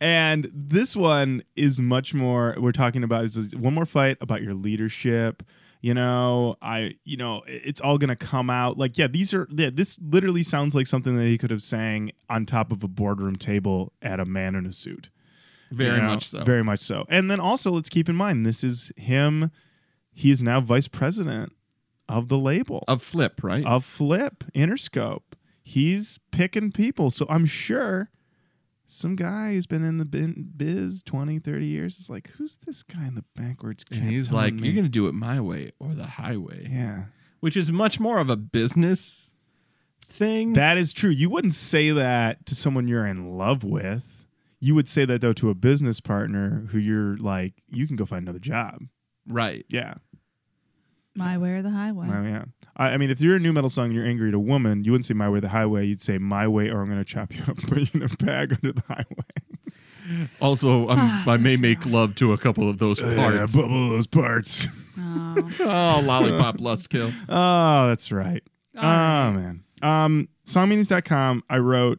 and 0.00 0.50
this 0.52 0.96
one 0.96 1.42
is 1.56 1.80
much 1.80 2.12
more 2.14 2.56
we're 2.58 2.72
talking 2.72 3.04
about 3.04 3.24
is 3.24 3.36
is 3.36 3.54
one 3.54 3.74
more 3.74 3.86
fight 3.86 4.18
about 4.20 4.42
your 4.42 4.54
leadership. 4.54 5.42
You 5.82 5.94
know, 5.94 6.56
I 6.60 6.96
you 7.04 7.16
know, 7.16 7.42
it's 7.46 7.80
all 7.80 7.96
gonna 7.96 8.16
come 8.16 8.50
out. 8.50 8.76
Like, 8.76 8.98
yeah, 8.98 9.06
these 9.06 9.32
are 9.32 9.48
yeah, 9.50 9.70
this 9.72 9.98
literally 9.98 10.42
sounds 10.42 10.74
like 10.74 10.86
something 10.86 11.16
that 11.16 11.24
he 11.24 11.38
could 11.38 11.50
have 11.50 11.62
sang 11.62 12.12
on 12.28 12.44
top 12.44 12.70
of 12.72 12.82
a 12.84 12.88
boardroom 12.88 13.36
table 13.36 13.92
at 14.02 14.20
a 14.20 14.26
man 14.26 14.54
in 14.54 14.66
a 14.66 14.72
suit. 14.72 15.08
Very 15.70 15.96
You 15.96 16.02
know, 16.02 16.08
much 16.08 16.28
so. 16.28 16.44
Very 16.44 16.64
much 16.64 16.80
so. 16.80 17.04
And 17.08 17.30
then 17.30 17.40
also, 17.40 17.70
let's 17.70 17.88
keep 17.88 18.08
in 18.08 18.16
mind, 18.16 18.44
this 18.44 18.64
is 18.64 18.92
him. 18.96 19.50
He 20.12 20.30
is 20.30 20.42
now 20.42 20.60
vice 20.60 20.88
president 20.88 21.52
of 22.08 22.28
the 22.28 22.38
label 22.38 22.84
of 22.88 23.02
flip, 23.02 23.40
right? 23.42 23.64
of 23.64 23.84
Flip 23.84 24.44
Interscope. 24.54 25.22
He's 25.62 26.18
picking 26.32 26.72
people. 26.72 27.10
So 27.10 27.26
I'm 27.28 27.46
sure 27.46 28.10
some 28.88 29.14
guy 29.14 29.52
who's 29.52 29.66
been 29.66 29.84
in 29.84 29.98
the 29.98 30.04
biz 30.04 31.04
20, 31.04 31.38
30 31.38 31.64
years 31.64 31.98
is 32.00 32.10
like, 32.10 32.30
who's 32.30 32.56
this 32.66 32.82
guy 32.82 33.06
in 33.06 33.14
the 33.14 33.24
backwards 33.36 33.84
and 33.90 34.00
camp 34.00 34.10
he's 34.10 34.32
like, 34.32 34.54
me? 34.54 34.66
You're 34.66 34.76
gonna 34.76 34.88
do 34.88 35.06
it 35.06 35.14
my 35.14 35.40
way 35.40 35.70
or 35.78 35.94
the 35.94 36.06
highway. 36.06 36.66
Yeah. 36.68 37.04
Which 37.38 37.56
is 37.56 37.70
much 37.70 38.00
more 38.00 38.18
of 38.18 38.28
a 38.28 38.36
business 38.36 39.30
thing. 40.12 40.54
That 40.54 40.76
is 40.76 40.92
true. 40.92 41.10
You 41.10 41.30
wouldn't 41.30 41.54
say 41.54 41.90
that 41.92 42.44
to 42.46 42.56
someone 42.56 42.88
you're 42.88 43.06
in 43.06 43.38
love 43.38 43.62
with. 43.62 44.04
You 44.60 44.74
would 44.74 44.88
say 44.88 45.04
that, 45.06 45.20
though, 45.22 45.32
to 45.34 45.48
a 45.50 45.54
business 45.54 46.00
partner 46.00 46.66
who 46.70 46.78
you're 46.78 47.16
like, 47.16 47.54
you 47.68 47.86
can 47.86 47.96
go 47.96 48.04
find 48.04 48.22
another 48.24 48.38
job. 48.38 48.82
right. 49.26 49.64
Yeah. 49.68 49.94
My 51.16 51.38
way 51.38 51.50
or 51.54 51.62
the 51.62 51.70
highway. 51.70 52.06
Oh, 52.08 52.22
yeah. 52.22 52.44
I, 52.76 52.90
I 52.90 52.96
mean, 52.96 53.10
if 53.10 53.20
you're 53.20 53.34
a 53.36 53.40
nu 53.40 53.52
metal 53.52 53.68
song 53.68 53.86
and 53.86 53.94
you're 53.94 54.06
angry 54.06 54.28
at 54.28 54.34
a 54.34 54.38
woman, 54.38 54.84
you 54.84 54.92
wouldn't 54.92 55.06
say 55.06 55.12
my 55.14 55.28
way 55.28 55.38
or 55.38 55.40
the 55.40 55.48
highway. 55.48 55.84
You'd 55.86 56.00
say 56.00 56.18
my 56.18 56.46
way, 56.46 56.68
or 56.68 56.80
I'm 56.80 56.86
going 56.88 57.00
to 57.00 57.04
chop 57.04 57.34
you 57.34 57.42
up, 57.42 57.58
and 57.58 57.68
put 57.68 57.78
you 57.78 57.88
in 57.94 58.02
a 58.02 58.08
bag 58.24 58.52
under 58.62 58.72
the 58.72 58.82
highway. 58.86 60.24
Also, 60.40 60.88
I'm, 60.88 60.98
I 61.28 61.36
may 61.36 61.56
make 61.56 61.84
love 61.84 62.14
to 62.16 62.32
a 62.32 62.38
couple 62.38 62.68
of 62.70 62.78
those 62.78 63.00
Yeah, 63.00 63.16
parts. 63.16 63.56
bubble 63.56 63.90
those 63.90 64.06
parts. 64.06 64.68
Oh. 64.98 65.50
oh, 65.60 66.00
lollipop 66.04 66.60
lust 66.60 66.90
kill. 66.90 67.10
Oh, 67.28 67.88
that's 67.88 68.12
right. 68.12 68.42
All 68.78 68.84
oh 68.84 68.86
right. 68.86 69.30
man. 69.32 69.64
Um, 69.82 70.28
songmeanings.com. 70.46 71.42
I 71.50 71.58
wrote 71.58 71.98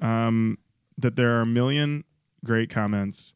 um 0.00 0.58
that 0.98 1.16
there 1.16 1.36
are 1.36 1.42
a 1.42 1.46
million 1.46 2.04
great 2.44 2.70
comments. 2.70 3.34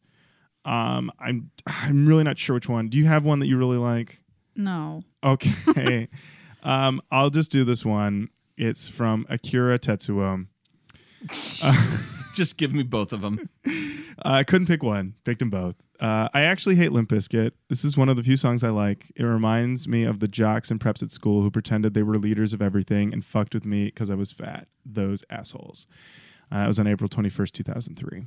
Um, 0.65 1.11
I'm 1.19 1.51
I'm 1.67 2.07
really 2.07 2.25
not 2.25 2.39
sure 2.39 2.55
which 2.55 2.69
one. 2.69 2.89
Do 2.89 2.99
you 2.99 3.07
have 3.07 3.25
one 3.25 3.39
that 3.41 3.47
you 3.47 3.57
really 3.57 3.79
like? 3.79 4.21
No. 4.55 5.03
Okay. 5.25 6.09
um, 6.63 7.01
I'll 7.11 7.31
just 7.31 7.51
do 7.51 7.65
this 7.65 7.85
one. 7.85 8.29
It's 8.57 8.89
from 8.89 9.25
Akira 9.29 9.79
Tetsuo. 9.79 10.47
Just 12.35 12.57
give 12.57 12.73
me 12.73 12.83
both 12.83 13.13
of 13.13 13.21
them. 13.21 13.49
I 14.23 14.45
couldn't 14.45 14.67
pick 14.67 14.83
one. 14.83 15.15
Picked 15.25 15.41
them 15.41 15.51
both. 15.51 15.77
Uh, 15.99 16.29
I 16.33 16.43
actually 16.43 16.77
hate 16.77 16.93
Limp 16.93 17.11
Bizkit. 17.11 17.53
This 17.69 17.85
is 17.85 17.97
one 17.97 18.09
of 18.09 18.17
the 18.17 18.23
few 18.23 18.37
songs 18.37 18.63
I 18.63 18.69
like. 18.69 19.11
It 19.17 19.25
reminds 19.25 19.89
me 19.89 20.05
of 20.05 20.21
the 20.21 20.29
jocks 20.29 20.71
and 20.71 20.79
preps 20.79 21.03
at 21.03 21.11
school 21.11 21.43
who 21.43 21.51
pretended 21.51 21.95
they 21.95 22.05
were 22.05 22.19
leaders 22.19 22.53
of 22.53 22.63
everything 22.63 23.13
and 23.13 23.25
fucked 23.25 23.55
with 23.55 23.65
me 23.65 23.87
because 23.87 24.11
I 24.11 24.15
was 24.15 24.31
fat. 24.31 24.69
Those 24.87 25.25
assholes. 25.31 25.89
Uh, 26.53 26.59
it 26.59 26.67
was 26.67 26.79
on 26.79 26.87
April 26.87 27.09
21st, 27.09 27.53
2003. 27.53 28.25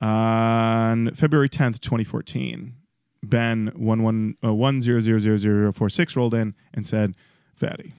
On 0.00 1.10
February 1.14 1.48
10th, 1.48 1.80
2014, 1.80 2.74
Ben 3.22 3.72
one 3.74 4.02
one 4.04 4.36
uh, 4.44 4.54
one 4.54 4.80
zero 4.80 5.00
zero 5.00 5.18
zero 5.18 5.36
zero 5.36 5.72
four 5.72 5.90
six 5.90 6.14
rolled 6.14 6.34
in 6.34 6.54
and 6.72 6.86
said, 6.86 7.14
"Fatty." 7.56 7.94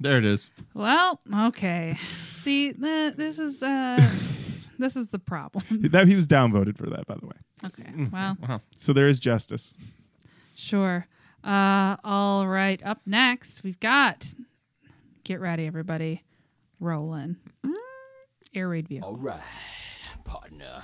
There 0.00 0.16
it 0.16 0.24
is. 0.24 0.48
Well, 0.72 1.20
okay. 1.48 1.96
See, 2.42 2.72
th- 2.72 3.16
this 3.16 3.38
is 3.38 3.62
uh 3.62 4.10
this 4.78 4.96
is 4.96 5.08
the 5.10 5.18
problem. 5.18 5.64
That 5.90 6.08
he 6.08 6.14
was 6.14 6.26
downvoted 6.26 6.78
for 6.78 6.88
that, 6.88 7.06
by 7.06 7.16
the 7.20 7.26
way. 7.26 7.36
Okay. 7.66 8.08
Well, 8.10 8.38
Wow. 8.48 8.60
So 8.78 8.94
there 8.94 9.08
is 9.08 9.18
justice. 9.20 9.74
sure. 10.54 11.06
Uh 11.44 11.96
all 12.02 12.48
right. 12.48 12.80
Up 12.82 13.02
next, 13.04 13.62
we've 13.62 13.78
got 13.80 14.32
Get 15.24 15.38
ready 15.40 15.66
everybody. 15.66 16.22
Rolling. 16.80 17.36
Air 18.58 18.68
raid 18.70 18.88
view. 18.88 19.02
All 19.04 19.14
right, 19.14 19.38
partner. 20.24 20.82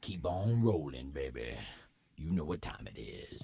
Keep 0.00 0.26
on 0.26 0.64
rolling, 0.64 1.10
baby. 1.10 1.56
You 2.16 2.32
know 2.32 2.42
what 2.42 2.60
time 2.60 2.88
it 2.92 2.98
is. 2.98 3.40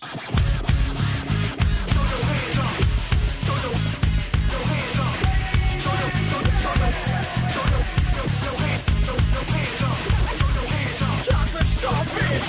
Chocolate 11.23 11.69
starfish. 11.69 12.49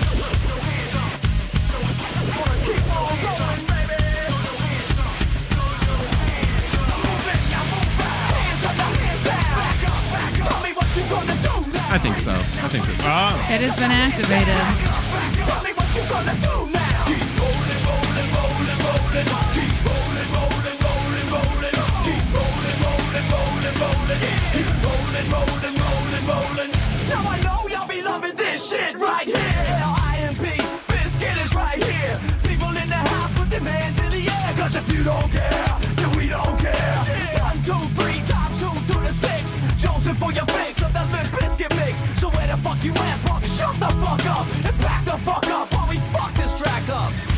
Wanna 2.40 2.58
keep 2.66 2.96
on 2.98 3.14
rolling, 3.24 3.73
here. 11.94 12.12
think 12.12 12.18
so. 12.18 12.32
I 12.32 12.68
think 12.70 12.86
put 33.36 33.50
their 33.50 33.60
hands 33.62 34.00
in 34.00 34.12
the 34.12 34.30
air. 34.30 34.54
Cause 34.56 34.76
if 34.76 34.92
you 34.92 35.04
don't 35.04 35.32
care, 35.32 35.80
then 35.96 36.18
we 36.18 36.28
don't 36.28 36.58
care. 36.60 36.98
One, 37.42 37.64
two, 37.64 37.86
three, 37.98 38.20
times 38.28 38.58
two 38.60 38.94
to 38.94 39.00
the 39.00 39.14
six. 39.14 39.56
Jonesing 39.82 40.18
for 40.18 40.32
your 40.32 40.46
fix 40.48 40.82
of 40.82 40.92
the 40.94 41.00
Limp 41.12 41.30
Bizkit 41.30 41.44
mix. 41.44 41.54
So 41.54 41.63
where 41.63 41.63
fuck 42.58 42.84
you 42.84 42.94
punk? 42.94 43.46
Shut 43.46 43.80
the 43.80 43.88
fuck 43.88 44.26
up 44.26 44.48
and 44.66 44.78
back 44.80 45.06
the 45.06 45.18
fuck 45.20 45.48
up 45.48 45.72
while 45.74 45.90
we 45.90 45.98
fuck 45.98 46.34
this 46.36 46.60
track 46.60 46.88
up. 46.90 47.33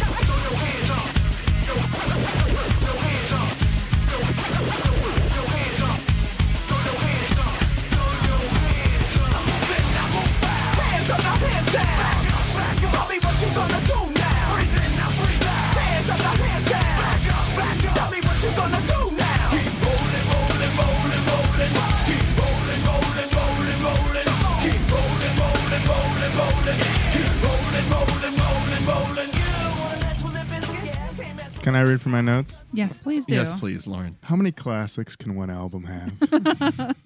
Can 31.66 31.76
I 31.76 31.82
read 31.82 32.00
from 32.00 32.12
my 32.12 32.22
notes? 32.22 32.64
Yes, 32.74 33.00
please 33.00 33.26
do. 33.26 33.34
Yes, 33.34 33.52
please, 33.60 33.88
Lauren. 33.88 34.16
How 34.22 34.36
many 34.36 34.52
classics 34.52 35.16
can 35.16 35.34
one 35.34 35.50
album 35.50 35.84
have? 35.86 36.96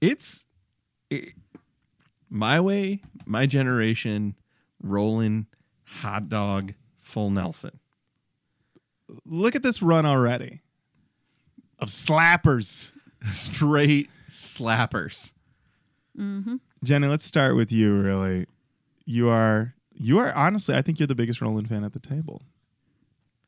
It's 0.00 0.44
it, 1.10 1.32
my 2.30 2.60
way, 2.60 3.00
my 3.24 3.46
generation, 3.46 4.36
rolling 4.80 5.46
hot 5.82 6.28
dog, 6.28 6.74
full 7.00 7.30
Nelson. 7.30 7.80
Look 9.24 9.56
at 9.56 9.64
this 9.64 9.82
run 9.82 10.06
already 10.06 10.60
of 11.80 11.88
slappers. 11.88 12.92
Straight 13.32 14.10
slappers. 14.30 15.32
Mm-hmm. 16.16 16.56
Jenny, 16.84 17.08
let's 17.08 17.24
start 17.24 17.56
with 17.56 17.72
you. 17.72 17.94
Really, 17.94 18.46
you 19.06 19.28
are 19.28 19.74
you 19.98 20.18
are 20.18 20.32
honestly. 20.32 20.74
I 20.74 20.82
think 20.82 20.98
you're 21.00 21.06
the 21.06 21.14
biggest 21.14 21.40
Rollin' 21.40 21.66
fan 21.66 21.84
at 21.84 21.92
the 21.92 21.98
table. 22.00 22.42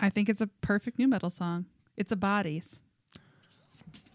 I 0.01 0.11
think 0.11 0.28
it's 0.28 0.40
a 0.40 0.46
perfect 0.46 0.99
nu 0.99 1.09
metal 1.09 1.30
song. 1.30 1.66
It's 1.96 2.12
a 2.12 2.16
bodies. 2.16 2.78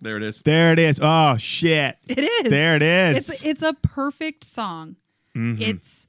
There 0.01 0.17
it 0.17 0.23
is. 0.23 0.41
There 0.43 0.71
it 0.73 0.79
is. 0.79 0.99
Oh 1.01 1.37
shit! 1.37 1.97
It 2.07 2.19
is. 2.19 2.49
There 2.49 2.75
it 2.75 2.81
is. 2.81 3.29
It's 3.29 3.43
it's 3.43 3.61
a 3.61 3.73
perfect 3.73 4.43
song. 4.43 4.97
Mhm. 5.35 5.59
It's 5.61 6.07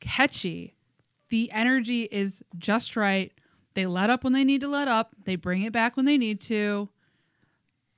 catchy. 0.00 0.74
The 1.30 1.50
energy 1.50 2.04
is 2.04 2.42
just 2.58 2.94
right. 2.96 3.32
They 3.74 3.86
let 3.86 4.10
up 4.10 4.22
when 4.24 4.32
they 4.32 4.44
need 4.44 4.60
to 4.60 4.68
let 4.68 4.86
up. 4.88 5.14
They 5.24 5.36
bring 5.36 5.62
it 5.62 5.72
back 5.72 5.96
when 5.96 6.06
they 6.06 6.16
need 6.16 6.40
to. 6.42 6.88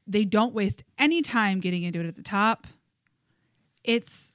They 0.07 0.25
don't 0.25 0.55
waste 0.55 0.83
any 0.99 1.21
time 1.21 1.61
getting 1.61 1.83
into 1.83 2.01
it 2.01 2.07
at 2.07 2.17
the 2.17 2.23
top. 2.23 2.67
It's 3.85 4.33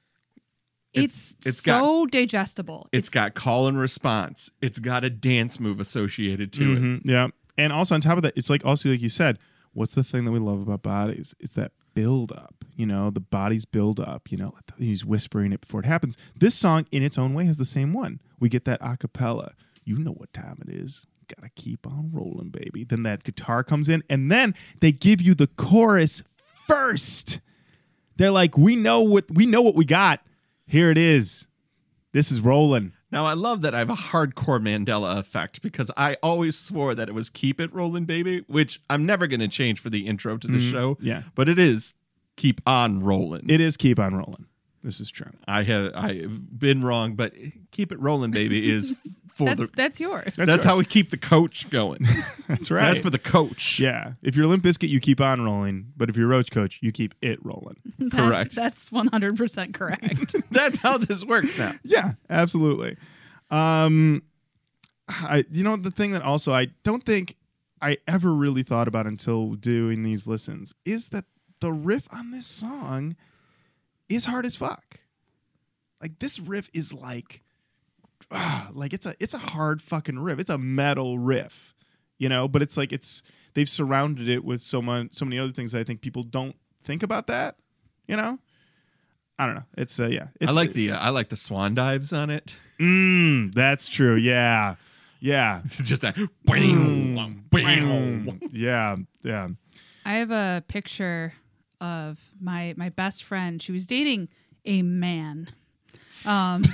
it's 0.94 1.32
It's- 1.32 1.36
it's 1.46 1.60
got- 1.60 1.80
so 1.82 2.06
digestible. 2.06 2.88
It's 2.92 3.08
got 3.08 3.34
call 3.34 3.66
and 3.68 3.78
response. 3.78 4.50
It's 4.62 4.78
got 4.78 5.04
a 5.04 5.10
dance 5.10 5.58
move 5.60 5.80
associated 5.80 6.52
to 6.54 6.72
it. 6.72 6.82
Mhm, 6.82 7.00
Yeah, 7.04 7.28
and 7.58 7.72
also 7.72 7.94
on 7.94 8.00
top 8.00 8.16
of 8.16 8.22
that, 8.22 8.32
it's 8.36 8.48
like 8.50 8.64
also 8.64 8.90
like 8.90 9.02
you 9.02 9.08
said, 9.08 9.38
what's 9.72 9.94
the 9.94 10.04
thing 10.04 10.24
that 10.24 10.30
we 10.32 10.38
love 10.38 10.60
about 10.62 10.82
bodies? 10.82 11.34
It's 11.40 11.54
that 11.54 11.72
build 11.94 12.32
up. 12.32 12.64
You 12.76 12.86
know, 12.86 13.10
the 13.10 13.20
bodies 13.20 13.64
build 13.64 14.00
up. 14.00 14.30
You 14.32 14.38
know, 14.38 14.54
he's 14.78 15.04
whispering 15.04 15.52
it 15.52 15.60
before 15.60 15.80
it 15.80 15.86
happens. 15.86 16.16
This 16.36 16.54
song, 16.54 16.86
in 16.90 17.02
its 17.04 17.18
own 17.18 17.34
way, 17.34 17.44
has 17.46 17.56
the 17.56 17.64
same 17.64 17.92
one. 17.92 18.20
We 18.40 18.48
get 18.48 18.64
that 18.64 18.78
a 18.80 18.96
cappella. 18.96 19.52
You 19.84 19.98
know 19.98 20.10
what 20.12 20.32
time 20.32 20.58
it 20.66 20.72
is. 20.74 21.06
Gotta 21.28 21.50
keep 21.54 21.86
on 21.86 22.10
rolling, 22.12 22.50
baby. 22.50 22.84
Then 22.84 23.02
that 23.04 23.22
guitar 23.24 23.62
comes 23.64 23.88
in, 23.88 24.02
and 24.10 24.30
then 24.30 24.54
they 24.80 24.90
give 24.92 25.20
you 25.22 25.34
the 25.34 25.46
chorus 25.46 26.22
first. 26.66 27.40
They're 28.16 28.30
like, 28.30 28.56
we 28.58 28.76
know 28.76 29.00
what 29.00 29.24
we 29.30 29.46
know 29.46 29.62
what 29.62 29.74
we 29.74 29.84
got. 29.84 30.20
Here 30.66 30.90
it 30.90 30.98
is. 30.98 31.46
This 32.12 32.30
is 32.30 32.40
rolling. 32.40 32.92
Now 33.10 33.26
I 33.26 33.34
love 33.34 33.62
that 33.62 33.74
I 33.74 33.78
have 33.78 33.90
a 33.90 33.94
hardcore 33.94 34.60
Mandela 34.60 35.18
effect 35.18 35.62
because 35.62 35.90
I 35.96 36.16
always 36.22 36.56
swore 36.58 36.94
that 36.94 37.08
it 37.08 37.12
was 37.12 37.28
"Keep 37.30 37.60
It 37.60 37.72
Rolling, 37.72 38.04
Baby," 38.06 38.44
which 38.48 38.80
I'm 38.90 39.04
never 39.06 39.26
going 39.26 39.40
to 39.40 39.48
change 39.48 39.80
for 39.80 39.90
the 39.90 40.06
intro 40.06 40.36
to 40.36 40.46
the 40.46 40.58
Mhm, 40.58 40.70
show. 40.70 40.98
yeah. 41.00 41.22
but 41.34 41.48
it 41.48 41.58
is 41.58 41.92
"Keep 42.36 42.60
On 42.66 43.00
Rolling." 43.00 43.48
It 43.48 43.60
is 43.60 43.76
keep 43.76 43.98
on 43.98 44.14
rolling. 44.14 44.46
This 44.84 45.00
is 45.00 45.10
true. 45.10 45.30
I 45.48 45.62
have 45.62 45.92
I've 45.94 46.58
been 46.58 46.84
wrong, 46.84 47.14
but 47.14 47.32
"Keep 47.70 47.90
It 47.90 47.98
Rolling, 48.00 48.30
Baby" 48.32 48.70
is 48.70 48.92
for 49.34 49.46
that's 49.46 49.70
the. 49.70 49.76
that's 49.76 49.98
yours. 49.98 50.36
That's, 50.36 50.48
right. 50.50 50.62
how 50.62 50.76
we 50.76 50.84
keep 50.84 51.10
the 51.10 51.16
coach 51.16 51.68
going. 51.70 52.06
That's 52.48 52.70
right. 52.70 52.92
That's 52.92 53.00
for 53.00 53.08
the 53.08 53.18
coach. 53.18 53.80
Yeah. 53.80 54.12
If 54.22 54.36
you're 54.36 54.46
Limp 54.46 54.62
Bizkit, 54.62 54.90
you 54.90 55.00
keep 55.00 55.22
on 55.22 55.42
rolling. 55.42 55.86
But 55.96 56.10
if 56.10 56.16
you're 56.18 56.28
Roach 56.28 56.50
Coach, 56.50 56.78
you 56.82 56.92
keep 56.92 57.14
it 57.22 57.44
rolling. 57.44 57.76
That- 57.98 58.10
correct. 58.12 58.54
That's 58.54 58.92
one 58.92 59.06
hundred 59.08 59.38
percent 59.38 59.72
correct. 59.72 60.36
That's 60.50 60.76
how 60.76 60.98
this 60.98 61.24
works 61.24 61.56
now. 61.56 61.74
yeah, 61.82 62.12
absolutely. 62.28 62.98
Um, 63.50 64.22
I 65.08 65.46
you 65.50 65.64
know 65.64 65.76
the 65.76 65.90
thing 65.90 66.12
that 66.12 66.20
also 66.22 66.52
I 66.52 66.66
don't 66.82 67.04
think 67.04 67.36
I 67.80 67.96
ever 68.06 68.34
really 68.34 68.62
thought 68.62 68.86
about 68.88 69.06
until 69.06 69.54
doing 69.54 70.02
these 70.02 70.26
listens 70.26 70.74
is 70.84 71.08
that 71.08 71.24
the 71.60 71.72
riff 71.72 72.06
on 72.12 72.30
this 72.30 72.46
song 72.46 73.16
is 74.08 74.24
hard 74.24 74.46
as 74.46 74.56
fuck. 74.56 74.98
Like 76.00 76.18
this 76.18 76.38
riff 76.38 76.68
is 76.72 76.92
like 76.92 77.42
ah, 78.30 78.68
like 78.72 78.92
it's 78.92 79.06
a 79.06 79.14
it's 79.20 79.34
a 79.34 79.38
hard 79.38 79.82
fucking 79.82 80.18
riff. 80.18 80.38
It's 80.38 80.50
a 80.50 80.58
metal 80.58 81.18
riff, 81.18 81.74
you 82.18 82.28
know. 82.28 82.48
But 82.48 82.62
it's 82.62 82.76
like 82.76 82.92
it's 82.92 83.22
they've 83.54 83.68
surrounded 83.68 84.28
it 84.28 84.44
with 84.44 84.60
so 84.60 84.82
much 84.82 85.14
so 85.14 85.24
many 85.24 85.38
other 85.38 85.52
things. 85.52 85.72
That 85.72 85.80
I 85.80 85.84
think 85.84 86.00
people 86.00 86.22
don't 86.22 86.56
think 86.84 87.02
about 87.02 87.26
that, 87.28 87.56
you 88.06 88.16
know. 88.16 88.38
I 89.38 89.46
don't 89.46 89.54
know. 89.56 89.64
It's 89.76 89.98
uh, 89.98 90.06
yeah. 90.06 90.28
It's, 90.40 90.48
I 90.48 90.52
like 90.52 90.74
the 90.74 90.92
uh, 90.92 90.98
I 90.98 91.10
like 91.10 91.28
the 91.28 91.36
swan 91.36 91.74
dives 91.74 92.12
on 92.12 92.30
it. 92.30 92.54
Mm, 92.78 93.54
that's 93.54 93.88
true. 93.88 94.16
Yeah. 94.16 94.76
Yeah. 95.20 95.62
Just 95.82 96.02
that. 96.02 96.16
Mm, 98.26 98.50
yeah. 98.52 98.96
Yeah. 99.22 99.48
I 100.04 100.14
have 100.14 100.30
a 100.30 100.62
picture 100.68 101.32
of 101.84 102.18
my 102.40 102.74
my 102.76 102.88
best 102.88 103.24
friend. 103.24 103.60
She 103.62 103.72
was 103.72 103.86
dating 103.86 104.28
a 104.64 104.82
man. 104.82 105.50
Um, 106.24 106.64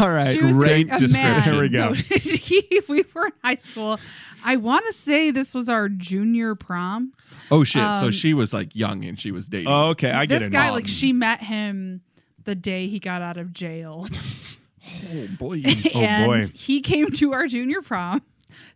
All 0.00 0.10
right. 0.10 0.38
Great 0.38 0.88
dating 0.90 0.98
description. 0.98 1.42
Here 1.42 1.60
we 1.60 1.68
go. 1.68 1.92
He- 2.20 2.80
we 2.88 3.04
were 3.14 3.26
in 3.26 3.32
high 3.42 3.56
school. 3.56 3.98
I 4.44 4.56
want 4.56 4.84
to 4.86 4.92
say 4.92 5.30
this 5.30 5.54
was 5.54 5.68
our 5.68 5.88
junior 5.88 6.54
prom. 6.54 7.12
Oh 7.50 7.64
shit! 7.64 7.80
so 7.80 8.06
Um, 8.06 8.10
she 8.12 8.34
was 8.34 8.52
like 8.52 8.74
young 8.76 9.04
and 9.04 9.18
she 9.18 9.30
was 9.30 9.48
dating. 9.48 9.68
Oh, 9.68 9.88
okay. 9.90 10.10
I 10.10 10.26
get 10.26 10.40
this 10.40 10.48
it. 10.48 10.52
guy, 10.52 10.66
now. 10.68 10.74
like, 10.74 10.86
she 10.86 11.12
met 11.12 11.40
him 11.42 12.02
the 12.44 12.54
day 12.54 12.88
he 12.88 12.98
got 12.98 13.22
out 13.22 13.36
of 13.38 13.52
jail. 13.54 14.06
oh 14.86 15.26
boy. 15.38 15.62
Oh, 15.94 16.26
boy. 16.26 16.42
he 16.52 16.80
came 16.80 17.10
to 17.12 17.32
our 17.32 17.46
junior 17.46 17.80
prom, 17.80 18.22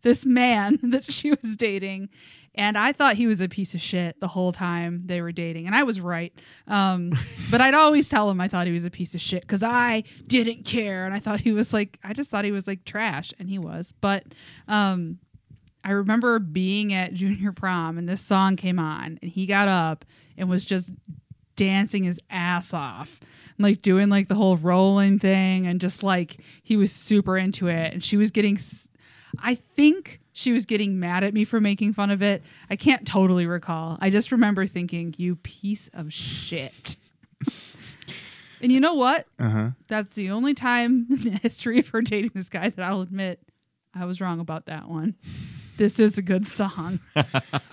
this 0.03 0.25
man 0.25 0.79
that 0.83 1.11
she 1.11 1.31
was 1.31 1.57
dating. 1.57 2.09
And 2.59 2.77
I 2.77 2.93
thought 2.93 3.15
he 3.17 3.27
was 3.27 3.41
a 3.41 3.49
piece 3.49 3.75
of 3.75 3.81
shit 3.81 4.19
the 4.21 4.29
whole 4.29 4.53
time 4.53 5.05
they 5.07 5.23
were 5.23 5.33
dating. 5.33 5.67
And 5.67 5.75
I 5.75 5.85
was 5.85 6.01
right. 6.01 6.35
Um, 6.67 7.17
but 7.51 7.61
I'd 7.61 7.73
always 7.75 8.09
tell 8.09 8.29
him 8.29 8.41
I 8.41 8.49
thought 8.49 8.67
he 8.67 8.73
was 8.73 8.85
a 8.85 8.91
piece 8.91 9.15
of 9.15 9.21
shit 9.21 9.43
because 9.43 9.63
I 9.63 10.03
didn't 10.27 10.65
care. 10.65 11.07
And 11.07 11.15
I 11.15 11.21
thought 11.21 11.41
he 11.41 11.53
was 11.53 11.73
like, 11.73 11.99
I 12.05 12.13
just 12.13 12.29
thought 12.31 12.45
he 12.45 12.53
was 12.53 12.67
like 12.67 12.85
trash. 12.85 13.33
And 13.39 13.49
he 13.49 13.59
was. 13.59 13.95
But 14.01 14.25
um, 14.67 15.19
I 15.85 15.93
remember 15.93 16.39
being 16.39 16.93
at 16.93 17.15
junior 17.15 17.53
prom 17.53 17.97
and 17.97 18.09
this 18.09 18.21
song 18.21 18.57
came 18.57 18.79
on 18.79 19.19
and 19.23 19.31
he 19.31 19.47
got 19.47 19.69
up 19.69 20.05
and 20.37 20.51
was 20.51 20.65
just 20.65 20.91
dancing 21.57 22.05
his 22.05 22.21
ass 22.31 22.73
off 22.75 23.19
like 23.61 23.83
doing 23.83 24.09
like 24.09 24.29
the 24.29 24.37
whole 24.37 24.57
rolling 24.57 25.19
thing 25.19 25.67
and 25.67 25.81
just 25.81 26.05
like 26.05 26.37
he 26.63 26.77
was 26.77 26.93
super 26.93 27.37
into 27.37 27.67
it 27.67 27.93
and 27.93 28.05
she 28.05 28.17
was 28.17 28.31
getting 28.31 28.57
s- 28.57 28.87
i 29.41 29.57
think 29.75 30.21
she 30.39 30.53
was 30.53 30.67
getting 30.67 31.01
mad 31.01 31.25
at 31.25 31.35
me 31.35 31.45
for 31.45 31.61
making 31.61 31.93
fun 31.93 32.13
of 32.13 32.23
it. 32.23 32.45
I 32.71 32.77
can't 32.77 33.05
totally 33.05 33.45
recall. 33.45 33.99
I 34.01 34.09
just 34.09 34.31
remember 34.31 34.69
thinking 34.69 35.13
you 35.19 35.35
piece 35.35 35.91
of 35.93 36.13
shit. 36.13 36.97
And 38.61 38.73
you 38.73 38.81
know 38.81 38.95
what? 38.95 39.27
Uh 39.39 39.49
huh. 39.49 39.71
that's 39.87 40.17
the 40.17 40.31
only 40.31 40.53
time 40.53 41.07
in 41.11 41.23
the 41.23 41.31
history 41.31 41.79
of 41.79 41.87
her 41.91 42.03
dating 42.03 42.33
this 42.35 42.49
guy 42.49 42.71
that 42.71 42.83
i'll 42.83 43.03
admit 43.03 43.41
i 43.95 44.05
was 44.05 44.21
wrong 44.21 44.41
about 44.41 44.67
that 44.67 44.89
one. 44.89 45.15
This 45.77 46.01
is 46.01 46.19
a 46.19 46.23
good 46.23 46.45
song. 46.47 46.99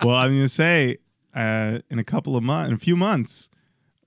Well, 0.04 0.16
I'm 0.16 0.32
gonna 0.32 0.48
say, 0.48 0.98
uh, 1.36 1.80
in 1.90 1.98
a 1.98 2.04
couple 2.04 2.36
of 2.36 2.44
months, 2.44 2.68
in 2.70 2.76
a 2.76 2.78
few 2.78 2.96
months, 2.96 3.50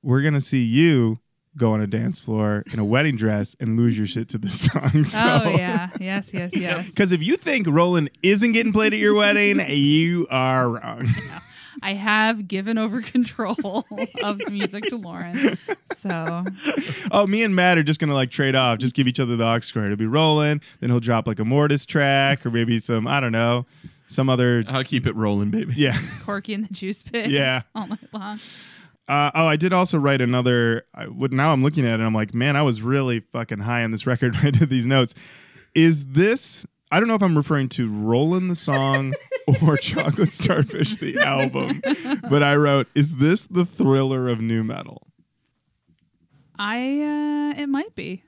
we're 0.04 0.22
gonna 0.22 0.40
see 0.40 0.62
you 0.62 1.18
go 1.56 1.72
on 1.72 1.80
a 1.80 1.86
dance 1.86 2.18
floor 2.18 2.62
in 2.72 2.78
a 2.78 2.84
wedding 2.84 3.16
dress 3.16 3.56
and 3.58 3.76
lose 3.76 3.96
your 3.98 4.06
shit 4.06 4.28
to 4.30 4.38
this 4.38 4.60
song. 4.66 4.90
Oh, 4.94 5.02
so. 5.04 5.42
oh 5.44 5.50
yeah 5.50 5.90
yes 6.00 6.30
yes 6.32 6.50
yes 6.54 6.86
Because 6.86 7.10
if 7.12 7.22
you 7.22 7.36
think 7.36 7.66
Rollin' 7.68 8.08
isn't 8.22 8.52
getting 8.52 8.72
played 8.72 8.92
at 8.92 8.98
your 8.98 9.14
wedding, 9.14 9.60
you 9.68 10.26
are 10.30 10.68
wrong. 10.70 11.08
I 11.82 11.94
have 11.94 12.48
given 12.48 12.76
over 12.78 13.00
control 13.14 13.86
of 14.22 14.38
the 14.38 14.50
music 14.50 14.84
to 14.86 14.96
Lauren. 14.96 15.58
So 15.98 16.44
Oh, 17.10 17.26
me 17.26 17.42
and 17.42 17.54
Matt 17.56 17.78
are 17.78 17.82
just 17.82 17.98
gonna 18.00 18.14
like 18.14 18.30
trade 18.30 18.54
off, 18.54 18.78
just 18.78 18.94
give 18.94 19.06
each 19.08 19.20
other 19.20 19.36
the 19.36 19.44
aux 19.44 19.60
cord. 19.72 19.86
It'll 19.86 19.96
be 19.96 20.06
rolling, 20.06 20.60
then 20.80 20.90
he'll 20.90 21.00
drop 21.00 21.26
like 21.26 21.38
a 21.38 21.44
Mortis 21.44 21.86
track 21.86 22.44
or 22.46 22.50
maybe 22.50 22.78
some 22.78 23.06
I 23.06 23.20
don't 23.20 23.32
know, 23.32 23.66
some 24.06 24.28
other 24.28 24.64
I'll 24.68 24.84
keep 24.84 25.06
it 25.06 25.14
rolling, 25.16 25.50
baby. 25.50 25.74
yeah. 25.76 25.98
Corky 26.24 26.54
and 26.54 26.66
the 26.66 26.72
Juice 26.74 27.02
Pit. 27.02 27.30
Yeah. 27.30 27.62
All 27.74 27.86
night 27.86 27.98
long. 28.12 28.38
Uh, 29.08 29.30
oh, 29.34 29.46
I 29.46 29.56
did 29.56 29.72
also 29.72 29.98
write 29.98 30.20
another. 30.20 30.84
I, 30.94 31.06
what, 31.06 31.32
now 31.32 31.52
I'm 31.52 31.62
looking 31.62 31.86
at 31.86 31.92
it, 31.92 31.94
and 31.94 32.02
I'm 32.04 32.14
like, 32.14 32.34
man, 32.34 32.56
I 32.56 32.62
was 32.62 32.82
really 32.82 33.20
fucking 33.20 33.60
high 33.60 33.82
on 33.82 33.90
this 33.90 34.06
record 34.06 34.34
when 34.34 34.46
I 34.46 34.50
did 34.50 34.68
these 34.68 34.86
notes. 34.86 35.14
Is 35.74 36.04
this? 36.04 36.66
I 36.90 37.00
don't 37.00 37.08
know 37.08 37.14
if 37.14 37.22
I'm 37.22 37.36
referring 37.36 37.68
to 37.70 37.90
"Rollin' 37.90 38.48
the 38.48 38.54
Song" 38.54 39.14
or 39.62 39.76
"Chocolate 39.76 40.32
Starfish" 40.32 40.96
the 40.96 41.18
album, 41.20 41.82
but 42.28 42.42
I 42.42 42.56
wrote, 42.56 42.88
"Is 42.94 43.16
this 43.16 43.46
the 43.46 43.64
thriller 43.66 44.28
of 44.28 44.40
nu 44.40 44.62
metal?" 44.64 45.06
I 46.58 47.00
uh 47.00 47.60
it 47.60 47.68
might 47.68 47.94
be. 47.94 48.24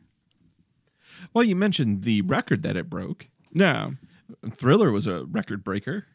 Well, 1.32 1.44
you 1.44 1.57
mentioned 1.57 2.02
the 2.02 2.23
record 2.23 2.62
that 2.62 2.77
it 2.77 2.90
broke. 2.90 3.27
Yeah, 3.52 3.90
Thriller 4.55 4.90
was 4.90 5.07
a 5.07 5.24
record 5.24 5.65
breaker. 5.65 6.07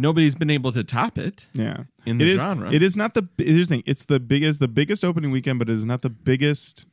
Nobody's 0.00 0.34
been 0.34 0.50
able 0.50 0.72
to 0.72 0.82
top 0.82 1.18
it. 1.18 1.46
yeah. 1.52 1.84
In 2.06 2.18
the 2.18 2.24
It 2.24 2.30
is- 2.34 2.40
genre. 2.40 2.72
it 2.72 2.82
is 2.82 2.96
not 2.96 3.14
the. 3.14 3.28
Here's 3.38 3.68
the 3.68 3.74
thing: 3.76 3.82
it's 3.86 4.04
the 4.06 4.18
biggest, 4.18 4.58
the 4.60 4.68
biggest 4.68 5.04
opening 5.04 5.30
weekend, 5.30 5.58
but 5.58 5.68
it 5.68 5.74
is 5.74 5.84
not 5.84 6.02
the 6.02 6.10
biggest 6.10 6.86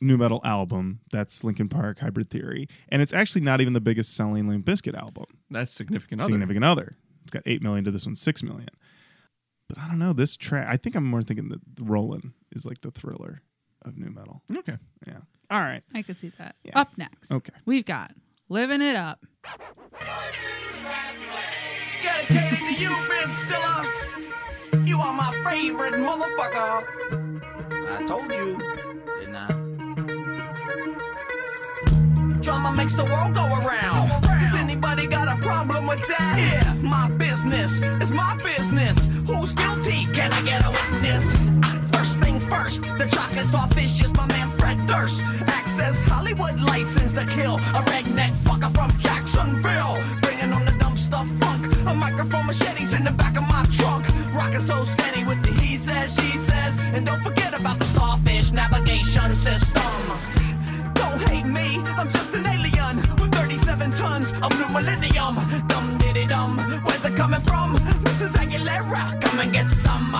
nu 0.00 0.16
metal 0.16 0.40
album. 0.44 1.00
That's 1.12 1.44
Linkin 1.44 1.68
Park, 1.68 1.98
Hybrid 2.00 2.30
Theory, 2.30 2.68
and 2.88 3.02
it's 3.02 3.12
actually 3.12 3.42
not 3.42 3.60
even 3.60 3.72
the 3.74 3.80
biggest 3.80 4.14
selling 4.14 4.48
Limp 4.48 4.64
Bizkit 4.66 4.94
album. 4.94 5.26
That's 5.50 5.70
significant. 5.72 6.20
Other. 6.22 6.32
significant 6.32 6.64
other. 6.64 6.96
It's 7.22 7.30
got 7.30 7.42
eight 7.46 7.62
million 7.62 7.84
to 7.84 7.90
this 7.90 8.06
one, 8.06 8.16
six 8.16 8.42
million. 8.42 8.68
But 9.68 9.78
I 9.78 9.86
don't 9.88 9.98
know 9.98 10.12
this 10.12 10.36
track. 10.36 10.66
I 10.68 10.76
think 10.76 10.96
I'm 10.96 11.04
more 11.04 11.22
thinking 11.22 11.48
that 11.50 11.60
Rollin' 11.80 12.32
is 12.52 12.64
like 12.66 12.80
the 12.80 12.90
thriller 12.90 13.42
of 13.84 13.96
nu 13.98 14.10
metal. 14.10 14.42
Okay. 14.56 14.76
Yeah. 15.06 15.18
All 15.50 15.60
right. 15.60 15.82
I 15.94 16.02
could 16.02 16.18
see 16.18 16.32
that. 16.38 16.56
Yeah. 16.64 16.78
Up 16.80 16.96
next. 16.96 17.30
Okay. 17.30 17.52
We've 17.66 17.84
got 17.84 18.12
Living 18.48 18.80
It 18.82 18.96
Up. 18.96 19.24
Dedicated 22.02 22.58
to 22.58 22.74
you, 22.74 22.90
Ben 23.08 23.30
Stiller. 23.30 24.86
You 24.86 24.98
are 24.98 25.12
my 25.12 25.30
favorite 25.48 25.94
motherfucker. 25.94 26.84
I 27.90 28.04
told 28.06 28.32
you, 28.32 28.58
didn't 29.20 29.36
I? 29.36 29.46
Drama 32.40 32.76
makes 32.76 32.94
the 32.94 33.04
world 33.04 33.34
go 33.34 33.46
around. 33.46 34.22
Does 34.40 34.54
anybody 34.54 35.06
got 35.06 35.28
a 35.28 35.40
problem 35.40 35.86
with 35.86 36.04
that? 36.08 36.34
Yeah, 36.38 36.74
my 36.82 37.08
business 37.12 37.82
is 37.82 38.10
my 38.10 38.36
business. 38.38 39.06
Who's 39.28 39.52
guilty? 39.54 40.06
Can 40.12 40.32
I 40.32 40.42
get 40.42 40.64
a 40.64 40.70
witness? 40.70 41.24
First 41.92 42.18
things 42.18 42.44
first, 42.46 42.82
the 42.82 43.06
chocolate 43.06 43.46
starfish 43.46 44.02
is 44.02 44.12
my 44.14 44.26
man 44.26 44.50
Fred 44.58 44.86
Durst. 44.88 45.22
Access 45.46 46.04
Hollywood 46.04 46.58
license 46.60 47.12
to 47.12 47.24
kill 47.26 47.54
a 47.54 47.82
redneck 47.92 48.32
fucker 48.42 48.74
from 48.74 48.90
Jacksonville. 48.98 50.02
Bringing 50.20 50.52
on 50.52 50.64
the 50.64 50.72
dumpster 50.72 51.24
funk. 51.40 51.71
A 51.86 51.94
microphone 51.94 52.46
machetes 52.46 52.92
in 52.92 53.02
the 53.04 53.10
back 53.10 53.36
of 53.36 53.42
my 53.48 53.66
trunk. 53.70 54.06
Rocking 54.32 54.60
so 54.60 54.84
steady 54.84 55.24
with 55.24 55.42
the 55.42 55.52
he 55.60 55.76
says, 55.76 56.14
she 56.14 56.38
says. 56.38 56.78
And 56.94 57.04
don't 57.04 57.22
forget 57.22 57.58
about 57.58 57.78
the 57.78 57.84
starfish 57.86 58.52
navigation 58.52 59.34
system. 59.34 59.92
Don't 60.94 61.20
hate 61.28 61.46
me, 61.46 61.82
I'm 61.98 62.08
just 62.08 62.32
an 62.34 62.46
alien 62.46 62.96
with 63.20 63.34
37 63.34 63.90
tons 63.90 64.32
of 64.42 64.50
new 64.58 64.68
millennium. 64.68 65.36
Dum 65.66 65.98
diddy 65.98 66.26
dum, 66.26 66.58
where's 66.84 67.04
it 67.04 67.16
coming 67.16 67.40
from? 67.40 67.76
Mrs. 68.06 68.32
Aguilera, 68.34 69.20
come 69.20 69.40
and 69.40 69.52
get 69.52 69.66
some. 69.68 70.12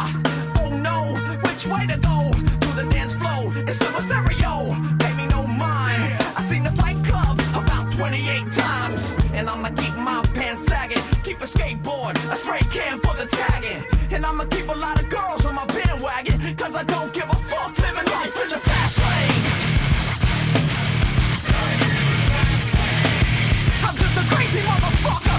Oh 0.58 0.68
no, 0.68 1.14
which 1.46 1.66
way 1.68 1.86
to 1.86 1.98
go? 2.00 2.30
To 2.64 2.68
the 2.74 2.86
dance 2.90 3.14
floor, 3.14 3.52
it's 3.68 3.76
still 3.76 3.96
a 3.96 4.02
stereo. 4.02 4.74
Pay 4.98 5.14
me 5.14 5.26
no 5.26 5.46
mind. 5.46 6.02
I 6.36 6.42
seen 6.42 6.64
the 6.64 6.72
fight 6.72 7.02
club 7.04 7.40
about 7.54 7.92
28 7.92 8.50
times. 8.52 9.21
And 9.32 9.48
I'ma 9.48 9.68
keep 9.70 9.94
my 9.96 10.22
pants 10.34 10.64
sagging, 10.66 11.02
keep 11.24 11.38
a 11.40 11.44
skateboard, 11.44 12.14
a 12.30 12.36
spray 12.36 12.60
can 12.70 13.00
for 13.00 13.14
the 13.16 13.26
tagging. 13.26 13.82
And 14.12 14.26
I'ma 14.26 14.44
keep 14.44 14.68
a 14.68 14.74
lot 14.74 15.00
of 15.00 15.08
girls 15.08 15.44
on 15.46 15.54
my 15.54 15.66
bandwagon, 15.66 16.54
cause 16.56 16.74
I 16.76 16.82
don't 16.84 17.12
give 17.12 17.28
a 17.28 17.38
fuck 17.50 17.76
living 17.78 18.06
life 18.12 18.36
in 18.44 18.48
the 18.50 18.58
fast 18.58 18.98
lane. 18.98 19.42
I'm 23.86 23.96
just 23.96 24.16
a 24.16 24.24
crazy 24.34 24.60
motherfucker, 24.60 25.31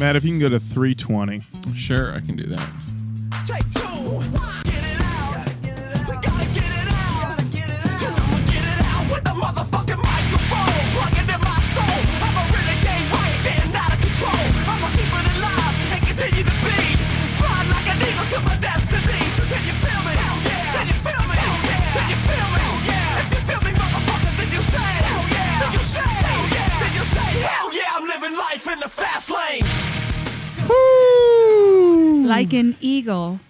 Matt, 0.00 0.16
if 0.16 0.24
you 0.24 0.30
can 0.30 0.38
go 0.38 0.48
to 0.48 0.58
320. 0.58 1.44
Sure, 1.76 2.14
I 2.16 2.20
can 2.20 2.34
do 2.34 2.46
that. 2.46 2.66
Take 3.44 3.68
two. 3.76 3.84
Get 4.64 4.80
it 4.80 4.96
out. 5.04 5.44
We 6.08 6.16
gotta 6.24 6.48
get 6.56 6.72
it 6.72 6.88
out. 6.88 7.36
And 7.36 7.52
I'ma 7.52 8.40
get 8.48 8.64
it 8.64 8.80
out 8.80 9.04
with 9.12 9.24
the 9.28 9.36
motherfucking 9.36 10.00
microphone. 10.00 10.72
Plug 10.96 11.20
it 11.20 11.28
in 11.28 11.40
my 11.44 11.60
soul. 11.76 12.00
I'm 12.16 12.32
a 12.32 12.44
renegade 12.48 13.12
right 13.12 13.36
there, 13.44 13.60
not 13.76 13.92
out 13.92 13.92
of 13.92 14.00
control. 14.00 14.40
I'ma 14.72 14.88
keep 14.96 15.04
it 15.04 15.26
alive 15.36 15.76
and 15.92 16.00
continue 16.00 16.48
to 16.48 16.56
be. 16.64 16.80
Fly 17.36 17.60
like 17.68 17.88
an 17.92 18.00
eagle 18.00 18.24
to 18.24 18.40
my 18.40 18.56
destiny. 18.56 19.20
So 19.36 19.44
can 19.52 19.62
you 19.68 19.76
feel 19.84 20.00
me? 20.00 20.16
Can 20.16 20.88
you 20.88 20.96
feel 20.96 21.24
me? 21.28 21.44
Can 21.92 22.06
you 22.08 22.18
feel 22.24 22.48
me? 22.56 22.64
If 23.20 23.36
you 23.36 23.40
feel 23.52 23.60
me, 23.68 23.72
motherfucker, 23.76 24.32
then 24.32 24.48
you 24.48 24.64
say. 24.64 24.96
Then 25.60 25.76
you 25.76 25.84
say. 25.84 26.08
Then 26.24 26.92
you 26.96 27.04
say. 27.04 27.28
Hell 27.44 27.68
yeah, 27.76 28.00
I'm 28.00 28.08
living 28.08 28.32
life 28.32 28.64
in 28.64 28.80
the 28.80 28.88
fast 28.88 29.28
lane. 29.28 29.68
Like 32.26 32.52
an 32.52 32.76
eagle. 32.80 33.40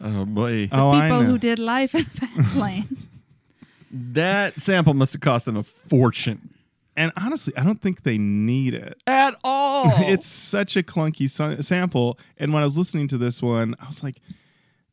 Oh 0.00 0.24
boy, 0.24 0.68
oh, 0.72 0.90
I 0.90 1.02
People 1.08 1.20
know. 1.22 1.26
who 1.30 1.38
did 1.38 1.58
life 1.58 1.94
in 1.94 2.04
the 2.14 2.26
fast 2.26 2.56
lane. 2.56 3.06
that 3.92 4.60
sample 4.60 4.94
must 4.94 5.12
have 5.12 5.20
cost 5.20 5.44
them 5.44 5.56
a 5.56 5.62
fortune. 5.62 6.54
and 6.96 7.12
honestly, 7.16 7.52
I 7.56 7.62
don't 7.64 7.80
think 7.80 8.02
they 8.02 8.18
need 8.18 8.74
it. 8.74 9.00
At 9.06 9.34
all. 9.44 9.92
it's 10.08 10.26
such 10.26 10.76
a 10.76 10.82
clunky 10.82 11.28
sa- 11.30 11.60
sample. 11.60 12.18
And 12.38 12.52
when 12.52 12.62
I 12.62 12.64
was 12.64 12.76
listening 12.78 13.08
to 13.08 13.18
this 13.18 13.40
one, 13.42 13.74
I 13.80 13.86
was 13.86 14.02
like, 14.02 14.16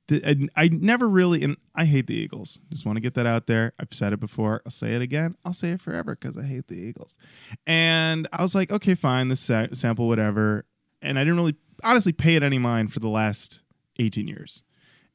th- 0.09 0.23
I, 0.25 0.63
I 0.63 0.67
never 0.67 1.07
really, 1.09 1.41
and 1.43 1.55
I 1.75 1.85
hate 1.85 2.07
the 2.07 2.15
Eagles. 2.15 2.59
Just 2.69 2.85
want 2.85 2.97
to 2.97 3.01
get 3.01 3.13
that 3.15 3.25
out 3.25 3.47
there. 3.47 3.73
I've 3.79 3.87
said 3.93 4.13
it 4.13 4.19
before. 4.19 4.61
I'll 4.65 4.71
say 4.71 4.93
it 4.93 5.01
again. 5.01 5.35
I'll 5.45 5.53
say 5.53 5.71
it 5.71 5.81
forever 5.81 6.15
because 6.15 6.37
I 6.37 6.43
hate 6.43 6.67
the 6.67 6.75
Eagles. 6.75 7.17
And 7.65 8.27
I 8.33 8.41
was 8.41 8.53
like, 8.53 8.69
okay, 8.71 8.93
fine, 8.95 9.29
this 9.29 9.39
sa- 9.39 9.67
sample, 9.73 10.07
whatever. 10.07 10.65
And 11.01 11.17
I 11.17 11.23
didn't 11.23 11.37
really, 11.37 11.55
honestly, 11.83 12.11
pay 12.11 12.35
it 12.35 12.43
any 12.43 12.57
mind 12.57 12.93
for 12.93 12.99
the 12.99 13.09
last 13.09 13.61
18 13.99 14.27
years. 14.27 14.61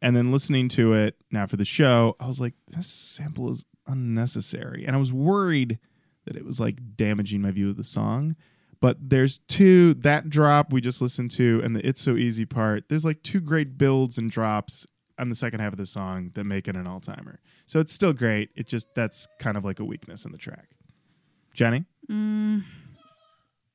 And 0.03 0.15
then 0.15 0.33
listening 0.33 0.69
to 0.71 0.93
it 0.93 1.17
now 1.31 1.47
for 1.47 1.57
the 1.57 1.65
show, 1.65 2.17
I 2.21 2.27
was 2.27 2.41
like, 2.41 2.55
this 2.69 2.87
sample 2.87 3.51
is 3.51 3.65
unnecessary. 3.87 4.85
And 4.87 4.95
I 4.95 4.99
was 4.99 5.13
worried 5.13 5.79
that 6.27 6.37
it 6.37 6.45
was 6.45 6.61
like 6.61 6.97
damaging 6.97 7.43
my 7.43 7.51
view 7.51 7.71
of 7.71 7.77
the 7.77 7.85
song. 7.85 8.37
But 8.81 8.99
there's 9.01 9.39
two 9.49 9.95
that 9.95 10.29
drop 10.29 10.73
we 10.73 10.81
just 10.81 11.01
listened 11.01 11.31
to 11.33 11.61
and 11.65 11.75
the 11.75 11.87
It's 11.87 12.03
So 12.03 12.17
Easy 12.17 12.45
part. 12.45 12.89
There's 12.89 13.05
like 13.05 13.23
two 13.23 13.41
great 13.41 13.79
builds 13.79 14.19
and 14.19 14.31
drops 14.31 14.87
on 15.19 15.29
the 15.29 15.35
second 15.35 15.61
half 15.61 15.73
of 15.73 15.79
the 15.79 15.87
song 15.87 16.33
that 16.35 16.45
make 16.45 16.69
it 16.69 16.77
an 16.77 16.87
all 16.87 17.01
timer. 17.01 17.41
So 17.67 17.81
it's 17.81 17.93
still 17.93 18.13
great. 18.13 18.51
It 18.57 18.67
just 18.67 18.89
that's 18.95 19.27
kind 19.39 19.57
of 19.57 19.65
like 19.65 19.81
a 19.81 19.85
weakness 19.85 20.25
in 20.25 20.33
the 20.33 20.39
track. 20.39 20.71
Jenny? 21.55 21.85
Mm. 22.11 22.65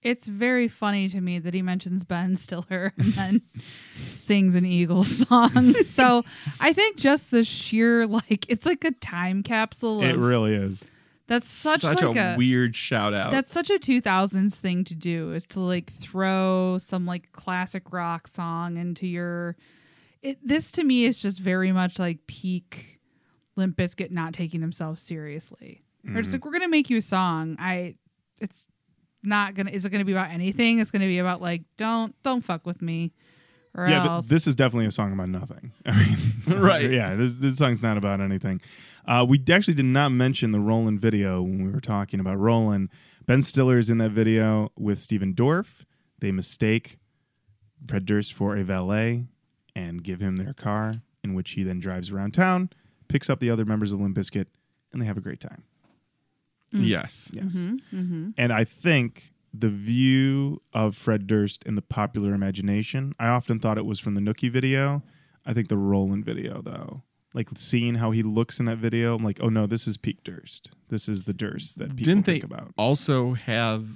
It's 0.02 0.26
very 0.26 0.70
funny 0.70 1.10
to 1.10 1.20
me 1.20 1.40
that 1.40 1.54
he 1.54 1.62
mentions 1.62 2.06
Ben 2.06 2.38
Stiller 2.38 2.94
and 2.98 3.14
then 3.14 3.42
sings 4.12 4.56
an 4.56 4.66
Eagles 4.66 5.28
song. 5.28 5.74
so 5.86 6.24
I 6.60 6.72
think 6.74 6.98
just 6.98 7.32
the 7.32 7.44
sheer 7.44 8.08
like 8.08 8.46
it's 8.48 8.66
like 8.66 8.84
a 8.86 8.92
time 8.92 9.44
capsule. 9.44 10.02
It 10.02 10.16
Of, 10.16 10.22
really 10.22 10.54
is. 10.54 10.84
that's 11.28 11.50
such, 11.50 11.82
such 11.82 12.02
like 12.02 12.16
a, 12.16 12.34
a, 12.34 12.38
weird 12.38 12.76
shout 12.76 13.14
out. 13.14 13.32
That's 13.32 13.52
such 13.52 13.70
a 13.70 13.78
2000s 13.78 14.54
thing 14.54 14.86
to 14.86 14.96
do 14.96 15.34
is 15.34 15.46
to 15.48 15.60
like 15.60 15.92
throw 16.00 16.78
some 16.78 17.06
like 17.06 17.32
classic 17.34 17.92
rock 17.92 18.28
song 18.28 18.78
into 18.78 19.06
your. 19.06 19.58
It, 20.22 20.38
this 20.46 20.72
to 20.74 20.84
me 20.84 21.06
is 21.06 21.18
just 21.18 21.40
very 21.40 21.72
much 21.72 22.00
like 22.00 22.26
peak 22.28 23.00
Limp 23.56 23.78
Bizkit 23.78 24.12
not 24.12 24.34
taking 24.34 24.62
themselves 24.62 25.02
seriously. 25.02 25.84
They're 26.04 26.22
just 26.22 26.30
mm-hmm. 26.30 26.36
like, 26.36 26.46
we're 26.46 26.52
gonna 26.52 26.70
make 26.70 26.90
you 26.90 26.98
a 26.98 27.02
song. 27.02 27.58
I, 27.60 27.96
it's 28.40 28.68
not 29.24 29.56
gonna. 29.56 29.72
Is 29.72 29.86
it 29.86 29.90
gonna 29.90 30.06
be 30.06 30.12
about 30.12 30.32
anything? 30.32 30.80
It's 30.80 30.91
gonna 30.91 31.06
be 31.06 31.20
about 31.20 31.41
like, 31.41 31.64
don't 31.78 32.16
don't 32.24 32.44
fuck 32.44 32.66
with 32.66 32.82
me, 32.82 33.12
or 33.76 33.88
yeah, 33.88 34.06
else. 34.06 34.26
but 34.26 34.34
this 34.34 34.48
is 34.48 34.56
definitely 34.56 34.86
a 34.86 34.91
song 34.91 35.14
about 35.14 35.30
nothing. 35.30 35.72
I 35.86 35.98
mean, 36.06 36.18
Right. 36.60 36.90
Yeah, 36.91 37.16
this 37.16 37.36
this 37.36 37.58
song's 37.58 37.84
not 37.84 37.98
about 37.98 38.22
anything. 38.22 38.62
Uh, 39.08 39.26
we 39.28 39.44
actually 39.52 39.74
did 39.74 39.86
not 39.86 40.10
mention 40.10 40.52
the 40.52 40.60
Rollin' 40.60 41.00
video 41.00 41.41
when 41.41 41.66
we 41.66 41.72
were 41.72 41.82
talking 41.82 42.20
about 42.20 42.38
Rollin'. 42.38 42.90
Ben 43.26 43.41
Stiller 43.41 43.78
is 43.78 43.90
in 43.90 43.98
that 44.00 44.12
video 44.12 44.72
with 44.78 45.00
Stephen 45.00 45.34
Dorff. 45.34 45.84
They 46.20 46.32
mistake 46.32 47.00
Fred 47.88 48.06
Durst 48.06 48.34
for 48.34 48.58
a 48.58 48.64
valet, 48.64 49.26
and 49.76 50.04
give 50.04 50.20
him 50.20 50.36
their 50.38 50.54
car, 50.54 50.94
in 51.24 51.34
which 51.34 51.52
he 51.52 51.64
then 51.64 51.80
drives 51.80 52.12
around 52.12 52.34
town, 52.34 52.70
picks 53.08 53.30
up 53.30 53.40
the 53.40 53.50
other 53.50 53.66
members 53.66 53.91
of 53.91 54.00
Limp 54.00 54.18
Bizkit, 54.18 54.48
and 54.91 55.02
they 55.02 55.06
have 55.06 55.18
a 55.18 55.22
great 55.22 55.40
time. 55.40 55.64
Yes. 56.72 57.28
Yes. 57.32 57.54
Mm-hmm. 57.56 58.30
And 58.38 58.54
I 58.54 58.64
think 58.64 59.34
the 59.54 59.70
view 59.70 60.62
of 60.74 60.96
Fred 60.96 61.26
Durst 61.28 61.64
in 61.64 61.76
the 61.76 61.82
popular 61.82 62.34
imagination, 62.34 63.14
I 63.20 63.28
often 63.28 63.60
thought 63.60 63.78
it 63.78 63.86
was 63.86 64.00
from 64.00 64.14
the 64.16 64.22
Nookie 64.22 64.52
video. 64.52 65.02
I 65.46 65.54
think 65.54 65.70
the 65.70 65.78
Rollin' 65.78 66.24
video, 66.24 66.62
though, 66.62 67.02
like 67.34 67.48
seeing 67.56 67.96
how 67.96 68.12
he 68.12 68.22
looks 68.22 68.60
in 68.60 68.66
that 68.68 68.78
video, 68.78 69.16
I'm 69.16 69.24
like, 69.24 69.40
oh 69.41 69.50
no, 69.50 69.66
this 69.66 69.88
is 69.88 69.98
peak 69.98 70.24
Durst. 70.24 70.72
This 70.90 71.10
is 71.10 71.24
the 71.24 71.34
Durst 71.34 71.80
that 71.80 71.90
people 71.96 72.04
Didn't 72.06 72.26
they 72.26 72.34
think 72.34 72.44
about. 72.44 72.72
also 72.78 73.34
have 73.34 73.88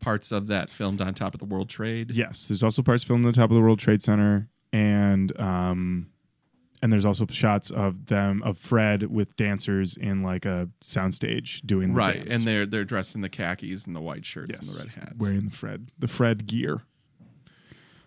parts 0.00 0.30
of 0.32 0.46
that 0.48 0.70
filmed 0.70 1.00
on 1.00 1.14
top 1.14 1.34
of 1.34 1.40
the 1.40 1.46
World 1.46 1.68
Trade? 1.68 2.14
Yes, 2.14 2.46
there's 2.46 2.62
also 2.62 2.82
parts 2.82 3.02
filmed 3.02 3.24
on 3.24 3.32
the 3.32 3.36
top 3.36 3.50
of 3.50 3.54
the 3.56 3.60
World 3.62 3.78
Trade 3.80 4.02
Center, 4.02 4.48
and 4.72 5.38
um, 5.40 6.08
and 6.84 6.92
there's 6.92 7.06
also 7.06 7.24
shots 7.30 7.70
of 7.70 8.06
them 8.06 8.42
of 8.42 8.58
Fred 8.58 9.04
with 9.10 9.34
dancers 9.36 9.96
in 9.96 10.22
like 10.22 10.44
a 10.44 10.68
soundstage 10.82 11.64
doing 11.66 11.88
the 11.88 11.94
Right, 11.94 12.16
dance. 12.18 12.34
and 12.34 12.46
they're 12.46 12.66
they're 12.66 12.84
dressed 12.84 13.14
in 13.14 13.22
the 13.22 13.30
khakis 13.30 13.86
and 13.86 13.96
the 13.96 14.00
white 14.02 14.26
shirts 14.26 14.50
yes, 14.52 14.68
and 14.68 14.74
the 14.76 14.78
red 14.80 14.88
hats. 14.90 15.14
wearing 15.18 15.46
the 15.46 15.50
Fred 15.56 15.88
the 15.98 16.08
Fred 16.08 16.46
gear. 16.46 16.82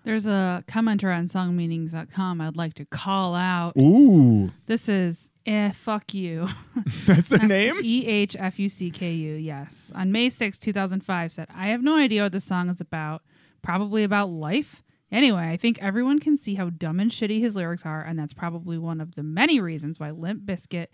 There's 0.03 0.25
a 0.25 0.63
commenter 0.67 1.13
on 1.13 1.27
songmeanings.com 1.27 2.39
I'd 2.39 2.55
like 2.55 2.75
to 2.75 2.85
call 2.85 3.35
out. 3.35 3.73
Ooh, 3.77 4.51
This 4.67 4.87
is 4.87 5.29
eh, 5.45 5.71
fuck 5.71 6.13
you. 6.13 6.47
that's 7.05 7.27
their 7.29 7.39
name. 7.39 7.75
E 7.81 8.05
H 8.05 8.35
F 8.39 8.57
U 8.59 8.69
C 8.69 8.89
K 8.91 9.11
U, 9.11 9.33
yes. 9.35 9.91
On 9.95 10.11
May 10.11 10.29
6, 10.29 10.59
2005, 10.59 11.31
said, 11.33 11.47
I 11.53 11.67
have 11.67 11.81
no 11.83 11.97
idea 11.97 12.23
what 12.23 12.31
the 12.31 12.39
song 12.39 12.69
is 12.69 12.79
about. 12.79 13.21
Probably 13.61 14.03
about 14.03 14.29
life. 14.29 14.81
Anyway, 15.11 15.47
I 15.49 15.57
think 15.57 15.79
everyone 15.81 16.19
can 16.19 16.37
see 16.37 16.55
how 16.55 16.69
dumb 16.69 16.99
and 16.99 17.09
shitty 17.11 17.39
his 17.39 17.55
lyrics 17.55 17.85
are, 17.85 18.01
and 18.03 18.19
that's 18.19 18.33
probably 18.33 18.77
one 18.77 18.99
of 18.99 19.15
the 19.15 19.23
many 19.23 19.59
reasons 19.59 19.99
why 19.99 20.11
Limp 20.11 20.43
Bizkit 20.43 20.87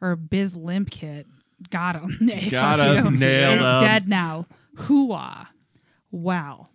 or 0.00 0.14
Biz 0.14 0.54
Limp 0.56 0.90
Kit 0.90 1.26
got 1.70 1.96
him. 1.96 2.16
Got 2.50 2.78
him, 2.80 3.18
nailed 3.18 3.54
him. 3.58 3.80
dead 3.88 4.08
now. 4.08 4.46
Hooah. 4.76 5.46
Wow. 6.10 6.68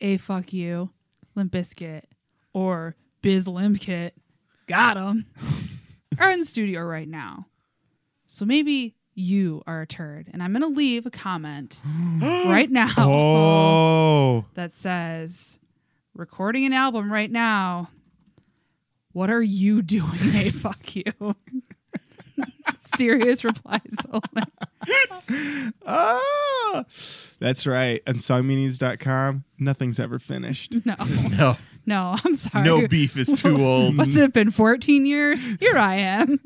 A 0.00 0.16
fuck 0.18 0.52
you, 0.52 0.90
Limp 1.34 1.52
Bizkit 1.52 2.02
or 2.52 2.96
Biz 3.22 3.48
Limp 3.48 3.80
Kit 3.80 4.14
got 4.66 4.96
him 4.96 5.26
are 6.18 6.30
in 6.30 6.40
the 6.40 6.44
studio 6.44 6.82
right 6.82 7.08
now. 7.08 7.46
So 8.26 8.44
maybe 8.44 8.94
you 9.14 9.62
are 9.66 9.82
a 9.82 9.86
turd. 9.86 10.28
And 10.32 10.42
I'm 10.42 10.52
going 10.52 10.62
to 10.62 10.76
leave 10.78 11.06
a 11.06 11.10
comment 11.10 11.80
right 12.20 12.70
now 12.70 12.92
Oh, 12.98 14.44
that 14.54 14.74
says, 14.74 15.58
recording 16.16 16.64
an 16.64 16.72
album 16.72 17.12
right 17.12 17.30
now. 17.30 17.90
What 19.12 19.30
are 19.30 19.42
you 19.42 19.82
doing? 19.94 20.10
Hey, 20.18 20.50
fuck 20.50 20.94
you. 20.96 21.04
Serious 22.96 23.44
replies 23.44 23.80
only. 24.10 25.72
ah, 25.86 26.84
that's 27.38 27.66
right. 27.66 28.02
And 28.06 28.18
songmeanings.com, 28.18 29.44
nothing's 29.58 29.98
ever 30.00 30.18
finished. 30.18 30.74
No, 30.84 30.94
No, 31.36 31.56
no, 31.86 32.16
I'm 32.24 32.34
sorry. 32.34 32.64
no 32.64 32.86
beef 32.88 33.16
is 33.16 33.28
too 33.28 33.64
old. 33.64 33.96
What's 33.98 34.16
it 34.16 34.32
been? 34.32 34.50
14 34.50 35.06
years? 35.06 35.40
Here 35.60 35.76
I 35.76 35.96
am. 35.96 36.40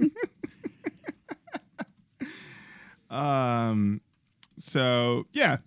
Um, 3.10 4.00
so 4.58 5.26
yeah, 5.32 5.58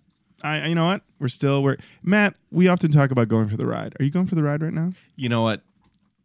I 0.44 0.66
you 0.68 0.74
know 0.74 0.86
what? 0.86 1.02
We're 1.18 1.28
still 1.28 1.62
we're 1.62 1.78
Matt. 2.02 2.34
We 2.52 2.68
often 2.68 2.92
talk 2.92 3.10
about 3.10 3.28
going 3.28 3.48
for 3.48 3.56
the 3.56 3.66
ride. 3.66 3.96
Are 3.98 4.04
you 4.04 4.10
going 4.10 4.26
for 4.26 4.34
the 4.36 4.42
ride 4.42 4.62
right 4.62 4.72
now? 4.72 4.92
You 5.16 5.28
know 5.28 5.42
what? 5.42 5.62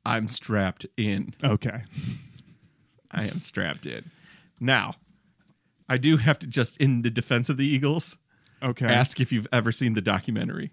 I'm 0.05 0.27
strapped 0.27 0.85
in. 0.97 1.33
Okay. 1.43 1.81
I 3.11 3.25
am 3.25 3.41
strapped 3.41 3.85
in. 3.85 4.11
Now, 4.59 4.95
I 5.87 5.97
do 5.97 6.17
have 6.17 6.37
to 6.39 6.47
just, 6.47 6.77
in 6.77 7.01
the 7.01 7.09
defense 7.09 7.49
of 7.49 7.57
the 7.57 7.65
Eagles, 7.65 8.17
Okay. 8.61 8.85
ask 8.85 9.19
if 9.19 9.31
you've 9.31 9.47
ever 9.51 9.71
seen 9.71 9.93
the 9.93 10.01
documentary. 10.01 10.71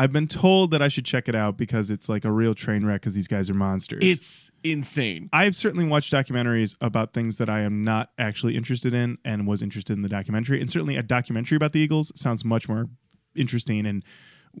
I've 0.00 0.12
been 0.12 0.28
told 0.28 0.70
that 0.70 0.80
I 0.80 0.86
should 0.88 1.04
check 1.04 1.28
it 1.28 1.34
out 1.34 1.56
because 1.56 1.90
it's 1.90 2.08
like 2.08 2.24
a 2.24 2.30
real 2.30 2.54
train 2.54 2.86
wreck 2.86 3.00
because 3.00 3.14
these 3.14 3.26
guys 3.26 3.50
are 3.50 3.54
monsters. 3.54 3.98
It's 4.04 4.48
insane. 4.62 5.28
I've 5.32 5.56
certainly 5.56 5.84
watched 5.86 6.12
documentaries 6.12 6.76
about 6.80 7.12
things 7.12 7.38
that 7.38 7.50
I 7.50 7.60
am 7.62 7.82
not 7.82 8.10
actually 8.16 8.56
interested 8.56 8.94
in 8.94 9.18
and 9.24 9.44
was 9.46 9.60
interested 9.60 9.94
in 9.94 10.02
the 10.02 10.08
documentary. 10.08 10.60
And 10.60 10.70
certainly 10.70 10.96
a 10.96 11.02
documentary 11.02 11.56
about 11.56 11.72
the 11.72 11.80
Eagles 11.80 12.12
sounds 12.14 12.44
much 12.44 12.68
more 12.68 12.88
interesting 13.34 13.86
and 13.86 14.04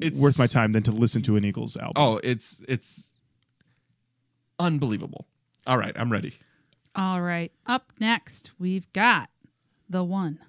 It's- 0.00 0.20
worth 0.20 0.38
my 0.38 0.46
time 0.48 0.72
than 0.72 0.82
to 0.82 0.90
listen 0.92 1.22
to 1.22 1.36
an 1.36 1.44
Eagles 1.44 1.76
album. 1.76 1.92
Oh, 1.96 2.20
it's 2.24 2.60
it's 2.68 3.12
unbelievable. 4.58 5.26
All 5.66 5.78
right, 5.78 5.92
I'm 5.96 6.10
ready. 6.10 6.34
All 6.96 7.20
right. 7.22 7.52
Up 7.66 7.92
next, 8.00 8.50
we've 8.58 8.92
got 8.92 9.30
the 9.88 10.02
one. 10.02 10.40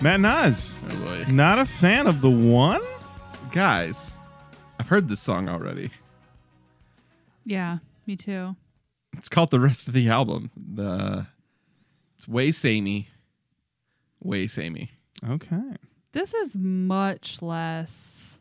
Matt 0.00 0.20
Nas, 0.20 0.76
Oh 0.90 0.96
boy. 1.04 1.24
not 1.28 1.58
a 1.58 1.66
fan 1.66 2.06
of 2.06 2.20
the 2.20 2.30
one? 2.30 2.80
Guys, 3.50 4.12
I've 4.78 4.86
heard 4.88 5.08
this 5.08 5.20
song 5.20 5.48
already. 5.48 5.90
Yeah, 7.44 7.78
me 8.06 8.14
too. 8.16 8.54
It's 9.16 9.28
called 9.28 9.50
the 9.50 9.58
rest 9.58 9.88
of 9.88 9.94
the 9.94 10.08
album. 10.08 10.50
The 10.56 11.26
it's 12.16 12.28
way 12.28 12.52
samey. 12.52 13.08
Way 14.22 14.46
samey. 14.46 14.92
Okay. 15.28 15.60
This 16.12 16.32
is 16.34 16.54
much 16.54 17.42
less 17.42 18.38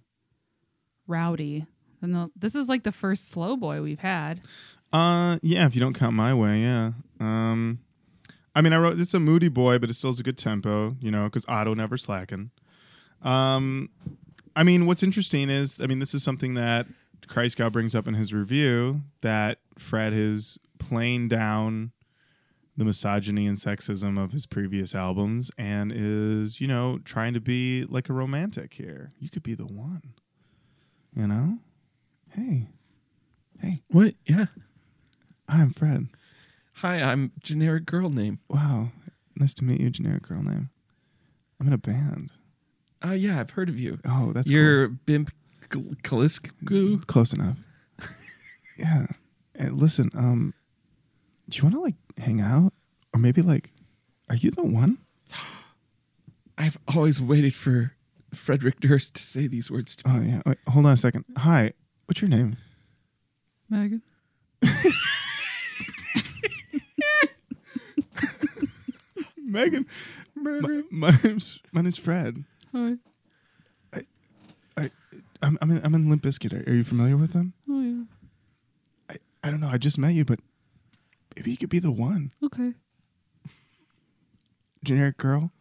rowdy 1.08 1.66
than 2.02 2.12
the. 2.12 2.30
This 2.36 2.54
is 2.54 2.68
like 2.70 2.84
the 2.84 2.92
first 2.92 3.30
slow 3.32 3.56
boy 3.56 3.82
we've 3.82 4.00
had. 4.00 4.42
Uh, 4.94 5.40
yeah. 5.42 5.66
If 5.66 5.74
you 5.74 5.82
don't 5.82 5.94
count 5.94 6.16
my 6.16 6.34
way, 6.34 6.60
yeah. 6.62 6.92
Um, 7.20 7.80
I 8.58 8.62
mean, 8.62 8.74
I 8.74 8.78
wrote 8.78 9.00
it's 9.00 9.14
a 9.14 9.20
moody 9.20 9.50
boy, 9.50 9.78
but 9.78 9.92
it 9.92 9.94
still 9.94 10.10
has 10.10 10.20
a 10.20 10.24
good 10.24 10.36
tempo, 10.36 10.96
you 11.00 11.12
know, 11.12 11.26
because 11.26 11.46
Otto 11.48 11.76
never 11.76 11.96
slacking. 11.96 12.50
Um, 13.22 13.92
I 14.56 14.64
mean, 14.64 14.88
what's 14.88 15.04
interesting 15.04 15.52
is, 15.52 15.78
I 15.80 15.86
mean, 15.86 16.00
this 16.00 16.16
is 16.16 16.24
something 16.24 16.56
that 16.56 16.88
Christgau 17.28 17.72
brings 17.72 17.94
up 17.94 18.08
in 18.08 18.16
his 18.16 18.34
review 18.34 19.02
that 19.22 19.60
Fred 19.78 20.12
is 20.12 20.58
playing 20.80 21.28
down 21.28 21.92
the 22.76 22.84
misogyny 22.84 23.46
and 23.46 23.58
sexism 23.58 24.22
of 24.22 24.32
his 24.32 24.48
previous 24.48 24.96
albums 24.96 25.52
and 25.60 25.94
is, 25.94 26.60
you 26.60 26.66
know, 26.66 26.98
trying 27.06 27.36
to 27.36 27.40
be 27.40 27.86
like 27.90 28.10
a 28.10 28.14
romantic 28.14 28.74
here. 28.74 29.12
You 29.20 29.30
could 29.30 29.44
be 29.44 29.54
the 29.54 29.68
one, 29.68 30.16
you 31.16 31.28
know? 31.28 31.60
Hey, 32.32 32.70
hey, 33.62 33.84
What? 33.90 34.16
Yeah. 34.26 34.48
I'm 35.48 35.74
Fred. 35.74 36.08
Hi, 36.82 37.02
I'm 37.02 37.32
generic 37.44 37.86
girl 37.86 38.10
name. 38.10 38.40
Wow. 38.50 38.90
Nice 39.36 39.54
to 39.56 39.64
meet 39.64 39.80
you, 39.82 39.90
generic 39.90 40.24
girl 40.24 40.44
name. 40.44 40.70
I'm 41.60 41.68
in 41.68 41.74
a 41.74 41.78
band. 41.78 42.32
Oh 43.02 43.14
yeah, 43.14 43.40
I've 43.40 43.50
heard 43.52 43.70
of 43.70 43.80
you. 43.80 44.00
Oh, 44.08 44.32
that's 44.34 44.50
You're 44.50 44.90
Bimp 44.90 45.30
Kal- 45.70 45.96
Kalisku. 46.04 47.06
close 47.08 47.34
enough. 47.34 47.58
yeah. 48.78 49.08
And 49.56 49.80
listen, 49.80 50.12
um, 50.16 50.54
do 51.50 51.58
you 51.58 51.64
want 51.64 51.76
to 51.76 51.82
like 51.82 51.96
hang 52.18 52.42
out, 52.42 52.74
or 53.14 53.20
maybe 53.20 53.42
like 53.42 53.72
Are 54.30 54.36
you 54.36 54.52
the 54.52 54.64
one? 54.64 54.98
I've 56.60 56.78
always 56.88 57.20
waited 57.22 57.56
for 57.56 57.92
Frederick 58.34 58.80
Durst 58.80 59.16
to 59.16 59.24
say 59.24 59.48
these 59.48 59.70
words 59.72 59.96
to 59.98 60.08
me. 60.08 60.14
Oh 60.16 60.22
yeah. 60.22 60.42
Wait, 60.46 60.58
hold 60.68 60.86
on 60.86 60.92
a 60.92 60.98
second. 60.98 61.26
Hi. 61.38 61.74
What's 62.06 62.22
your 62.22 62.30
name? 62.30 62.56
Megan. 63.70 64.02
Megan. 69.48 69.86
My, 70.36 70.84
my 70.92 71.20
name's 71.24 71.60
my 71.72 71.82
name's 71.82 71.98
Fred. 71.98 72.44
Hi. 72.74 72.94
I 74.76 74.92
I'm 75.42 75.58
I'm 75.62 75.72
in, 75.72 75.82
I'm 75.84 75.96
in 75.96 76.10
Limp 76.10 76.22
Bizkit. 76.24 76.54
Are, 76.54 76.70
are 76.70 76.74
you 76.76 76.84
familiar 76.84 77.18
with 77.18 77.34
them? 77.34 77.54
Oh 77.70 77.82
yeah. 77.82 78.04
I, 79.10 79.48
I 79.48 79.52
don't 79.52 79.60
know. 79.62 79.70
I 79.70 79.78
just 79.78 79.98
met 79.98 80.14
you, 80.14 80.26
but 80.26 80.40
maybe 81.36 81.52
you 81.52 81.58
could 81.58 81.70
be 81.70 81.80
the 81.80 81.92
one. 81.92 82.32
Okay. 82.44 82.74
Generic 84.84 85.18
girl. 85.18 85.52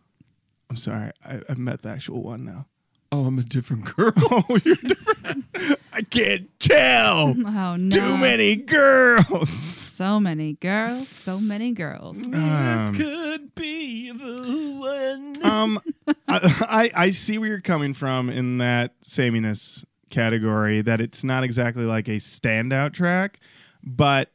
I'm 0.69 0.77
sorry. 0.77 1.13
I, 1.25 1.41
I've 1.49 1.59
met 1.59 1.83
the 1.83 1.89
actual 1.89 2.23
one 2.23 2.45
now. 2.45 2.67
Oh, 3.13 3.25
I'm 3.27 3.39
a 3.39 3.43
different 3.43 3.85
girl. 3.97 4.13
Oh, 4.17 4.59
you're 4.65 4.75
different. 4.77 5.45
I 5.93 6.03
can't 6.03 6.49
tell. 6.61 7.35
Oh 7.47 7.77
no. 7.77 7.97
Too 7.97 8.17
many 8.19 8.57
girls. 8.57 9.86
So 9.97 10.21
many 10.21 10.53
girls. 10.53 11.09
So 11.09 11.41
many 11.41 11.73
girls. 11.73 12.19
Um, 12.23 12.95
could 12.95 13.55
be 13.55 14.11
the 14.11 14.77
one. 14.79 15.43
um, 15.51 15.81
I, 16.29 16.91
I 16.99 17.05
I 17.05 17.11
see 17.13 17.39
where 17.39 17.49
you're 17.49 17.63
coming 17.63 17.95
from 17.95 18.29
in 18.29 18.59
that 18.59 18.93
sameness 19.01 19.87
category. 20.11 20.83
That 20.83 21.01
it's 21.01 21.25
not 21.25 21.45
exactly 21.45 21.85
like 21.85 22.09
a 22.09 22.17
standout 22.17 22.93
track, 22.93 23.41
but 23.83 24.29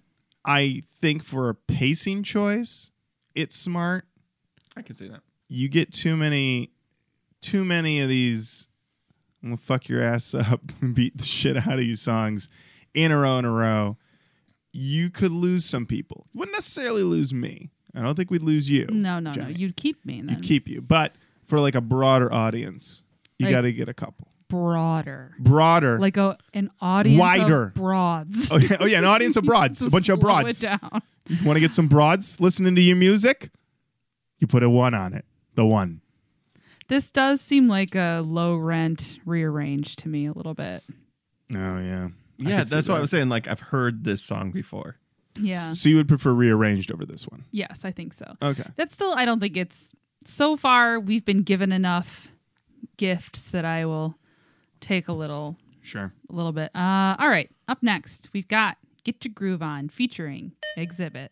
I 0.43 0.81
think 0.99 1.23
for 1.23 1.49
a 1.49 1.53
pacing 1.53 2.23
choice, 2.23 2.89
it's 3.35 3.55
smart. 3.55 4.05
I 4.75 4.81
can 4.81 4.95
see 4.95 5.09
that. 5.09 5.21
You 5.47 5.69
get 5.69 5.93
too 5.93 6.17
many, 6.17 6.71
too 7.39 7.63
many 7.63 8.01
of 8.01 8.09
these. 8.09 8.67
I'm 9.43 9.49
gonna 9.49 9.57
fuck 9.57 9.87
your 9.87 10.01
ass 10.01 10.33
up 10.33 10.61
and 10.81 10.95
beat 10.95 11.19
the 11.19 11.23
shit 11.23 11.55
out 11.55 11.77
of 11.77 11.83
you 11.83 11.95
songs 11.95 12.49
in 12.95 13.11
a 13.11 13.19
row 13.19 13.37
in 13.37 13.45
a 13.45 13.51
row. 13.51 13.97
You 14.73 15.09
could 15.09 15.31
lose 15.31 15.65
some 15.65 15.85
people. 15.85 16.27
Wouldn't 16.33 16.55
necessarily 16.55 17.03
lose 17.03 17.33
me. 17.33 17.69
I 17.95 18.01
don't 18.01 18.15
think 18.15 18.31
we'd 18.31 18.41
lose 18.43 18.69
you. 18.69 18.87
No, 18.89 19.19
no, 19.19 19.31
no. 19.33 19.47
You'd 19.47 19.75
keep 19.75 20.05
me 20.05 20.21
then. 20.21 20.29
You'd 20.35 20.43
keep 20.43 20.67
you. 20.67 20.81
But 20.81 21.13
for 21.45 21.59
like 21.59 21.75
a 21.75 21.81
broader 21.81 22.31
audience, 22.31 23.03
you 23.37 23.47
Like- 23.47 23.51
got 23.53 23.61
to 23.61 23.73
get 23.73 23.89
a 23.89 23.93
couple. 23.93 24.27
broader. 24.47 25.33
Broader. 25.39 25.97
Like 25.99 26.17
a 26.17 26.37
an 26.53 26.69
audience 26.81 27.19
Wider. 27.19 27.63
of 27.63 27.73
broads. 27.73 28.49
oh, 28.51 28.57
yeah, 28.57 28.77
oh, 28.79 28.85
yeah, 28.85 28.97
an 28.99 29.05
audience 29.05 29.35
of 29.37 29.43
broads. 29.45 29.81
A 29.81 29.89
bunch 29.89 30.07
of 30.09 30.19
slow 30.19 30.29
it 30.39 30.41
broads. 30.43 30.59
down. 30.61 31.01
You 31.27 31.45
want 31.45 31.55
to 31.57 31.61
get 31.61 31.73
some 31.73 31.87
broads 31.87 32.39
listening 32.39 32.75
to 32.75 32.81
your 32.81 32.95
music? 32.97 33.49
You 34.39 34.47
put 34.47 34.63
a 34.63 34.69
one 34.69 34.93
on 34.93 35.13
it. 35.13 35.23
The 35.55 35.65
one. 35.65 36.01
This 36.87 37.11
does 37.11 37.39
seem 37.41 37.67
like 37.69 37.95
a 37.95 38.21
low 38.25 38.55
rent 38.57 39.19
rearrange 39.25 39.95
to 39.97 40.09
me 40.09 40.25
a 40.25 40.33
little 40.33 40.53
bit. 40.53 40.83
Oh, 41.53 41.77
yeah. 41.79 42.09
I 42.45 42.49
Yeah, 42.49 42.63
that's 42.63 42.87
what 42.89 42.97
I 42.97 43.01
was 43.01 43.09
saying. 43.11 43.29
Like 43.29 43.47
I've 43.47 43.59
heard 43.59 44.03
this 44.03 44.21
song 44.21 44.51
before. 44.51 44.97
Yeah. 45.39 45.73
So 45.73 45.89
you 45.89 45.95
would 45.97 46.07
prefer 46.07 46.31
rearranged 46.31 46.91
over 46.91 47.05
this 47.05 47.27
one? 47.27 47.45
Yes, 47.51 47.85
I 47.85 47.91
think 47.91 48.13
so. 48.13 48.35
Okay. 48.41 48.65
That's 48.75 48.93
still 48.93 49.13
I 49.13 49.25
don't 49.25 49.39
think 49.39 49.55
it's 49.57 49.93
so 50.25 50.57
far 50.57 50.99
we've 50.99 51.25
been 51.25 51.43
given 51.43 51.71
enough 51.71 52.27
gifts 52.97 53.45
that 53.45 53.65
I 53.65 53.85
will 53.85 54.17
take 54.81 55.07
a 55.07 55.13
little 55.13 55.57
Sure. 55.83 56.13
a 56.29 56.33
little 56.35 56.51
bit. 56.51 56.69
Uh 56.75 57.15
all 57.19 57.29
right. 57.29 57.49
Up 57.67 57.81
next, 57.81 58.29
we've 58.33 58.47
got 58.47 58.77
Get 59.03 59.23
Your 59.25 59.33
Groove 59.33 59.61
On 59.63 59.89
featuring 59.89 60.51
Xzibit. 60.77 61.29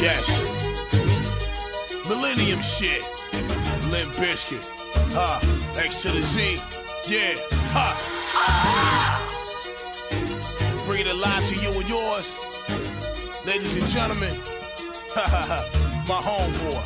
Yes. 0.00 0.28
Millennium 2.08 2.60
shit. 2.60 3.02
Limp 3.90 4.12
Bizkit. 4.12 4.64
Ha. 5.14 5.40
X 5.84 6.02
to 6.02 6.08
the 6.08 6.22
Z. 6.22 6.54
Yeah. 7.08 7.34
Ha. 7.72 8.17
Bring 10.86 11.00
it 11.02 11.12
alive 11.12 11.46
to 11.46 11.54
you 11.60 11.70
and 11.78 11.88
yours. 11.88 12.34
Ladies 13.46 13.76
and 13.76 13.86
gentlemen. 13.86 14.34
Ha 15.14 15.24
ha 15.34 15.42
ha. 15.50 15.60
My 16.08 16.20
homeboy. 16.20 16.84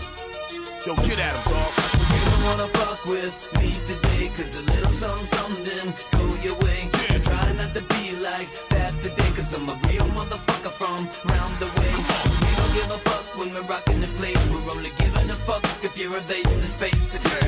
Yo, 0.87 0.95
get 1.07 1.19
at 1.19 1.33
him, 1.33 1.45
dog. 1.53 1.73
You 2.13 2.21
don't 2.27 2.43
wanna 2.45 2.69
fuck 2.79 3.05
with 3.07 3.35
me 3.59 3.71
today, 3.87 4.29
cause 4.35 4.57
a 4.59 4.63
little 4.63 4.91
something, 4.99 5.27
something 5.39 5.87
go 6.19 6.25
your 6.43 6.59
way. 6.59 6.91
Yeah. 7.09 7.19
Try 7.19 7.53
not 7.53 7.73
to 7.75 7.83
be 7.95 8.17
like 8.19 8.49
that 8.71 8.93
today, 9.03 9.31
cause 9.37 9.55
I'm 9.55 9.69
a 9.69 9.77
real 9.87 10.07
motherfucker 10.19 10.75
from 10.81 11.07
round 11.31 11.55
the 11.63 11.71
way. 11.79 11.95
We 12.43 12.51
don't 12.59 12.75
give 12.75 12.91
a 12.91 12.99
fuck 13.07 13.27
when 13.39 13.55
we're 13.55 13.69
rocking 13.71 14.01
the 14.01 14.11
place. 14.19 14.43
We're 14.51 14.71
only 14.75 14.91
giving 14.99 15.31
a 15.31 15.39
fuck 15.47 15.63
if 15.85 15.97
you're 15.99 16.17
invading 16.17 16.59
the 16.59 16.71
space. 16.77 17.42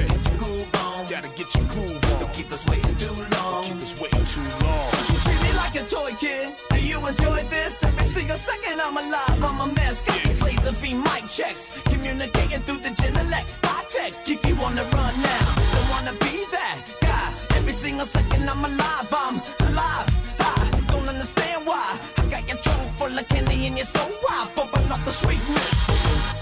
Every 8.35 8.47
second 8.53 8.81
I'm 8.81 8.97
alive, 8.97 9.45
I'm 9.45 9.61
a 9.61 9.73
mess. 9.75 10.05
Got 10.05 10.23
these 10.25 10.43
laser 10.43 10.75
beam 10.83 11.03
mic 11.05 11.23
checks. 11.31 11.81
Communicating 11.85 12.59
through 12.67 12.79
the 12.79 12.89
Genelec. 12.89 13.47
High 13.63 13.85
tech, 13.95 14.25
keep 14.25 14.45
you 14.45 14.57
on 14.57 14.75
the 14.75 14.83
run 14.83 15.15
now. 15.23 15.55
Don't 15.73 15.89
wanna 15.95 16.15
be 16.19 16.43
that 16.51 16.77
guy. 17.01 17.57
Every 17.57 17.73
single 17.73 18.07
second 18.07 18.51
I'm 18.51 18.65
alive, 18.65 19.09
I'm 19.13 19.37
alive. 19.71 20.09
I 20.41 20.69
don't 20.89 21.09
understand 21.09 21.65
why. 21.65 21.87
I 22.19 22.27
got 22.27 22.43
your 22.49 22.59
trunk 22.59 22.83
full 22.99 23.17
of 23.17 23.29
candy 23.29 23.69
and 23.69 23.77
you're 23.77 23.87
so 23.87 24.03
wild. 24.27 24.53
Bumping 24.57 24.91
up 24.91 25.05
the 25.05 25.13
sweetness. 25.13 25.87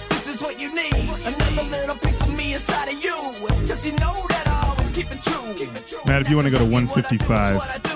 This 0.08 0.28
is 0.28 0.40
what 0.40 0.58
you 0.58 0.74
need. 0.74 1.10
Another 1.28 1.64
little 1.76 1.96
piece 1.96 2.22
of 2.22 2.32
me 2.34 2.54
inside 2.54 2.88
of 2.88 3.04
you. 3.04 3.16
Cause 3.68 3.84
you 3.84 3.92
know 4.00 4.16
that 4.32 4.44
I 4.48 4.70
always 4.70 4.92
keep 4.92 5.12
it 5.12 5.22
true. 5.22 6.00
Matt, 6.06 6.22
if 6.22 6.30
you 6.30 6.36
wanna 6.36 6.48
go 6.48 6.56
to 6.56 6.64
155. 6.64 7.91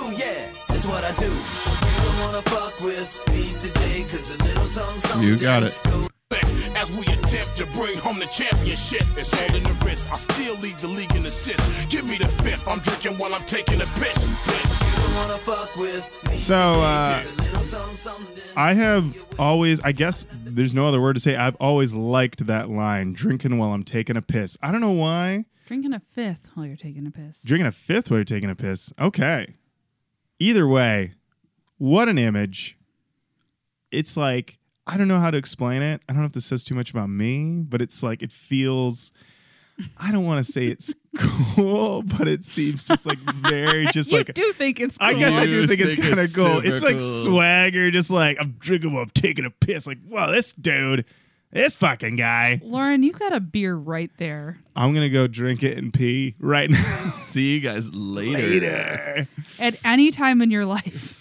You 5.27 5.37
got 5.39 5.65
it. 5.65 5.77
As 6.77 6.97
we 6.97 7.03
attempt 7.07 7.57
to 7.57 7.67
bring 7.73 7.99
home 7.99 8.21
the 8.21 8.27
championship, 8.27 9.03
it's 9.19 9.35
all 9.35 9.57
in 9.57 9.65
the 9.65 9.73
wrist. 9.85 10.09
I 10.13 10.19
still 10.19 10.55
lead 10.59 10.77
the 10.79 10.87
league 10.87 11.13
in 11.17 11.27
assists. 11.27 11.67
Give 11.87 12.09
me 12.09 12.17
the 12.17 12.29
fifth. 12.29 12.69
I'm 12.69 12.79
drinking 12.79 13.19
while 13.19 13.35
I'm 13.35 13.43
taking 13.45 13.81
a 13.81 13.87
piss. 13.87 14.29
Bitch. 14.29 14.87
You 14.87 15.03
don't 15.03 15.15
wanna 15.17 15.39
fuck 15.39 15.77
with 15.77 16.31
me 16.31 16.37
So, 16.37 16.55
uh, 16.81 17.19
today, 17.23 17.29
'cause 17.29 17.39
a 17.39 17.43
little 17.43 17.61
something, 17.63 17.97
something. 17.97 18.43
I 18.57 18.75
have 18.75 19.35
always, 19.41 19.81
I 19.81 19.91
guess 19.91 20.25
there's 20.45 20.75
no 20.75 20.87
other 20.87 21.01
word 21.01 21.15
to 21.15 21.21
say. 21.21 21.35
I've 21.35 21.57
always 21.57 21.93
liked 21.93 22.47
that 22.47 22.71
line 22.71 23.13
drinking 23.13 23.59
while 23.59 23.73
I'm 23.73 23.83
taking 23.83 24.17
a 24.17 24.23
piss. 24.23 24.57
I 24.63 24.71
don't 24.71 24.81
know 24.81 24.93
why. 24.93 25.47
Drinking 25.67 25.93
a 25.93 26.01
fifth 26.15 26.47
while 26.55 26.67
you're 26.67 26.77
taking 26.77 27.05
a 27.05 27.11
piss. 27.11 27.43
Drinking 27.43 27.67
a 27.67 27.73
fifth 27.73 28.13
while 28.13 28.19
you're 28.19 28.25
taking 28.25 28.49
a 28.51 28.55
piss. 28.55 28.93
Okay. 28.97 29.57
Either 30.39 30.69
way, 30.69 31.15
what 31.79 32.09
an 32.09 32.17
image. 32.17 32.79
It's 33.91 34.17
like, 34.17 34.59
I 34.87 34.97
don't 34.97 35.09
know 35.09 35.19
how 35.19 35.31
to 35.31 35.37
explain 35.39 35.83
it. 35.83 36.01
I 36.09 36.13
don't 36.13 36.23
know 36.23 36.27
if 36.27 36.33
this 36.33 36.47
says 36.47 36.63
too 36.63 36.75
much 36.75 36.91
about 36.91 37.09
me, 37.11 37.65
but 37.69 37.83
it's 37.83 38.03
like, 38.03 38.23
it 38.23 38.31
feels, 38.31 39.13
I 39.99 40.13
don't 40.13 40.25
want 40.25 40.45
to 40.45 40.53
say 40.53 40.67
it's 40.69 40.95
cool, 41.19 42.03
but 42.03 42.29
it 42.29 42.45
seems 42.45 42.85
just 42.85 43.05
like 43.05 43.19
very, 43.19 43.87
just 43.93 44.11
you 44.13 44.19
like, 44.19 44.33
do 44.35 44.53
think 44.53 44.79
it's 44.79 44.97
cool. 44.99 45.09
I 45.09 45.15
guess 45.15 45.33
I 45.33 45.47
do 45.47 45.63
You 45.63 45.67
think 45.67 45.81
it's 45.81 45.95
think 45.95 46.07
kind 46.07 46.21
of 46.21 46.33
cool. 46.35 46.59
It's 46.65 46.83
like 46.83 46.99
cool. 46.99 47.25
swagger, 47.25 47.91
just 47.91 48.11
like 48.11 48.37
I'm 48.41 48.53
drinking 48.61 48.93
while 48.93 49.03
I'm 49.03 49.11
taking 49.11 49.45
a 49.45 49.51
piss. 49.51 49.87
Like, 49.87 49.99
wow, 50.07 50.31
this 50.31 50.53
dude, 50.53 51.05
this 51.53 51.75
fucking 51.75 52.17
guy. 52.17 52.61
Lauren, 52.63 53.03
you 53.03 53.13
got 53.13 53.33
a 53.33 53.41
beer 53.41 53.75
right 53.75 54.11
there. 54.19 54.59
I'm 54.77 54.95
gonna 54.95 55.09
go 55.09 55.27
drink 55.27 55.63
it 55.63 55.79
and 55.79 55.93
pee 55.93 56.37
right 56.39 56.71
now. 56.71 57.13
See 57.19 57.55
you 57.55 57.61
guys 57.61 57.93
later. 57.93 58.39
Later. 58.39 59.29
At 59.59 59.77
any 59.85 60.11
time 60.13 60.43
in 60.43 60.51
your 60.51 60.65
life. 60.65 61.19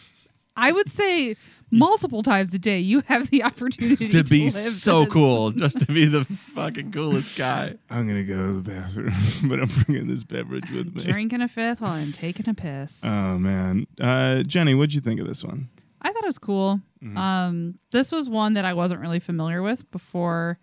I 0.57 0.71
would 0.71 0.91
say 0.91 1.35
multiple 1.75 2.23
times 2.23 2.53
a 2.53 2.59
day 2.59 2.79
you 2.79 3.01
have 3.01 3.29
the 3.29 3.43
opportunity 3.49 4.07
To 4.09 4.23
be 4.23 4.45
live 4.49 4.53
so 4.73 5.03
this. 5.05 5.13
cool, 5.13 5.51
just 5.51 5.79
to 5.79 5.85
be 5.85 6.05
the 6.05 6.25
fucking 6.55 6.91
coolest 6.91 7.37
guy. 7.37 7.75
I'm 7.89 8.07
gonna 8.07 8.23
go 8.23 8.47
to 8.47 8.53
the 8.61 8.69
bathroom, 8.69 9.13
but 9.43 9.59
I'm 9.59 9.69
bringing 9.83 10.07
this 10.07 10.23
beverage 10.23 10.69
with 10.71 10.95
me. 10.95 11.03
Drinking 11.03 11.41
a 11.41 11.47
fifth 11.47 11.81
while 11.81 11.91
I'm 11.93 12.13
taking 12.13 12.47
a 12.49 12.53
piss. 12.53 12.99
Oh 13.03 13.37
man, 13.37 13.87
uh, 13.99 14.43
Jenny, 14.43 14.73
what'd 14.75 14.93
you 14.93 15.01
think 15.01 15.19
of 15.19 15.27
this 15.27 15.43
one? 15.43 15.69
I 16.01 16.11
thought 16.11 16.23
it 16.23 16.27
was 16.27 16.37
cool. 16.37 16.79
Mm-hmm. 17.03 17.17
Um, 17.17 17.79
this 17.91 18.11
was 18.11 18.29
one 18.29 18.53
that 18.53 18.65
I 18.65 18.73
wasn't 18.73 19.01
really 19.01 19.19
familiar 19.19 19.61
with 19.63 19.89
before 19.91 20.59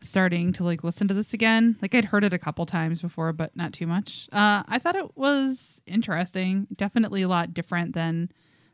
starting 0.00 0.52
to 0.54 0.64
like 0.64 0.84
listen 0.84 1.08
to 1.08 1.14
this 1.14 1.34
again. 1.34 1.76
Like 1.82 1.94
I'd 1.94 2.04
heard 2.04 2.24
it 2.24 2.32
a 2.32 2.38
couple 2.38 2.64
times 2.66 3.02
before, 3.02 3.32
but 3.32 3.54
not 3.56 3.72
too 3.72 3.86
much. 3.86 4.28
Uh, 4.32 4.62
I 4.66 4.78
thought 4.78 4.96
it 4.96 5.16
was 5.16 5.82
interesting. 5.86 6.66
Definitely 6.74 7.22
a 7.22 7.28
lot 7.28 7.52
different 7.52 7.94
than 7.94 8.30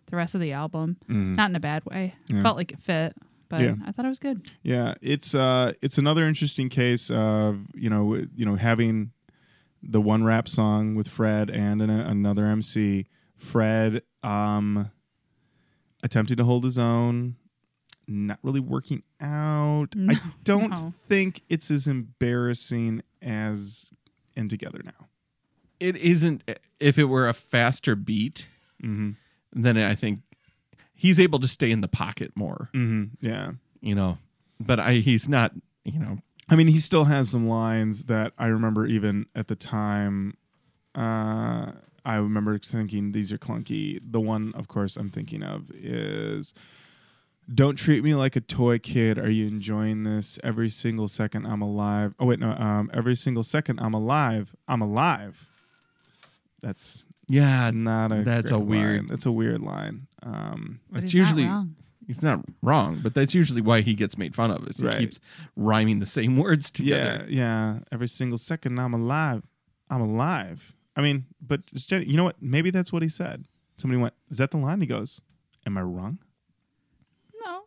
the 0.07 0.17
rest 0.17 0.35
of 0.35 0.41
the 0.41 0.53
album. 0.53 0.97
Not 1.09 1.51
in 1.51 1.57
a 1.57 1.61
bad 1.61 1.85
way. 1.87 2.15
Mm. 2.29 2.37
Yeah. 2.37 2.43
Felt 2.43 2.57
like 2.57 2.73
it 2.73 2.81
fit, 2.81 3.15
but 3.49 3.61
Yeah. 3.61 3.75
I 3.87 3.93
thought 3.93 4.05
it 4.05 4.09
was 4.09 4.19
good. 4.19 4.47
Yeah, 4.63 4.95
it's 5.01 5.35
uh, 5.35 5.73
it's 5.83 5.99
another 5.99 6.25
interesting 6.27 6.69
case 6.69 7.11
of 7.11 7.61
you 7.75 7.89
know, 7.91 8.15
you 8.37 8.45
know, 8.47 8.57
having 8.57 9.13
the 9.83 10.01
one 10.01 10.25
rap 10.25 10.49
song 10.49 10.95
with 10.95 11.09
Fred 11.09 11.51
and 11.51 11.83
an, 11.83 11.91
another 11.91 12.47
MC. 12.47 13.07
Fred 13.37 14.03
um, 14.23 14.91
attempting 16.03 16.37
to 16.39 16.45
hold 16.45 16.65
his 16.65 16.79
own, 16.79 17.37
not 18.09 18.39
really 18.43 18.61
working 18.61 19.03
out. 19.21 19.89
No, 19.95 20.15
I 20.15 20.21
don't 20.45 20.71
no. 20.71 20.95
think 21.09 21.43
it's 21.51 21.71
as 21.71 21.87
embarrassing 21.87 23.03
as 23.21 23.91
in 24.37 24.49
Together 24.49 24.81
Now. 24.85 25.09
It 25.81 25.97
isn't. 25.97 26.43
If 26.81 26.99
it 26.99 27.05
were 27.05 27.29
a 27.29 27.35
faster 27.35 27.95
beat, 27.97 28.47
Mm-hmm. 28.83 29.13
Then 29.55 29.79
I 29.79 29.95
think 29.95 30.21
he's 30.95 31.21
able 31.21 31.41
to 31.41 31.49
stay 31.49 31.71
in 31.71 31.81
the 31.81 31.89
pocket 31.89 32.33
more. 32.35 32.71
Mm-hmm. 32.75 33.27
Yeah. 33.27 33.53
You 33.81 33.95
know, 33.95 34.19
but 34.61 34.81
I 34.81 34.95
he's 34.95 35.29
not. 35.29 35.53
You 35.85 35.99
know, 35.99 36.19
I 36.49 36.57
mean, 36.57 36.69
he 36.69 36.79
still 36.79 37.05
has 37.05 37.29
some 37.29 37.47
lines 37.47 38.05
that 38.05 38.33
I 38.39 38.47
remember 38.47 38.87
even 38.87 39.27
at 39.35 39.49
the 39.49 39.55
time. 39.57 40.37
Uh, 40.95 41.73
I 42.07 42.17
remember 42.17 42.59
thinking 42.59 43.13
these 43.13 43.33
are 43.33 43.39
clunky. 43.39 44.01
The 44.03 44.21
one, 44.21 44.53
of 44.55 44.69
course, 44.69 44.97
I'm 44.97 45.11
thinking 45.11 45.43
of 45.43 45.71
is 45.73 46.55
Don't 47.53 47.77
treat 47.77 48.03
me 48.03 48.15
like 48.15 48.37
a 48.37 48.41
toy 48.41 48.79
kid. 48.79 49.19
Are 49.19 49.31
you 49.31 49.47
enjoying 49.47 50.05
this? 50.05 50.39
Every 50.43 50.71
single 50.71 51.09
second 51.09 51.45
I'm 51.47 51.61
alive. 51.61 52.15
Oh, 52.19 52.25
wait, 52.27 52.39
no. 52.39 52.53
Um, 52.53 52.91
every 52.95 53.15
single 53.17 53.43
second 53.43 53.81
I'm 53.81 53.93
alive. 53.93 54.55
I'm 54.67 54.81
alive. 54.81 55.47
That's 56.63 57.03
yeah, 57.29 57.71
not 57.73 58.13
a. 58.13 58.23
That's 58.25 58.51
a 58.51 58.59
weird- 58.59 59.01
line. 59.03 59.07
That's 59.09 59.27
a 59.27 59.33
weird 59.33 59.61
line. 59.61 60.07
Um, 60.23 60.81
But 60.91 61.05
It's 61.05 61.13
he's 61.13 61.21
not 61.23 61.29
usually 61.29 61.45
wrong. 61.47 61.77
he's 62.07 62.23
not 62.23 62.45
wrong, 62.63 63.01
but 63.03 63.15
that's 63.15 63.35
usually 63.35 63.61
why 63.61 63.81
he 63.83 63.95
gets 63.95 64.17
made 64.17 64.35
fun 64.35 64.51
of. 64.51 64.67
Is 64.69 64.77
he 64.79 64.85
Right. 64.87 64.99
keeps 64.99 65.21
rhyming 65.57 66.01
the 66.01 66.07
same 66.07 66.37
words 66.45 66.71
together. 66.71 67.27
yeah. 67.29 67.75
Yeah. 67.75 67.79
Every 67.93 68.09
single 68.09 68.39
second 68.39 68.79
I'm 68.79 68.95
alive. 68.95 69.43
I'm 69.91 70.01
alive. 70.01 70.75
I 70.97 71.03
mean, 71.03 71.27
but 71.41 71.67
just, 71.67 71.91
you 71.91 72.17
know 72.17 72.25
what? 72.25 72.41
Maybe 72.41 72.71
that's 72.71 72.93
what 72.93 73.03
he 73.03 73.09
said. 73.09 73.45
Somebody 73.79 74.01
went, 74.01 74.15
"Is 74.31 74.39
that 74.39 74.51
the 74.53 74.57
line?" 74.59 74.81
He 74.81 74.87
goes, 74.87 75.21
"Am 75.67 75.77
I 75.77 75.83
wrong?" 75.83 76.19
No. 77.45 77.65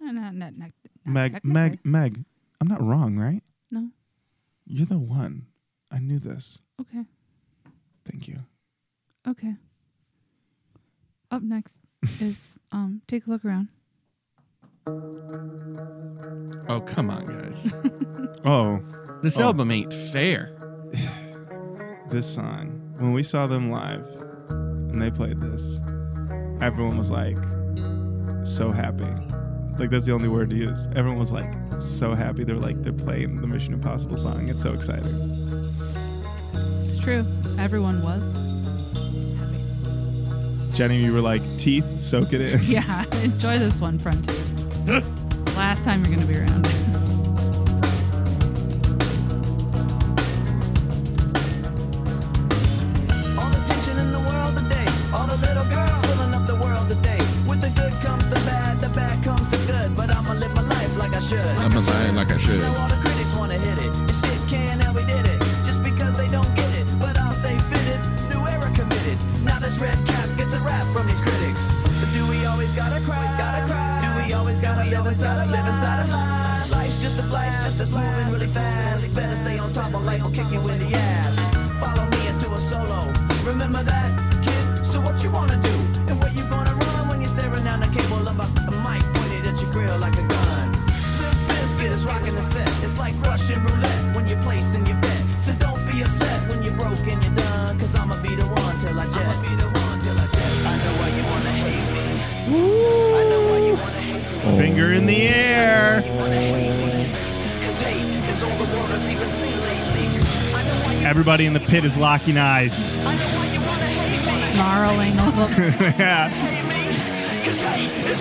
No, 0.00 0.10
no, 0.10 0.30
no, 0.30 0.48
no, 0.50 0.66
Meg. 1.04 1.44
Meg, 1.44 1.80
Meg. 1.84 2.24
I'm 2.60 2.66
not 2.68 2.82
wrong, 2.82 3.16
right? 3.18 3.42
No. 3.70 3.90
You're 4.66 4.86
the 4.86 4.98
one. 4.98 5.46
I 5.90 5.98
knew 5.98 6.18
this. 6.18 6.58
Okay. 6.80 7.04
Thank 8.04 8.26
you. 8.28 8.40
Okay. 9.28 9.54
Up 11.30 11.42
next 11.42 11.76
is 12.20 12.58
um 12.72 13.02
take 13.08 13.26
a 13.26 13.30
look 13.30 13.44
around. 13.44 13.68
Oh 16.68 16.80
come 16.80 17.10
on, 17.10 17.26
guys! 17.26 17.72
Oh, 18.44 18.78
This 19.22 19.38
Oh. 19.38 19.42
album 19.44 19.70
ain't 19.72 19.92
fair. 20.12 20.52
this 22.10 22.32
song. 22.32 22.80
When 22.98 23.12
we 23.12 23.22
saw 23.24 23.46
them 23.48 23.70
live 23.72 24.06
and 24.48 25.02
they 25.02 25.10
played 25.10 25.40
this, 25.40 25.80
everyone 26.60 26.96
was 26.96 27.10
like 27.10 27.36
so 28.46 28.70
happy. 28.70 29.08
Like 29.78 29.90
that's 29.90 30.06
the 30.06 30.12
only 30.12 30.28
word 30.28 30.50
to 30.50 30.56
use. 30.56 30.86
Everyone 30.94 31.18
was 31.18 31.32
like 31.32 31.52
so 31.80 32.14
happy. 32.14 32.44
They're 32.44 32.56
like 32.56 32.80
they're 32.84 32.92
playing 32.92 33.40
the 33.40 33.46
Mission 33.48 33.72
Impossible 33.74 34.16
song. 34.16 34.48
It's 34.48 34.62
so 34.62 34.72
exciting. 34.72 35.12
It's 36.84 36.98
true. 36.98 37.26
Everyone 37.58 38.00
was 38.02 38.22
happy. 38.34 38.45
Jenny, 40.76 40.98
you 41.02 41.14
were 41.14 41.22
like 41.22 41.40
teeth, 41.56 41.98
soak 41.98 42.34
it 42.34 42.42
in. 42.42 42.62
Yeah. 42.64 43.06
Enjoy 43.22 43.58
this 43.58 43.80
one, 43.80 43.98
front 43.98 44.28
two. 44.28 44.92
Last 45.56 45.84
time 45.84 46.04
you're 46.04 46.14
gonna 46.14 46.26
be 46.30 46.38
around. 46.38 46.66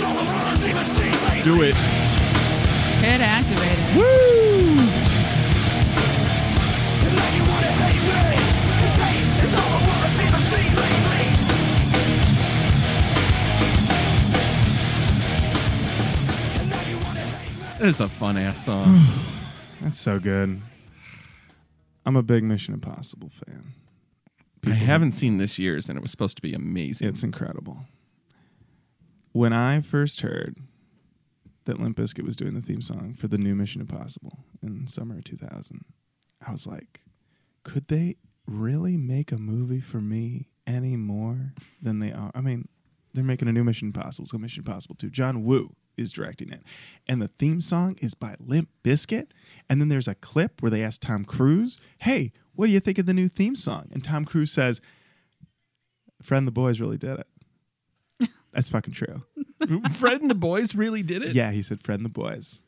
All 0.03 0.13
the 0.13 0.25
world 0.25 0.47
has 0.47 0.65
even 0.65 0.83
seen 0.83 1.13
lately. 1.29 1.41
And 7.05 7.15
now 7.15 7.31
you 7.31 7.43
wanna 7.47 7.71
hate 7.79 8.03
me. 8.11 8.45
This 17.79 17.95
is 17.95 18.01
a 18.01 18.07
fun 18.09 18.37
ass 18.37 18.65
song. 18.65 19.05
That's 19.81 19.97
so 19.97 20.19
good. 20.19 20.61
I'm 22.15 22.19
a 22.19 22.23
big 22.23 22.45
Mission 22.45 22.73
Impossible 22.73 23.29
fan. 23.29 23.73
I 24.65 24.69
haven't 24.69 25.11
seen 25.11 25.35
this 25.37 25.59
year's, 25.59 25.89
and 25.89 25.97
it 25.97 26.01
was 26.01 26.11
supposed 26.11 26.37
to 26.37 26.41
be 26.41 26.53
amazing. 26.53 27.09
It's 27.09 27.23
incredible. 27.23 27.79
When 29.33 29.51
I 29.51 29.81
first 29.81 30.21
heard 30.21 30.55
that 31.65 31.77
Limp 31.77 31.97
Bizkit 31.97 32.23
was 32.23 32.37
doing 32.37 32.53
the 32.53 32.61
theme 32.61 32.81
song 32.81 33.17
for 33.19 33.27
the 33.27 33.37
new 33.37 33.53
Mission 33.53 33.81
Impossible 33.81 34.39
in 34.63 34.87
summer 34.87 35.17
of 35.17 35.25
2000, 35.25 35.83
I 36.47 36.53
was 36.53 36.65
like, 36.65 37.01
could 37.63 37.89
they 37.89 38.15
really 38.47 38.95
make 38.95 39.33
a 39.33 39.37
movie 39.37 39.81
for 39.81 39.99
me 39.99 40.47
any 40.65 40.95
more 40.95 41.53
than 41.81 41.99
they 41.99 42.13
are? 42.13 42.31
I 42.33 42.39
mean, 42.39 42.69
they're 43.13 43.25
making 43.25 43.49
a 43.49 43.51
new 43.51 43.65
Mission 43.65 43.89
Impossible. 43.89 44.23
It's 44.23 44.31
So 44.31 44.37
Mission 44.37 44.61
Impossible 44.61 44.95
2. 44.95 45.09
John 45.09 45.43
Woo 45.43 45.75
is 45.97 46.13
directing 46.13 46.49
it. 46.53 46.63
And 47.09 47.21
the 47.21 47.29
theme 47.39 47.59
song 47.59 47.97
is 47.99 48.13
by 48.13 48.35
Limp 48.39 48.69
Bizkit. 48.85 49.27
And 49.69 49.81
then 49.81 49.89
there's 49.89 50.07
a 50.07 50.15
clip 50.15 50.61
where 50.61 50.69
they 50.69 50.83
ask 50.83 51.01
Tom 51.01 51.25
Cruise, 51.25 51.77
hey, 51.99 52.31
what 52.53 52.67
do 52.67 52.71
you 52.71 52.79
think 52.79 52.97
of 52.97 53.05
the 53.05 53.13
new 53.13 53.27
theme 53.27 53.55
song? 53.55 53.89
And 53.91 54.03
Tom 54.03 54.25
Cruise 54.25 54.51
says, 54.51 54.79
Friend 56.21 56.47
the 56.47 56.51
Boys 56.51 56.79
really 56.79 56.97
did 56.97 57.19
it. 57.19 58.29
That's 58.53 58.69
fucking 58.69 58.93
true. 58.93 59.23
Fred 59.93 60.21
and 60.21 60.29
the 60.29 60.35
boys 60.35 60.75
really 60.75 61.01
did 61.03 61.23
it. 61.23 61.35
Yeah, 61.35 61.51
he 61.51 61.61
said 61.61 61.83
Friend 61.83 62.03
the 62.03 62.09
Boys. 62.09 62.59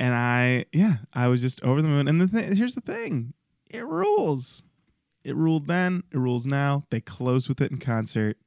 And 0.00 0.14
I, 0.14 0.66
yeah, 0.72 0.96
I 1.12 1.28
was 1.28 1.40
just 1.40 1.62
over 1.62 1.82
the 1.82 1.88
moon. 1.88 2.08
And 2.08 2.20
the 2.20 2.26
th- 2.28 2.56
here's 2.56 2.74
the 2.74 2.80
thing 2.80 3.34
it 3.68 3.84
rules. 3.84 4.62
It 5.24 5.34
ruled 5.36 5.66
then, 5.66 6.04
it 6.12 6.18
rules 6.18 6.46
now. 6.46 6.84
They 6.90 7.00
close 7.00 7.48
with 7.48 7.60
it 7.60 7.70
in 7.70 7.78
concert. 7.78 8.38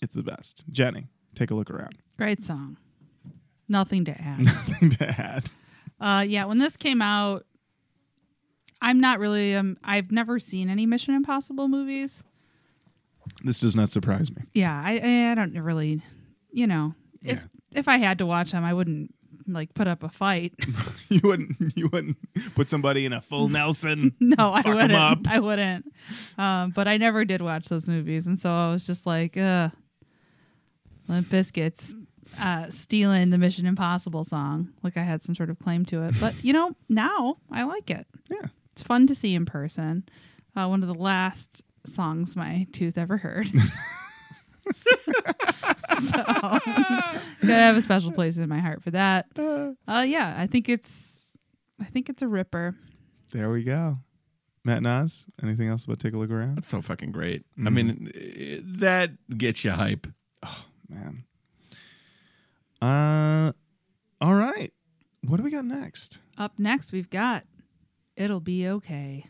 It's 0.00 0.14
the 0.14 0.22
best. 0.22 0.64
Jenny, 0.70 1.08
take 1.34 1.50
a 1.50 1.54
look 1.54 1.70
around. 1.70 1.98
Great 2.16 2.42
song. 2.42 2.78
Nothing 3.68 4.04
to 4.06 4.12
add. 4.12 4.38
Nothing 4.44 4.90
to 4.90 5.08
add. 5.08 5.50
Uh, 6.00 6.24
yeah, 6.26 6.44
when 6.46 6.58
this 6.58 6.76
came 6.76 7.02
out, 7.02 7.44
I'm 8.80 9.00
not 9.00 9.18
really. 9.18 9.54
Um, 9.54 9.76
I've 9.84 10.10
never 10.10 10.38
seen 10.38 10.70
any 10.70 10.86
Mission 10.86 11.14
Impossible 11.14 11.68
movies. 11.68 12.24
This 13.44 13.60
does 13.60 13.76
not 13.76 13.88
surprise 13.90 14.30
me. 14.34 14.42
Yeah, 14.54 14.72
I, 14.84 15.30
I 15.30 15.34
don't 15.34 15.52
really, 15.58 16.02
you 16.50 16.66
know, 16.66 16.94
if 17.22 17.36
Yeah. 17.36 17.42
if 17.72 17.88
I 17.88 17.98
had 17.98 18.18
to 18.18 18.26
watch 18.26 18.52
them, 18.52 18.64
I 18.64 18.72
wouldn't 18.72 19.14
like 19.46 19.74
put 19.74 19.86
up 19.88 20.02
a 20.02 20.08
fight. 20.08 20.54
You 21.10 21.20
wouldn't 21.24 21.76
you 21.76 21.88
wouldn't 21.92 22.16
put 22.54 22.70
somebody 22.70 23.04
in 23.04 23.12
a 23.12 23.20
full 23.20 23.48
Nelson. 23.58 24.14
no, 24.20 24.52
I 24.52 24.62
wouldn't. 24.64 24.92
up. 24.92 25.18
I 25.26 25.40
wouldn't. 25.40 25.92
Um, 26.38 26.70
but 26.70 26.86
I 26.86 26.96
never 26.98 27.24
did 27.24 27.42
watch 27.42 27.68
those 27.68 27.88
movies, 27.88 28.26
and 28.28 28.38
so 28.38 28.48
I 28.48 28.70
was 28.70 28.86
just 28.86 29.06
like, 29.06 29.36
uh, 29.36 29.70
Limp 31.08 31.28
Bizkits 31.28 31.92
uh, 32.38 32.70
stealing 32.70 33.30
the 33.30 33.38
Mission 33.38 33.66
Impossible 33.66 34.24
song, 34.24 34.70
like 34.82 34.96
I 34.96 35.02
had 35.02 35.22
some 35.22 35.34
sort 35.34 35.50
of 35.50 35.58
claim 35.58 35.84
to 35.86 36.02
it. 36.04 36.14
But 36.20 36.34
you 36.44 36.52
know, 36.52 36.74
now 36.88 37.36
I 37.50 37.64
like 37.64 37.90
it. 37.90 38.06
Yeah. 38.28 38.46
It's 38.72 38.82
fun 38.82 39.06
to 39.08 39.14
see 39.14 39.34
in 39.34 39.46
person. 39.46 40.04
Uh, 40.56 40.66
one 40.68 40.82
of 40.82 40.88
the 40.88 40.94
last 40.94 41.62
songs 41.86 42.36
my 42.36 42.66
tooth 42.72 42.98
ever 42.98 43.16
heard. 43.16 43.50
so, 44.74 46.12
Gotta 46.22 47.20
have 47.42 47.76
a 47.76 47.82
special 47.82 48.12
place 48.12 48.36
in 48.36 48.48
my 48.48 48.58
heart 48.60 48.82
for 48.82 48.90
that. 48.92 49.26
Uh, 49.38 50.00
yeah, 50.02 50.34
I 50.36 50.46
think 50.46 50.68
it's, 50.68 51.36
I 51.80 51.84
think 51.84 52.08
it's 52.08 52.22
a 52.22 52.28
ripper. 52.28 52.74
There 53.32 53.50
we 53.50 53.64
go. 53.64 53.98
Matt 54.64 54.82
Nas, 54.82 55.24
anything 55.42 55.68
else 55.68 55.84
about 55.84 56.00
take 56.00 56.12
a 56.12 56.18
look 56.18 56.30
around? 56.30 56.56
That's 56.56 56.68
so 56.68 56.82
fucking 56.82 57.12
great. 57.12 57.44
I 57.58 57.60
Mhm. 57.62 57.72
mean, 57.72 58.74
that 58.80 59.10
gets 59.38 59.64
you 59.64 59.70
hype. 59.70 60.06
Oh, 60.42 60.64
man. 60.88 61.24
Uh 62.80 63.52
all 64.20 64.34
right. 64.34 64.72
What 65.26 65.36
do 65.38 65.42
we 65.42 65.50
got 65.50 65.64
next? 65.64 66.18
Up 66.38 66.58
next, 66.58 66.92
we've 66.92 67.10
got 67.10 67.44
"It'll 68.16 68.40
Be 68.40 68.66
Okay." 68.66 69.26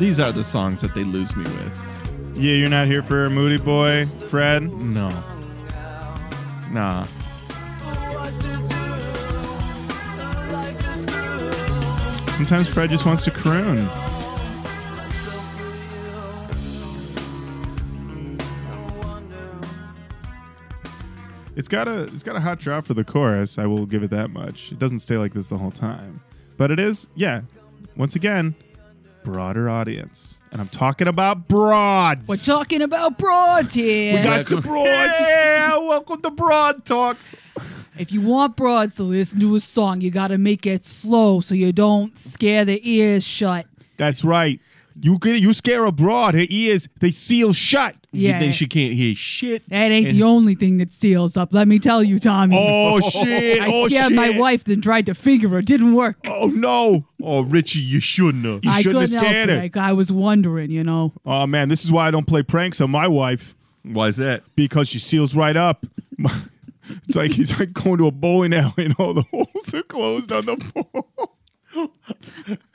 These 0.00 0.18
are 0.18 0.32
the 0.32 0.42
songs 0.44 0.80
that 0.80 0.94
they 0.94 1.04
lose 1.04 1.36
me 1.36 1.44
with. 1.44 1.78
Yeah, 2.34 2.54
you're 2.54 2.70
not 2.70 2.86
here 2.86 3.02
for 3.02 3.28
Moody 3.28 3.62
Boy, 3.62 4.06
Fred. 4.30 4.62
No. 4.62 5.10
Nah. 6.70 7.04
What 7.04 8.32
to 8.40 8.46
do? 8.46 8.78
Life 10.54 10.80
is 10.86 11.04
through. 12.24 12.32
Sometimes 12.32 12.66
Fred 12.66 12.88
just 12.88 13.04
wants 13.04 13.22
to 13.24 13.30
croon. 13.30 13.86
It's 21.56 21.68
got 21.68 21.88
a 21.88 22.04
it's 22.04 22.22
got 22.22 22.36
a 22.36 22.40
hot 22.40 22.58
drop 22.58 22.86
for 22.86 22.94
the 22.94 23.04
chorus. 23.04 23.58
I 23.58 23.66
will 23.66 23.84
give 23.84 24.02
it 24.02 24.08
that 24.12 24.30
much. 24.30 24.72
It 24.72 24.78
doesn't 24.78 25.00
stay 25.00 25.18
like 25.18 25.34
this 25.34 25.48
the 25.48 25.58
whole 25.58 25.70
time, 25.70 26.22
but 26.56 26.70
it 26.70 26.78
is 26.78 27.06
yeah. 27.16 27.42
Once 27.96 28.16
again, 28.16 28.54
broader 29.22 29.68
audience, 29.68 30.34
and 30.52 30.60
I'm 30.60 30.68
talking 30.68 31.08
about 31.08 31.48
broads. 31.48 32.26
We're 32.26 32.36
talking 32.36 32.82
about 32.82 33.18
broads 33.18 33.74
here. 33.74 34.16
we 34.16 34.22
got 34.22 34.46
some 34.46 34.60
broads. 34.60 34.88
Yeah, 35.20 35.76
welcome 35.78 36.22
to 36.22 36.30
Broad 36.30 36.84
Talk. 36.84 37.16
If 37.98 38.12
you 38.12 38.22
want 38.22 38.56
broads 38.56 38.94
to 38.96 39.02
listen 39.02 39.40
to 39.40 39.54
a 39.56 39.60
song, 39.60 40.00
you 40.00 40.10
gotta 40.10 40.38
make 40.38 40.66
it 40.66 40.86
slow 40.86 41.40
so 41.40 41.54
you 41.54 41.72
don't 41.72 42.18
scare 42.18 42.64
their 42.64 42.78
ears 42.82 43.24
shut. 43.26 43.66
That's 43.96 44.24
right. 44.24 44.60
You 45.02 45.18
get 45.18 45.40
you 45.40 45.52
scare 45.54 45.84
a 45.86 45.92
broad, 45.92 46.34
her 46.34 46.44
ears 46.48 46.88
they 47.00 47.10
seal 47.10 47.52
shut. 47.52 47.96
Yeah, 48.12 48.40
Then 48.40 48.50
she 48.52 48.66
can't 48.66 48.92
hear 48.92 49.14
shit. 49.14 49.68
that 49.68 49.92
ain't 49.92 50.08
and- 50.08 50.16
the 50.18 50.24
only 50.24 50.56
thing 50.56 50.78
that 50.78 50.92
seals 50.92 51.36
up. 51.36 51.52
Let 51.54 51.68
me 51.68 51.78
tell 51.78 52.02
you, 52.02 52.18
Tommy. 52.18 52.56
Oh, 52.58 52.96
oh 53.02 53.10
shit! 53.10 53.62
I 53.62 53.66
oh 53.72 53.86
scared 53.86 54.08
shit! 54.08 54.16
my 54.16 54.30
wife 54.36 54.66
and 54.66 54.82
tried 54.82 55.06
to 55.06 55.14
finger 55.14 55.48
her. 55.50 55.62
Didn't 55.62 55.94
work. 55.94 56.16
Oh 56.26 56.46
no! 56.48 57.04
Oh, 57.22 57.42
Richie, 57.42 57.78
you 57.78 58.00
shouldn't 58.00 58.44
have. 58.44 58.64
You 58.64 58.70
I 58.70 58.82
shouldn't 58.82 59.00
have 59.02 59.10
couldn't 59.10 59.22
help 59.22 59.32
scared 59.32 59.48
it. 59.50 59.54
her. 59.54 59.62
Like, 59.62 59.76
I 59.76 59.92
was 59.92 60.10
wondering, 60.10 60.70
you 60.72 60.82
know. 60.82 61.12
Oh 61.24 61.46
man, 61.46 61.68
this 61.68 61.84
is 61.84 61.92
why 61.92 62.08
I 62.08 62.10
don't 62.10 62.26
play 62.26 62.42
pranks 62.42 62.80
on 62.80 62.90
my 62.90 63.06
wife 63.06 63.54
Why 63.84 64.08
is 64.08 64.16
that? 64.16 64.42
because 64.56 64.88
she 64.88 64.98
seals 64.98 65.34
right 65.36 65.56
up. 65.56 65.86
It's 67.06 67.14
like 67.16 67.38
it's 67.38 67.56
like 67.56 67.72
going 67.72 67.98
to 67.98 68.08
a 68.08 68.10
bowling 68.10 68.52
alley 68.52 68.72
and 68.86 68.96
all 68.98 69.14
the 69.14 69.22
holes 69.30 69.72
are 69.72 69.82
closed 69.84 70.32
on 70.32 70.46
the 70.46 70.56
ball. 70.56 71.36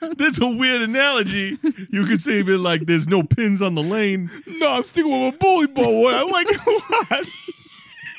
That's 0.00 0.38
a 0.40 0.46
weird 0.48 0.82
analogy. 0.82 1.58
You 1.90 2.06
could 2.06 2.20
say 2.20 2.40
it 2.40 2.46
like 2.46 2.86
there's 2.86 3.06
no 3.08 3.22
pins 3.22 3.60
on 3.62 3.74
the 3.74 3.82
lane. 3.82 4.30
No, 4.46 4.72
I'm 4.72 4.84
sticking 4.84 5.10
with 5.10 5.34
my 5.34 5.38
bowling 5.38 5.74
ball. 5.74 6.02
One. 6.02 6.14
I 6.14 6.22
like 6.22 6.46
it 6.50 6.60
a 6.66 7.14
lot. 7.14 7.26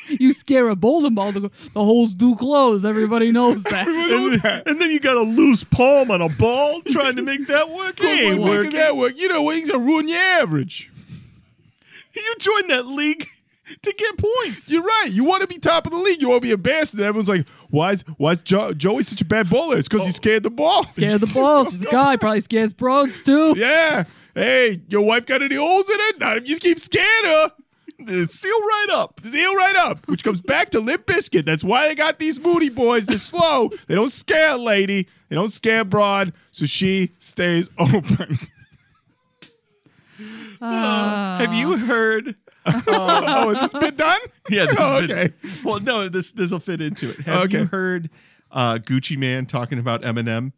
You 0.09 0.31
scare 0.31 0.69
a 0.69 0.75
bowling 0.77 1.15
ball, 1.15 1.33
the, 1.33 1.41
the 1.41 1.83
holes 1.83 2.13
do 2.13 2.33
close. 2.37 2.85
Everybody 2.85 3.29
knows 3.33 3.61
that. 3.63 3.73
Everyone 3.89 4.09
knows 4.09 4.33
And, 4.35 4.41
that. 4.43 4.65
and 4.65 4.81
then 4.81 4.89
you 4.89 5.01
got 5.01 5.17
a 5.17 5.21
loose 5.23 5.65
palm 5.65 6.11
on 6.11 6.21
a 6.21 6.29
ball 6.29 6.81
trying 6.83 7.17
to 7.17 7.21
make 7.21 7.45
that 7.47 7.69
work. 7.69 7.99
It 7.99 8.03
Look, 8.03 8.11
ain't 8.21 8.39
we're 8.41 8.49
working. 8.59 8.71
that 8.71 8.95
work. 8.95 9.17
You 9.17 9.27
know 9.27 9.41
what? 9.41 9.57
You're 9.57 9.67
gonna 9.67 9.83
ruin 9.83 10.07
your 10.07 10.17
average. 10.17 10.89
You 12.15 12.35
joined 12.39 12.69
that 12.69 12.87
league 12.87 13.27
to 13.81 13.93
get 13.93 14.17
points. 14.17 14.71
You're 14.71 14.81
right. 14.83 15.09
You 15.11 15.25
want 15.25 15.41
to 15.41 15.47
be 15.47 15.57
top 15.59 15.85
of 15.85 15.91
the 15.91 15.97
league. 15.97 16.21
You 16.21 16.29
want 16.29 16.41
to 16.41 16.47
be 16.47 16.53
a 16.53 16.57
bastard. 16.57 17.01
everyone's 17.01 17.27
like, 17.27 17.45
"Why 17.69 17.93
is 17.93 18.03
why 18.17 18.33
is 18.33 18.39
jo- 18.41 18.73
Joey 18.73 19.03
such 19.03 19.21
a 19.21 19.25
bad 19.25 19.49
bowler? 19.49 19.77
It's 19.77 19.87
because 19.87 20.05
he 20.05 20.11
scared 20.11 20.43
the 20.43 20.49
ball. 20.49 20.87
Scare 20.89 21.17
the 21.17 21.27
balls. 21.27 21.69
She's 21.71 21.83
a 21.83 21.87
guy. 21.87 22.15
Probably 22.15 22.39
scares 22.41 22.73
broads 22.73 23.21
too. 23.21 23.53
Yeah. 23.57 24.05
Hey, 24.35 24.81
your 24.87 25.01
wife 25.01 25.25
got 25.25 25.41
any 25.41 25.55
holes 25.55 25.89
in 25.89 25.95
it? 25.99 26.19
Not 26.19 26.37
if 26.37 26.43
you 26.43 26.49
just 26.49 26.61
keep 26.61 26.79
scaring 26.79 27.25
her. 27.25 27.51
Seal 28.27 28.51
right 28.51 28.87
up. 28.93 29.19
Seal 29.23 29.55
right 29.55 29.75
up. 29.75 30.07
Which 30.07 30.23
comes 30.23 30.39
back 30.39 30.69
to 30.69 30.79
Limp 30.79 31.07
Bizkit. 31.07 31.45
That's 31.45 31.63
why 31.63 31.87
they 31.87 31.95
got 31.95 32.19
these 32.19 32.39
moody 32.39 32.69
boys. 32.69 33.07
They're 33.07 33.17
slow. 33.17 33.71
They 33.87 33.95
don't 33.95 34.13
scare 34.13 34.51
a 34.51 34.57
lady. 34.57 35.07
They 35.29 35.35
don't 35.35 35.51
scare 35.51 35.83
broad. 35.83 36.31
So 36.51 36.67
she 36.67 37.13
stays 37.17 37.67
open. 37.79 38.37
Uh, 40.61 41.37
Have 41.39 41.53
you 41.53 41.77
heard? 41.77 42.35
oh, 42.87 43.49
is 43.51 43.59
this 43.59 43.73
bit 43.73 43.97
done? 43.97 44.19
Yeah. 44.49 44.65
This 44.67 44.75
Oh, 44.79 45.01
fits- 45.01 45.13
okay. 45.13 45.33
Well, 45.63 45.79
no. 45.79 46.09
This 46.09 46.31
this 46.31 46.51
will 46.51 46.59
fit 46.59 46.81
into 46.81 47.09
it. 47.09 47.19
Have 47.21 47.43
Okay. 47.45 47.59
you 47.59 47.65
heard 47.65 48.09
uh, 48.51 48.75
Gucci 48.75 49.17
Mane 49.17 49.45
talking 49.45 49.77
about 49.79 50.01
Eminem? 50.03 50.51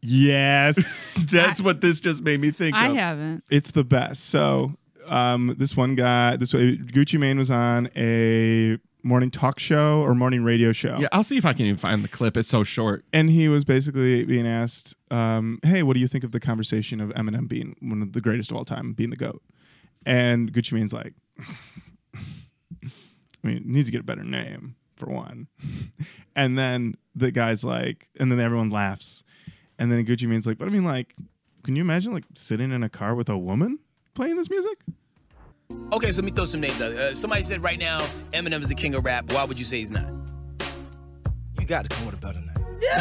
Yes. 0.00 1.24
That's 1.32 1.60
what 1.60 1.80
this 1.80 2.00
just 2.00 2.22
made 2.22 2.40
me 2.40 2.50
think 2.50 2.74
I 2.76 2.88
of. 2.88 2.96
haven't. 2.96 3.44
it's 3.50 3.70
the 3.70 3.84
best. 3.84 4.24
So, 4.30 4.74
um, 5.06 5.54
this 5.58 5.76
one 5.76 5.94
guy, 5.94 6.36
this 6.36 6.52
way, 6.52 6.76
Gucci 6.76 7.18
Mane 7.18 7.38
was 7.38 7.50
on 7.50 7.88
a 7.96 8.78
morning 9.04 9.30
talk 9.30 9.58
show 9.58 10.00
or 10.02 10.14
morning 10.14 10.44
radio 10.44 10.72
show. 10.72 10.98
Yeah, 11.00 11.08
I'll 11.12 11.22
see 11.24 11.36
if 11.36 11.44
I 11.44 11.52
can 11.52 11.66
even 11.66 11.76
find 11.78 12.04
the 12.04 12.08
clip. 12.08 12.36
It's 12.36 12.48
so 12.48 12.64
short. 12.64 13.04
and 13.12 13.30
he 13.30 13.48
was 13.48 13.64
basically 13.64 14.24
being 14.24 14.46
asked, 14.46 14.94
um, 15.10 15.58
"Hey, 15.62 15.82
what 15.82 15.94
do 15.94 16.00
you 16.00 16.06
think 16.08 16.24
of 16.24 16.32
the 16.32 16.40
conversation 16.40 17.00
of 17.00 17.10
Eminem 17.10 17.48
being 17.48 17.76
one 17.80 18.02
of 18.02 18.12
the 18.12 18.20
greatest 18.20 18.50
of 18.50 18.56
all 18.56 18.64
time, 18.64 18.92
being 18.92 19.10
the 19.10 19.16
goat?" 19.16 19.42
And 20.04 20.52
Gucci 20.52 20.72
Mane's 20.72 20.92
like, 20.92 21.14
"I 21.38 22.88
mean, 23.42 23.56
it 23.58 23.66
needs 23.66 23.88
to 23.88 23.92
get 23.92 24.00
a 24.00 24.04
better 24.04 24.24
name 24.24 24.76
for 24.96 25.06
one." 25.06 25.48
and 26.36 26.58
then 26.58 26.96
the 27.14 27.30
guy's 27.30 27.64
like, 27.64 28.08
and 28.18 28.30
then 28.30 28.40
everyone 28.40 28.70
laughs, 28.70 29.24
and 29.78 29.90
then 29.90 30.04
Gucci 30.06 30.28
Mane's 30.28 30.46
like, 30.46 30.58
"But 30.58 30.68
I 30.68 30.70
mean, 30.70 30.84
like, 30.84 31.14
can 31.64 31.76
you 31.76 31.82
imagine 31.82 32.12
like 32.12 32.24
sitting 32.34 32.72
in 32.72 32.82
a 32.82 32.88
car 32.88 33.14
with 33.14 33.28
a 33.28 33.38
woman 33.38 33.78
playing 34.14 34.36
this 34.36 34.50
music?" 34.50 34.78
Okay, 35.92 36.10
so 36.10 36.22
let 36.22 36.24
me 36.24 36.30
throw 36.30 36.44
some 36.44 36.60
names 36.60 36.80
out. 36.80 36.92
Uh, 36.92 37.14
somebody 37.14 37.42
said 37.42 37.62
right 37.62 37.78
now 37.78 38.00
Eminem 38.32 38.62
is 38.62 38.68
the 38.68 38.74
king 38.74 38.94
of 38.94 39.04
rap. 39.04 39.30
Why 39.32 39.44
would 39.44 39.58
you 39.58 39.64
say 39.64 39.78
he's 39.78 39.90
not? 39.90 40.10
You 41.58 41.66
got 41.66 41.88
to 41.88 41.94
come 41.94 42.06
with 42.06 42.14
a 42.14 42.18
better 42.18 42.40
name. 42.40 42.48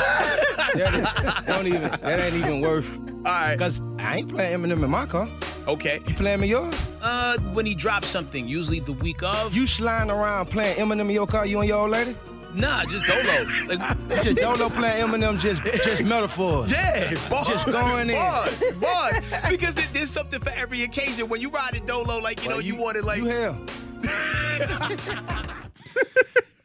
that, 0.75 1.43
don't 1.47 1.67
even, 1.67 1.81
that 1.81 2.19
ain't 2.19 2.35
even 2.35 2.61
worth. 2.61 2.87
All 3.25 3.33
right. 3.33 3.57
Cause 3.57 3.81
I 3.97 4.17
ain't 4.17 4.29
playing 4.29 4.59
Eminem 4.59 4.83
in 4.83 4.89
my 4.89 5.05
car. 5.05 5.27
Okay. 5.67 6.01
You 6.07 6.13
playing 6.15 6.41
me 6.41 6.47
yours? 6.47 6.73
Uh, 7.01 7.37
when 7.53 7.65
he 7.65 7.75
drops 7.75 8.07
something, 8.07 8.47
usually 8.47 8.79
the 8.79 8.93
week 8.93 9.21
of. 9.23 9.53
You 9.55 9.67
sliding 9.67 10.09
around 10.11 10.47
playing 10.47 10.77
Eminem 10.77 11.01
in 11.01 11.09
your 11.11 11.27
car, 11.27 11.45
you 11.45 11.59
and 11.59 11.67
your 11.67 11.79
old 11.79 11.91
lady? 11.91 12.15
Nah, 12.53 12.83
just 12.85 13.05
Dolo. 13.05 13.47
Like, 13.67 13.79
Just 14.23 14.37
don't 14.37 14.59
know 14.59 14.69
playing 14.69 15.05
Eminem, 15.07 15.39
just 15.39 15.63
just 15.85 16.03
metaphors. 16.03 16.69
yeah, 16.71 17.13
bars, 17.29 17.47
Just 17.47 17.65
going 17.67 18.09
in. 18.09 18.15
bars, 18.17 18.73
bars. 18.81 19.15
Because 19.49 19.73
there- 19.73 19.87
there's 19.93 20.09
something 20.09 20.41
for 20.41 20.49
every 20.49 20.83
occasion. 20.83 21.29
When 21.29 21.39
you 21.39 21.49
ride 21.49 21.75
it 21.75 21.85
Dolo, 21.85 22.17
like 22.19 22.43
you 22.43 22.49
know, 22.49 22.55
Well, 22.57 22.65
you, 22.65 22.75
wanted 22.75 23.05
like 23.05 23.19
You 23.19 23.25
hell. 23.25 23.57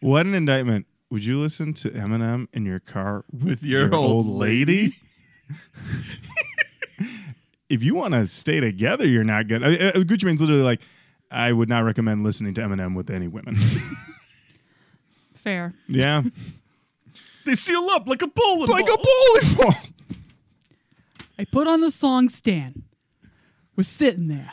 What 0.01 0.27
an 0.27 0.35
indictment! 0.35 0.87
Would 1.11 1.25
you 1.25 1.41
listen 1.41 1.73
to 1.75 1.91
Eminem 1.91 2.49
in 2.53 2.65
your 2.67 2.81
car 2.81 3.25
with 3.33 3.63
your 3.63 3.95
old 3.95 4.27
lady? 4.27 4.97
If 7.69 7.83
you 7.83 7.95
want 7.95 8.15
to 8.15 8.27
stay 8.27 8.61
together, 8.61 9.07
you're 9.07 9.25
not 9.25 9.49
good. 9.49 9.63
I 9.65 9.75
uh, 9.89 9.93
Gucci 9.99 10.25
Mane's 10.25 10.41
literally 10.41 10.63
like, 10.63 10.81
I 11.31 11.53
would 11.53 11.69
not 11.69 11.81
recommend 11.85 12.23
listening 12.25 12.55
to 12.55 12.61
Eminem 12.61 12.95
with 12.95 13.11
any 13.11 13.29
women. 13.29 13.57
Fair. 15.35 15.75
yeah, 15.89 16.23
They 17.45 17.55
seal 17.55 17.89
up 17.91 18.09
like 18.09 18.23
a 18.23 18.27
bowling 18.27 18.69
like 18.69 18.87
ball. 18.87 18.95
a 18.97 18.99
bowling 19.05 19.55
ball. 19.57 19.75
I 21.39 21.45
put 21.45 21.69
on 21.69 21.81
the 21.81 21.91
song 21.93 22.29
Stan. 22.29 22.83
We're 23.77 23.83
sitting 23.85 24.27
there. 24.29 24.53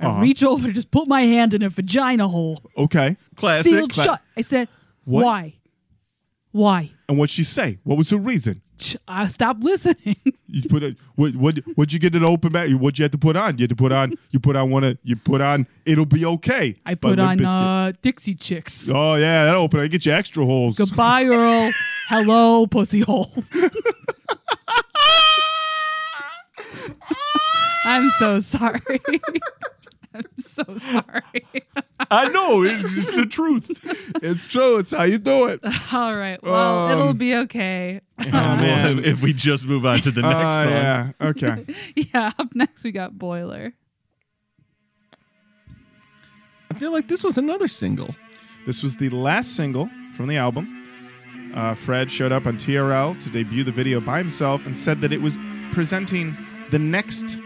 I 0.00 0.06
Uh-huh. 0.06 0.20
reach 0.22 0.42
over 0.42 0.66
to 0.66 0.72
just 0.72 0.90
put 0.90 1.06
my 1.06 1.20
hand 1.22 1.54
in 1.54 1.62
a 1.62 1.68
vagina 1.68 2.26
hole. 2.26 2.58
Okay, 2.76 3.16
Classic. 3.36 3.70
Sealed 3.70 3.92
Cla- 3.92 4.04
shut. 4.04 4.20
I 4.36 4.40
said, 4.40 4.68
What? 5.04 5.24
why? 5.24 5.54
Why? 6.50 6.90
and 7.08 7.16
what'd 7.18 7.30
she 7.30 7.44
say? 7.44 7.78
What 7.84 7.96
was 7.96 8.10
her 8.10 8.16
reason? 8.16 8.62
I 9.08 9.28
stopped 9.28 9.62
listening. 9.62 10.16
You 10.54 10.68
put 10.68 10.82
it. 10.82 10.98
what 11.14 11.34
what 11.34 11.56
what'd 11.76 11.94
you 11.94 11.98
get 11.98 12.14
an 12.14 12.26
open 12.26 12.52
back? 12.52 12.68
What'd 12.72 12.98
you 12.98 13.04
have 13.04 13.12
to 13.12 13.16
put 13.18 13.36
on? 13.36 13.56
You 13.56 13.62
had 13.62 13.70
to 13.70 13.74
put 13.76 13.90
on 13.90 14.12
you 14.32 14.38
put 14.38 14.54
on 14.54 14.70
one 14.70 14.84
of 14.84 14.98
you 15.02 15.16
put 15.16 15.40
on 15.40 15.66
it'll 15.86 16.04
be 16.04 16.26
okay. 16.26 16.78
I 16.84 16.94
put 16.94 17.18
on 17.18 17.42
uh, 17.42 17.92
Dixie 18.02 18.34
Chicks. 18.34 18.90
Oh 18.92 19.14
yeah, 19.14 19.46
that'll 19.46 19.62
open. 19.62 19.80
I 19.80 19.86
get 19.86 20.04
you 20.04 20.12
extra 20.12 20.44
holes. 20.44 20.76
Goodbye, 20.76 21.24
Earl. 21.24 21.72
Hello, 22.08 22.66
pussy 22.66 23.00
hole. 23.00 23.32
I'm 27.86 28.10
so 28.18 28.40
sorry. 28.40 28.82
I'm 30.14 30.24
so 30.38 30.62
sorry. 30.78 31.44
I 32.10 32.28
know 32.28 32.62
it's 32.64 33.10
the 33.12 33.26
truth. 33.26 33.70
It's 34.22 34.46
true. 34.46 34.78
It's 34.78 34.90
how 34.90 35.04
you 35.04 35.18
do 35.18 35.46
it. 35.46 35.60
All 35.92 36.14
right. 36.16 36.42
Well, 36.42 36.90
it'll 36.90 37.08
Um, 37.10 37.16
be 37.16 37.34
okay. 37.36 38.00
Oh 38.18 38.24
man. 38.30 38.98
If, 39.00 39.06
if 39.06 39.20
we 39.22 39.32
just 39.32 39.66
move 39.66 39.86
on 39.86 39.98
to 40.00 40.10
the 40.10 40.22
next 40.22 40.34
Uh, 40.34 40.62
song. 40.64 40.72
yeah. 40.72 41.12
Okay. 41.20 41.66
yeah. 41.96 42.32
Up 42.38 42.54
next, 42.54 42.84
we 42.84 42.92
got 42.92 43.18
Boiler. 43.18 43.72
I 46.70 46.74
feel 46.74 46.92
like 46.92 47.08
this 47.08 47.22
was 47.22 47.38
another 47.38 47.68
single. 47.68 48.14
This 48.66 48.82
was 48.82 48.96
the 48.96 49.10
last 49.10 49.54
single 49.56 49.90
from 50.16 50.26
the 50.28 50.36
album. 50.36 50.78
Uh, 51.54 51.74
Fred 51.74 52.10
showed 52.10 52.32
up 52.32 52.46
on 52.46 52.56
TRL 52.56 53.20
to 53.22 53.30
debut 53.30 53.62
the 53.64 53.72
video 53.72 54.00
by 54.00 54.18
himself 54.18 54.64
and 54.64 54.76
said 54.76 55.00
that 55.02 55.12
it 55.12 55.20
was 55.20 55.36
presenting 55.72 56.34
the 56.70 56.78
next 56.78 57.36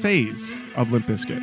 phase 0.00 0.54
of 0.76 0.92
Limp 0.92 1.06
Bizkit, 1.06 1.40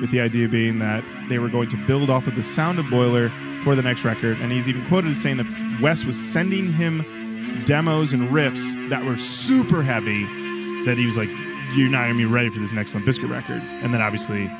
with 0.00 0.10
the 0.10 0.20
idea 0.20 0.48
being 0.48 0.78
that 0.78 1.04
they 1.28 1.38
were 1.38 1.48
going 1.48 1.68
to 1.70 1.76
build 1.86 2.10
off 2.10 2.26
of 2.26 2.36
the 2.36 2.42
sound 2.42 2.78
of 2.78 2.88
Boiler 2.88 3.30
for 3.64 3.74
the 3.74 3.82
next 3.82 4.04
record. 4.04 4.38
And 4.38 4.52
he's 4.52 4.68
even 4.68 4.86
quoted 4.86 5.12
as 5.12 5.20
saying 5.20 5.38
that 5.38 5.78
Wes 5.80 6.04
was 6.04 6.16
sending 6.16 6.72
him 6.72 7.04
demos 7.64 8.12
and 8.12 8.28
riffs 8.28 8.88
that 8.88 9.04
were 9.04 9.18
super 9.18 9.82
heavy 9.82 10.24
that 10.84 10.96
he 10.96 11.06
was 11.06 11.16
like, 11.16 11.28
you're 11.74 11.90
not 11.90 12.06
going 12.06 12.18
to 12.18 12.18
be 12.18 12.24
ready 12.24 12.48
for 12.48 12.58
this 12.60 12.72
next 12.72 12.94
Limp 12.94 13.06
Bizkit 13.06 13.30
record. 13.30 13.62
And 13.82 13.92
then 13.92 14.00
obviously 14.00 14.50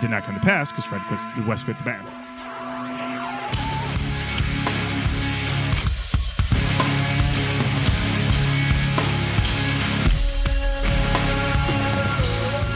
did 0.00 0.10
not 0.10 0.22
come 0.22 0.34
to 0.34 0.40
pass 0.40 0.70
because 0.70 0.84
Fred 0.84 1.02
quit, 1.08 1.46
Wes 1.46 1.64
quit 1.64 1.78
the 1.78 1.84
band. 1.84 2.06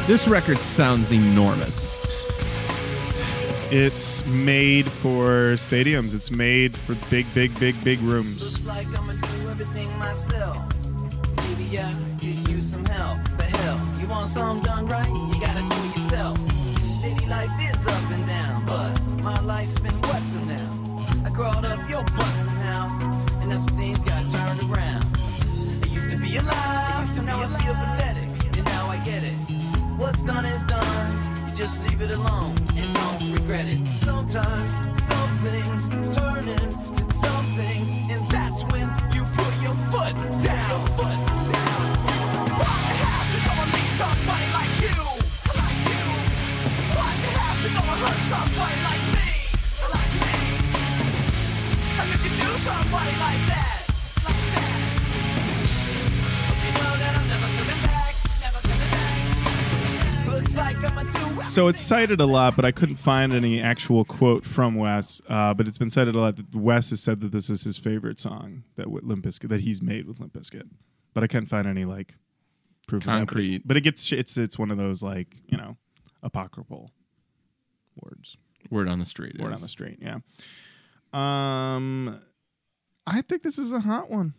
This 0.06 0.26
record 0.26 0.58
sounds 0.58 1.12
enormous. 1.12 1.91
It's 3.74 4.22
made 4.26 4.84
for 4.84 5.56
stadiums. 5.56 6.14
It's 6.14 6.30
made 6.30 6.76
for 6.76 6.94
big, 7.08 7.24
big, 7.32 7.58
big, 7.58 7.74
big 7.82 8.02
rooms. 8.02 8.66
Like 8.66 8.86
I'ma 8.88 9.14
do 9.14 9.48
everything 9.48 9.88
myself. 9.96 10.58
Maybe 11.38 11.64
help. 11.74 11.94
Hell, 13.40 13.80
you 13.98 14.06
want 14.08 14.28
something 14.28 14.62
done 14.62 14.86
right? 14.88 15.08
You 15.08 15.40
gotta 15.40 15.62
do 15.62 15.76
it 15.88 15.96
yourself. 15.96 16.38
Life 17.26 17.50
is 17.62 17.86
up 17.86 18.10
and 18.10 18.26
down, 18.26 18.66
but 18.66 19.24
my 19.24 19.40
life's 19.40 19.78
been 19.78 19.98
what 20.02 20.22
now? 20.46 21.24
I 21.24 21.30
crawled 21.30 21.64
up 21.64 21.80
your 21.88 22.04
butt 22.04 22.26
somehow, 22.44 23.40
and 23.40 23.50
that's 23.50 23.64
when 23.64 23.76
things 23.78 24.02
got 24.02 24.22
turned 24.32 24.70
around. 24.70 25.06
I 25.82 25.86
used 25.86 26.10
to 26.10 26.18
be 26.18 26.36
alive, 26.36 27.24
now 27.24 27.40
I 27.40 27.46
feel 27.46 27.72
pathetic, 27.72 28.28
and 28.54 28.64
now 28.66 28.88
I 28.88 28.98
get 28.98 29.22
it. 29.22 29.32
What's 29.96 30.22
done 30.24 30.44
is 30.44 30.62
done. 30.66 31.48
You 31.48 31.56
just 31.56 31.82
leave 31.84 32.02
it 32.02 32.10
alone 32.10 32.71
regret 33.30 33.66
it. 33.68 33.78
Sometimes 34.02 34.72
some 35.08 35.38
things 35.38 35.88
turn 36.16 36.48
into 36.48 37.04
dumb 37.22 37.52
things, 37.54 37.91
So 61.46 61.68
it's 61.68 61.80
cited 61.80 62.20
a 62.20 62.26
lot, 62.26 62.56
but 62.56 62.64
I 62.64 62.72
couldn't 62.72 62.96
find 62.96 63.32
any 63.32 63.60
actual 63.60 64.04
quote 64.04 64.44
from 64.44 64.74
Wes. 64.74 65.20
Uh, 65.28 65.52
but 65.54 65.68
it's 65.68 65.78
been 65.78 65.90
cited 65.90 66.14
a 66.14 66.18
lot 66.20 66.36
that 66.36 66.54
Wes 66.54 66.90
has 66.90 67.00
said 67.02 67.20
that 67.20 67.32
this 67.32 67.50
is 67.50 67.62
his 67.64 67.76
favorite 67.76 68.18
song 68.18 68.62
that 68.76 68.90
with 68.90 69.04
Limp 69.04 69.24
Bizkit, 69.24 69.48
that 69.50 69.60
he's 69.60 69.82
made 69.82 70.06
with 70.06 70.18
Limp 70.20 70.32
Bizkit. 70.32 70.68
But 71.14 71.24
I 71.24 71.26
can't 71.26 71.48
find 71.48 71.66
any 71.66 71.84
like 71.84 72.14
proof 72.86 73.02
of 73.02 73.06
that. 73.06 73.12
But 73.12 73.16
it- 73.16 73.18
Concrete. 73.26 73.62
But 73.68 73.76
it 73.76 73.80
gets 73.82 74.12
it's 74.12 74.36
it's 74.36 74.58
one 74.58 74.70
of 74.70 74.78
those 74.78 75.02
like 75.02 75.36
you 75.46 75.56
know 75.58 75.76
apocryphal 76.22 76.90
words. 78.02 78.36
Word 78.70 78.88
on 78.88 78.98
the 78.98 79.06
street. 79.06 79.38
Word 79.40 79.52
is. 79.52 79.56
on 79.56 79.62
the 79.62 79.68
street, 79.68 79.98
yeah. 80.00 80.18
Um, 81.12 82.20
I 83.06 83.20
think 83.22 83.42
this 83.42 83.58
is 83.58 83.72
a 83.72 83.80
hot 83.80 84.10
one. 84.10 84.34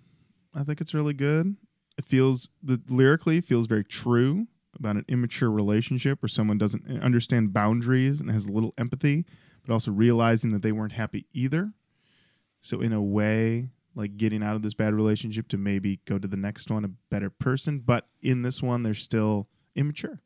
I 0.56 0.64
think 0.64 0.82
it's 0.82 0.94
really 0.94 1.14
good. 1.14 1.56
It 1.98 2.06
feels 2.06 2.50
the 2.64 2.82
lyrically 2.90 3.42
feels 3.42 3.68
very 3.68 3.84
true 3.84 4.48
about 4.84 4.98
an 4.98 5.06
immature 5.08 5.50
relationship 5.50 6.22
where 6.22 6.30
someone 6.30 6.58
doesn't 6.58 7.02
understand 7.02 7.54
boundaries 7.54 8.20
and 8.20 8.30
has 8.32 8.50
little 8.50 8.74
empathy, 8.78 9.26
but 9.66 9.74
also 9.74 9.92
realizing 9.92 10.52
that 10.52 10.62
they 10.62 10.72
weren't 10.72 10.94
happy 10.94 11.26
either. 11.34 11.72
So 12.62 12.82
in 12.82 12.92
a 12.94 13.02
way, 13.02 13.70
like 13.96 14.18
getting 14.18 14.44
out 14.44 14.56
of 14.56 14.62
this 14.62 14.74
bad 14.74 14.94
relationship 14.94 15.48
to 15.50 15.58
maybe 15.58 16.00
go 16.06 16.18
to 16.18 16.28
the 16.28 16.38
next 16.38 16.70
one 16.72 16.84
a 16.84 16.90
better 17.10 17.30
person, 17.30 17.80
but 17.80 18.08
in 18.22 18.42
this 18.42 18.62
one 18.62 18.84
they're 18.84 18.94
still 18.94 19.48
immature. 19.76 20.22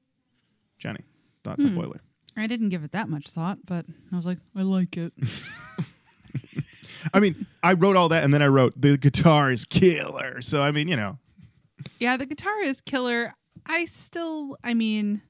Jenny, 0.79 1.05
thoughts 1.43 1.63
on 1.65 1.71
Hmm. 1.71 1.77
Boiler? 1.79 2.01
I 2.35 2.45
didn't 2.47 2.69
give 2.69 2.83
it 2.83 2.91
that 2.91 3.09
much 3.09 3.29
thought, 3.29 3.59
but 3.65 3.85
I 4.11 4.15
was 4.15 4.25
like, 4.27 4.37
I 4.55 4.61
like 4.61 4.95
it. 4.97 5.11
I 7.13 7.19
mean, 7.19 7.47
I 7.63 7.73
wrote 7.73 7.95
all 7.95 8.09
that, 8.09 8.23
and 8.23 8.33
then 8.33 8.41
I 8.41 8.47
wrote 8.47 8.79
the 8.79 8.97
guitar 8.97 9.51
is 9.51 9.65
killer. 9.65 10.41
So 10.41 10.61
I 10.61 10.71
mean, 10.71 10.87
you 10.87 10.95
know, 10.95 11.17
yeah, 11.99 12.17
the 12.17 12.25
guitar 12.25 12.61
is 12.63 12.81
killer. 12.81 13.33
I 13.67 13.85
still, 13.85 14.57
I 14.63 14.73
mean, 14.73 15.21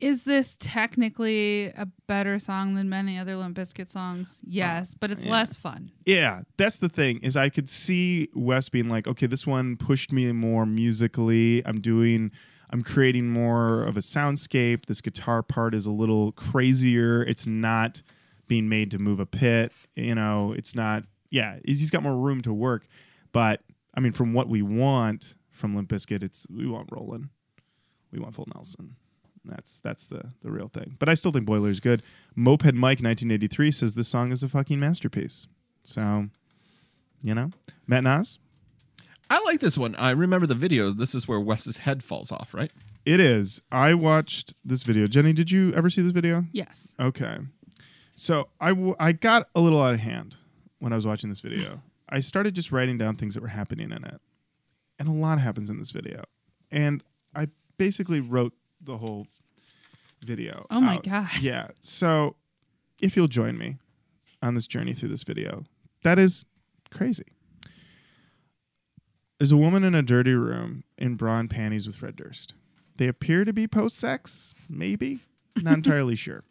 is 0.00 0.24
this 0.24 0.56
technically 0.60 1.66
a 1.68 1.88
better 2.06 2.38
song 2.38 2.74
than 2.74 2.88
many 2.88 3.18
other 3.18 3.36
Limp 3.36 3.56
Bizkit 3.56 3.90
songs? 3.90 4.40
Uh, 4.42 4.46
yes, 4.50 4.94
but 4.98 5.10
it's 5.10 5.24
yeah. 5.24 5.32
less 5.32 5.56
fun. 5.56 5.90
yeah, 6.04 6.42
that's 6.58 6.76
the 6.78 6.88
thing 6.88 7.20
is 7.22 7.36
I 7.36 7.48
could 7.48 7.70
see 7.70 8.28
Wes 8.34 8.68
being 8.68 8.88
like, 8.88 9.06
okay, 9.06 9.26
this 9.26 9.46
one 9.46 9.76
pushed 9.76 10.12
me 10.12 10.30
more 10.32 10.66
musically. 10.66 11.62
I'm 11.64 11.80
doing, 11.80 12.32
I'm 12.70 12.82
creating 12.82 13.30
more 13.30 13.84
of 13.84 13.96
a 13.96 14.00
soundscape. 14.00 14.86
This 14.86 15.00
guitar 15.00 15.42
part 15.42 15.74
is 15.74 15.86
a 15.86 15.92
little 15.92 16.32
crazier. 16.32 17.22
It's 17.22 17.46
not 17.46 18.02
being 18.46 18.68
made 18.68 18.90
to 18.90 18.98
move 18.98 19.20
a 19.20 19.26
pit. 19.26 19.72
You 19.96 20.14
know, 20.14 20.52
it's 20.52 20.74
not. 20.74 21.04
Yeah, 21.30 21.58
he's 21.64 21.80
he's 21.80 21.90
got 21.90 22.02
more 22.02 22.16
room 22.16 22.42
to 22.42 22.52
work. 22.52 22.86
But 23.32 23.62
I 23.94 24.00
mean, 24.00 24.12
from 24.12 24.34
what 24.34 24.48
we 24.48 24.60
want 24.62 25.34
from 25.54 25.74
Limp 25.74 25.88
Bizkit, 25.88 26.22
it's 26.22 26.46
we 26.54 26.66
want 26.66 26.90
Rollin', 26.90 27.30
we 28.12 28.18
want 28.18 28.34
Full 28.34 28.48
Nelson. 28.54 28.96
That's 29.44 29.80
that's 29.80 30.06
the 30.06 30.32
the 30.42 30.50
real 30.50 30.68
thing. 30.68 30.96
But 30.98 31.08
I 31.08 31.14
still 31.14 31.32
think 31.32 31.44
Boiler's 31.46 31.80
good. 31.80 32.02
Moped 32.34 32.74
Mike 32.74 33.00
1983 33.00 33.70
says 33.70 33.94
this 33.94 34.08
song 34.08 34.32
is 34.32 34.42
a 34.42 34.48
fucking 34.48 34.80
masterpiece. 34.80 35.46
So, 35.84 36.28
you 37.22 37.34
know, 37.34 37.50
Matt 37.86 38.04
Nas, 38.04 38.38
I 39.28 39.42
like 39.44 39.60
this 39.60 39.76
one. 39.76 39.94
I 39.96 40.10
remember 40.10 40.46
the 40.46 40.54
videos. 40.54 40.96
This 40.96 41.14
is 41.14 41.28
where 41.28 41.38
Wes's 41.40 41.78
head 41.78 42.02
falls 42.02 42.32
off, 42.32 42.54
right? 42.54 42.72
it 43.04 43.20
is. 43.20 43.60
I 43.70 43.92
watched 43.92 44.54
this 44.64 44.82
video. 44.82 45.06
Jenny, 45.06 45.34
did 45.34 45.50
you 45.50 45.74
ever 45.74 45.90
see 45.90 46.00
this 46.00 46.12
video? 46.12 46.44
Yes. 46.52 46.96
Okay. 46.98 47.36
So 48.16 48.48
I, 48.62 48.70
w- 48.70 48.96
I 48.98 49.12
got 49.12 49.48
a 49.54 49.60
little 49.60 49.82
out 49.82 49.92
of 49.92 50.00
hand 50.00 50.36
when 50.78 50.90
I 50.94 50.96
was 50.96 51.06
watching 51.06 51.28
this 51.28 51.40
video. 51.40 51.82
I 52.08 52.20
started 52.20 52.54
just 52.54 52.72
writing 52.72 52.96
down 52.96 53.16
things 53.16 53.34
that 53.34 53.42
were 53.42 53.48
happening 53.48 53.92
in 53.92 54.04
it. 54.06 54.22
And 54.98 55.08
a 55.08 55.12
lot 55.12 55.40
happens 55.40 55.70
in 55.70 55.78
this 55.78 55.90
video. 55.90 56.24
And 56.70 57.02
I 57.34 57.48
basically 57.78 58.20
wrote 58.20 58.52
the 58.80 58.96
whole 58.96 59.26
video. 60.24 60.66
Oh 60.70 60.80
my 60.80 60.96
out. 60.96 61.04
God. 61.04 61.30
Yeah. 61.40 61.68
So 61.80 62.36
if 63.00 63.16
you'll 63.16 63.28
join 63.28 63.58
me 63.58 63.78
on 64.42 64.54
this 64.54 64.66
journey 64.66 64.94
through 64.94 65.10
this 65.10 65.22
video, 65.22 65.64
that 66.02 66.18
is 66.18 66.44
crazy. 66.90 67.26
There's 69.38 69.52
a 69.52 69.56
woman 69.56 69.84
in 69.84 69.94
a 69.94 70.02
dirty 70.02 70.32
room 70.32 70.84
in 70.96 71.16
bra 71.16 71.38
and 71.38 71.50
panties 71.50 71.86
with 71.86 71.96
Fred 71.96 72.16
Durst. 72.16 72.54
They 72.96 73.08
appear 73.08 73.44
to 73.44 73.52
be 73.52 73.66
post 73.66 73.98
sex, 73.98 74.54
maybe. 74.68 75.20
Not 75.60 75.74
entirely 75.78 76.14
sure. 76.14 76.44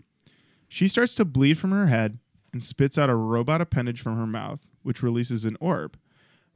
She 0.67 0.87
starts 0.87 1.15
to 1.15 1.25
bleed 1.25 1.57
from 1.57 1.71
her 1.71 1.87
head 1.87 2.19
and 2.51 2.63
spits 2.63 2.97
out 2.97 3.09
a 3.09 3.15
robot 3.15 3.61
appendage 3.61 4.01
from 4.01 4.17
her 4.17 4.27
mouth, 4.27 4.59
which 4.83 5.01
releases 5.01 5.45
an 5.45 5.57
orb. 5.59 5.97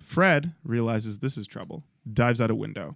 Fred 0.07 0.53
realizes 0.63 1.19
this 1.19 1.35
is 1.35 1.45
trouble, 1.45 1.83
dives 2.11 2.39
out 2.39 2.49
a 2.49 2.55
window. 2.55 2.95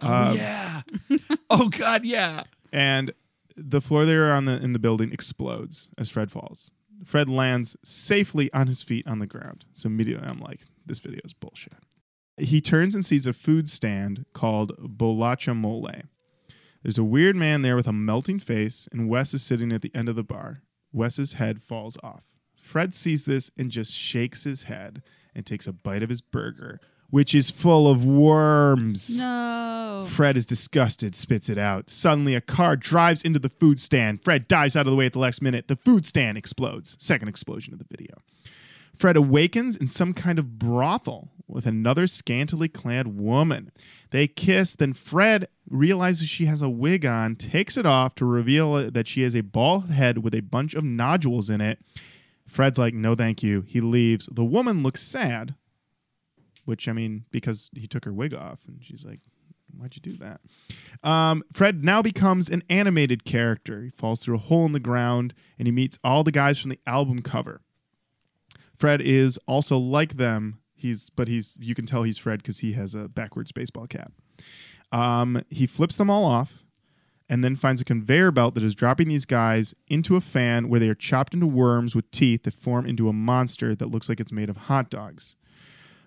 Um, 0.00 0.36
yeah. 0.36 0.82
oh 1.50 1.68
God, 1.68 2.04
yeah. 2.04 2.44
and 2.72 3.12
the 3.56 3.80
floor 3.80 4.06
there 4.06 4.30
on 4.32 4.44
the 4.44 4.52
in 4.62 4.72
the 4.72 4.78
building 4.78 5.12
explodes 5.12 5.88
as 5.98 6.08
Fred 6.10 6.30
falls. 6.30 6.70
Fred 7.04 7.28
lands 7.28 7.76
safely 7.84 8.52
on 8.52 8.68
his 8.68 8.82
feet 8.82 9.06
on 9.08 9.18
the 9.18 9.26
ground. 9.26 9.64
So 9.72 9.88
immediately 9.88 10.26
I'm 10.26 10.38
like, 10.38 10.60
this 10.86 11.00
video 11.00 11.20
is 11.24 11.32
bullshit. 11.32 11.74
He 12.36 12.60
turns 12.60 12.94
and 12.94 13.04
sees 13.04 13.26
a 13.26 13.32
food 13.32 13.68
stand 13.68 14.24
called 14.32 14.76
Bolacha 14.78 15.56
Mole. 15.56 15.90
There's 16.84 16.98
a 16.98 17.04
weird 17.04 17.34
man 17.34 17.62
there 17.62 17.74
with 17.74 17.88
a 17.88 17.92
melting 17.92 18.38
face, 18.38 18.88
and 18.92 19.08
Wes 19.08 19.34
is 19.34 19.42
sitting 19.42 19.72
at 19.72 19.82
the 19.82 19.92
end 19.92 20.08
of 20.08 20.14
the 20.14 20.22
bar. 20.22 20.62
Wes's 20.92 21.32
head 21.32 21.62
falls 21.62 21.96
off. 22.02 22.22
Fred 22.54 22.94
sees 22.94 23.24
this 23.24 23.50
and 23.58 23.72
just 23.72 23.92
shakes 23.92 24.44
his 24.44 24.62
head 24.62 25.02
and 25.34 25.46
takes 25.46 25.66
a 25.66 25.72
bite 25.72 26.02
of 26.02 26.08
his 26.08 26.20
burger, 26.20 26.80
which 27.10 27.34
is 27.34 27.50
full 27.50 27.88
of 27.88 28.04
worms. 28.04 29.22
No. 29.22 30.06
Fred 30.08 30.36
is 30.36 30.46
disgusted, 30.46 31.14
spits 31.14 31.48
it 31.48 31.58
out. 31.58 31.88
Suddenly, 31.88 32.34
a 32.34 32.40
car 32.40 32.76
drives 32.76 33.22
into 33.22 33.38
the 33.38 33.48
food 33.48 33.80
stand. 33.80 34.22
Fred 34.22 34.48
dives 34.48 34.76
out 34.76 34.86
of 34.86 34.90
the 34.90 34.96
way 34.96 35.06
at 35.06 35.12
the 35.12 35.18
last 35.18 35.42
minute. 35.42 35.68
The 35.68 35.76
food 35.76 36.06
stand 36.06 36.36
explodes. 36.36 36.96
Second 36.98 37.28
explosion 37.28 37.72
of 37.72 37.78
the 37.78 37.86
video. 37.90 38.16
Fred 38.98 39.16
awakens 39.16 39.76
in 39.76 39.88
some 39.88 40.12
kind 40.12 40.38
of 40.38 40.58
brothel 40.58 41.30
with 41.48 41.66
another 41.66 42.06
scantily 42.06 42.68
clad 42.68 43.18
woman. 43.18 43.72
They 44.10 44.26
kiss, 44.28 44.74
then 44.74 44.92
Fred 44.92 45.48
realizes 45.68 46.28
she 46.28 46.46
has 46.46 46.62
a 46.62 46.68
wig 46.68 47.06
on, 47.06 47.36
takes 47.36 47.76
it 47.76 47.86
off 47.86 48.14
to 48.16 48.24
reveal 48.24 48.90
that 48.90 49.08
she 49.08 49.22
has 49.22 49.34
a 49.34 49.40
bald 49.40 49.90
head 49.90 50.18
with 50.18 50.34
a 50.34 50.40
bunch 50.40 50.74
of 50.74 50.84
nodules 50.84 51.48
in 51.48 51.60
it. 51.60 51.78
Fred's 52.52 52.78
like, 52.78 52.92
no, 52.92 53.14
thank 53.14 53.42
you. 53.42 53.62
He 53.62 53.80
leaves. 53.80 54.28
The 54.30 54.44
woman 54.44 54.82
looks 54.82 55.02
sad, 55.02 55.54
which, 56.66 56.86
I 56.86 56.92
mean, 56.92 57.24
because 57.30 57.70
he 57.74 57.86
took 57.86 58.04
her 58.04 58.12
wig 58.12 58.34
off, 58.34 58.60
and 58.68 58.78
she's 58.82 59.04
like, 59.04 59.20
Why'd 59.74 59.96
you 59.96 60.02
do 60.02 60.18
that? 60.18 60.40
Um, 61.02 61.42
Fred 61.54 61.82
now 61.82 62.02
becomes 62.02 62.50
an 62.50 62.62
animated 62.68 63.24
character. 63.24 63.82
He 63.84 63.90
falls 63.90 64.20
through 64.20 64.34
a 64.34 64.38
hole 64.38 64.66
in 64.66 64.72
the 64.72 64.80
ground 64.80 65.32
and 65.58 65.66
he 65.66 65.72
meets 65.72 65.98
all 66.04 66.22
the 66.22 66.30
guys 66.30 66.58
from 66.58 66.68
the 66.68 66.78
album 66.86 67.22
cover. 67.22 67.62
Fred 68.76 69.00
is 69.00 69.38
also 69.46 69.78
like 69.78 70.18
them. 70.18 70.58
He's 70.74 71.08
but 71.08 71.26
he's 71.26 71.56
you 71.58 71.74
can 71.74 71.86
tell 71.86 72.02
he's 72.02 72.18
Fred 72.18 72.42
because 72.42 72.58
he 72.58 72.72
has 72.72 72.94
a 72.94 73.08
backwards 73.08 73.50
baseball 73.50 73.86
cap. 73.86 74.12
Um, 74.92 75.42
he 75.48 75.66
flips 75.66 75.96
them 75.96 76.10
all 76.10 76.26
off 76.26 76.61
and 77.28 77.42
then 77.42 77.56
finds 77.56 77.80
a 77.80 77.84
conveyor 77.84 78.30
belt 78.30 78.54
that 78.54 78.62
is 78.62 78.74
dropping 78.74 79.08
these 79.08 79.24
guys 79.24 79.74
into 79.88 80.16
a 80.16 80.20
fan 80.20 80.68
where 80.68 80.80
they 80.80 80.88
are 80.88 80.94
chopped 80.94 81.34
into 81.34 81.46
worms 81.46 81.94
with 81.94 82.10
teeth 82.10 82.42
that 82.42 82.54
form 82.54 82.86
into 82.86 83.08
a 83.08 83.12
monster 83.12 83.74
that 83.74 83.90
looks 83.90 84.08
like 84.08 84.20
it's 84.20 84.32
made 84.32 84.50
of 84.50 84.56
hot 84.56 84.90
dogs. 84.90 85.36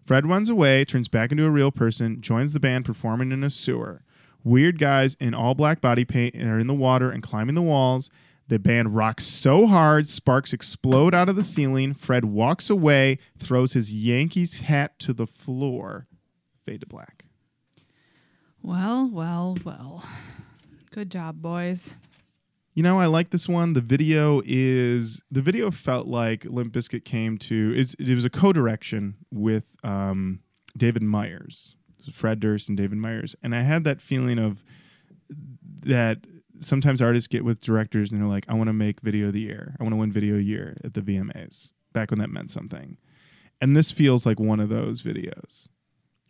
Fred 0.06 0.28
runs 0.28 0.50
away, 0.50 0.86
turns 0.86 1.08
back 1.08 1.32
into 1.32 1.46
a 1.46 1.50
real 1.50 1.72
person, 1.72 2.22
joins 2.22 2.54
the 2.54 2.60
band 2.60 2.86
performing 2.86 3.32
in 3.32 3.44
a 3.44 3.50
sewer. 3.50 4.04
Weird 4.44 4.78
guys 4.78 5.18
in 5.20 5.34
all 5.34 5.56
black 5.56 5.82
body 5.82 6.06
paint 6.06 6.36
are 6.36 6.60
in 6.60 6.68
the 6.68 6.74
water 6.76 7.10
and 7.10 7.24
climbing 7.24 7.56
the 7.56 7.64
walls. 7.64 8.12
The 8.48 8.60
band 8.60 8.96
rocks 8.96 9.26
so 9.26 9.66
hard, 9.66 10.08
sparks 10.08 10.54
explode 10.54 11.16
out 11.16 11.30
of 11.30 11.36
the 11.36 11.44
ceiling. 11.44 11.96
Fred 11.96 12.26
walks 12.26 12.70
away, 12.70 13.18
throws 13.40 13.74
his 13.74 13.92
Yankees 13.92 14.58
hat 14.62 15.00
to 15.00 15.14
the 15.14 15.26
floor. 15.26 16.06
Fade 16.64 16.82
to 16.82 16.86
black. 16.86 17.26
Well, 18.62 19.10
well, 19.12 19.58
well. 19.64 20.06
Good 20.96 21.12
job, 21.12 21.42
boys. 21.42 21.94
You 22.74 22.82
know, 22.82 23.02
I 23.02 23.08
like 23.08 23.32
this 23.32 23.50
one. 23.50 23.74
The 23.74 23.82
video 23.82 24.42
is 24.46 25.22
the 25.30 25.42
video 25.42 25.70
felt 25.70 26.08
like 26.08 26.46
Limp 26.46 26.74
Bizkit 26.74 27.04
came 27.04 27.38
to. 27.40 27.74
It's, 27.76 27.96
it 27.96 28.16
was 28.16 28.24
a 28.24 28.30
co-direction 28.30 29.16
with 29.30 29.66
um, 29.84 30.40
David 30.78 31.02
Meyers, 31.04 31.76
Fred 32.14 32.40
Durst 32.40 32.70
and 32.70 32.78
David 32.78 32.98
Meyers, 32.98 33.36
and 33.44 33.54
I 33.54 33.64
had 33.64 33.84
that 33.84 34.00
feeling 34.00 34.40
of 34.40 34.64
that. 35.82 36.20
Sometimes 36.62 37.02
artists 37.02 37.28
get 37.28 37.44
with 37.44 37.60
directors 37.60 38.14
and 38.14 38.22
they're 38.22 38.30
like, 38.30 38.46
"I 38.48 38.54
want 38.54 38.70
to 38.70 38.74
make 38.74 39.02
video 39.02 39.28
of 39.28 39.34
the 39.34 39.42
year. 39.42 39.76
I 39.78 39.84
want 39.84 39.92
to 39.92 39.98
win 39.98 40.14
video 40.14 40.38
the 40.38 40.44
year 40.44 40.78
at 40.86 40.94
the 40.94 41.02
VMAs." 41.02 41.72
Back 41.92 42.10
when 42.10 42.20
that 42.20 42.30
meant 42.30 42.52
something, 42.52 42.96
and 43.60 43.76
this 43.76 43.92
feels 43.92 44.26
like 44.26 44.40
one 44.40 44.62
of 44.62 44.70
those 44.70 45.02
videos 45.02 45.68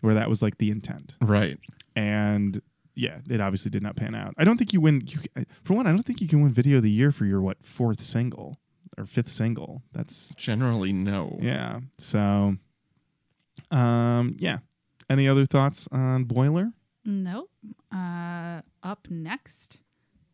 where 0.01 0.15
that 0.15 0.27
was 0.27 0.41
like 0.41 0.57
the 0.57 0.71
intent 0.71 1.13
Right. 1.21 1.59
and 1.95 2.63
yeah, 2.95 3.19
it 3.29 3.41
obviously 3.41 3.71
did 3.71 3.83
not 3.83 3.95
pan 3.95 4.15
out. 4.15 4.33
I 4.37 4.43
don't 4.43 4.57
think 4.57 4.73
you 4.73 4.81
win. 4.81 5.03
You, 5.05 5.19
for 5.63 5.73
one, 5.73 5.85
I 5.87 5.91
don't 5.91 6.03
think 6.03 6.21
you 6.21 6.27
can 6.27 6.41
win 6.41 6.51
video 6.51 6.77
of 6.77 6.83
the 6.83 6.91
year 6.91 7.11
for 7.11 7.25
your 7.25 7.41
what 7.41 7.57
fourth 7.63 8.01
single 8.01 8.57
or 8.97 9.05
fifth 9.05 9.29
single. 9.29 9.81
That's 9.93 10.33
Generally, 10.35 10.93
no. 10.93 11.37
yeah. 11.41 11.81
So, 11.97 12.55
um, 13.71 14.35
yeah. 14.39 14.59
Any 15.09 15.27
other 15.27 15.45
thoughts 15.45 15.87
on 15.91 16.23
Boiler? 16.23 16.71
Nope. 17.03 17.51
Uh, 17.91 18.61
up 18.81 19.07
next, 19.09 19.77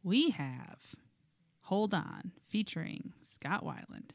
we 0.04 0.30
have 0.30 0.80
Hold 1.62 1.94
On 1.94 2.32
featuring 2.48 3.12
Scott 3.24 3.66
Weiland. 3.66 4.12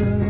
Distance, 0.00 0.29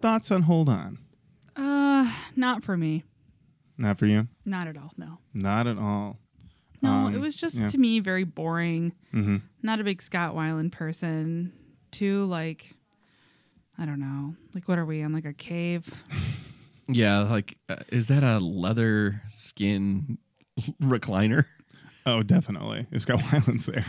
thoughts 0.00 0.30
on 0.30 0.42
Hold 0.42 0.68
On? 0.68 0.98
Uh, 1.56 2.12
not 2.36 2.62
for 2.64 2.76
me. 2.76 3.04
Not 3.76 3.98
for 3.98 4.06
you. 4.06 4.28
Not 4.44 4.66
at 4.68 4.76
all. 4.76 4.92
No. 4.96 5.18
Not 5.34 5.66
at 5.66 5.78
all. 5.78 6.18
No, 6.82 6.90
Um, 6.90 7.14
it 7.14 7.18
was 7.18 7.36
just 7.36 7.56
yeah. 7.56 7.68
to 7.68 7.78
me 7.78 8.00
very 8.00 8.24
boring. 8.24 8.92
Mm-hmm. 9.12 9.36
Not 9.62 9.80
a 9.80 9.84
big 9.84 10.00
Scott 10.02 10.34
Weiland 10.34 10.70
person. 10.72 11.52
Too 11.90 12.24
like, 12.26 12.74
I 13.78 13.84
don't 13.86 14.00
know. 14.00 14.34
Like, 14.54 14.68
what 14.68 14.78
are 14.78 14.84
we 14.86 15.00
in? 15.00 15.12
Like 15.12 15.24
a 15.26 15.32
cave? 15.34 15.88
Yeah, 16.90 17.18
like 17.18 17.58
uh, 17.68 17.76
is 17.92 18.08
that 18.08 18.24
a 18.24 18.38
leather 18.38 19.20
skin 19.30 20.16
recliner? 20.82 21.44
Oh, 22.06 22.22
definitely. 22.22 22.86
It's 22.90 23.04
got 23.04 23.18
Weiland's 23.24 23.66
there. 23.66 23.84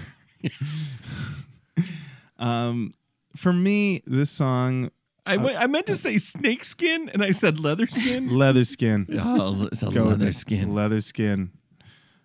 um, 2.38 2.94
for 3.38 3.54
me, 3.54 4.02
this 4.06 4.30
song, 4.30 4.92
I 5.34 5.38
went- 5.38 5.58
I 5.58 5.68
meant 5.68 5.88
to 5.88 5.96
say 5.96 6.18
snake 6.18 6.64
skin, 6.64 7.10
and 7.14 7.24
I 7.24 7.32
said 7.32 7.60
leather 7.60 7.88
skin. 7.88 8.30
leather 8.38 8.64
skin. 8.64 9.08
oh, 9.20 9.68
it's 9.72 9.82
a 9.84 9.88
Go 9.92 10.04
with 10.04 10.12
leather 10.20 10.30
it. 10.30 10.36
skin. 10.36 10.74
Leather 10.74 11.02
skin. 11.02 11.52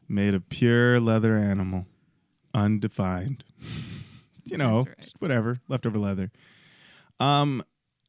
Made 0.09 0.35
of 0.35 0.49
pure 0.49 1.01
leather 1.01 1.37
animal. 1.37 1.87
Undefined. 2.55 3.45
you 4.45 4.57
know, 4.57 4.83
That's 4.85 4.89
right. 4.97 5.01
just 5.05 5.21
whatever. 5.21 5.61
Leftover 5.69 5.99
leather. 5.99 6.31
Um 7.21 7.63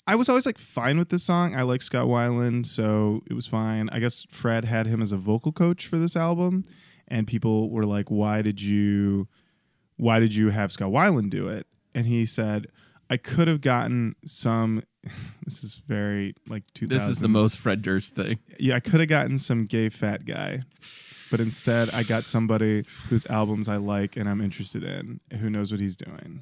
I 0.08 0.14
was 0.16 0.30
always 0.30 0.46
like 0.46 0.60
fine 0.60 1.00
with 1.00 1.10
this 1.10 1.24
song. 1.24 1.56
I 1.56 1.64
like 1.64 1.82
Scott 1.82 2.06
Weiland, 2.06 2.68
so 2.68 3.24
it 3.28 3.34
was 3.34 3.48
fine. 3.48 3.90
I 3.90 3.98
guess 4.00 4.24
Fred 4.30 4.64
had 4.66 4.86
him 4.86 5.02
as 5.02 5.12
a 5.12 5.18
vocal 5.18 5.52
coach 5.52 5.88
for 5.88 5.98
this 5.98 6.16
album, 6.16 6.64
and 7.08 7.26
people 7.26 7.72
were 7.72 7.86
like, 7.88 8.12
Why 8.12 8.44
did 8.44 8.62
you 8.62 9.28
why 9.98 10.20
did 10.20 10.36
you 10.36 10.50
have 10.52 10.72
Scott 10.72 10.92
Weiland 10.92 11.32
do 11.32 11.48
it? 11.48 11.66
And 11.96 12.06
he 12.06 12.26
said, 12.28 12.68
I 13.10 13.18
could 13.18 13.48
have 13.48 13.62
gotten 13.62 14.16
some 14.26 14.84
this 15.46 15.64
is 15.64 15.82
very 15.88 16.36
like 16.48 16.64
2000. 16.74 16.98
This 16.98 17.16
is 17.16 17.22
the 17.22 17.28
most 17.28 17.58
Fred 17.58 17.82
Durst 17.82 18.16
thing. 18.16 18.40
Yeah, 18.60 18.76
I 18.76 18.80
could 18.80 19.00
have 19.00 19.10
gotten 19.10 19.38
some 19.38 19.66
gay 19.66 19.90
fat 19.90 20.26
guy, 20.26 20.64
but 21.30 21.40
instead 21.40 21.90
I 21.92 22.04
got 22.04 22.24
somebody 22.24 22.86
whose 23.10 23.26
albums 23.28 23.70
I 23.70 23.78
like 23.78 24.16
and 24.18 24.28
I'm 24.28 24.42
interested 24.42 24.84
in, 24.84 25.20
who 25.40 25.50
knows 25.50 25.72
what 25.72 25.80
he's 25.80 25.96
doing. 25.96 26.42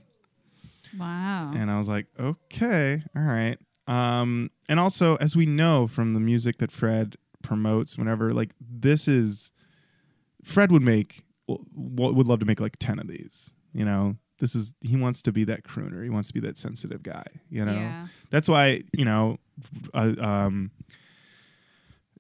Wow. 0.98 1.52
And 1.56 1.72
I 1.72 1.78
was 1.78 1.90
like, 1.90 2.06
okay, 2.20 3.04
all 3.16 3.24
right. 3.24 3.58
Um, 3.88 4.50
and 4.70 4.80
also, 4.80 5.18
as 5.18 5.36
we 5.36 5.46
know 5.46 5.88
from 5.88 6.14
the 6.14 6.20
music 6.20 6.60
that 6.60 6.72
Fred 6.72 7.18
promotes, 7.42 7.98
whenever 7.98 8.34
like 8.34 8.52
this 8.62 9.08
is, 9.08 9.52
Fred 10.44 10.72
would 10.72 10.84
make 10.84 11.26
w- 11.48 11.66
would 12.14 12.28
love 12.28 12.40
to 12.40 12.46
make 12.46 12.60
like 12.60 12.78
ten 12.80 13.00
of 13.00 13.08
these. 13.08 13.52
You 13.74 13.86
know, 13.86 14.16
this 14.44 14.56
is 14.56 14.74
he 14.82 14.98
wants 14.98 15.22
to 15.22 15.32
be 15.32 15.46
that 15.46 15.64
crooner. 15.64 16.04
He 16.04 16.10
wants 16.10 16.28
to 16.28 16.34
be 16.34 16.42
that 16.42 16.58
sensitive 16.58 17.02
guy. 17.02 17.24
You 17.50 17.64
know, 17.64 17.72
Yeah. 17.72 18.08
that's 18.30 18.50
why 18.50 18.84
you 18.92 19.06
know, 19.06 19.38
uh, 19.94 20.14
um, 20.20 20.72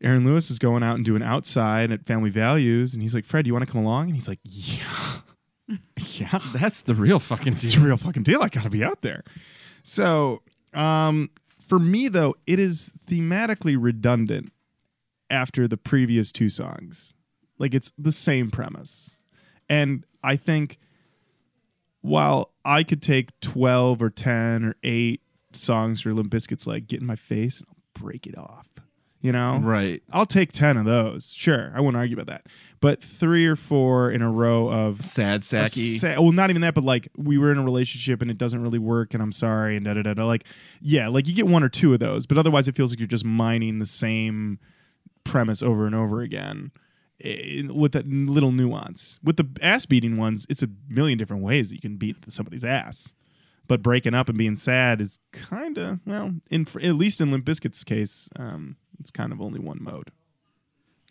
Aaron 0.01 0.25
Lewis 0.25 0.49
is 0.49 0.57
going 0.59 0.83
out 0.83 0.95
and 0.95 1.03
doing 1.03 1.21
outside 1.21 1.91
at 1.91 2.05
Family 2.05 2.29
Values, 2.29 2.93
and 2.93 3.01
he's 3.03 3.13
like, 3.13 3.25
Fred, 3.25 3.43
do 3.43 3.49
you 3.49 3.53
want 3.53 3.65
to 3.65 3.71
come 3.71 3.83
along? 3.83 4.05
And 4.05 4.13
he's 4.15 4.27
like, 4.29 4.39
Yeah, 4.43 5.19
yeah. 5.97 6.39
That's 6.53 6.81
the 6.81 6.95
real 6.95 7.19
fucking 7.19 7.53
It's 7.53 7.73
deal. 7.73 7.81
a 7.83 7.85
real 7.87 7.97
fucking 7.97 8.23
deal. 8.23 8.41
I 8.41 8.47
got 8.49 8.63
to 8.63 8.69
be 8.69 8.83
out 8.83 9.01
there. 9.01 9.23
So, 9.83 10.41
um, 10.73 11.29
for 11.67 11.79
me 11.79 12.07
though, 12.07 12.35
it 12.47 12.57
is 12.59 12.89
thematically 13.07 13.75
redundant 13.77 14.51
after 15.29 15.67
the 15.67 15.77
previous 15.77 16.31
two 16.31 16.47
songs. 16.49 17.13
Like 17.59 17.73
it's 17.73 17.91
the 17.97 18.11
same 18.13 18.49
premise, 18.49 19.19
and 19.69 20.05
I 20.23 20.35
think 20.37 20.79
while 22.03 22.51
I 22.63 22.83
could 22.83 23.01
take 23.01 23.37
twelve 23.41 24.01
or 24.01 24.11
ten 24.11 24.63
or 24.63 24.75
eight 24.83 25.21
songs 25.53 26.01
for 26.01 26.13
Limp 26.13 26.31
Bizkit's 26.31 26.67
like 26.67 26.85
get 26.87 27.01
in 27.01 27.07
my 27.07 27.15
face 27.15 27.59
and 27.59 27.67
I'll 27.69 28.01
break 28.03 28.27
it 28.27 28.37
off. 28.37 28.67
You 29.21 29.31
know, 29.31 29.57
Right. 29.63 30.03
I'll 30.11 30.25
take 30.25 30.51
ten 30.51 30.75
of 30.77 30.85
those. 30.85 31.31
Sure, 31.33 31.71
I 31.73 31.79
won't 31.79 31.95
argue 31.95 32.15
about 32.15 32.27
that. 32.27 32.45
But 32.81 33.01
three 33.01 33.45
or 33.45 33.55
four 33.55 34.11
in 34.11 34.21
a 34.21 34.29
row 34.29 34.67
of 34.69 35.05
Sad 35.05 35.45
of 35.45 35.45
sa- 36.01 36.21
well, 36.21 36.33
not 36.33 36.49
even 36.49 36.61
that, 36.63 36.73
but 36.73 36.83
like 36.83 37.07
we 37.15 37.37
were 37.37 37.49
in 37.49 37.57
a 37.57 37.63
relationship 37.63 38.21
and 38.21 38.29
it 38.29 38.37
doesn't 38.37 38.61
really 38.61 38.79
work, 38.79 39.13
and 39.13 39.23
I'm 39.23 39.31
sorry, 39.31 39.77
and 39.77 39.85
da 39.85 39.93
da 39.93 40.01
da 40.01 40.13
da. 40.15 40.25
Like, 40.25 40.43
yeah, 40.81 41.07
like 41.07 41.25
you 41.25 41.33
get 41.33 41.47
one 41.47 41.63
or 41.63 41.69
two 41.69 41.93
of 41.93 42.01
those, 42.01 42.25
but 42.25 42.37
otherwise 42.37 42.67
it 42.67 42.75
feels 42.75 42.91
like 42.91 42.99
you're 42.99 43.07
just 43.07 43.23
mining 43.23 43.79
the 43.79 43.85
same 43.85 44.59
premise 45.23 45.63
over 45.63 45.85
and 45.85 45.95
over 45.95 46.19
again 46.19 46.71
with 47.23 47.91
that 47.93 48.07
little 48.07 48.51
nuance. 48.51 49.19
With 49.23 49.37
the 49.37 49.47
ass 49.61 49.85
beating 49.85 50.17
ones, 50.17 50.45
it's 50.49 50.63
a 50.63 50.69
million 50.89 51.17
different 51.17 51.43
ways 51.43 51.69
that 51.69 51.75
you 51.75 51.81
can 51.81 51.97
beat 51.97 52.17
somebody's 52.29 52.63
ass. 52.63 53.13
But 53.67 53.81
breaking 53.81 54.13
up 54.13 54.27
and 54.29 54.37
being 54.37 54.55
sad 54.57 54.99
is 54.99 55.19
kind 55.31 55.77
of 55.77 55.99
well, 56.05 56.33
in 56.49 56.67
at 56.81 56.95
least 56.95 57.21
in 57.21 57.31
Limp 57.31 57.45
Bizkit's 57.45 57.83
case, 57.83 58.27
um, 58.37 58.75
it's 58.99 59.09
kind 59.11 59.31
of 59.31 59.41
only 59.41 59.59
one 59.59 59.77
mode. 59.81 60.11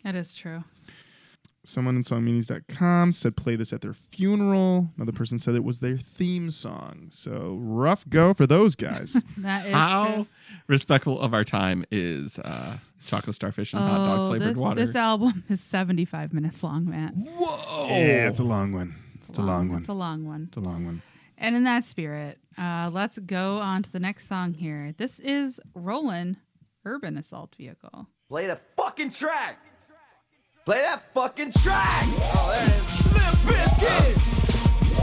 That 0.03 0.15
is 0.15 0.35
true. 0.35 0.63
Someone 1.65 1.95
in 1.95 2.03
songmeanings.com 2.03 3.13
said 3.13 3.37
play 3.37 3.55
this 3.55 3.71
at 3.71 3.79
their 3.81 3.93
funeral. 3.93 4.89
Another 4.97 5.13
person 5.13 5.39
said 5.39 5.55
it 5.55 5.63
was 5.63 5.79
their 5.79 5.97
theme 5.97 6.51
song. 6.51 7.07
So 7.11 7.57
rough 7.59 8.07
go 8.09 8.33
for 8.33 8.45
those 8.45 8.75
guys. 8.75 9.15
That 9.37 9.65
is 9.67 9.73
How 9.73 10.13
true. 10.13 10.27
respectful 10.67 11.19
of 11.21 11.33
our 11.33 11.45
time 11.45 11.85
is 11.89 12.37
uh, 12.39 12.77
chocolate 13.05 13.35
starfish 13.35 13.73
and 13.73 13.81
hot 13.81 13.97
dog 13.97 14.19
Oh, 14.19 14.29
flavored 14.29 14.47
this, 14.49 14.57
water? 14.57 14.85
this 14.85 14.95
album 14.95 15.43
is 15.49 15.61
75 15.61 16.33
minutes 16.33 16.63
long, 16.63 16.85
Matt. 16.89 17.13
Whoa! 17.15 17.87
yeah, 17.89 18.27
it's 18.29 18.39
a 18.39 18.43
long 18.43 18.71
one. 18.73 18.95
It's 19.29 19.37
a 19.37 19.41
long 19.41 19.69
one. 19.69 19.79
It's 19.79 19.89
a 19.89 19.93
long 19.93 20.25
one. 20.25 20.45
It's 20.49 20.57
a 20.57 20.61
long 20.61 20.85
one. 20.85 21.01
And 21.37 21.55
in 21.55 21.63
that 21.63 21.85
spirit, 21.85 22.39
uh, 22.57 22.89
let's 22.93 23.17
go 23.19 23.57
on 23.59 23.83
to 23.83 23.91
the 23.91 23.99
next 23.99 24.27
song 24.27 24.53
here. 24.53 24.93
This 24.97 25.19
is 25.19 25.59
Rollin' 25.73 26.37
Urban 26.85 27.17
Assault 27.17 27.55
Vehicle. 27.57 28.07
Play 28.29 28.47
the 28.47 28.59
fucking 28.77 29.11
track. 29.11 29.59
Play 30.65 30.77
that 30.79 31.13
fucking 31.13 31.51
track. 31.53 32.03
Oh, 32.07 32.49
there 32.51 32.67
it 32.67 32.73
is. 32.81 33.13
Limp 33.13 33.57
Bizkit. 33.57 34.15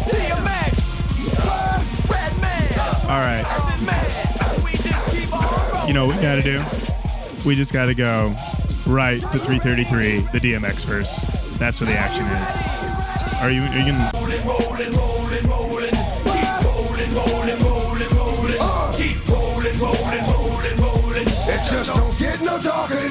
DMX. 0.08 1.40
uh, 1.42 1.84
Redman. 2.10 3.10
All 3.10 3.18
right. 3.18 3.44
Man. 3.84 4.64
We 4.64 4.72
just 4.72 5.10
keep 5.10 5.32
on. 5.34 5.88
You 5.88 5.94
know 5.94 6.06
what 6.06 6.16
we 6.16 6.22
got 6.22 6.36
to 6.36 6.42
do? 6.42 6.62
We 7.44 7.56
just 7.56 7.72
got 7.72 7.86
to 7.86 7.94
go 7.94 8.34
right 8.86 9.20
to 9.20 9.38
333, 9.38 10.28
the 10.32 10.40
DMX 10.40 10.84
verse. 10.84 11.16
That's 11.58 11.80
where 11.80 11.90
the 11.90 11.96
action 11.96 12.26
is. 12.26 13.40
Are 13.40 13.50
you? 13.50 13.62
Are 13.62 13.78
you 13.78 15.09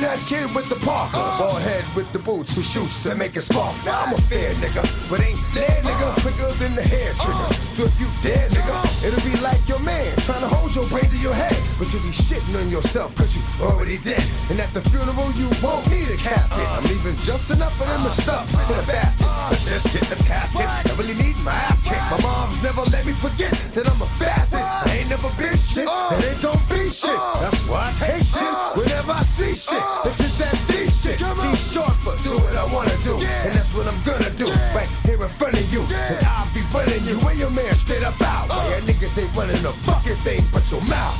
that 0.09 0.25
kid 0.25 0.49
with 0.55 0.67
the 0.69 0.79
Parker. 0.81 1.21
Bald 1.37 1.61
head 1.61 1.85
with 1.95 2.11
the 2.13 2.19
boots 2.19 2.55
who 2.55 2.63
shoots 2.63 3.01
to 3.03 3.13
make 3.13 3.35
it 3.35 3.41
spark. 3.41 3.75
Now 3.85 4.05
I'm 4.05 4.13
a 4.13 4.21
fair 4.25 4.51
nigga, 4.57 4.81
but 5.09 5.21
ain't 5.21 5.37
dead 5.53 5.83
nigga 5.85 6.07
quicker 6.21 6.49
than 6.57 6.73
the 6.73 6.81
hair 6.81 7.13
trigger. 7.13 7.49
So 7.77 7.85
if 7.85 7.95
you 8.01 8.09
dead 8.25 8.49
nigga, 8.49 8.77
it'll 9.05 9.21
be 9.21 9.37
like 9.37 9.61
your 9.69 9.79
man 9.79 10.09
trying 10.25 10.41
to 10.41 10.49
hold 10.49 10.73
your 10.73 10.87
brain 10.89 11.05
to 11.05 11.17
your 11.17 11.33
head. 11.33 11.55
But 11.77 11.93
you'll 11.93 12.01
be 12.01 12.09
shitting 12.09 12.57
on 12.57 12.69
yourself 12.69 13.13
cause 13.15 13.29
you 13.37 13.43
already 13.61 13.99
dead. 13.99 14.25
And 14.49 14.59
at 14.59 14.73
the 14.73 14.81
funeral 14.89 15.29
you 15.37 15.47
won't 15.61 15.85
need 15.91 16.09
a 16.09 16.17
casket. 16.17 16.65
I'm 16.65 16.83
leaving 16.89 17.15
just 17.21 17.51
enough 17.51 17.79
of 17.79 17.85
them 17.85 18.01
to 18.01 18.09
stuff 18.09 18.49
in 18.49 18.77
a 18.81 18.85
basket. 18.89 19.29
But 19.29 19.61
just 19.61 19.93
get 19.93 20.09
the 20.09 20.17
casket. 20.25 20.65
I 20.65 20.89
really 20.97 21.21
need 21.21 21.37
my 21.45 21.53
ass 21.53 21.83
kicked. 21.85 22.09
My 22.09 22.19
mom's 22.25 22.57
never 22.63 22.81
let 22.89 23.05
me 23.05 23.13
forget 23.13 23.53
that 23.77 23.85
I'm 23.85 24.01
a 24.01 24.09
bastard. 24.17 24.57
I 24.57 24.89
ain't 24.97 25.09
never 25.09 25.29
been 25.37 25.57
shit. 25.57 25.87
And 25.87 26.23
ain't 26.23 26.41
gon' 26.41 26.57
be 26.65 26.89
shit. 26.89 27.19
That's 27.45 27.61
why 27.69 27.87
I 27.87 27.91
take 28.01 28.25
shit 28.25 28.53
whenever 28.73 29.13
I 29.13 29.21
see 29.21 29.53
shit. 29.53 29.98
It's 30.05 30.17
just 30.17 30.39
that 30.39 30.55
D 30.67 30.89
shit. 30.89 31.19
Be 31.19 31.55
short, 31.55 31.93
but 32.05 32.21
do 32.23 32.37
what 32.37 32.55
I 32.55 32.65
wanna 32.73 32.95
do. 33.03 33.15
And 33.15 33.53
that's 33.53 33.73
what 33.73 33.87
I'm 33.87 34.01
gonna 34.03 34.29
do. 34.37 34.49
Right 34.73 34.89
here 35.03 35.21
in 35.21 35.29
front 35.29 35.55
of 35.55 35.73
you. 35.73 35.81
And 35.81 36.25
I'll 36.25 36.53
be 36.53 36.61
running 36.73 37.03
you 37.03 37.19
and 37.27 37.39
your 37.39 37.49
man 37.49 37.73
straight 37.75 38.03
up 38.03 38.19
out. 38.21 38.47
Uh. 38.49 38.63
Yeah, 38.69 38.79
niggas 38.81 39.17
ain't 39.21 39.35
running 39.35 39.65
a 39.65 39.73
fucking 39.83 40.15
thing 40.17 40.43
but 40.53 40.69
your 40.71 40.81
mouth. 40.81 41.15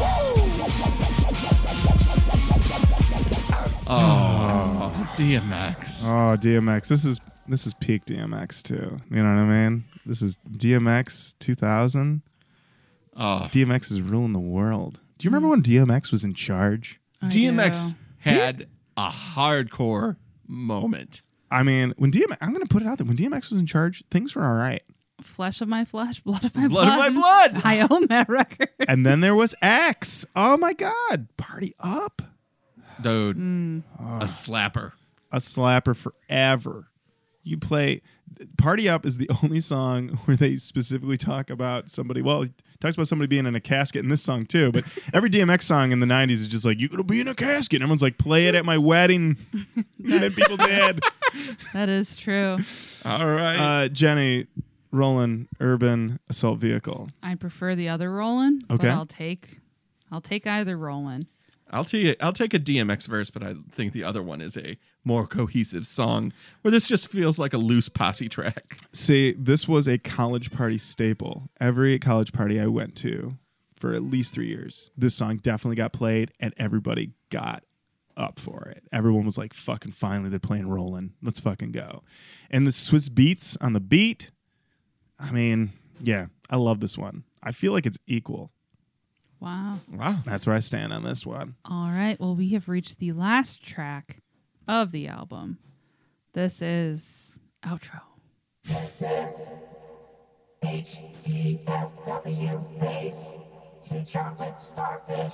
Oh, 3.92 5.08
DMX. 5.16 6.04
oh, 6.04 6.38
DMX. 6.38 6.86
Oh, 6.86 6.90
this 6.90 7.06
is 7.06 7.20
this 7.48 7.66
is 7.66 7.74
peak 7.74 8.06
DMX 8.06 8.62
too. 8.62 9.00
You 9.10 9.24
know 9.24 9.34
what 9.36 9.42
I 9.42 9.70
mean? 9.70 9.84
This 10.06 10.22
is 10.22 10.38
DMX 10.52 11.34
2000. 11.40 12.22
Oh, 13.18 13.48
DMX 13.52 13.92
is 13.92 14.02
ruling 14.02 14.34
the 14.34 14.40
world. 14.40 15.00
Do 15.18 15.26
you 15.26 15.32
remember 15.32 15.50
when 15.50 15.64
DMX 15.64 16.12
was 16.12 16.24
in 16.24 16.34
charge? 16.34 17.00
I 17.22 17.28
DMX 17.28 17.90
do. 17.90 17.96
Had 18.20 18.68
a 18.98 19.10
hardcore 19.10 20.18
moment. 20.48 21.22
I 21.52 21.64
mean, 21.64 21.94
when 21.98 22.12
DMX, 22.12 22.38
I'm 22.41 22.50
going 22.54 22.62
to 22.66 22.68
put 22.72 22.82
it 22.84 22.88
out 22.88 22.98
there. 23.00 23.08
When 23.08 23.18
DMX 23.18 23.52
was 23.52 23.60
in 23.60 23.66
charge, 23.66 24.04
things 24.12 24.36
were 24.36 24.46
all 24.46 24.54
right. 24.54 24.84
Flesh 25.22 25.60
of 25.62 25.68
my 25.68 25.84
flesh, 25.84 26.20
blood 26.22 26.46
of 26.46 26.56
my 26.56 26.68
Blood 26.68 26.86
blood. 26.86 27.08
of 27.08 27.14
my 27.14 27.22
blood. 27.22 27.62
I 27.66 27.88
own 27.90 28.08
that 28.08 28.30
record. 28.30 28.70
And 28.88 29.06
then 29.06 29.20
there 29.22 29.36
was 29.36 29.54
X. 29.62 30.26
Oh 30.36 30.56
my 30.58 30.74
God. 30.74 31.28
Party 31.38 31.74
up. 31.80 32.22
Dude, 33.02 33.38
Mm. 33.38 33.84
a 34.00 34.26
slapper. 34.26 34.91
A 35.32 35.38
slapper 35.38 35.96
forever. 35.96 36.88
You 37.44 37.57
play 37.57 38.02
Party 38.57 38.88
Up 38.88 39.06
is 39.06 39.18
the 39.18 39.30
only 39.44 39.60
song 39.61 40.20
where 40.26 40.38
they 40.38 40.57
specifically 40.57 41.18
talk 41.18 41.49
about 41.49 41.90
somebody. 41.90 42.22
Well, 42.22 42.44
it 42.44 42.52
talks 42.80 42.95
about 42.95 43.07
somebody 43.07 43.28
being 43.28 43.45
in 43.45 43.56
a 43.56 43.60
casket 43.60 44.03
in 44.03 44.10
this 44.10 44.22
song 44.22 44.45
too, 44.45 44.72
but 44.72 44.84
every 45.14 45.30
DMX 45.30 45.64
song 45.64 45.91
in 45.91 45.99
the 45.99 46.06
90s 46.06 46.32
is 46.41 46.48
just 46.48 46.66
like, 46.66 46.80
you're 46.80 46.90
going 46.90 46.98
to 46.98 47.03
be 47.03 47.20
in 47.22 47.28
a 47.28 47.36
casket. 47.36 47.76
And 47.76 47.84
everyone's 47.84 48.02
like, 48.02 48.18
play 48.18 48.48
it 48.48 48.56
at 48.56 48.66
my 48.66 48.78
wedding. 48.78 49.38
and 49.53 49.86
then 50.24 50.34
people 50.34 50.57
did. 50.57 51.02
That 51.74 51.90
is 51.90 52.16
true. 52.18 52.57
All 53.06 53.26
right. 53.28 53.84
Uh, 53.84 53.88
Jenny, 53.90 54.48
Rollin', 54.91 55.48
Urban 55.60 56.20
Assault 56.30 56.60
Vehicle. 56.60 57.10
I 57.24 57.36
prefer 57.36 57.76
the 57.76 57.90
other 57.90 58.11
Rollin', 58.11 58.60
but 58.68 58.76
Okay. 58.76 58.90
I'll 58.90 59.06
take 59.06 59.60
I'll 60.11 60.22
take 60.22 60.48
either 60.48 60.76
Rollin'. 60.78 61.28
I'll 61.72 61.86
you, 61.91 62.16
I'll 62.20 62.34
take 62.34 62.54
a 62.54 62.60
DMX 62.60 63.08
verse, 63.08 63.30
but 63.30 63.44
I 63.44 63.56
think 63.72 63.94
the 63.94 64.04
other 64.04 64.24
one 64.24 64.41
is 64.41 64.58
a 64.58 64.78
more 65.04 65.28
cohesive 65.28 65.86
song 65.86 66.34
where 66.62 66.72
this 66.72 66.88
just 66.88 67.10
feels 67.10 67.38
like 67.38 67.54
a 67.54 67.58
loose 67.58 67.90
posse 67.90 68.30
track. 68.30 68.80
See, 68.94 69.34
this 69.38 69.68
was 69.68 69.88
a 69.88 69.98
college 69.98 70.52
party 70.52 70.78
staple. 70.78 71.50
Every 71.60 72.00
college 72.00 72.34
party 72.34 72.60
I 72.60 72.68
went 72.68 72.96
to 72.98 73.36
for 73.76 73.94
at 73.94 74.04
least 74.04 74.34
three 74.34 74.48
years, 74.48 74.91
this 74.98 75.16
song 75.16 75.38
definitely 75.38 75.78
got 75.78 75.94
played, 75.94 76.34
and 76.40 76.54
everybody 76.58 77.12
got 77.30 77.64
up 78.18 78.40
for 78.40 78.68
it. 78.76 78.84
Everyone 78.91 79.26
was 79.26 79.38
like, 79.38 79.54
fucking 79.54 79.94
finally, 79.94 80.30
they're 80.30 80.40
playing 80.40 80.68
Rollin'. 80.68 81.14
Let's 81.24 81.40
fucking 81.40 81.72
go. 81.72 82.04
And 82.52 82.68
the 82.68 82.72
Swizz 82.72 83.10
Beatz 83.10 83.56
on 83.62 83.74
the 83.74 83.80
beat, 83.80 84.32
I 85.18 85.32
mean, 85.32 85.72
yeah, 86.02 86.28
I 86.50 86.58
love 86.58 86.82
this 86.82 86.98
one. 86.98 87.24
I 87.41 87.54
feel 87.54 87.72
like 87.72 87.86
it's 87.86 87.98
equal. 88.06 88.52
Wow. 89.40 89.80
Wow. 89.91 90.20
That's 90.26 90.45
where 90.45 90.56
I 90.56 90.60
stand 90.60 90.91
on 90.94 91.03
this 91.03 91.26
one. 91.26 91.56
All 91.66 91.90
right. 91.90 92.20
Well, 92.20 92.36
we 92.36 92.49
have 92.49 92.68
reached 92.68 92.99
the 92.99 93.14
last 93.14 93.66
track 93.66 94.18
of 94.68 94.91
the 94.91 95.07
album. 95.07 95.57
This 96.34 96.61
is 96.61 97.38
outro. 97.64 98.02
This 98.66 99.02
is 99.02 99.48
HEFW 100.64 102.80
Bass. 102.80 103.38
to 103.88 104.06
chocolate 104.06 104.57
starfish. 104.60 105.34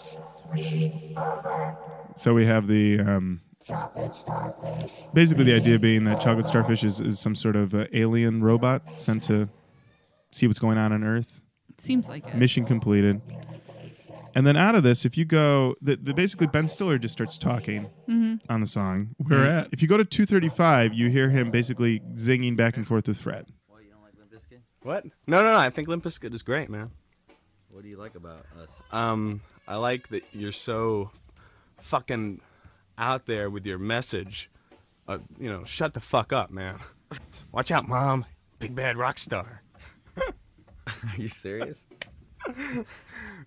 Read 0.51 1.13
over. 1.17 1.75
So 2.15 2.33
we 2.33 2.45
have 2.45 2.67
the 2.67 2.99
um, 2.99 3.41
Chocolate 3.65 4.13
starfish. 4.13 5.01
basically 5.13 5.43
the 5.45 5.55
idea 5.55 5.79
being 5.79 6.03
that 6.05 6.21
chocolate 6.21 6.45
starfish 6.45 6.83
is, 6.83 6.99
is 7.01 7.19
some 7.19 7.35
sort 7.35 7.55
of 7.55 7.73
uh, 7.73 7.85
alien 7.93 8.43
robot 8.43 8.83
sent 8.97 9.23
to 9.23 9.49
see 10.31 10.47
what's 10.47 10.59
going 10.59 10.77
on 10.77 10.93
on 10.93 11.03
Earth. 11.03 11.41
Seems 11.77 12.07
like 12.07 12.25
it. 12.27 12.35
Mission 12.35 12.65
completed. 12.65 13.21
And 14.35 14.45
then 14.45 14.57
out 14.57 14.75
of 14.75 14.83
this, 14.83 15.05
if 15.05 15.17
you 15.17 15.23
go, 15.25 15.75
the, 15.81 15.95
the 15.95 16.13
basically 16.13 16.47
Ben 16.47 16.67
Stiller 16.67 16.97
just 16.97 17.13
starts 17.13 17.37
talking 17.37 17.89
Mhm. 18.09 18.41
on 18.49 18.59
the 18.59 18.67
song. 18.67 19.15
Where 19.17 19.45
And 19.45 19.59
at? 19.59 19.69
If 19.71 19.81
you 19.81 19.87
go 19.87 19.95
to 19.97 20.03
235, 20.05 20.93
you 20.93 21.09
hear 21.09 21.29
him 21.29 21.51
basically 21.51 22.01
zinging 22.15 22.57
back 22.57 22.75
and 22.75 22.85
forth 22.85 23.07
with 23.07 23.17
Fred. 23.17 23.47
What, 23.67 23.83
you 23.83 23.91
don't 23.91 24.01
like 24.01 24.13
Limp 24.19 24.31
Bizkit? 24.31 24.59
What? 24.83 25.05
No, 25.25 25.41
no, 25.41 25.53
no. 25.53 25.57
I 25.57 25.69
think 25.69 25.87
Limp 25.87 26.03
Bizkit 26.03 26.33
is 26.33 26.43
great, 26.43 26.69
man. 26.69 26.91
What 27.69 27.83
do 27.83 27.89
you 27.89 27.97
like 27.97 28.15
about 28.15 28.45
us? 28.61 28.83
Um, 28.91 29.39
I 29.67 29.77
like 29.77 30.09
that 30.09 30.23
you're 30.33 30.51
so 30.51 31.11
fucking 31.79 32.41
out 32.97 33.25
there 33.27 33.49
with 33.49 33.65
your 33.65 33.77
message. 33.77 34.49
Uh, 35.07 35.19
you 35.39 35.49
know, 35.49 35.63
shut 35.63 35.93
the 35.93 35.99
fuck 36.01 36.33
up, 36.33 36.51
man. 36.51 36.79
Watch 37.53 37.71
out, 37.71 37.87
mom. 37.87 38.25
Big 38.59 38.75
bad 38.75 38.97
rock 38.97 39.17
star. 39.17 39.61
Are 40.17 40.93
you 41.17 41.27
serious? 41.29 41.77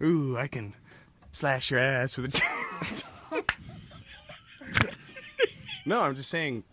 Ooh, 0.03 0.37
I 0.37 0.47
can 0.47 0.75
slash 1.33 1.71
your 1.71 1.81
ass 1.81 2.17
with 2.17 2.35
a 2.35 2.39
chainsaw. 2.39 3.05
no, 5.87 6.03
I'm 6.03 6.15
just 6.15 6.31
saying 6.31 6.65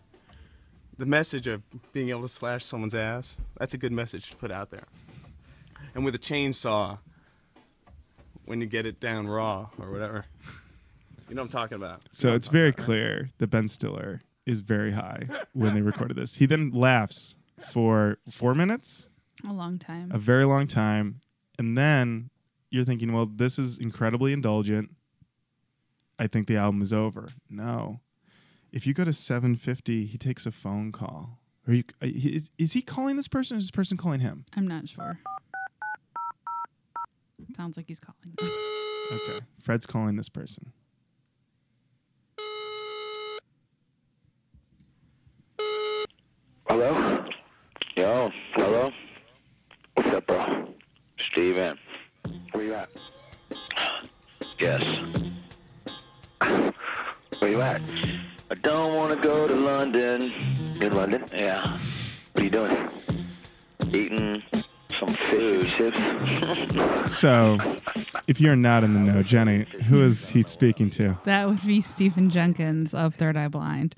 the 0.98 1.06
message 1.06 1.46
of 1.46 1.62
being 1.92 2.10
able 2.10 2.22
to 2.22 2.28
slash 2.28 2.64
someone's 2.64 2.94
ass, 2.94 3.38
that's 3.58 3.74
a 3.74 3.78
good 3.78 3.92
message 3.92 4.30
to 4.30 4.36
put 4.36 4.50
out 4.50 4.70
there. 4.70 4.84
And 5.94 6.04
with 6.04 6.14
a 6.14 6.18
chainsaw, 6.18 6.98
when 8.46 8.60
you 8.60 8.66
get 8.66 8.86
it 8.86 9.00
down 9.00 9.26
raw 9.26 9.68
or 9.78 9.90
whatever. 9.90 10.24
You 11.28 11.34
know 11.34 11.42
what 11.42 11.46
I'm 11.46 11.50
talking 11.50 11.74
about. 11.76 12.02
So 12.12 12.32
it's 12.34 12.46
very 12.48 12.72
clear 12.72 13.30
that 13.38 13.48
Ben 13.48 13.66
Stiller 13.66 14.22
is 14.46 14.60
very 14.60 14.92
high 14.92 15.26
when 15.52 15.74
they 15.74 15.80
recorded 15.82 16.16
this. 16.16 16.34
He 16.34 16.46
then 16.46 16.70
laughs 16.70 17.34
for 17.72 18.18
four 18.30 18.54
minutes, 18.54 19.08
A 19.48 19.52
long 19.52 19.78
time. 19.80 20.12
a 20.12 20.18
very 20.18 20.44
long 20.44 20.68
time, 20.68 21.20
and 21.58 21.76
then 21.76 22.30
you're 22.70 22.84
thinking, 22.84 23.12
well, 23.12 23.26
this 23.26 23.58
is 23.58 23.78
incredibly 23.78 24.32
indulgent. 24.32 24.90
I 26.18 26.26
think 26.26 26.46
the 26.46 26.56
album 26.56 26.82
is 26.82 26.92
over. 26.92 27.30
No. 27.48 28.00
If 28.72 28.86
you 28.86 28.94
go 28.94 29.04
to 29.04 29.12
750, 29.12 30.06
he 30.06 30.18
takes 30.18 30.46
a 30.46 30.50
phone 30.50 30.92
call. 30.92 31.38
Are 31.68 31.74
you, 31.74 31.84
uh, 32.02 32.06
is, 32.06 32.50
is 32.58 32.72
he 32.72 32.82
calling 32.82 33.16
this 33.16 33.28
person 33.28 33.56
or 33.56 33.58
is 33.58 33.64
this 33.64 33.70
person 33.70 33.96
calling 33.96 34.20
him? 34.20 34.44
I'm 34.54 34.66
not 34.66 34.88
sure. 34.88 35.18
Sounds 37.56 37.76
like 37.76 37.86
he's 37.88 38.00
calling. 38.00 38.52
Okay. 39.12 39.40
Fred's 39.62 39.86
calling 39.86 40.16
this 40.16 40.28
person. 40.28 40.72
Hello? 46.68 47.24
Yo, 47.96 48.30
hello? 48.54 48.90
What's 49.94 50.08
up, 50.10 50.26
bro? 50.26 50.74
Steven. 51.18 51.78
Where 52.76 52.88
you 54.60 54.60
at? 54.60 54.60
Yes. 54.60 54.82
Where 57.38 57.50
you 57.50 57.60
at? 57.62 57.80
I 58.50 58.54
don't 58.54 58.94
want 58.94 59.14
to 59.14 59.28
go 59.28 59.48
to 59.48 59.54
London. 59.54 60.32
In 60.80 60.94
London? 60.94 61.24
Yeah. 61.34 61.78
What 62.32 62.42
are 62.42 62.44
you 62.44 62.50
doing? 62.50 62.88
Eating 63.92 64.42
some 64.90 65.08
food. 65.08 65.66
Chips? 65.68 65.98
So, 67.06 67.56
if 68.26 68.40
you're 68.40 68.56
not 68.56 68.84
in 68.84 68.92
the 68.92 69.00
know, 69.00 69.22
Jenny, 69.22 69.64
who 69.88 70.02
is 70.02 70.28
he 70.28 70.42
speaking 70.42 70.90
to? 70.90 71.16
That 71.24 71.48
would 71.48 71.64
be 71.64 71.80
Stephan 71.80 72.30
Jenkins 72.30 72.92
of 72.92 73.14
Third 73.14 73.36
Eye 73.36 73.48
Blind. 73.48 73.94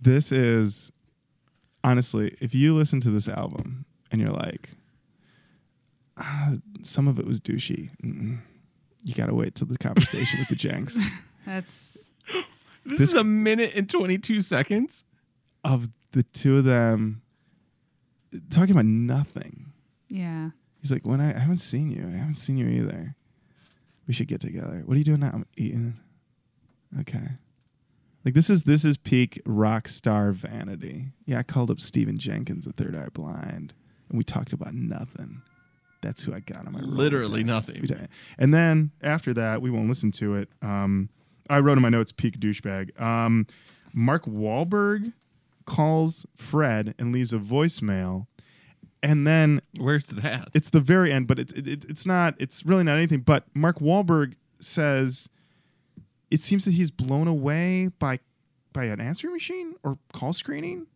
This 0.00 0.32
is 0.32 0.90
honestly, 1.84 2.36
if 2.40 2.54
you 2.54 2.74
listen 2.76 3.00
to 3.00 3.10
this 3.10 3.28
album 3.28 3.84
and 4.10 4.20
you're 4.20 4.32
like, 4.32 4.70
ah, 6.18 6.52
some 6.82 7.08
of 7.08 7.18
it 7.18 7.26
was 7.26 7.40
douchey, 7.40 7.90
mm-mm, 8.04 8.38
you 9.04 9.14
gotta 9.14 9.34
wait 9.34 9.54
till 9.54 9.66
the 9.66 9.78
conversation 9.78 10.40
with 10.40 10.48
the 10.48 10.56
Jenks. 10.56 10.98
That's 11.46 11.98
This, 12.84 12.98
This- 12.98 13.00
is 13.10 13.14
a 13.14 13.24
minute 13.24 13.72
and 13.74 13.88
22 13.88 14.40
seconds. 14.40 15.04
Of 15.64 15.88
the 16.12 16.22
two 16.22 16.58
of 16.58 16.64
them 16.64 17.22
talking 18.50 18.70
about 18.72 18.84
nothing. 18.86 19.72
yeah. 20.08 20.50
He's 20.80 20.92
like, 20.92 21.04
when 21.04 21.20
I, 21.20 21.34
I 21.34 21.38
haven't 21.40 21.56
seen 21.56 21.90
you, 21.90 22.06
I 22.06 22.16
haven't 22.16 22.36
seen 22.36 22.56
you 22.56 22.68
either. 22.68 23.16
We 24.06 24.14
should 24.14 24.28
get 24.28 24.40
together. 24.40 24.82
What 24.86 24.94
are 24.94 24.98
you 24.98 25.04
doing 25.04 25.18
now? 25.20 25.32
I'm 25.34 25.44
eating. 25.56 25.98
Okay. 27.00 27.26
Like 28.24 28.34
this 28.34 28.48
is 28.48 28.62
this 28.62 28.84
is 28.84 28.96
peak 28.96 29.42
rock 29.44 29.88
star 29.88 30.30
vanity. 30.30 31.06
Yeah, 31.26 31.40
I 31.40 31.42
called 31.42 31.70
up 31.72 31.80
Stephan 31.80 32.18
Jenkins 32.18 32.66
at 32.68 32.76
Third 32.76 32.94
Eye 32.94 33.08
Blind, 33.12 33.74
and 34.08 34.16
we 34.18 34.22
talked 34.22 34.52
about 34.52 34.72
nothing. 34.72 35.42
That's 36.00 36.22
who 36.22 36.32
I 36.34 36.40
got 36.40 36.66
on 36.66 36.72
my 36.72 36.80
Literally 36.80 37.42
nothing. 37.42 37.86
And 38.38 38.54
then 38.54 38.92
after 39.02 39.34
that, 39.34 39.60
we 39.60 39.70
won't 39.70 39.88
listen 39.88 40.12
to 40.12 40.36
it. 40.36 40.48
Um, 40.62 41.08
I 41.50 41.60
wrote 41.60 41.78
in 41.78 41.82
my 41.82 41.88
notes 41.88 42.12
peak 42.12 42.38
douchebag. 42.38 43.00
Um, 43.00 43.46
Mark 43.92 44.26
Wahlberg 44.26 45.12
calls 45.64 46.26
Fred 46.36 46.94
and 46.98 47.12
leaves 47.12 47.32
a 47.32 47.38
voicemail, 47.38 48.26
and 49.02 49.26
then 49.26 49.62
where's 49.78 50.06
that? 50.08 50.48
It's 50.54 50.70
the 50.70 50.80
very 50.80 51.12
end, 51.12 51.26
but 51.26 51.38
it's 51.38 51.52
it, 51.52 51.66
it, 51.66 51.84
it's 51.88 52.06
not. 52.06 52.34
It's 52.38 52.64
really 52.64 52.84
not 52.84 52.96
anything. 52.96 53.20
But 53.20 53.44
Mark 53.54 53.80
Wahlberg 53.80 54.34
says 54.60 55.28
it 56.30 56.40
seems 56.40 56.64
that 56.64 56.72
he's 56.72 56.90
blown 56.90 57.28
away 57.28 57.88
by 57.98 58.20
by 58.72 58.84
an 58.84 59.00
answering 59.00 59.32
machine 59.32 59.74
or 59.82 59.98
call 60.12 60.32
screening. 60.32 60.86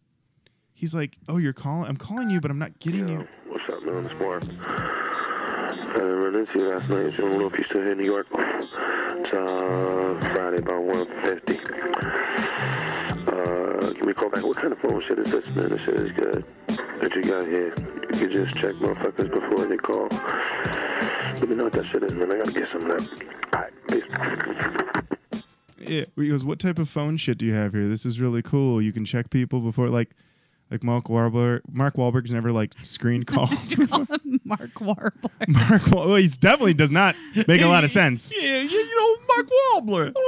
He's 0.75 0.95
like, 0.95 1.17
"Oh, 1.29 1.39
you're 1.39 1.53
calling. 1.53 1.89
I'm 1.89 1.97
calling 1.97 2.29
you, 2.29 2.41
but 2.41 2.51
I'm 2.51 2.59
not 2.59 2.79
getting 2.79 3.09
you." 3.09 3.27
What's 3.67 3.85
up, 3.85 3.87
man? 3.87 4.07
It's 4.07 4.15
Mark. 4.19 4.43
I 5.95 6.01
run 6.01 6.35
into 6.35 6.59
you 6.59 6.69
last 6.69 6.89
night. 6.91 7.15
I 7.15 7.17
don't 7.17 7.39
know 7.39 7.47
if 7.47 7.53
you're 7.53 7.65
still 7.67 7.83
here 7.83 7.93
in 7.93 7.99
New 7.99 8.05
York. 8.05 8.27
It's 8.33 9.33
uh, 9.33 10.19
Friday 10.33 10.59
about 10.59 10.83
1.50. 10.83 11.69
Uh, 13.29 14.05
me 14.05 14.11
a 14.11 14.15
call 14.15 14.31
back. 14.31 14.43
What 14.43 14.57
kind 14.57 14.73
of 14.73 14.81
phone 14.81 15.01
shit 15.07 15.21
is 15.21 15.31
this, 15.31 15.47
man? 15.55 15.69
This 15.69 15.81
shit 15.83 15.95
is 15.95 16.11
good. 16.11 16.45
That 16.67 17.15
you 17.15 17.23
got 17.23 17.47
here. 17.47 17.73
You 18.13 18.19
can 18.19 18.33
just 18.33 18.57
check 18.57 18.75
motherfuckers 18.77 19.31
before 19.31 19.67
they 19.67 19.77
call. 19.77 20.09
Let 20.11 21.49
me 21.49 21.55
know 21.55 21.65
what 21.65 21.75
that 21.75 21.87
shit 21.87 22.03
is, 22.03 22.15
man. 22.15 22.33
I 22.33 22.39
gotta 22.39 22.51
get 22.51 22.69
some 22.73 22.91
of 22.91 22.99
that. 22.99 23.07
Alright, 23.55 23.73
peace. 23.87 24.03
Yeah. 25.79 26.07
He 26.17 26.29
goes, 26.29 26.43
"What 26.45 26.59
type 26.59 26.81
of 26.81 26.89
phone 26.89 27.17
shit 27.17 27.39
do 27.39 27.47
you 27.47 27.55
have 27.55 27.75
here? 27.75 27.87
This 27.87 28.05
is 28.07 28.19
really 28.19 28.43
cool. 28.43 28.83
You 28.83 28.93
can 28.93 29.05
check 29.05 29.31
people 29.31 29.61
before 29.61 29.89
like." 29.89 30.11
Like 30.73 30.83
Mark 30.83 31.05
Wahlberg, 31.05 31.61
Mark 31.71 31.97
Wahlberg's 31.97 32.31
never 32.33 32.51
like 32.51 32.73
screened 32.83 33.27
calls. 33.27 33.75
Call 33.75 34.07
him 34.25 34.41
Mark 34.43 34.81
Warbler. 34.81 35.13
Mark, 35.47 35.87
Wahl- 35.89 36.07
well, 36.09 36.17
he's 36.17 36.39
definitely 36.39 36.73
does 36.73 36.91
not 36.91 37.15
make 37.47 37.61
a 37.61 37.67
lot 37.67 37.85
of 37.85 37.91
sense. 37.91 38.33
Yeah, 38.35 38.61
you, 38.61 38.79
you 38.79 38.97
know, 38.97 39.17
Mark 39.37 39.49
Wahlberg. 39.85 40.15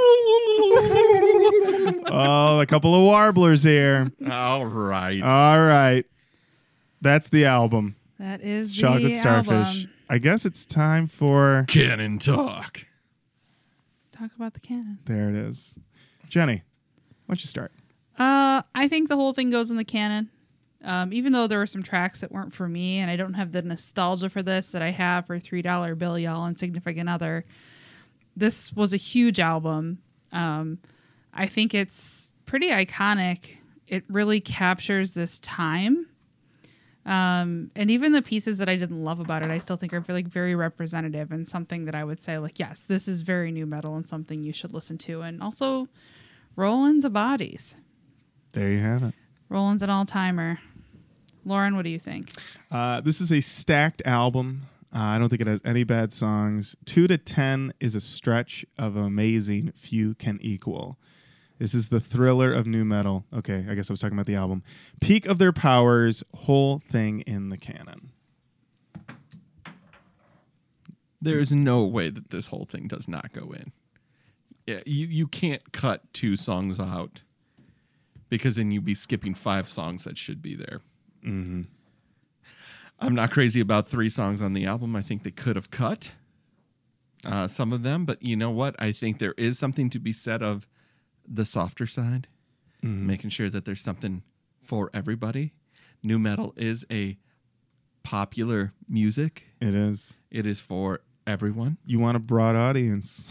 Oh, 2.07 2.59
a 2.59 2.65
couple 2.65 2.93
of 2.95 3.01
warblers 3.01 3.63
here. 3.63 4.11
All 4.29 4.65
right. 4.65 5.21
All 5.21 5.63
right. 5.65 6.05
That's 7.01 7.27
the 7.29 7.45
album. 7.45 7.95
That 8.19 8.41
is 8.41 8.75
the 8.75 8.81
Chocolate 8.81 9.13
Starfish. 9.19 9.51
album. 9.51 9.89
I 10.09 10.17
guess 10.19 10.45
it's 10.45 10.65
time 10.65 11.07
for 11.07 11.65
Canon 11.67 12.19
Talk. 12.19 12.85
Talk 14.11 14.31
about 14.35 14.53
the 14.53 14.59
canon. 14.59 14.99
There 15.05 15.29
it 15.29 15.35
is. 15.35 15.75
Jenny, 16.29 16.63
why 17.25 17.33
don't 17.33 17.41
you 17.41 17.47
start? 17.47 17.71
Uh, 18.17 18.61
I 18.73 18.87
think 18.87 19.09
the 19.09 19.15
whole 19.15 19.33
thing 19.33 19.49
goes 19.49 19.71
in 19.71 19.77
the 19.77 19.83
canon. 19.83 20.29
Um, 20.85 21.11
even 21.11 21.33
though 21.33 21.47
there 21.47 21.57
were 21.57 21.67
some 21.67 21.81
tracks 21.81 22.21
that 22.21 22.31
weren't 22.31 22.53
for 22.53 22.69
me, 22.69 22.99
and 22.99 23.09
I 23.09 23.15
don't 23.15 23.33
have 23.33 23.51
the 23.51 23.63
nostalgia 23.63 24.29
for 24.29 24.43
this 24.43 24.69
that 24.69 24.83
I 24.83 24.91
have 24.91 25.25
for 25.25 25.39
Three 25.39 25.63
Dollar 25.63 25.95
Bill, 25.95 26.17
Y'all, 26.17 26.45
and 26.45 26.57
Significant 26.57 27.09
Other. 27.09 27.43
This 28.37 28.71
was 28.71 28.93
a 28.93 28.97
huge 28.97 29.39
album. 29.39 29.97
Um, 30.31 30.77
I 31.33 31.47
think 31.47 31.73
it's 31.73 32.33
pretty 32.45 32.69
iconic. 32.69 33.57
It 33.87 34.03
really 34.09 34.39
captures 34.39 35.13
this 35.13 35.39
time. 35.39 36.07
Um, 37.05 37.71
and 37.75 37.89
even 37.91 38.11
the 38.11 38.21
pieces 38.21 38.57
that 38.59 38.69
I 38.69 38.75
didn't 38.75 39.03
love 39.03 39.19
about 39.19 39.43
it, 39.43 39.51
I 39.51 39.59
still 39.59 39.77
think 39.77 39.93
are 39.93 40.03
like 40.07 40.27
very 40.27 40.55
representative 40.55 41.31
and 41.31 41.47
something 41.47 41.85
that 41.85 41.95
I 41.95 42.03
would 42.03 42.21
say 42.21 42.37
like, 42.37 42.59
yes, 42.59 42.83
this 42.87 43.07
is 43.07 43.21
very 43.21 43.51
nu 43.51 43.65
metal 43.65 43.95
and 43.95 44.07
something 44.07 44.43
you 44.43 44.53
should 44.53 44.73
listen 44.73 44.97
to. 44.99 45.21
And 45.21 45.41
also, 45.41 45.87
Rollin's 46.55 47.05
a 47.05 47.09
bodies. 47.09 47.75
There 48.53 48.71
you 48.71 48.79
have 48.79 49.03
it. 49.03 49.13
Rollin's 49.49 49.83
an 49.83 49.89
all 49.89 50.05
timer. 50.05 50.59
Lauren, 51.45 51.75
what 51.75 51.83
do 51.83 51.89
you 51.89 51.99
think? 51.99 52.31
Uh, 52.71 53.01
this 53.01 53.21
is 53.21 53.31
a 53.31 53.39
stacked 53.39 54.01
album. 54.03 54.63
Uh, 54.93 54.99
I 54.99 55.19
don't 55.19 55.29
think 55.29 55.41
it 55.41 55.47
has 55.47 55.61
any 55.63 55.83
bad 55.83 56.11
songs. 56.11 56.75
Two 56.85 57.07
to 57.07 57.17
ten 57.17 57.73
is 57.79 57.95
a 57.95 58.01
stretch 58.01 58.65
of 58.77 58.95
amazing. 58.95 59.71
Few 59.75 60.15
can 60.15 60.39
equal. 60.41 60.97
This 61.59 61.73
is 61.73 61.89
the 61.89 61.99
thriller 61.99 62.51
of 62.51 62.65
nu 62.65 62.83
metal. 62.83 63.25
Okay, 63.33 63.65
I 63.69 63.75
guess 63.75 63.89
I 63.89 63.93
was 63.93 63.99
talking 63.99 64.17
about 64.17 64.25
the 64.25 64.35
album. 64.35 64.63
Peak 64.99 65.25
of 65.25 65.37
their 65.37 65.53
powers, 65.53 66.23
whole 66.33 66.81
thing 66.91 67.21
in 67.21 67.49
the 67.49 67.57
canon. 67.57 68.11
There's 71.21 71.51
no 71.51 71.83
way 71.83 72.09
that 72.09 72.29
this 72.29 72.47
whole 72.47 72.67
thing 72.69 72.87
does 72.87 73.07
not 73.07 73.33
go 73.33 73.51
in. 73.51 73.71
Yeah, 74.67 74.81
you, 74.85 75.07
you 75.07 75.27
can't 75.27 75.71
cut 75.71 76.01
two 76.13 76.35
songs 76.35 76.79
out 76.79 77.21
because 78.29 78.55
then 78.55 78.71
you'd 78.71 78.85
be 78.85 78.95
skipping 78.95 79.33
five 79.33 79.69
songs 79.69 80.03
that 80.03 80.17
should 80.17 80.41
be 80.41 80.55
there. 80.55 80.81
Mm-hmm. 81.25 81.61
I'm 82.99 83.15
not 83.15 83.31
crazy 83.31 83.59
about 83.59 83.87
three 83.89 84.09
songs 84.09 84.41
on 84.41 84.53
the 84.53 84.65
album. 84.65 84.95
I 84.95 85.01
think 85.01 85.23
they 85.23 85.31
could 85.31 85.55
have 85.55 85.69
cut 85.71 86.11
uh, 87.25 87.47
some 87.47 87.73
of 87.73 87.83
them, 87.83 88.05
but 88.05 88.21
you 88.21 88.35
know 88.35 88.51
what? 88.51 88.75
I 88.79 88.91
think 88.91 89.19
there 89.19 89.33
is 89.37 89.57
something 89.59 89.89
to 89.89 89.99
be 89.99 90.13
said 90.13 90.41
of 90.43 90.67
the 91.27 91.43
softer 91.45 91.87
side, 91.87 92.27
Mhm. 92.83 93.01
making 93.01 93.31
sure 93.31 93.49
that 93.49 93.65
there's 93.65 93.81
something 93.81 94.21
for 94.63 94.91
everybody. 94.93 95.53
Nu 96.03 96.19
metal 96.19 96.53
is 96.55 96.85
a 96.91 97.17
popular 98.03 98.73
music. 98.87 99.43
It 99.59 99.73
is. 99.73 100.13
It 100.29 100.45
is 100.45 100.59
for 100.59 101.01
everyone. 101.25 101.77
You 101.85 101.97
want 101.99 102.15
a 102.15 102.19
broad 102.19 102.55
audience. 102.55 103.25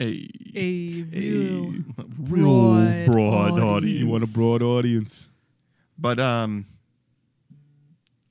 A 0.00 0.28
A 0.56 1.02
real 1.04 1.74
Real 2.18 3.06
broad 3.06 3.52
audience. 3.52 3.62
audience. 3.62 3.98
You 4.00 4.06
want 4.08 4.24
a 4.24 4.28
broad 4.28 4.62
audience. 4.62 5.28
But 5.98 6.18
um 6.20 6.66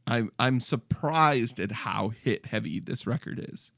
I'm 0.05 0.31
I'm 0.39 0.59
surprised 0.59 1.59
at 1.59 1.71
how 1.71 2.09
hit 2.09 2.45
heavy 2.45 2.79
this 2.79 3.05
record 3.05 3.45
is. 3.53 3.71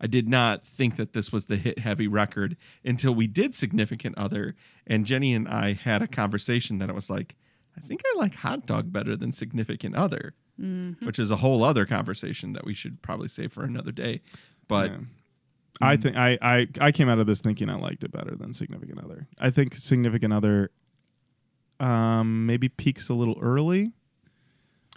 I 0.00 0.06
did 0.06 0.28
not 0.28 0.66
think 0.66 0.96
that 0.96 1.12
this 1.12 1.30
was 1.30 1.46
the 1.46 1.56
hit 1.56 1.78
heavy 1.78 2.08
record 2.08 2.56
until 2.84 3.14
we 3.14 3.26
did 3.26 3.54
Significant 3.54 4.18
Other 4.18 4.54
and 4.86 5.06
Jenny 5.06 5.32
and 5.34 5.48
I 5.48 5.74
had 5.74 6.02
a 6.02 6.08
conversation 6.08 6.78
that 6.78 6.90
I 6.90 6.92
was 6.92 7.08
like, 7.08 7.36
I 7.76 7.80
think 7.86 8.00
I 8.04 8.18
like 8.18 8.34
Hot 8.36 8.66
Dog 8.66 8.92
better 8.92 9.16
than 9.16 9.32
Significant 9.32 9.94
Other, 9.94 10.34
Mhm. 10.60 11.00
which 11.06 11.18
is 11.18 11.30
a 11.30 11.36
whole 11.36 11.62
other 11.64 11.86
conversation 11.86 12.52
that 12.52 12.64
we 12.64 12.74
should 12.74 13.00
probably 13.00 13.28
save 13.28 13.52
for 13.52 13.64
another 13.64 13.92
day. 13.92 14.20
But 14.68 14.90
Yeah. 14.90 14.98
I 15.80 15.96
think 15.96 16.16
I, 16.16 16.36
I 16.42 16.66
I 16.80 16.92
came 16.92 17.08
out 17.08 17.18
of 17.18 17.26
this 17.26 17.40
thinking 17.40 17.68
I 17.70 17.76
liked 17.76 18.04
it 18.04 18.12
better 18.12 18.34
than 18.36 18.52
Significant 18.52 19.02
Other. 19.02 19.26
I 19.38 19.50
think 19.50 19.74
Significant 19.74 20.32
Other 20.32 20.70
um 21.82 22.46
maybe 22.46 22.68
peaks 22.68 23.08
a 23.08 23.14
little 23.14 23.38
early. 23.42 23.92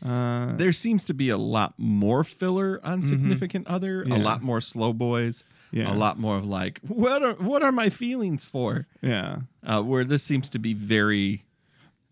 Uh, 0.03 0.53
there 0.57 0.73
seems 0.73 1.03
to 1.05 1.13
be 1.13 1.29
a 1.29 1.37
lot 1.37 1.73
more 1.77 2.23
filler 2.23 2.79
on 2.83 3.01
Mhm. 3.01 3.07
Significant 3.09 3.67
Other, 3.67 4.03
Yeah. 4.05 4.17
a 4.17 4.19
lot 4.19 4.43
more 4.43 4.59
slow 4.59 4.91
boys, 4.93 5.43
Yeah. 5.71 5.91
a 5.91 5.95
lot 5.95 6.19
more 6.19 6.37
of 6.37 6.45
like, 6.45 6.79
what 6.85 7.23
are 7.23 7.33
what 7.35 7.63
are 7.63 7.71
my 7.71 7.89
feelings 7.89 8.45
for? 8.45 8.87
yeah, 9.01 9.39
Uh, 9.63 9.81
where 9.81 10.03
this 10.03 10.21
seems 10.23 10.49
to 10.51 10.59
be 10.59 10.73
very, 10.73 11.45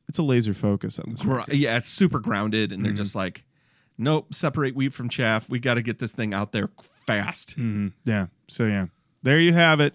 it's 0.08 0.18
a 0.18 0.24
laser 0.24 0.54
focus 0.54 0.98
on 0.98 1.12
this. 1.12 1.22
gr- 1.22 1.42
yeah, 1.52 1.78
it's 1.78 1.88
super 1.90 2.20
grounded, 2.20 2.72
and 2.72 2.84
they're 2.86 2.94
Mhm. 2.94 2.98
just 2.98 3.16
like, 3.16 3.44
nope, 3.98 4.34
separate 4.34 4.76
wheat 4.76 4.94
from 4.94 5.10
chaff. 5.10 5.50
We 5.50 5.60
got 5.60 5.74
to 5.76 5.82
get 5.84 6.00
this 6.00 6.14
thing 6.14 6.34
out 6.34 6.52
there 6.54 6.70
fast. 7.06 7.58
Mhm. 7.58 7.92
Yeah. 8.06 8.28
So 8.48 8.66
yeah, 8.66 8.88
there 9.24 9.40
you 9.42 9.52
have 9.54 9.80
it. 9.82 9.94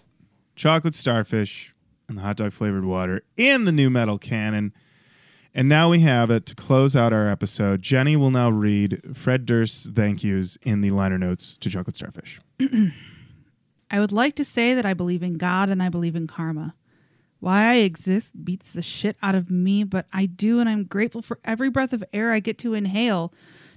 Chocolate 0.55 0.93
starfish 0.95 1.73
and 2.09 2.17
the 2.17 2.21
hot 2.21 2.37
dog 2.37 2.51
flavored 2.51 2.83
water 2.83 3.21
in 3.37 3.63
the 3.65 3.71
nu 3.71 3.89
metal 3.89 4.17
canon. 4.17 4.73
And 5.53 5.69
now 5.69 5.89
we 5.89 6.01
have 6.01 6.29
it 6.29 6.45
to 6.47 6.55
close 6.55 6.95
out 6.95 7.13
our 7.13 7.27
episode. 7.27 7.81
Jenny 7.81 8.15
will 8.15 8.31
now 8.31 8.49
read 8.49 9.01
Fred 9.15 9.45
Durst's 9.45 9.87
thank 9.87 10.23
yous 10.23 10.57
in 10.61 10.81
the 10.81 10.91
liner 10.91 11.17
notes 11.17 11.55
to 11.61 11.69
Chocolate 11.69 11.95
Starfish. 11.95 12.39
I 13.91 13.99
would 13.99 14.11
like 14.11 14.35
to 14.35 14.45
say 14.45 14.73
that 14.73 14.85
I 14.85 14.93
believe 14.93 15.23
in 15.23 15.37
God 15.37 15.69
and 15.69 15.81
I 15.81 15.89
believe 15.89 16.15
in 16.15 16.27
karma. 16.27 16.75
Why 17.39 17.71
I 17.71 17.75
exist 17.75 18.43
beats 18.43 18.73
the 18.73 18.81
shit 18.81 19.15
out 19.23 19.33
of 19.33 19.49
me, 19.49 19.83
but 19.83 20.05
I 20.11 20.25
do, 20.25 20.59
and 20.59 20.67
I'm 20.67 20.83
grateful 20.83 21.21
for 21.21 21.39
every 21.45 21.69
breath 21.69 21.93
of 21.93 22.03
air 22.13 22.31
I 22.31 22.41
get 22.41 22.57
to 22.59 22.73
inhale, 22.73 23.33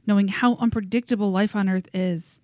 knowing 0.06 0.28
how 0.28 0.56
unpredictable 0.56 1.30
life 1.30 1.54
on 1.54 1.68
earth 1.68 1.88
is. 1.94 2.40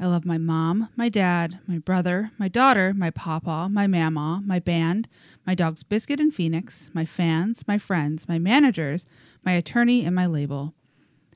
I 0.00 0.06
love 0.06 0.24
my 0.24 0.38
mom, 0.38 0.90
my 0.96 1.08
dad, 1.08 1.58
my 1.66 1.78
brother, 1.78 2.30
my 2.38 2.46
daughter, 2.46 2.94
my 2.94 3.10
papa, 3.10 3.68
my 3.70 3.88
mama, 3.88 4.40
my 4.46 4.60
band, 4.60 5.08
my 5.44 5.56
dogs 5.56 5.82
Biscuit 5.82 6.20
and 6.20 6.32
Phoenix, 6.32 6.88
my 6.94 7.04
fans, 7.04 7.64
my 7.66 7.78
friends, 7.78 8.28
my 8.28 8.38
managers, 8.38 9.06
my 9.44 9.52
attorney, 9.52 10.04
and 10.04 10.14
my 10.14 10.26
label. 10.26 10.72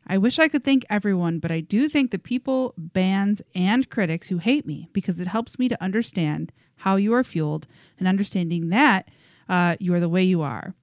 I 0.06 0.18
wish 0.18 0.39
I 0.39 0.48
could 0.48 0.62
thank 0.64 0.84
everyone, 0.89 1.40
but 1.40 1.51
I 1.51 1.60
do 1.60 1.89
thank 1.89 2.10
the 2.12 2.18
people, 2.18 2.74
bands, 2.76 3.43
and 3.55 3.89
critics 3.90 4.28
who 4.28 4.39
hate 4.39 4.66
me 4.66 4.89
because 4.93 5.20
it 5.20 5.28
helps 5.28 5.59
me 5.59 5.68
to 5.68 5.82
understand 5.82 6.52
how 6.76 6.97
you 6.97 7.14
are 7.14 7.24
fueled 7.24 7.66
and 7.98 8.06
understanding 8.06 8.68
that 8.68 9.09
uh, 9.48 9.76
you 9.80 9.93
are 9.94 10.01
the 10.01 10.09
way 10.09 10.22
you 10.22 10.43
are. 10.43 10.74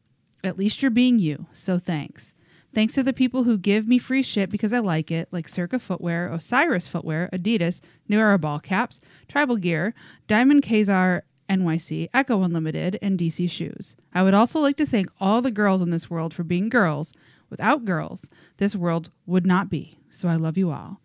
At 0.43 0.57
least 0.57 0.81
you're 0.81 0.91
being 0.91 1.19
you, 1.19 1.47
so 1.53 1.80
thanks. 1.80 2.34
Thanks 2.74 2.94
to 2.94 3.04
the 3.04 3.14
people 3.14 3.44
who 3.44 3.58
give 3.58 3.88
me 3.88 3.98
free 3.98 4.22
shit 4.22 4.50
because 4.50 4.74
I 4.74 4.80
like 4.80 5.10
it, 5.10 5.28
like 5.32 5.48
Circa 5.48 5.80
Footwear, 5.80 6.32
Osiris 6.32 6.88
Footwear, 6.88 7.30
Adidas, 7.34 7.82
New 8.08 8.20
Era 8.20 8.38
Ball 8.38 8.60
Caps, 8.60 9.02
Tribal 9.28 9.58
Gear, 9.58 9.94
Diamond 10.28 10.62
Kazar 10.62 11.22
NYC, 11.50 12.10
Echo 12.14 12.44
Unlimited, 12.44 13.00
and 13.02 13.18
DC 13.18 13.50
Shoes. 13.50 13.96
I 14.14 14.22
would 14.22 14.36
also 14.36 14.60
like 14.60 14.78
to 14.78 14.86
thank 14.86 15.08
all 15.20 15.41
the 15.41 15.52
girls 15.52 15.82
in 15.82 15.90
this 15.90 16.10
world 16.10 16.34
for 16.34 16.44
being 16.44 16.70
girls. 16.70 17.12
Without 17.50 17.86
girls, 17.86 18.30
this 18.58 18.76
world 18.76 19.10
would 19.26 19.46
not 19.46 19.70
be. 19.70 19.98
So 20.12 20.30
I 20.30 20.36
love 20.36 20.58
you 20.58 20.70
all. 20.70 21.02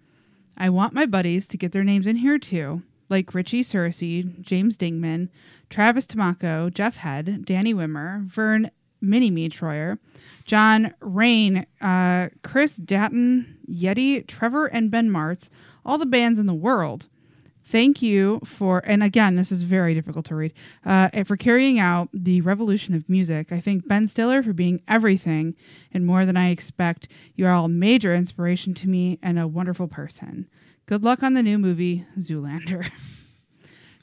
I 0.57 0.69
want 0.69 0.93
my 0.93 1.07
buddies 1.07 1.49
to 1.49 1.57
get 1.57 1.73
their 1.73 1.83
names 1.83 2.07
in 2.07 2.17
here 2.17 2.39
too, 2.39 2.83
like 3.09 3.35
Richie 3.35 3.63
Cersei, 3.63 4.41
James 4.43 4.77
Dingman, 4.77 5.31
Travis 5.71 6.07
Tamako, 6.07 6.73
Jeff 6.73 6.97
Head, 6.97 7.45
Danny 7.45 7.73
Wimmer, 7.73 8.27
Verne 8.27 8.71
Mini 9.05 9.31
Me 9.31 9.49
Troyer, 9.49 9.99
John 10.45 10.95
Rain, 11.01 11.67
uh, 11.81 12.29
Chris 12.43 12.79
Datton, 12.79 13.57
Yeti, 13.71 14.27
Trevor, 14.27 14.67
and 14.67 14.91
Ben 14.91 15.11
Martz, 15.11 15.49
all 15.85 15.99
the 15.99 16.07
bands 16.07 16.39
in 16.39 16.47
the 16.47 16.55
world. 16.55 17.07
Thank 17.67 18.03
you 18.03 18.41
for, 18.45 18.83
and 18.85 19.03
again, 19.03 19.37
this 19.37 19.51
is 19.51 19.63
very 19.63 19.95
difficult 19.95 20.27
to 20.27 20.35
read, 20.35 20.53
uh, 20.85 21.09
for 21.25 21.37
carrying 21.37 21.79
out 21.79 22.11
the 22.13 22.43
revolution 22.43 22.95
of 22.95 23.09
music. 23.09 23.53
I 23.53 23.61
thank 23.61 23.89
Ben 23.89 24.07
Stiller 24.07 24.43
for 24.43 24.53
being 24.53 24.83
everything 24.87 25.55
and 25.93 26.05
more 26.05 26.27
than 26.27 26.37
I 26.37 26.51
expect. 26.51 27.09
You 27.37 27.47
are 27.47 27.53
all 27.53 27.69
major 27.69 28.15
inspiration 28.15 28.75
to 28.75 28.89
me 28.89 29.19
and 29.23 29.39
a 29.39 29.49
wonderful 29.49 29.89
person. 29.89 30.47
Good 30.87 31.03
luck 31.03 31.23
on 31.23 31.33
the 31.33 31.43
new 31.43 31.59
movie, 31.59 32.05
Zoolander. 32.19 32.91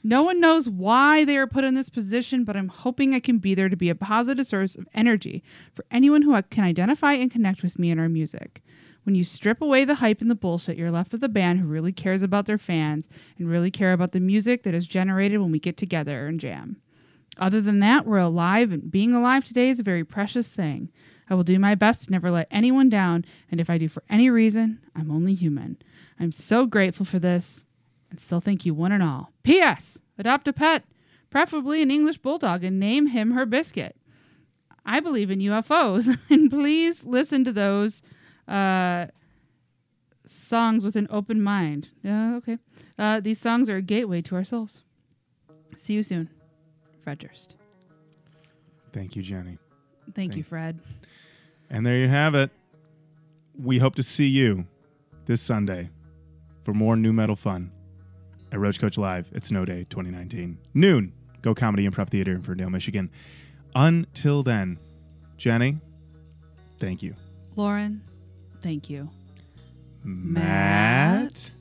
No 0.04 0.24
one 0.24 0.40
knows 0.40 0.68
why 0.68 1.24
they 1.24 1.36
are 1.36 1.46
put 1.46 1.64
in 1.64 1.74
this 1.74 1.88
position, 1.88 2.44
but 2.44 2.56
I'm 2.56 2.68
hoping 2.68 3.14
I 3.14 3.20
can 3.20 3.38
be 3.38 3.54
there 3.54 3.68
to 3.68 3.76
be 3.76 3.88
a 3.88 3.94
positive 3.94 4.46
source 4.46 4.74
of 4.74 4.88
energy 4.94 5.44
for 5.74 5.84
anyone 5.90 6.22
who 6.22 6.40
can 6.50 6.64
identify 6.64 7.12
and 7.12 7.30
connect 7.30 7.62
with 7.62 7.78
me 7.78 7.90
in 7.90 7.98
our 7.98 8.08
music. 8.08 8.62
When 9.04 9.14
you 9.14 9.24
strip 9.24 9.60
away 9.60 9.84
the 9.84 9.96
hype 9.96 10.20
and 10.20 10.30
the 10.30 10.36
bullshit, 10.36 10.76
you're 10.76 10.90
left 10.90 11.12
with 11.12 11.24
a 11.24 11.28
band 11.28 11.60
who 11.60 11.66
really 11.66 11.92
cares 11.92 12.22
about 12.22 12.46
their 12.46 12.58
fans 12.58 13.08
and 13.38 13.48
really 13.48 13.70
care 13.70 13.92
about 13.92 14.12
the 14.12 14.20
music 14.20 14.62
that 14.62 14.74
is 14.74 14.86
generated 14.86 15.40
when 15.40 15.52
we 15.52 15.58
get 15.58 15.76
together 15.76 16.26
and 16.26 16.38
jam. 16.38 16.76
Other 17.38 17.60
than 17.60 17.80
that, 17.80 18.06
we're 18.06 18.18
alive, 18.18 18.72
and 18.72 18.90
being 18.90 19.14
alive 19.14 19.44
today 19.44 19.70
is 19.70 19.80
a 19.80 19.84
very 19.84 20.04
precious 20.04 20.52
thing. 20.52 20.90
I 21.30 21.34
will 21.34 21.44
do 21.44 21.58
my 21.58 21.74
best 21.74 22.04
to 22.04 22.10
never 22.10 22.30
let 22.30 22.46
anyone 22.50 22.88
down, 22.88 23.24
and 23.50 23.60
if 23.60 23.70
I 23.70 23.78
do 23.78 23.88
for 23.88 24.02
any 24.10 24.28
reason, 24.28 24.80
I'm 24.94 25.10
only 25.10 25.34
human. 25.34 25.78
I'm 26.20 26.32
so 26.32 26.66
grateful 26.66 27.06
for 27.06 27.18
this, 27.18 27.66
and 28.12 28.20
still 28.20 28.40
thank 28.40 28.64
you 28.64 28.74
one 28.74 28.92
and 28.92 29.02
all. 29.02 29.32
P.S. 29.42 29.98
Adopt 30.18 30.46
a 30.46 30.52
pet, 30.52 30.84
preferably 31.30 31.82
an 31.82 31.90
English 31.90 32.18
bulldog, 32.18 32.62
and 32.62 32.78
name 32.78 33.06
him 33.06 33.32
her 33.32 33.46
biscuit. 33.46 33.96
I 34.84 35.00
believe 35.00 35.30
in 35.30 35.40
UFOs, 35.40 36.16
and 36.30 36.50
please 36.50 37.04
listen 37.04 37.42
to 37.44 37.52
those 37.52 38.02
uh, 38.46 39.06
songs 40.26 40.84
with 40.84 40.94
an 40.94 41.08
open 41.10 41.42
mind. 41.42 41.88
Yeah, 42.02 42.36
okay. 42.36 42.58
Uh, 42.98 43.20
these 43.20 43.40
songs 43.40 43.70
are 43.70 43.76
a 43.76 43.82
gateway 43.82 44.20
to 44.22 44.36
our 44.36 44.44
souls. 44.44 44.82
See 45.76 45.94
you 45.94 46.02
soon, 46.02 46.28
Fred 47.02 47.18
Durst. 47.18 47.56
Thank 48.92 49.16
you, 49.16 49.22
Jenny. 49.22 49.56
Thank 50.14 50.36
you, 50.36 50.42
Fred. 50.42 50.78
And 51.70 51.86
there 51.86 51.96
you 51.96 52.08
have 52.08 52.34
it. 52.34 52.50
We 53.58 53.78
hope 53.78 53.94
to 53.94 54.02
see 54.02 54.26
you 54.26 54.66
this 55.24 55.40
Sunday 55.40 55.88
for 56.64 56.74
more 56.74 56.94
nu 56.96 57.12
metal 57.12 57.36
fun 57.36 57.70
at 58.52 58.60
Roach 58.60 58.78
Coach 58.78 58.98
Live 58.98 59.26
at 59.34 59.44
Snow 59.44 59.64
Day 59.64 59.86
2019. 59.90 60.58
Noon, 60.74 61.12
Go 61.40 61.54
Comedy 61.54 61.88
Improv 61.88 62.08
Theater 62.08 62.32
in 62.32 62.42
Ferndale, 62.42 62.70
Michigan. 62.70 63.10
Until 63.74 64.42
then, 64.42 64.78
Jenny, 65.38 65.78
thank 66.78 67.02
you. 67.02 67.14
Lauren, 67.56 68.02
thank 68.62 68.88
you. 68.90 69.08
Matt, 70.04 71.52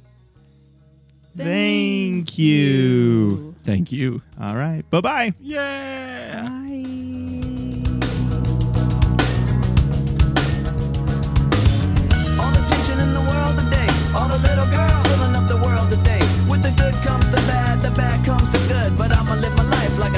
thank 1.37 2.37
you. 2.37 3.55
Thank 3.65 3.91
you. 3.91 4.21
All 4.39 4.55
right. 4.55 4.87
Bye 4.89 5.01
bye. 5.01 5.33
Yeah. 5.39 6.49
All 6.51 6.70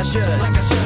Should. 0.03 0.21
Like 0.39 0.57
I 0.57 0.61
should. 0.61 0.82